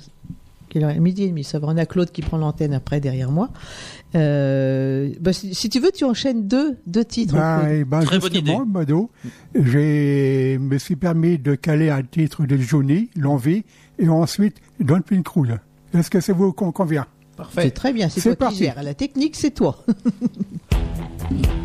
quelle 0.70 0.84
heure 0.84 0.90
est 0.92 1.00
Midi 1.00 1.24
et 1.24 1.28
demi, 1.30 1.44
ça 1.44 1.58
va. 1.60 1.68
On 1.68 1.78
a 1.78 1.86
Claude 1.86 2.12
qui 2.12 2.22
prend 2.22 2.38
l'antenne 2.38 2.74
après 2.74 3.00
derrière 3.00 3.32
moi. 3.32 3.50
Euh, 4.16 5.10
bah, 5.20 5.34
si, 5.34 5.54
si 5.56 5.70
tu 5.70 5.80
veux, 5.80 5.92
tu 5.92 6.04
enchaînes 6.04 6.48
deux, 6.48 6.78
deux 6.88 7.06
titres. 7.06 7.34
Ben, 7.36 7.60
Claude. 7.60 7.72
eh 7.74 7.86
ben, 7.86 8.00
Très 8.02 8.20
bonne 8.20 8.36
idée. 8.36 8.58
Mado, 8.68 9.10
j'ai 9.56 10.58
me 10.60 10.78
suis 10.78 10.96
permis 10.96 11.38
de 11.40 11.56
caler 11.56 11.90
un 11.90 12.04
titre 12.04 12.46
de 12.46 12.56
Johnny, 12.58 13.10
L'Envie, 13.16 13.64
et 13.98 14.10
ensuite 14.10 14.58
Don 14.80 15.02
Pincroul. 15.02 15.60
Est-ce 15.94 16.10
que 16.12 16.22
ça 16.22 16.34
vous 16.34 16.54
con- 16.54 16.72
convient? 16.72 17.08
C'est 17.58 17.72
très 17.72 17.94
bien, 17.94 18.10
c'est 18.10 18.20
C'est 18.20 18.36
toi 18.36 18.36
qui 18.36 18.40
parti. 18.40 18.58
gères. 18.66 18.84
La 18.84 18.94
technique, 18.94 19.36
c'est 19.36 19.52
toi. 19.52 19.84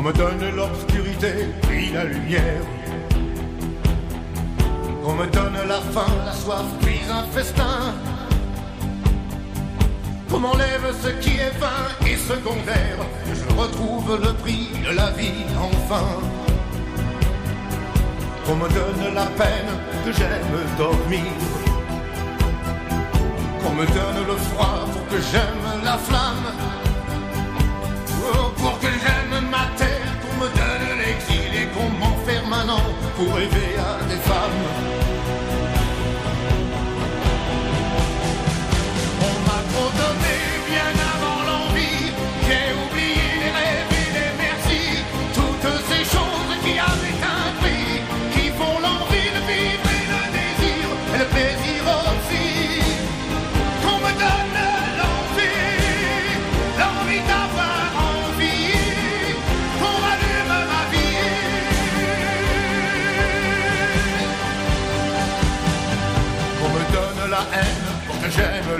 On 0.00 0.02
me 0.02 0.14
donne 0.14 0.56
l'obscurité, 0.56 1.32
puis 1.68 1.90
la 1.92 2.04
lumière. 2.04 2.62
On 5.04 5.12
me 5.12 5.26
donne 5.26 5.58
la 5.68 5.80
faim, 5.92 6.10
la 6.24 6.32
soif, 6.32 6.64
puis 6.80 7.00
un 7.12 7.24
festin. 7.24 7.92
On 10.32 10.38
m'enlève 10.38 10.94
ce 11.02 11.08
qui 11.22 11.36
est 11.36 11.52
vain 11.60 11.84
et 12.06 12.16
secondaire. 12.16 12.96
Je 13.26 13.54
retrouve 13.54 14.18
le 14.24 14.32
prix 14.32 14.68
de 14.82 14.96
la 14.96 15.10
vie, 15.10 15.44
enfin. 15.58 16.06
On 18.48 18.54
me 18.54 18.68
donne 18.70 19.14
la 19.14 19.26
peine 19.26 19.72
que 20.06 20.12
j'aime 20.12 20.56
dormir. 20.78 21.30
Qu'on 23.62 23.74
me 23.74 23.84
donne 23.84 24.26
le 24.26 24.36
froid 24.48 24.86
pour 24.90 25.06
que 25.08 25.22
j'aime 25.30 25.84
la 25.84 25.98
flamme. 25.98 26.46
Oh, 28.32 28.50
pour 28.56 28.78
que 28.78 28.86
j'aime 28.86 29.44
ma 29.50 29.66
qu'on 29.76 29.89
me 30.40 30.46
donne 30.46 30.98
l'exil 30.98 31.52
et 31.54 31.66
qu'on 31.74 31.90
m'enferme 31.98 32.52
un 32.52 32.68
an 32.70 32.82
pour 33.16 33.34
rêver 33.34 33.76
à 33.78 34.02
des 34.08 34.16
femmes. 34.16 34.99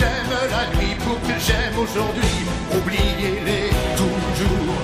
j'aime 0.00 0.34
la 0.50 0.64
nuit, 0.78 0.94
pour 1.04 1.20
que 1.20 1.38
j'aime 1.46 1.78
aujourd'hui, 1.78 2.36
oubliez-les 2.74 3.70
toujours. 3.96 4.79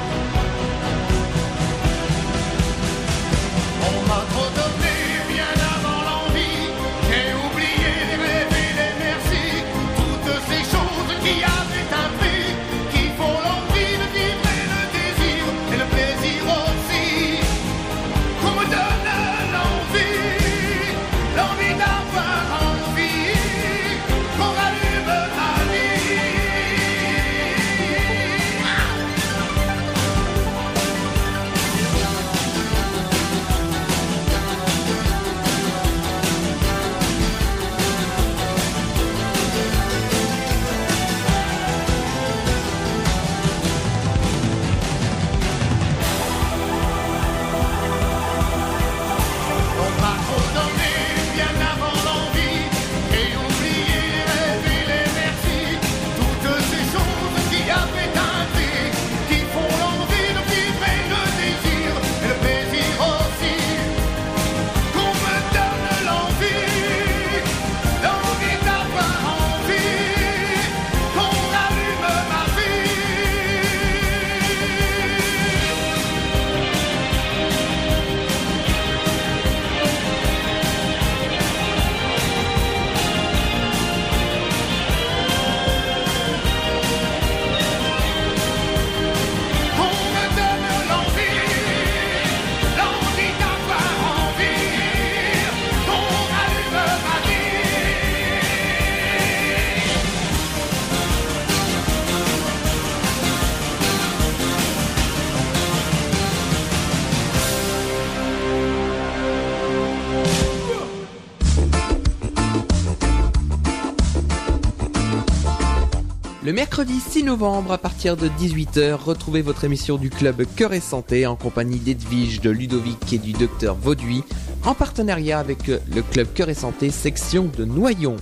Mercredi 116.76 117.00
6 117.00 117.22
novembre, 117.22 117.72
à 117.72 117.78
partir 117.78 118.18
de 118.18 118.28
18h, 118.28 118.96
retrouvez 118.96 119.40
votre 119.40 119.64
émission 119.64 119.96
du 119.96 120.10
club 120.10 120.44
Cœur 120.56 120.74
et 120.74 120.80
Santé 120.80 121.26
en 121.26 121.34
compagnie 121.34 121.78
d'Edwige, 121.78 122.42
de 122.42 122.50
Ludovic 122.50 123.14
et 123.14 123.18
du 123.18 123.32
docteur 123.32 123.74
Vauduit, 123.76 124.22
en 124.62 124.74
partenariat 124.74 125.38
avec 125.38 125.68
le 125.68 126.02
club 126.02 126.28
Cœur 126.34 126.50
et 126.50 126.54
Santé 126.54 126.90
section 126.90 127.50
de 127.56 127.64
Noyon. 127.64 128.16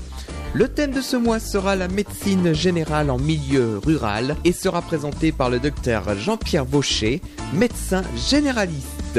Le 0.53 0.69
thème 0.69 0.93
de 0.93 1.01
ce 1.01 1.17
mois 1.17 1.41
sera 1.41 1.75
la 1.75 1.89
médecine 1.89 2.53
générale 2.53 3.11
en 3.11 3.19
milieu 3.19 3.79
rural 3.79 4.37
et 4.45 4.53
sera 4.53 4.83
présenté 4.83 5.33
par 5.33 5.51
le 5.51 5.59
docteur 5.59 6.17
Jean-Pierre 6.17 6.65
Vaucher, 6.65 7.23
médecin 7.55 8.05
généraliste. 8.31 9.19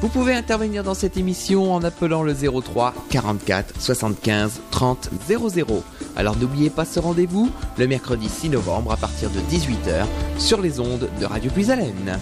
Vous 0.00 0.08
pouvez 0.08 0.32
intervenir 0.32 0.84
dans 0.84 0.94
cette 0.94 1.16
émission 1.16 1.74
en 1.74 1.82
appelant 1.82 2.22
le 2.22 2.32
03 2.32 2.94
44 3.10 3.80
75 3.80 4.60
30 4.70 5.10
00. 5.26 5.82
Alors 6.16 6.36
n'oubliez 6.36 6.70
pas 6.70 6.84
ce 6.84 7.00
rendez-vous 7.00 7.50
le 7.78 7.86
mercredi 7.88 8.28
6 8.28 8.50
novembre 8.50 8.92
à 8.92 8.96
partir 8.96 9.28
de 9.30 9.40
18h 9.40 10.06
sur 10.38 10.60
les 10.60 10.78
ondes 10.78 11.08
de 11.20 11.26
Radio 11.26 11.50
Plus 11.50 11.70
Haleine. 11.70 12.20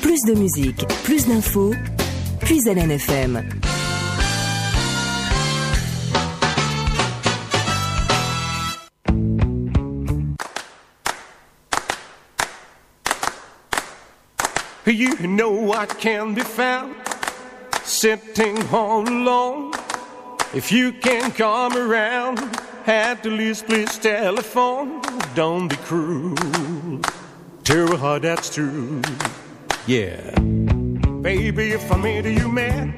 Plus 0.00 0.22
de 0.26 0.38
musique, 0.38 0.86
plus 1.04 1.26
d'infos, 1.26 1.74
Plus 2.40 2.66
Haleine 2.66 2.92
FM. 2.92 3.42
You 14.88 15.14
know 15.26 15.74
I 15.74 15.84
can 15.84 16.32
be 16.32 16.40
found 16.40 16.96
sitting 17.82 18.56
all 18.68 19.06
alone. 19.06 19.74
If 20.54 20.72
you 20.72 20.92
can 20.92 21.30
come 21.30 21.76
around, 21.76 22.38
at 22.86 23.22
the 23.22 23.28
least 23.28 23.66
please 23.66 23.98
telephone. 23.98 25.02
Don't 25.34 25.68
be 25.68 25.76
cruel 25.76 26.34
to 27.64 27.92
a 27.92 27.96
heart 27.98 28.22
that's 28.22 28.54
true. 28.54 29.02
Yeah. 29.86 30.34
Baby, 31.20 31.72
if 31.72 31.92
I 31.92 31.96
made 31.98 32.24
you 32.24 32.48
mad 32.48 32.94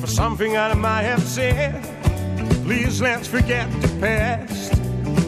for 0.00 0.06
something 0.06 0.56
I 0.56 0.72
might 0.74 1.02
have 1.02 1.24
said, 1.24 1.82
please 2.64 3.02
let's 3.02 3.26
forget 3.26 3.68
the 3.82 3.88
past. 3.98 4.70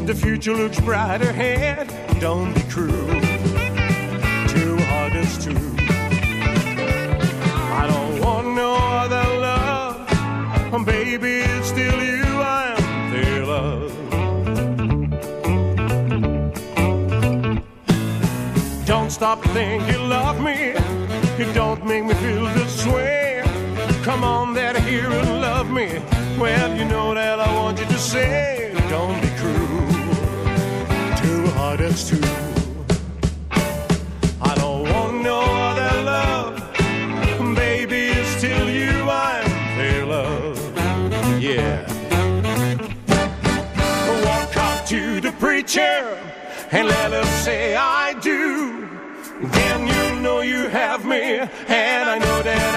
The 0.06 0.14
future 0.14 0.54
looks 0.54 0.78
bright 0.78 1.20
ahead. 1.20 1.88
Don't 2.20 2.54
be 2.54 2.62
cruel 2.70 3.13
stop 19.14 19.40
thinking 19.54 19.88
you 19.88 19.98
love 20.08 20.40
me. 20.40 20.74
You 21.38 21.46
don't 21.52 21.86
make 21.86 22.04
me 22.04 22.14
feel 22.14 22.46
this 22.46 22.84
way. 22.84 23.44
Come 24.02 24.24
on, 24.24 24.54
that 24.54 24.76
here 24.76 25.08
and 25.08 25.40
love 25.40 25.70
me. 25.70 25.88
Well, 26.36 26.76
you 26.76 26.84
know 26.84 27.14
that 27.14 27.38
I 27.38 27.48
want 27.54 27.78
you 27.78 27.84
to 27.84 27.98
say, 27.98 28.74
don't 28.90 29.20
be 29.22 29.28
cruel 29.40 29.86
to 31.20 31.30
a 31.44 31.50
heart 31.58 31.78
that's 31.78 32.08
true. 32.08 32.28
I 34.50 34.52
don't 34.56 34.82
want 34.92 35.22
no 35.22 35.40
other 35.68 35.94
love. 36.02 36.52
Baby, 37.54 38.00
it's 38.18 38.30
still 38.38 38.68
you 38.68 38.90
I'm 39.08 39.48
there, 39.78 40.06
love. 40.06 40.58
Yeah. 41.40 41.86
Walk 44.26 44.56
up 44.56 44.86
to 44.86 45.20
the 45.20 45.30
preacher 45.38 46.18
and 46.72 46.88
let 46.88 47.12
her 47.12 47.24
say 47.44 47.76
I 47.76 48.18
do. 48.20 48.73
Me, 51.04 51.38
and 51.68 52.10
I 52.10 52.18
know 52.18 52.42
that 52.42 52.73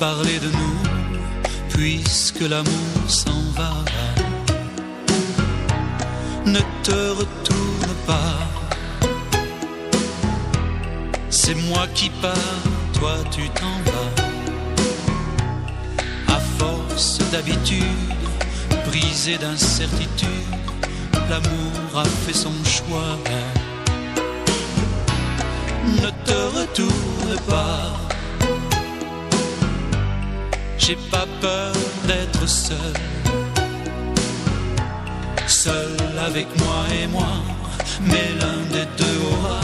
parler 0.00 0.38
de 0.38 0.50
nous, 0.60 0.78
puisque 1.68 2.40
l'amour 2.40 2.96
s'en 3.06 3.42
va. 3.54 3.72
Ne 6.46 6.60
te 6.82 6.98
retourne 7.20 7.94
pas. 8.06 8.38
C'est 11.28 11.54
moi 11.68 11.86
qui 11.94 12.08
pars, 12.22 12.64
toi 12.94 13.14
tu 13.30 13.42
t'en 13.50 13.76
vas 13.90 14.10
à 16.34 16.40
force 16.58 17.18
d'habitude, 17.30 18.24
brisé 18.86 19.36
d'incertitude, 19.36 20.56
l'amour 21.28 22.00
a 22.04 22.04
fait 22.04 22.38
son 22.46 22.56
choix. 22.64 23.18
Ne 26.02 26.10
te 26.24 26.38
retourne 26.58 27.36
pas. 27.46 28.09
J'ai 30.90 30.96
pas 31.08 31.26
peur 31.40 31.72
d'être 32.08 32.48
seul. 32.48 32.94
Seul 35.46 35.96
avec 36.18 36.48
moi 36.58 36.82
et 37.00 37.06
moi, 37.06 37.32
mais 38.00 38.28
l'un 38.40 38.60
des 38.72 38.86
deux 38.98 39.18
aura 39.32 39.60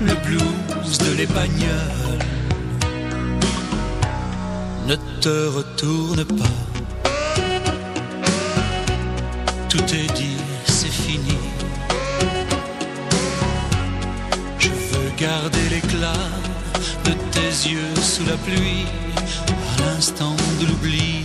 le 0.00 0.14
blues 0.24 0.98
de 0.98 1.16
l'épagnol 1.16 2.18
ne 4.86 4.94
te 5.20 5.48
retourne 5.48 6.24
pas. 6.24 6.56
Tout 9.68 9.86
est 10.00 10.12
dit, 10.14 10.38
c'est 10.66 10.96
fini. 11.06 11.38
Je 14.60 14.68
veux 14.68 15.10
garder 15.18 15.68
l'éclat 15.70 16.24
de 17.04 17.14
tes 17.32 17.68
yeux 17.68 17.96
sous 18.00 18.24
la 18.26 18.36
pluie 18.36 18.86
l'instant 19.96 20.36
de 20.60 20.66
l'oubli. 20.66 21.15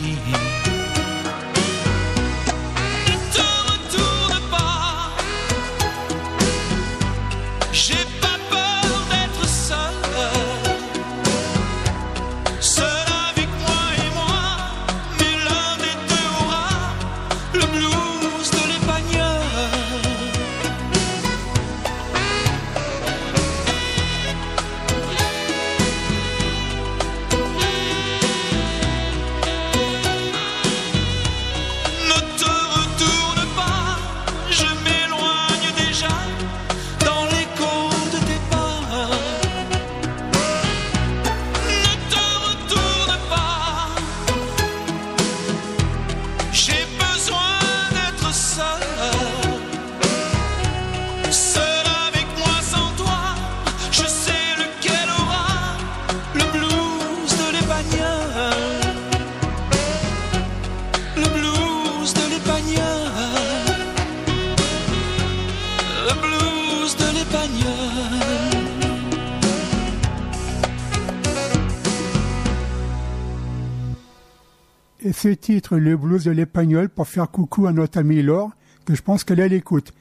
Le 75.82 75.98
blues 75.98 76.24
de 76.24 76.32
l'espagnol, 76.32 76.90
pour 76.90 77.08
faire 77.08 77.30
coucou 77.30 77.68
à 77.68 77.74
notre 77.74 77.98
amie 77.98 78.22
Laure, 78.22 78.52
que 78.86 78.96
je 78.96 79.02
pense 79.02 79.24
qu'elle 79.24 79.40
est 79.40 79.44
à 79.44 79.48
l'écoute. 79.48 79.92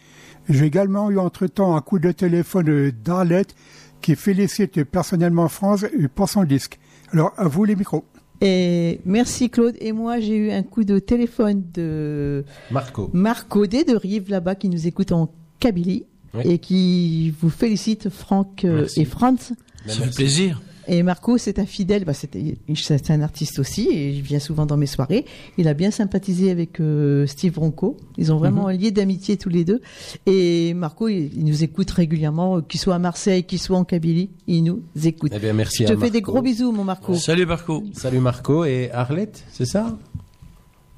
J'ai 0.48 0.66
également 0.66 1.10
eu 1.10 1.18
entre-temps 1.18 1.76
un 1.76 1.80
coup 1.80 1.98
de 1.98 2.12
téléphone 2.12 2.90
d'Arlette 3.04 3.54
qui 4.00 4.16
félicite 4.16 4.84
personnellement 4.84 5.48
France 5.48 5.84
pour 6.14 6.28
son 6.28 6.44
disque. 6.44 6.78
Alors, 7.12 7.32
à 7.36 7.46
vous 7.48 7.64
les 7.64 7.76
micros. 7.76 8.04
Et 8.40 9.00
merci 9.04 9.50
Claude. 9.50 9.76
Et 9.80 9.92
moi, 9.92 10.18
j'ai 10.18 10.36
eu 10.36 10.50
un 10.50 10.62
coup 10.62 10.84
de 10.84 10.98
téléphone 10.98 11.62
de 11.74 12.44
Marco. 12.70 13.10
Marco 13.12 13.66
D 13.66 13.84
de 13.84 13.94
Rive 13.94 14.30
là-bas 14.30 14.54
qui 14.54 14.68
nous 14.68 14.86
écoute 14.86 15.12
en 15.12 15.30
Kabylie 15.58 16.04
et 16.44 16.58
qui 16.58 17.34
vous 17.40 17.50
félicite 17.50 18.08
Franck 18.08 18.64
euh, 18.64 18.80
Merci. 18.80 19.02
et 19.02 19.04
Franz. 19.04 19.52
Ça 19.86 20.04
fait 20.04 20.14
plaisir. 20.14 20.62
Et 20.88 21.02
Marco, 21.02 21.38
c'est 21.38 21.58
un 21.58 21.66
fidèle, 21.66 22.04
bah, 22.04 22.12
c'est 22.14 23.10
un 23.10 23.20
artiste 23.22 23.58
aussi, 23.58 23.88
et 23.88 24.08
il 24.10 24.22
vient 24.22 24.38
souvent 24.40 24.66
dans 24.66 24.76
mes 24.76 24.86
soirées. 24.86 25.24
Il 25.58 25.68
a 25.68 25.74
bien 25.74 25.90
sympathisé 25.90 26.50
avec 26.50 26.80
euh, 26.80 27.26
Steve 27.26 27.58
Ronco. 27.58 27.96
Ils 28.18 28.32
ont 28.32 28.38
vraiment 28.38 28.62
Mhm. 28.64 28.68
un 28.68 28.72
lien 28.76 28.90
d'amitié 28.90 29.36
tous 29.36 29.48
les 29.50 29.64
deux. 29.64 29.80
Et 30.26 30.74
Marco, 30.74 31.08
il, 31.08 31.30
il 31.36 31.44
nous 31.44 31.62
écoute 31.62 31.90
régulièrement, 31.90 32.56
euh, 32.56 32.60
qu'il 32.62 32.80
soit 32.80 32.94
à 32.94 32.98
Marseille, 32.98 33.44
qu'il 33.44 33.58
soit 33.60 33.78
en 33.78 33.84
Kabylie, 33.84 34.30
il 34.46 34.64
nous 34.64 34.82
écoute. 35.04 35.32
Eh 35.34 35.38
bien, 35.38 35.52
merci 35.52 35.86
Je 35.86 35.92
à 35.92 35.96
te 35.96 36.00
fais 36.00 36.10
des 36.10 36.20
Marco. 36.20 36.32
gros 36.32 36.42
bisous, 36.42 36.72
mon 36.72 36.84
Marco. 36.84 37.14
Salut 37.14 37.46
Marco. 37.46 37.84
Salut 37.92 38.20
Marco 38.20 38.64
et 38.64 38.90
Arlette, 38.92 39.44
c'est 39.52 39.66
ça? 39.66 39.96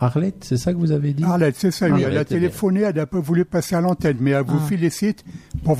Arlette, 0.01 0.43
c'est 0.45 0.57
ça 0.57 0.73
que 0.73 0.79
vous 0.79 0.91
avez 0.91 1.13
dit? 1.13 1.23
Arlette, 1.23 1.55
c'est 1.57 1.71
ça. 1.71 1.85
Arlette, 1.87 1.99
elle 2.01 2.05
a 2.07 2.09
eh 2.09 2.13
bien. 2.15 2.25
téléphoné, 2.25 2.81
elle 2.81 2.97
n'a 2.97 3.07
pas 3.07 3.21
voulu 3.21 3.45
passer 3.45 3.77
à 3.77 3.81
l'antenne, 3.81 4.17
mais 4.19 4.33
elle 4.33 4.43
vous 4.45 4.57
Ah. 4.57 4.67
vo- 4.69 5.52
pour 5.63 5.77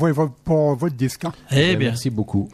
votre 0.75 0.95
disque. 0.95 1.25
hein. 1.25 1.33
Eh 1.51 1.75
bien. 1.75 1.89
Merci 1.89 2.09
beaucoup. 2.09 2.49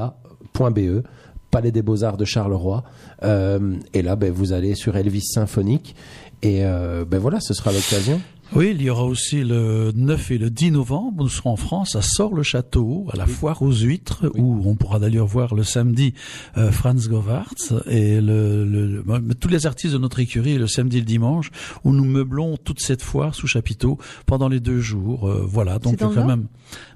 Palais 1.52 1.70
des 1.70 1.82
Beaux-Arts 1.82 2.16
de 2.16 2.24
Charleroi. 2.24 2.82
Euh, 3.22 3.76
et 3.94 4.02
là, 4.02 4.16
ben, 4.16 4.32
vous 4.32 4.52
allez 4.52 4.74
sur 4.74 4.96
Elvis 4.96 5.22
Symphonique. 5.22 5.94
Et 6.42 6.64
euh, 6.64 7.04
ben 7.08 7.18
voilà, 7.20 7.38
ce 7.40 7.54
sera 7.54 7.70
l'occasion. 7.70 8.20
Oui, 8.54 8.72
il 8.74 8.82
y 8.82 8.90
aura 8.90 9.04
aussi 9.04 9.44
le 9.44 9.92
9 9.94 10.30
et 10.32 10.36
le 10.38 10.50
10 10.50 10.72
novembre. 10.72 11.22
Nous 11.22 11.28
serons 11.30 11.52
en 11.52 11.56
France, 11.56 11.96
à 11.96 12.02
Sort-le-Château, 12.02 13.06
à 13.10 13.16
la 13.16 13.24
foire 13.26 13.62
aux 13.62 13.72
huîtres, 13.72 14.30
où 14.36 14.60
on 14.66 14.74
pourra 14.74 14.98
d'ailleurs 14.98 15.26
voir 15.26 15.54
le 15.54 15.62
samedi 15.62 16.12
euh, 16.58 16.70
Franz 16.70 17.08
Govartz 17.08 17.72
et 17.86 18.20
le, 18.20 18.64
le- 18.66 18.86
le- 18.86 19.04
mais 19.22 19.32
tous 19.34 19.48
les 19.48 19.64
artistes 19.66 19.94
de 19.94 19.98
notre 19.98 20.20
écurie 20.20 20.58
le 20.58 20.66
samedi 20.66 20.98
et 20.98 21.00
le 21.00 21.06
dimanche, 21.06 21.50
où 21.84 21.92
nous 21.94 22.04
meublons 22.04 22.58
toute 22.58 22.80
cette 22.80 23.00
foire 23.02 23.34
sous 23.34 23.46
chapiteau 23.46 23.96
pendant 24.26 24.48
les 24.48 24.60
deux 24.60 24.80
jours. 24.80 25.28
Euh, 25.30 25.42
voilà, 25.48 25.78
donc 25.78 25.92
quand 26.16 26.26
même. 26.26 26.46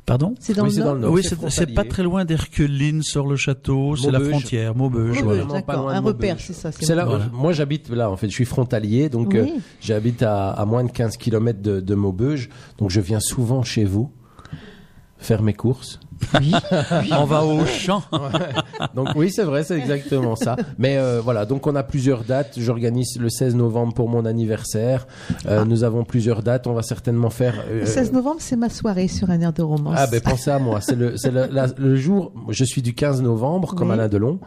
Pardon 0.07 0.35
C'est 0.39 0.55
dans 0.55 0.63
Oui, 0.65 0.71
le 0.71 0.77
Nord 0.79 0.87
dans 0.87 0.95
le 0.95 1.01
Nord. 1.01 1.13
Oui, 1.13 1.23
c'est 1.49 1.75
pas 1.75 1.83
très 1.85 2.05
loin 2.05 2.25
d'Herculine, 2.25 3.03
Sort-le-Château, 3.03 3.97
c'est 3.97 4.11
la 4.13 4.21
Maubeuge. 4.21 4.31
frontière, 4.31 4.75
Maubeuge. 4.77 5.21
Maubeuge, 5.23 5.43
voilà. 5.43 5.61
D'accord. 5.61 5.91
Un 5.91 6.01
repère, 6.01 6.37
c'est 6.39 6.53
ça. 6.53 6.71
C'est 6.71 6.95
là, 6.95 7.05
Voilà. 7.05 7.27
moi 7.33 7.53
j'habite 7.53 7.91
là, 7.91 8.09
en 8.09 8.17
fait, 8.17 8.29
je 8.29 8.35
suis 8.35 8.45
frontalier, 8.45 9.09
donc 9.09 9.31
Oui. 9.33 9.39
euh, 9.41 9.47
j'habite 9.81 10.23
à, 10.23 10.51
à 10.51 10.65
moins 10.65 10.85
de 10.85 10.91
15 10.93 11.17
km 11.17 11.61
de, 11.61 11.81
de 11.81 11.95
Maubeuge, 11.97 12.49
donc 12.79 12.91
je 12.91 13.01
viens 13.01 13.19
souvent 13.21 13.65
chez 13.65 13.85
vous 13.85 14.11
faire 15.19 15.43
mes 15.43 15.55
courses. 15.55 15.99
On 17.19 17.25
va 17.25 17.45
au 17.45 17.65
champ. 17.67 18.03
Donc 18.95 19.09
oui, 19.17 19.31
c'est 19.31 19.45
vrai, 19.45 19.65
c'est 19.65 19.79
exactement 19.79 20.37
ça. 20.37 20.57
Mais 20.79 20.97
euh, 20.99 21.21
voilà, 21.23 21.45
donc 21.47 21.67
on 21.67 21.75
a 21.77 21.83
plusieurs 21.83 22.25
dates. 22.25 22.55
J'organise 22.59 23.19
le 23.21 23.29
16 23.29 23.55
novembre 23.55 23.95
pour 23.95 24.09
mon 24.09 24.25
anniversaire. 24.25 25.07
Euh, 25.47 25.65
Nous 25.65 25.85
avons 25.85 26.05
plusieurs 26.05 26.43
dates. 26.43 26.67
On 26.67 26.73
va 26.75 26.83
certainement 26.83 27.31
faire. 27.31 27.55
euh, 27.69 27.81
Le 27.81 27.87
16 27.87 28.13
novembre, 28.13 28.37
c'est 28.41 28.57
ma 28.57 28.69
soirée 28.69 29.09
sur 29.09 29.31
un 29.31 29.41
air 29.41 29.53
de 29.53 29.63
romance. 29.63 29.95
Ah 29.97 30.07
ben 30.07 30.21
pensez 30.21 30.51
à 30.51 30.59
moi, 30.59 30.81
c'est 30.81 30.97
le 30.97 31.17
c'est 31.17 31.31
le, 31.31 31.47
la- 31.51 31.67
le 31.77 31.97
jour. 31.97 32.33
Je 32.51 32.65
suis 32.65 32.83
du 32.83 32.95
15 32.95 33.23
novembre 33.23 33.75
comme 33.75 33.89
Oui. 33.89 33.95
Alain 33.95 34.09
Delon, 34.09 34.41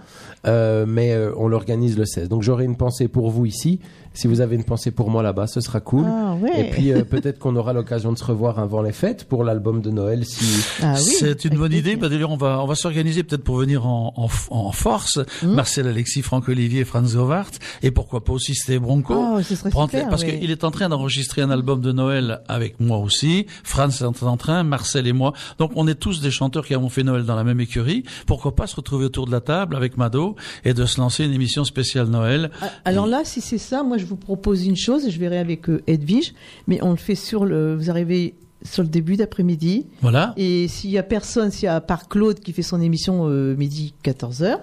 euh, 0.48 0.86
mais 0.88 1.14
euh, 1.14 1.32
on 1.38 1.48
l'organise 1.48 1.98
le 1.98 2.06
16. 2.06 2.30
Donc 2.30 2.44
j'aurai 2.44 2.66
une 2.66 2.78
pensée 2.78 3.08
pour 3.08 3.30
vous 3.30 3.46
ici. 3.46 3.80
Si 4.14 4.28
vous 4.28 4.42
avez 4.42 4.56
une 4.56 4.64
pensée 4.64 4.92
pour 4.92 5.10
moi 5.10 5.24
là-bas, 5.24 5.48
ce 5.48 5.62
sera 5.62 5.80
cool. 5.80 6.06
Ah, 6.08 6.34
ouais. 6.42 6.60
Et 6.60 6.70
puis 6.72 6.92
euh, 6.92 7.04
peut-être 7.04 7.40
qu'on 7.40 7.56
aura 7.56 7.74
l'occasion 7.74 8.12
de 8.12 8.18
se 8.18 8.24
revoir 8.26 8.60
avant 8.60 8.82
les 8.82 8.92
fêtes 8.92 9.26
pour 9.26 9.44
l'album 9.44 9.82
de 9.82 9.92
Noël. 9.92 10.26
Si 10.26 10.46
Ah 10.82 10.96
oui, 10.98 11.16
c'est 11.20 11.46
une 11.46 11.56
bonne 11.58 11.72
idée. 11.74 11.96
Bah, 11.96 12.10
D'ailleurs, 12.10 12.32
on 12.32 12.38
va, 12.38 12.62
on 12.62 12.66
va 12.66 12.76
s'organiser 12.76 13.24
peut-être 13.24 13.44
pour 13.44 13.56
venir 13.58 13.86
en, 13.86 14.14
en, 14.18 14.28
en 14.56 14.72
force. 14.72 15.20
Hmm. 15.44 15.54
Marcel 15.54 15.88
Alexis, 15.88 16.22
Franck 16.22 16.50
Olivier, 16.50 16.84
Franz 16.86 17.16
Govart. 17.16 17.52
Et 17.84 17.92
pourquoi 17.92 18.24
pas 18.24 18.34
aussi 18.34 18.56
Steve 18.56 18.82
Bronco. 18.82 19.14
Oh, 19.16 19.42
ce 19.42 19.56
serait 19.56 19.70
Prendre- 19.70 19.90
super, 19.92 20.10
parce 20.10 20.24
ouais. 20.24 20.40
qu'il 20.40 20.52
est 20.52 20.64
en 20.64 20.72
train 20.72 20.90
d'enregistrer 20.90 21.42
un 21.42 21.52
album 21.52 21.80
de 21.80 21.92
Noël 21.92 22.42
avec 22.48 22.80
moi 22.80 22.98
aussi. 22.98 23.46
Franz 23.64 24.04
est 24.04 24.24
en 24.24 24.38
train, 24.38 24.64
Marcel 24.64 25.08
et 25.08 25.14
moi. 25.14 25.34
Donc, 25.60 25.72
on 25.76 25.88
est 25.88 25.96
tous 25.96 26.20
des 26.20 26.32
chanteurs 26.32 26.66
qui 26.66 26.74
avons 26.74 26.90
fait 26.90 27.04
Noël 27.04 27.24
dans 27.26 27.36
la 27.36 27.44
même 27.44 27.60
écurie. 27.62 28.04
Pourquoi 28.26 28.56
pas 28.56 28.68
se 28.68 28.76
retrouver 28.76 29.06
autour 29.06 29.28
de 29.28 29.32
la 29.32 29.42
table 29.42 29.76
avec 29.76 29.98
Mado 29.98 30.36
et 30.66 30.74
de 30.74 30.86
se 30.86 31.00
lancer 31.00 31.24
une 31.26 31.34
émission 31.34 31.64
spéciale 31.64 32.08
Noël. 32.08 32.50
Ah, 32.62 32.70
Alors 32.86 33.06
là, 33.06 33.22
si 33.24 33.40
c'est 33.40 33.58
ça, 33.60 33.84
moi 33.84 33.98
je 34.00 34.06
vous 34.06 34.16
propose 34.16 34.66
une 34.66 34.76
chose, 34.78 35.06
et 35.06 35.12
je 35.12 35.20
verrai 35.20 35.38
avec 35.38 35.70
euh, 35.70 35.84
Edwige, 35.88 36.34
mais 36.68 36.80
on 36.82 36.92
le 36.92 36.98
fait 36.98 37.16
sur 37.16 37.46
le. 37.46 37.76
Vous 37.76 37.90
arrivez 37.90 38.34
sur 38.64 38.84
le 38.84 38.90
début 38.90 39.16
d'après-midi, 39.16 39.86
Voilà. 40.02 40.34
et 40.36 40.68
s'il 40.68 40.90
y 40.90 40.98
a 40.98 41.04
personne, 41.04 41.50
s'il 41.50 41.64
y 41.66 41.68
a 41.68 41.76
à 41.76 41.82
part 41.82 42.10
Claude 42.10 42.42
qui 42.42 42.52
fait 42.52 42.62
son 42.62 42.82
émission 42.82 43.28
euh, 43.30 43.56
midi 43.56 43.94
14h, 44.04 44.58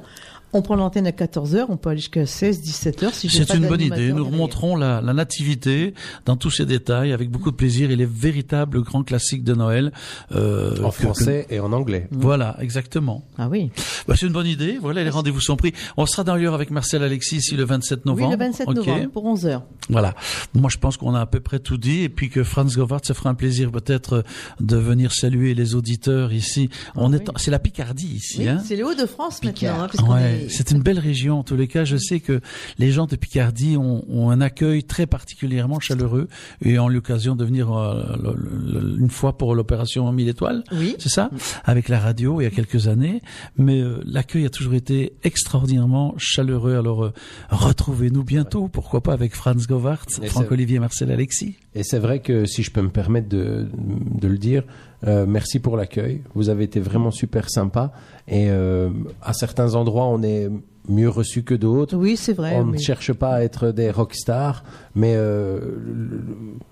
on 0.57 0.63
prend 0.63 0.75
l'antenne 0.77 1.07
à 1.07 1.11
14h, 1.11 1.67
on 1.69 1.77
peut 1.77 1.91
aller 1.91 1.99
jusqu'à 1.99 2.27
16, 2.27 2.63
17h 2.63 3.13
si 3.13 3.29
C'est 3.29 3.55
une 3.55 3.67
bonne 3.69 3.81
idée. 3.81 4.13
Nous 4.13 4.25
remonterons 4.25 4.77
la, 4.77 5.01
la 5.01 5.13
nativité 5.13 5.95
dans 6.25 6.37
tous 6.37 6.51
ses 6.51 6.67
détails 6.67 7.13
avec 7.13 7.31
beaucoup 7.31 7.51
de 7.51 7.57
plaisir 7.57 7.91
et 7.91 7.97
les 7.97 8.07
véritables 8.07 8.83
grands 8.83 9.03
classiques 9.05 9.45
de 9.45 9.55
Noël. 9.55 9.93
euh, 10.35 10.83
en 10.83 10.91
que- 10.91 10.95
français 11.03 11.47
et 11.51 11.61
en 11.61 11.73
anglais. 11.73 12.09
que- 12.11 12.17
Voilà, 12.19 12.57
exactement. 12.61 13.25
Ah 13.39 13.49
oui. 13.49 13.71
Bah, 14.09 14.15
c'est 14.17 14.27
une 14.27 14.33
bonne 14.33 14.47
idée. 14.47 14.79
Voilà, 14.81 15.05
les 15.05 15.11
rendez-vous 15.11 15.41
sont 15.41 15.57
pris. 15.57 15.73
On 15.97 16.07
sera 16.07 16.25
d'ailleurs 16.25 16.55
avec 16.55 16.71
Marcel 16.71 17.03
Alexis 17.03 17.37
ici 17.37 17.57
le 17.57 17.65
27 17.65 18.07
novembre. 18.07 18.29
Oui, 18.29 18.33
le 18.33 18.39
27 18.45 18.69
Ok. 18.69 18.77
novembre 18.77 19.11
pour 19.11 19.25
11h. 19.27 19.63
Voilà. 19.91 20.15
Moi, 20.55 20.71
je 20.73 20.79
pense 20.79 20.97
qu'on 20.97 21.15
a 21.15 21.21
à 21.21 21.27
peu 21.27 21.41
près 21.41 21.59
tout 21.59 21.77
dit 21.77 22.03
et 22.03 22.09
puis 22.09 22.31
que 22.31 22.43
Franz 22.43 22.75
Govart 22.77 23.01
se 23.05 23.13
fera 23.13 23.31
un 23.31 23.35
plaisir 23.35 23.71
peut-être 23.71 24.25
de 24.61 24.77
venir 24.77 25.13
saluer 25.13 25.55
les 25.55 25.75
auditeurs 25.75 26.33
ici. 26.33 26.71
On 26.95 27.13
Ah 27.13 27.17
est, 27.17 27.29
en- 27.29 27.33
c'est 27.37 27.51
la 27.51 27.59
Picardie 27.59 28.07
ici, 28.17 28.39
Oui, 28.41 28.49
hein. 28.49 28.63
c'est 28.65 28.77
les 28.77 28.83
Hauts-de-France 28.83 29.43
maintenant, 29.43 29.81
hein, 29.81 29.89
parce 29.93 29.97
qu'on 30.05 30.15
Ouais. 30.15 30.43
est 30.45 30.46
c'est 30.49 30.71
une 30.71 30.83
belle 30.83 30.99
région. 30.99 31.41
En 31.41 31.43
tous 31.43 31.57
les 31.57 31.69
cas, 31.69 31.85
je 31.85 31.97
sais 31.97 32.21
que 32.21 32.41
les 32.79 32.91
gens 32.91 33.07
de 33.07 33.17
Picardie 33.17 33.77
ont, 33.77 34.05
ont 34.09 34.31
un 34.31 34.41
accueil 34.41 34.85
très 34.85 35.07
particulièrement 35.07 35.81
chaleureux 35.81 36.29
et 36.65 36.79
ont 36.79 36.89
l'occasion 36.89 37.37
de 37.37 37.45
venir 37.45 37.73
euh, 37.73 38.03
une 38.99 39.11
fois 39.11 39.37
pour 39.37 39.55
l'opération 39.55 40.11
1000 40.11 40.29
étoiles. 40.29 40.65
Oui. 40.73 40.97
C'est 40.99 41.09
ça? 41.09 41.31
Avec 41.65 41.89
la 41.89 41.99
radio 41.99 42.41
il 42.41 42.45
y 42.45 42.47
a 42.47 42.51
quelques 42.51 42.89
années. 42.89 43.21
Mais 43.57 43.81
euh, 43.81 44.01
l'accueil 44.05 44.45
a 44.45 44.51
toujours 44.51 44.75
été 44.75 45.15
extraordinairement 45.23 46.15
chaleureux. 46.19 46.77
Alors, 46.77 47.05
euh, 47.05 47.13
retrouvez-nous 47.51 48.25
bientôt. 48.25 48.69
Pourquoi 48.69 49.03
pas 49.03 49.13
avec 49.13 49.35
Franz 49.35 49.67
Govart, 49.67 50.05
Franck-Olivier 50.27 50.79
Marcel 50.79 51.11
Alexis. 51.11 51.57
Et 51.75 51.83
c'est 51.83 51.99
vrai 51.99 52.21
que 52.21 52.47
si 52.47 52.63
je 52.63 52.71
peux 52.71 52.83
me 52.83 52.91
permettre 52.91 53.29
de, 53.29 53.69
de 53.75 54.29
le 54.29 54.39
dire, 54.39 54.63
euh, 55.07 55.27
merci 55.27 55.61
pour 55.61 55.77
l'accueil. 55.77 56.23
Vous 56.35 56.49
avez 56.49 56.65
été 56.65 56.81
vraiment 56.81 57.11
super 57.11 57.49
sympa. 57.51 57.93
Et 58.29 58.51
euh, 58.51 58.91
à 59.23 59.33
certains 59.33 59.75
endroits, 59.75 60.07
on 60.07 60.23
est 60.23 60.51
mieux 60.89 61.09
reçu 61.09 61.43
que 61.43 61.55
d'autres. 61.55 61.97
Oui, 61.97 62.17
c'est 62.17 62.33
vrai. 62.33 62.57
On 62.57 62.67
ne 62.67 62.79
cherche 62.79 63.13
pas 63.13 63.35
à 63.35 63.43
être 63.43 63.71
des 63.71 63.91
rockstars, 63.91 64.65
mais 64.95 65.15
euh, 65.17 65.61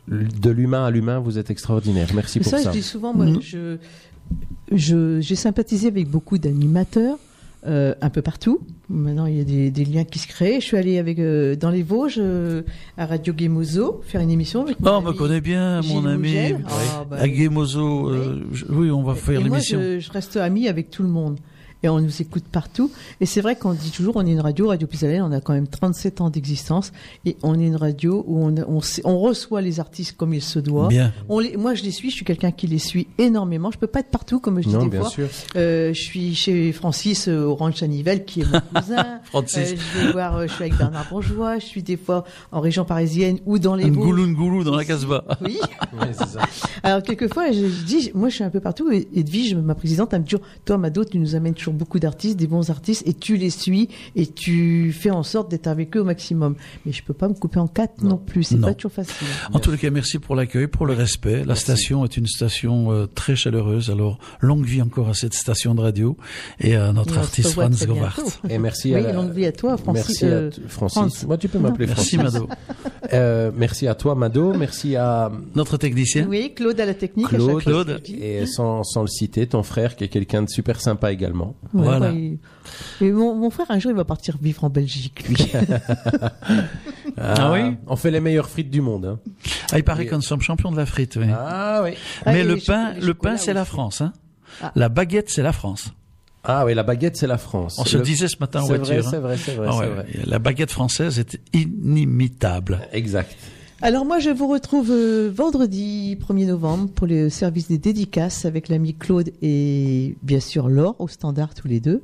de 0.09 0.51
l'humain 0.51 0.85
à 0.85 0.91
l'humain, 0.91 1.19
vous 1.19 1.39
êtes 1.39 1.51
extraordinaire. 1.51 2.09
Merci 2.15 2.41
pour 2.41 2.49
ça. 2.49 2.59
Ça, 2.59 2.71
je 2.71 2.77
dis 2.77 2.83
souvent, 2.83 3.15
moi, 3.15 3.27
mm. 3.27 3.79
je, 4.73 5.21
j'ai 5.21 5.37
sympathisé 5.37 5.89
avec 5.89 6.09
beaucoup 6.09 6.39
d'animateurs 6.39 7.19
euh, 7.67 7.95
un 8.01 8.11
peu 8.11 8.21
partout. 8.23 8.61
Maintenant, 8.91 9.27
il 9.27 9.39
y 9.39 9.41
a 9.41 9.71
des, 9.71 9.85
liens 9.85 10.05
qui 10.05 10.19
se 10.19 10.29
créent. 10.29 10.61
Je 10.61 10.67
suis 10.67 10.77
allée 10.77 10.99
avec 10.99 11.19
euh, 11.19 11.57
dans 11.57 11.71
les 11.71 11.83
Vosges 11.83 12.19
euh, 12.19 12.63
à 12.99 13.07
Radio 13.07 13.33
Gemozo 13.37 14.03
faire 14.05 14.21
une 14.21 14.31
émission 14.31 14.63
avec. 14.63 14.77
Oh, 14.83 14.89
on 14.89 15.03
me 15.03 15.13
connaît 15.13 15.41
bien, 15.41 15.81
mon 15.83 16.05
ami. 16.05 16.37
Ah, 16.67 17.05
bah 17.09 17.17
à 17.21 17.27
Gemozo, 17.27 18.13
oui. 18.69 18.91
on 18.91 19.03
va 19.03 19.15
faire 19.15 19.41
l'émission. 19.41 19.79
Moi, 19.79 19.89
je, 19.95 20.01
je, 20.01 20.13
reste 20.13 20.37
amie 20.37 20.69
avec 20.69 20.91
tout 20.91 21.03
le 21.03 21.09
monde 21.09 21.39
et 21.85 21.89
on 21.91 22.01
nous 22.01 22.23
écoute 22.23 22.45
partout. 22.51 22.91
Et 23.21 23.27
c'est 23.27 23.43
vrai 23.43 23.57
qu'on 23.57 23.75
dit 23.75 23.91
toujours, 23.91 24.17
on 24.17 24.27
est 24.27 24.33
une 24.33 24.41
radio, 24.41 24.69
Radio 24.69 24.89
Pisalène, 24.89 25.23
on 25.23 25.33
a 25.33 25.41
quand 25.41 25.53
même 25.53 25.69
37 25.69 26.23
ans 26.23 26.31
d'existence 26.31 26.93
et 27.27 27.37
on 27.43 27.61
est 27.61 27.67
une 27.67 27.77
radio 27.77 28.25
où 28.27 28.43
on, 28.43 28.55
on, 28.67 28.81
on 29.05 29.19
reçoit 29.19 29.61
les 29.61 29.81
artistes 29.81 30.17
comme 30.17 30.33
il 30.33 30.41
se 30.41 30.59
doit. 30.59 30.89
Bien. 30.89 31.13
On 31.29 31.41
les, 31.41 31.59
moi, 31.59 31.75
je 31.75 31.83
les 31.83 31.91
suis, 31.91 32.09
je 32.09 32.17
suis 32.17 32.25
quelqu'un 32.25 32.53
qui 32.53 32.67
les 32.67 32.79
suit 32.79 33.07
énormément. 33.19 33.71
Je 33.71 33.77
peux 33.77 33.87
pas 33.87 34.01
être 34.01 34.11
partout, 34.11 34.41
comme 34.41 34.63
je 34.63 34.69
dis 34.69 34.77
des 34.77 34.89
bien 34.89 35.01
fois. 35.01 35.11
Sûr. 35.11 35.29
Euh, 35.57 35.93
je 35.93 36.01
suis 36.01 36.35
chez 36.35 36.73
Francis 36.73 37.29
euh, 37.29 37.45
Orange 37.45 37.77
Chanivelle, 37.77 38.25
qui 38.25 38.41
est 38.41 38.51
mon 38.51 38.61
cousin. 38.81 39.21
Francis. 39.25 39.73
Euh, 39.73 39.77
je 39.77 40.07
vais 40.07 40.13
voir, 40.13 40.37
euh, 40.37 40.47
je 40.47 40.55
suis 40.55 40.65
avec 40.65 40.79
Bernard 40.79 41.07
Bourgeois. 41.11 41.59
Je 41.59 41.67
suis 41.67 41.83
des 41.83 41.99
fois 41.99 42.25
en 42.51 42.61
région 42.61 42.87
parisienne 42.87 43.41
ou 43.45 43.59
dans 43.59 43.75
les 43.75 43.91
Ngoulou 43.91 44.27
Ngoulou 44.27 44.65
dans 44.65 44.75
la 44.75 44.87
Casbah. 44.87 45.25
Oui. 45.43 45.59
oui 45.93 46.07
ça. 46.15 46.41
Alors, 46.83 47.03
quelquefois, 47.03 47.53
je, 47.53 47.69
je, 47.69 47.85
dis, 47.85 48.11
moi, 48.15 48.31
je 48.31 48.37
suis 48.37 48.45
un 48.45 48.51
peu 48.51 48.61
partout 48.61 48.91
et, 48.91 49.07
et 49.13 49.21
Edwige, 49.21 49.55
ma 49.55 49.75
présidente, 49.75 50.15
elle 50.15 50.21
me 50.21 50.27
dit, 50.27 50.37
toi, 50.65 50.79
Mado, 50.79 51.05
tu 51.05 51.19
nous 51.19 51.35
amènes 51.35 51.55
toujours 51.55 51.74
beaucoup 51.75 51.99
d'artistes, 51.99 52.37
des 52.37 52.47
bons 52.47 52.71
artistes 52.71 53.03
et 53.07 53.15
tu 53.15 53.37
les 53.37 53.51
suis 53.51 53.89
et 54.17 54.27
tu 54.27 54.93
fais 54.93 55.11
en 55.11 55.23
sorte 55.23 55.51
d'être 55.51 55.67
avec 55.67 55.97
eux 55.97 56.01
au 56.01 56.05
maximum. 56.05 56.57
Mais 56.85 56.93
je 56.93 57.03
peux 57.03 57.15
pas 57.15 57.29
me 57.29 57.35
couper 57.35 57.61
en 57.61 57.69
quatre 57.69 58.03
non, 58.03 58.17
plus, 58.17 58.45
c'est 58.45 58.61
pas 58.61 58.75
toujours 58.75 58.93
facile. 58.93 59.27
En 59.53 59.59
tous 59.59 59.71
les 59.71 59.79
cas, 59.79 59.91
merci 59.91 60.19
pour 60.19 60.35
l'accueil, 60.37 60.67
pour 60.67 60.87
le 60.87 60.95
respect. 60.95 61.45
La 61.45 61.55
station 61.55 62.05
est 62.05 62.17
une 62.17 62.27
station 62.27 62.93
euh, 62.93 63.07
très 63.07 63.37
chaleureuse. 63.37 63.91
Alors 63.91 64.19
longue 64.41 64.65
vie 64.65 64.83
encore 64.83 65.09
à 65.09 65.15
cette 65.15 65.35
station 65.35 65.75
de 65.75 65.81
radio 65.81 66.17
et 66.61 66.77
à 66.77 66.93
notre 66.93 67.19
artiste 67.19 67.53
Franz 67.53 67.87
Govart. 67.87 68.21
Et 68.49 68.59
merci 68.59 68.95
à 68.95 69.13
longue 69.13 69.33
vie 69.33 69.47
à 69.47 69.53
toi, 69.53 69.77
Francis. 69.77 70.23
Merci 70.23 70.27
à 70.27 70.69
Francis. 70.69 71.27
Moi, 71.27 71.39
tu 71.39 71.49
peux 71.49 71.59
m'appeler 71.59 71.87
Francis. 71.87 72.19
Merci 72.19 72.37
Mado. 72.39 72.49
euh, 73.13 73.51
merci 73.55 73.87
à 73.89 73.95
toi 73.95 74.15
Mado. 74.15 74.53
Merci 74.55 74.97
à 74.97 75.31
notre 75.55 75.77
technicien. 75.77 76.27
Oui, 76.29 76.53
Claude 76.55 76.81
à 76.81 76.87
la 76.87 76.95
technique. 76.95 77.29
Claude. 77.29 77.59
À 77.59 77.61
Claude. 77.61 78.01
Et 78.09 78.47
sans, 78.47 78.83
sans 78.83 79.03
le 79.03 79.09
citer, 79.09 79.47
ton 79.47 79.63
frère 79.63 79.97
qui 79.97 80.05
est 80.05 80.09
quelqu'un 80.09 80.43
de 80.43 80.49
super 80.49 80.81
sympa 80.81 81.13
également. 81.13 81.55
Ouais, 81.73 81.85
voilà. 81.85 82.13
Ouais, 82.13 82.39
et 83.01 83.11
mon, 83.11 83.35
mon, 83.35 83.51
frère, 83.51 83.67
un 83.71 83.79
jour, 83.79 83.91
il 83.91 83.97
va 83.97 84.05
partir 84.05 84.37
vivre 84.41 84.65
en 84.65 84.71
Belgique, 84.71 85.29
lui. 85.29 85.53
ah, 87.17 87.35
ah, 87.37 87.53
oui 87.53 87.77
On 87.87 87.97
fait 87.97 88.11
les 88.11 88.21
meilleures 88.21 88.49
frites 88.49 88.71
du 88.71 88.81
monde. 88.81 89.07
Hein. 89.07 89.19
Ah, 89.73 89.79
il 89.79 89.85
paraît 89.85 90.07
qu'on 90.07 90.21
sommes 90.21 90.41
champions 90.41 90.71
de 90.71 90.77
la 90.77 90.87
frite, 90.87 91.17
oui. 91.17 91.27
Ah 91.33 91.81
oui. 91.83 91.91
Mais 92.27 92.41
ah, 92.41 92.45
le 92.45 92.57
pain, 92.57 92.95
le 93.01 93.15
pain, 93.15 93.37
c'est 93.37 93.55
la 93.55 93.65
France. 93.65 94.01
Hein. 94.01 94.13
Ah. 94.63 94.73
La 94.75 94.89
baguette, 94.89 95.31
c'est 95.31 95.43
la 95.43 95.53
France. 95.53 95.93
Ah 96.45 96.65
oui, 96.67 96.75
la 96.75 96.83
baguette, 96.83 97.17
c'est 97.17 97.27
la 97.27 97.39
France. 97.39 97.79
On 97.79 97.85
se 97.85 97.97
le 97.97 98.03
disait 98.03 98.29
ce 98.29 98.37
matin 98.39 98.61
en 98.61 98.67
voiture. 98.67 98.87
C'est 98.87 99.17
vrai, 99.17 99.37
c'est 99.39 99.55
vrai, 99.55 99.69
c'est 99.71 99.77
vrai, 99.77 99.89
vrai. 99.89 100.07
La 100.27 100.39
baguette 100.39 100.71
française 100.71 101.19
est 101.19 101.41
inimitable. 101.55 102.87
Exact. 102.93 103.35
Alors 103.83 104.05
moi, 104.05 104.21
je 104.21 104.31
vous 104.31 104.47
retrouve 104.47 104.91
euh, 104.93 105.31
vendredi 105.35 106.17
1er 106.17 106.47
novembre 106.47 106.89
pour 106.91 107.07
le 107.09 107.29
service 107.29 107.69
des 107.69 107.77
dédicaces 107.77 108.45
avec 108.45 108.69
l'ami 108.69 108.95
Claude 108.95 109.31
et 109.43 110.17
bien 110.23 110.41
sûr 110.41 110.69
Laure 110.69 110.95
au 111.01 111.09
standard 111.09 111.55
tous 111.55 111.67
les 111.67 111.81
deux. 111.81 112.03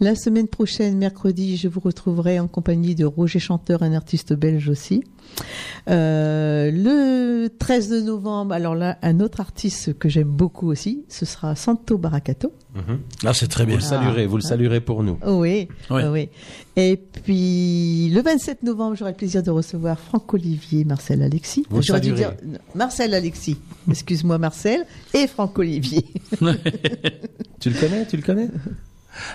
La 0.00 0.14
semaine 0.14 0.48
prochaine, 0.48 0.96
mercredi, 0.96 1.58
je 1.58 1.68
vous 1.68 1.80
retrouverai 1.80 2.40
en 2.40 2.48
compagnie 2.48 2.94
de 2.94 3.04
Roger 3.04 3.38
Chanteur, 3.38 3.82
un 3.82 3.92
artiste 3.92 4.32
belge 4.32 4.68
aussi. 4.70 5.04
Euh, 5.88 6.70
le 6.72 7.48
13 7.48 7.90
de 7.90 8.00
novembre, 8.00 8.54
alors 8.54 8.74
là, 8.74 8.98
un 9.02 9.20
autre 9.20 9.40
artiste 9.40 9.96
que 9.98 10.08
j'aime 10.08 10.28
beaucoup 10.28 10.68
aussi, 10.68 11.04
ce 11.08 11.26
sera 11.26 11.54
Santo 11.54 11.98
Baracato. 11.98 12.52
Mm 12.74 12.78
-hmm. 12.78 12.98
Ah, 13.26 13.34
c'est 13.34 13.48
très 13.48 13.66
bien. 13.66 13.76
Vous 13.76 13.82
le 13.82 13.86
saluerez, 13.86 14.26
vous 14.26 14.36
le 14.36 14.42
saluerez 14.42 14.80
pour 14.80 15.02
nous. 15.02 15.18
Oui, 15.26 15.68
oui. 15.90 16.02
oui. 16.10 16.28
Et 16.82 16.96
puis, 16.96 18.08
le 18.08 18.22
27 18.22 18.62
novembre, 18.62 18.96
j'aurai 18.96 19.10
le 19.10 19.16
plaisir 19.16 19.42
de 19.42 19.50
recevoir 19.50 20.00
Franck-Olivier 20.00 20.86
Marcel 20.86 21.22
Alexis. 21.22 21.66
Vous 21.68 21.82
J'aurais 21.82 22.00
dû 22.00 22.12
dire 22.12 22.32
Marcel 22.74 23.12
Alexis. 23.12 23.58
Excuse-moi, 23.90 24.38
Marcel. 24.38 24.86
Et 25.12 25.26
Franck-Olivier. 25.26 26.06
tu 27.60 27.68
le 27.68 27.78
connais, 27.78 28.06
tu 28.06 28.16
le 28.16 28.22
connais? 28.22 28.48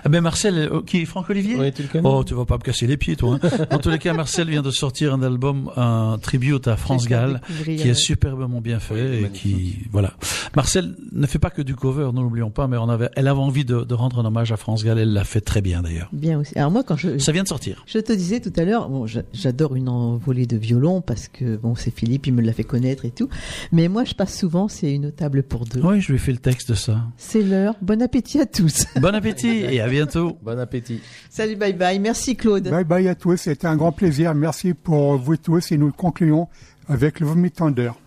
Ah 0.03 0.09
ben 0.09 0.21
Marcel, 0.21 0.57
euh, 0.57 0.81
qui 0.81 1.01
est 1.01 1.05
Franck 1.05 1.29
Olivier 1.29 1.55
Oui, 1.57 1.71
tu 1.71 1.83
le 1.83 1.87
connais. 1.87 2.07
Oh, 2.07 2.23
tu 2.23 2.33
vas 2.33 2.45
pas 2.45 2.57
me 2.57 2.63
casser 2.63 2.87
les 2.87 2.97
pieds, 2.97 3.15
toi. 3.15 3.39
Hein. 3.41 3.49
en 3.71 3.79
tous 3.79 3.89
les 3.89 3.99
cas, 3.99 4.13
Marcel 4.13 4.49
vient 4.49 4.61
de 4.61 4.71
sortir 4.71 5.13
un 5.13 5.21
album, 5.21 5.71
un 5.75 6.17
tribute 6.21 6.67
à 6.67 6.77
France 6.77 7.07
Gall, 7.07 7.41
qui 7.63 7.89
est 7.89 7.93
superbement 7.93 8.61
bien 8.61 8.79
fait 8.79 8.93
oui, 8.93 9.25
et 9.25 9.29
qui, 9.29 9.79
voilà. 9.91 10.13
Marcel 10.55 10.95
ne 11.11 11.25
fait 11.27 11.39
pas 11.39 11.49
que 11.49 11.61
du 11.61 11.75
cover, 11.75 12.09
ne 12.13 12.21
l'oublions 12.21 12.49
pas, 12.49 12.67
mais 12.67 12.77
on 12.77 12.89
avait, 12.89 13.09
elle 13.15 13.27
avait 13.27 13.39
envie 13.39 13.65
de, 13.65 13.81
de, 13.81 13.93
rendre 13.93 14.19
un 14.19 14.25
hommage 14.25 14.51
à 14.51 14.57
France 14.57 14.83
Gall. 14.83 14.99
Elle 14.99 15.13
l'a 15.13 15.23
fait 15.23 15.41
très 15.41 15.61
bien 15.61 15.81
d'ailleurs. 15.81 16.09
Bien 16.13 16.39
aussi. 16.39 16.57
Alors 16.57 16.71
moi, 16.71 16.83
quand 16.83 16.97
je, 16.97 17.17
ça 17.17 17.31
vient 17.31 17.43
de 17.43 17.47
sortir. 17.47 17.83
Je 17.87 17.99
te 17.99 18.13
disais 18.13 18.39
tout 18.39 18.53
à 18.55 18.63
l'heure, 18.63 18.89
bon, 18.89 19.05
j'adore 19.33 19.75
une 19.75 19.89
envolée 19.89 20.45
de 20.45 20.57
violon 20.57 21.01
parce 21.01 21.27
que 21.27 21.57
bon, 21.57 21.75
c'est 21.75 21.93
Philippe, 21.95 22.27
il 22.27 22.33
me 22.33 22.41
l'a 22.41 22.53
fait 22.53 22.63
connaître 22.63 23.05
et 23.05 23.11
tout. 23.11 23.29
Mais 23.71 23.87
moi, 23.87 24.03
je 24.03 24.13
passe 24.13 24.37
souvent, 24.37 24.67
c'est 24.67 24.93
une 24.93 25.11
table 25.11 25.43
pour 25.43 25.65
deux. 25.65 25.81
Oui, 25.81 26.01
je 26.01 26.09
lui 26.09 26.15
ai 26.15 26.19
fait 26.19 26.31
le 26.31 26.37
texte 26.37 26.69
de 26.69 26.75
ça. 26.75 27.01
C'est 27.17 27.41
l'heure. 27.41 27.75
Bon 27.81 28.01
appétit 28.01 28.39
à 28.39 28.45
tous. 28.45 28.85
Bon 29.01 29.13
appétit 29.13 29.64
et 29.71 29.81
à 29.81 29.87
bientôt. 29.87 30.37
Bon 30.41 30.57
appétit. 30.59 31.01
Salut, 31.29 31.55
bye 31.55 31.73
bye. 31.73 31.99
Merci 31.99 32.35
Claude. 32.35 32.69
Bye 32.69 32.83
bye 32.83 33.07
à 33.07 33.15
tous. 33.15 33.37
C'était 33.37 33.67
un 33.67 33.75
grand 33.75 33.91
plaisir. 33.91 34.33
Merci 34.33 34.73
pour 34.73 35.17
vous 35.17 35.37
tous 35.37 35.71
et 35.71 35.77
nous 35.77 35.91
concluons 35.91 36.47
avec 36.87 37.19
le 37.19 38.04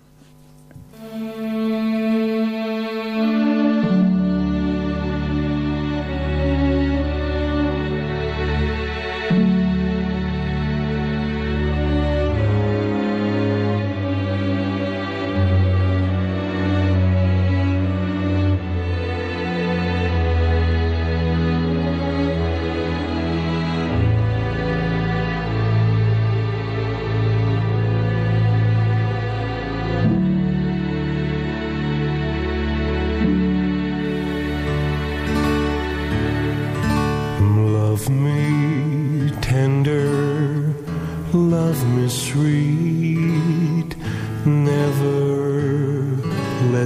Vomi 41.38 42.08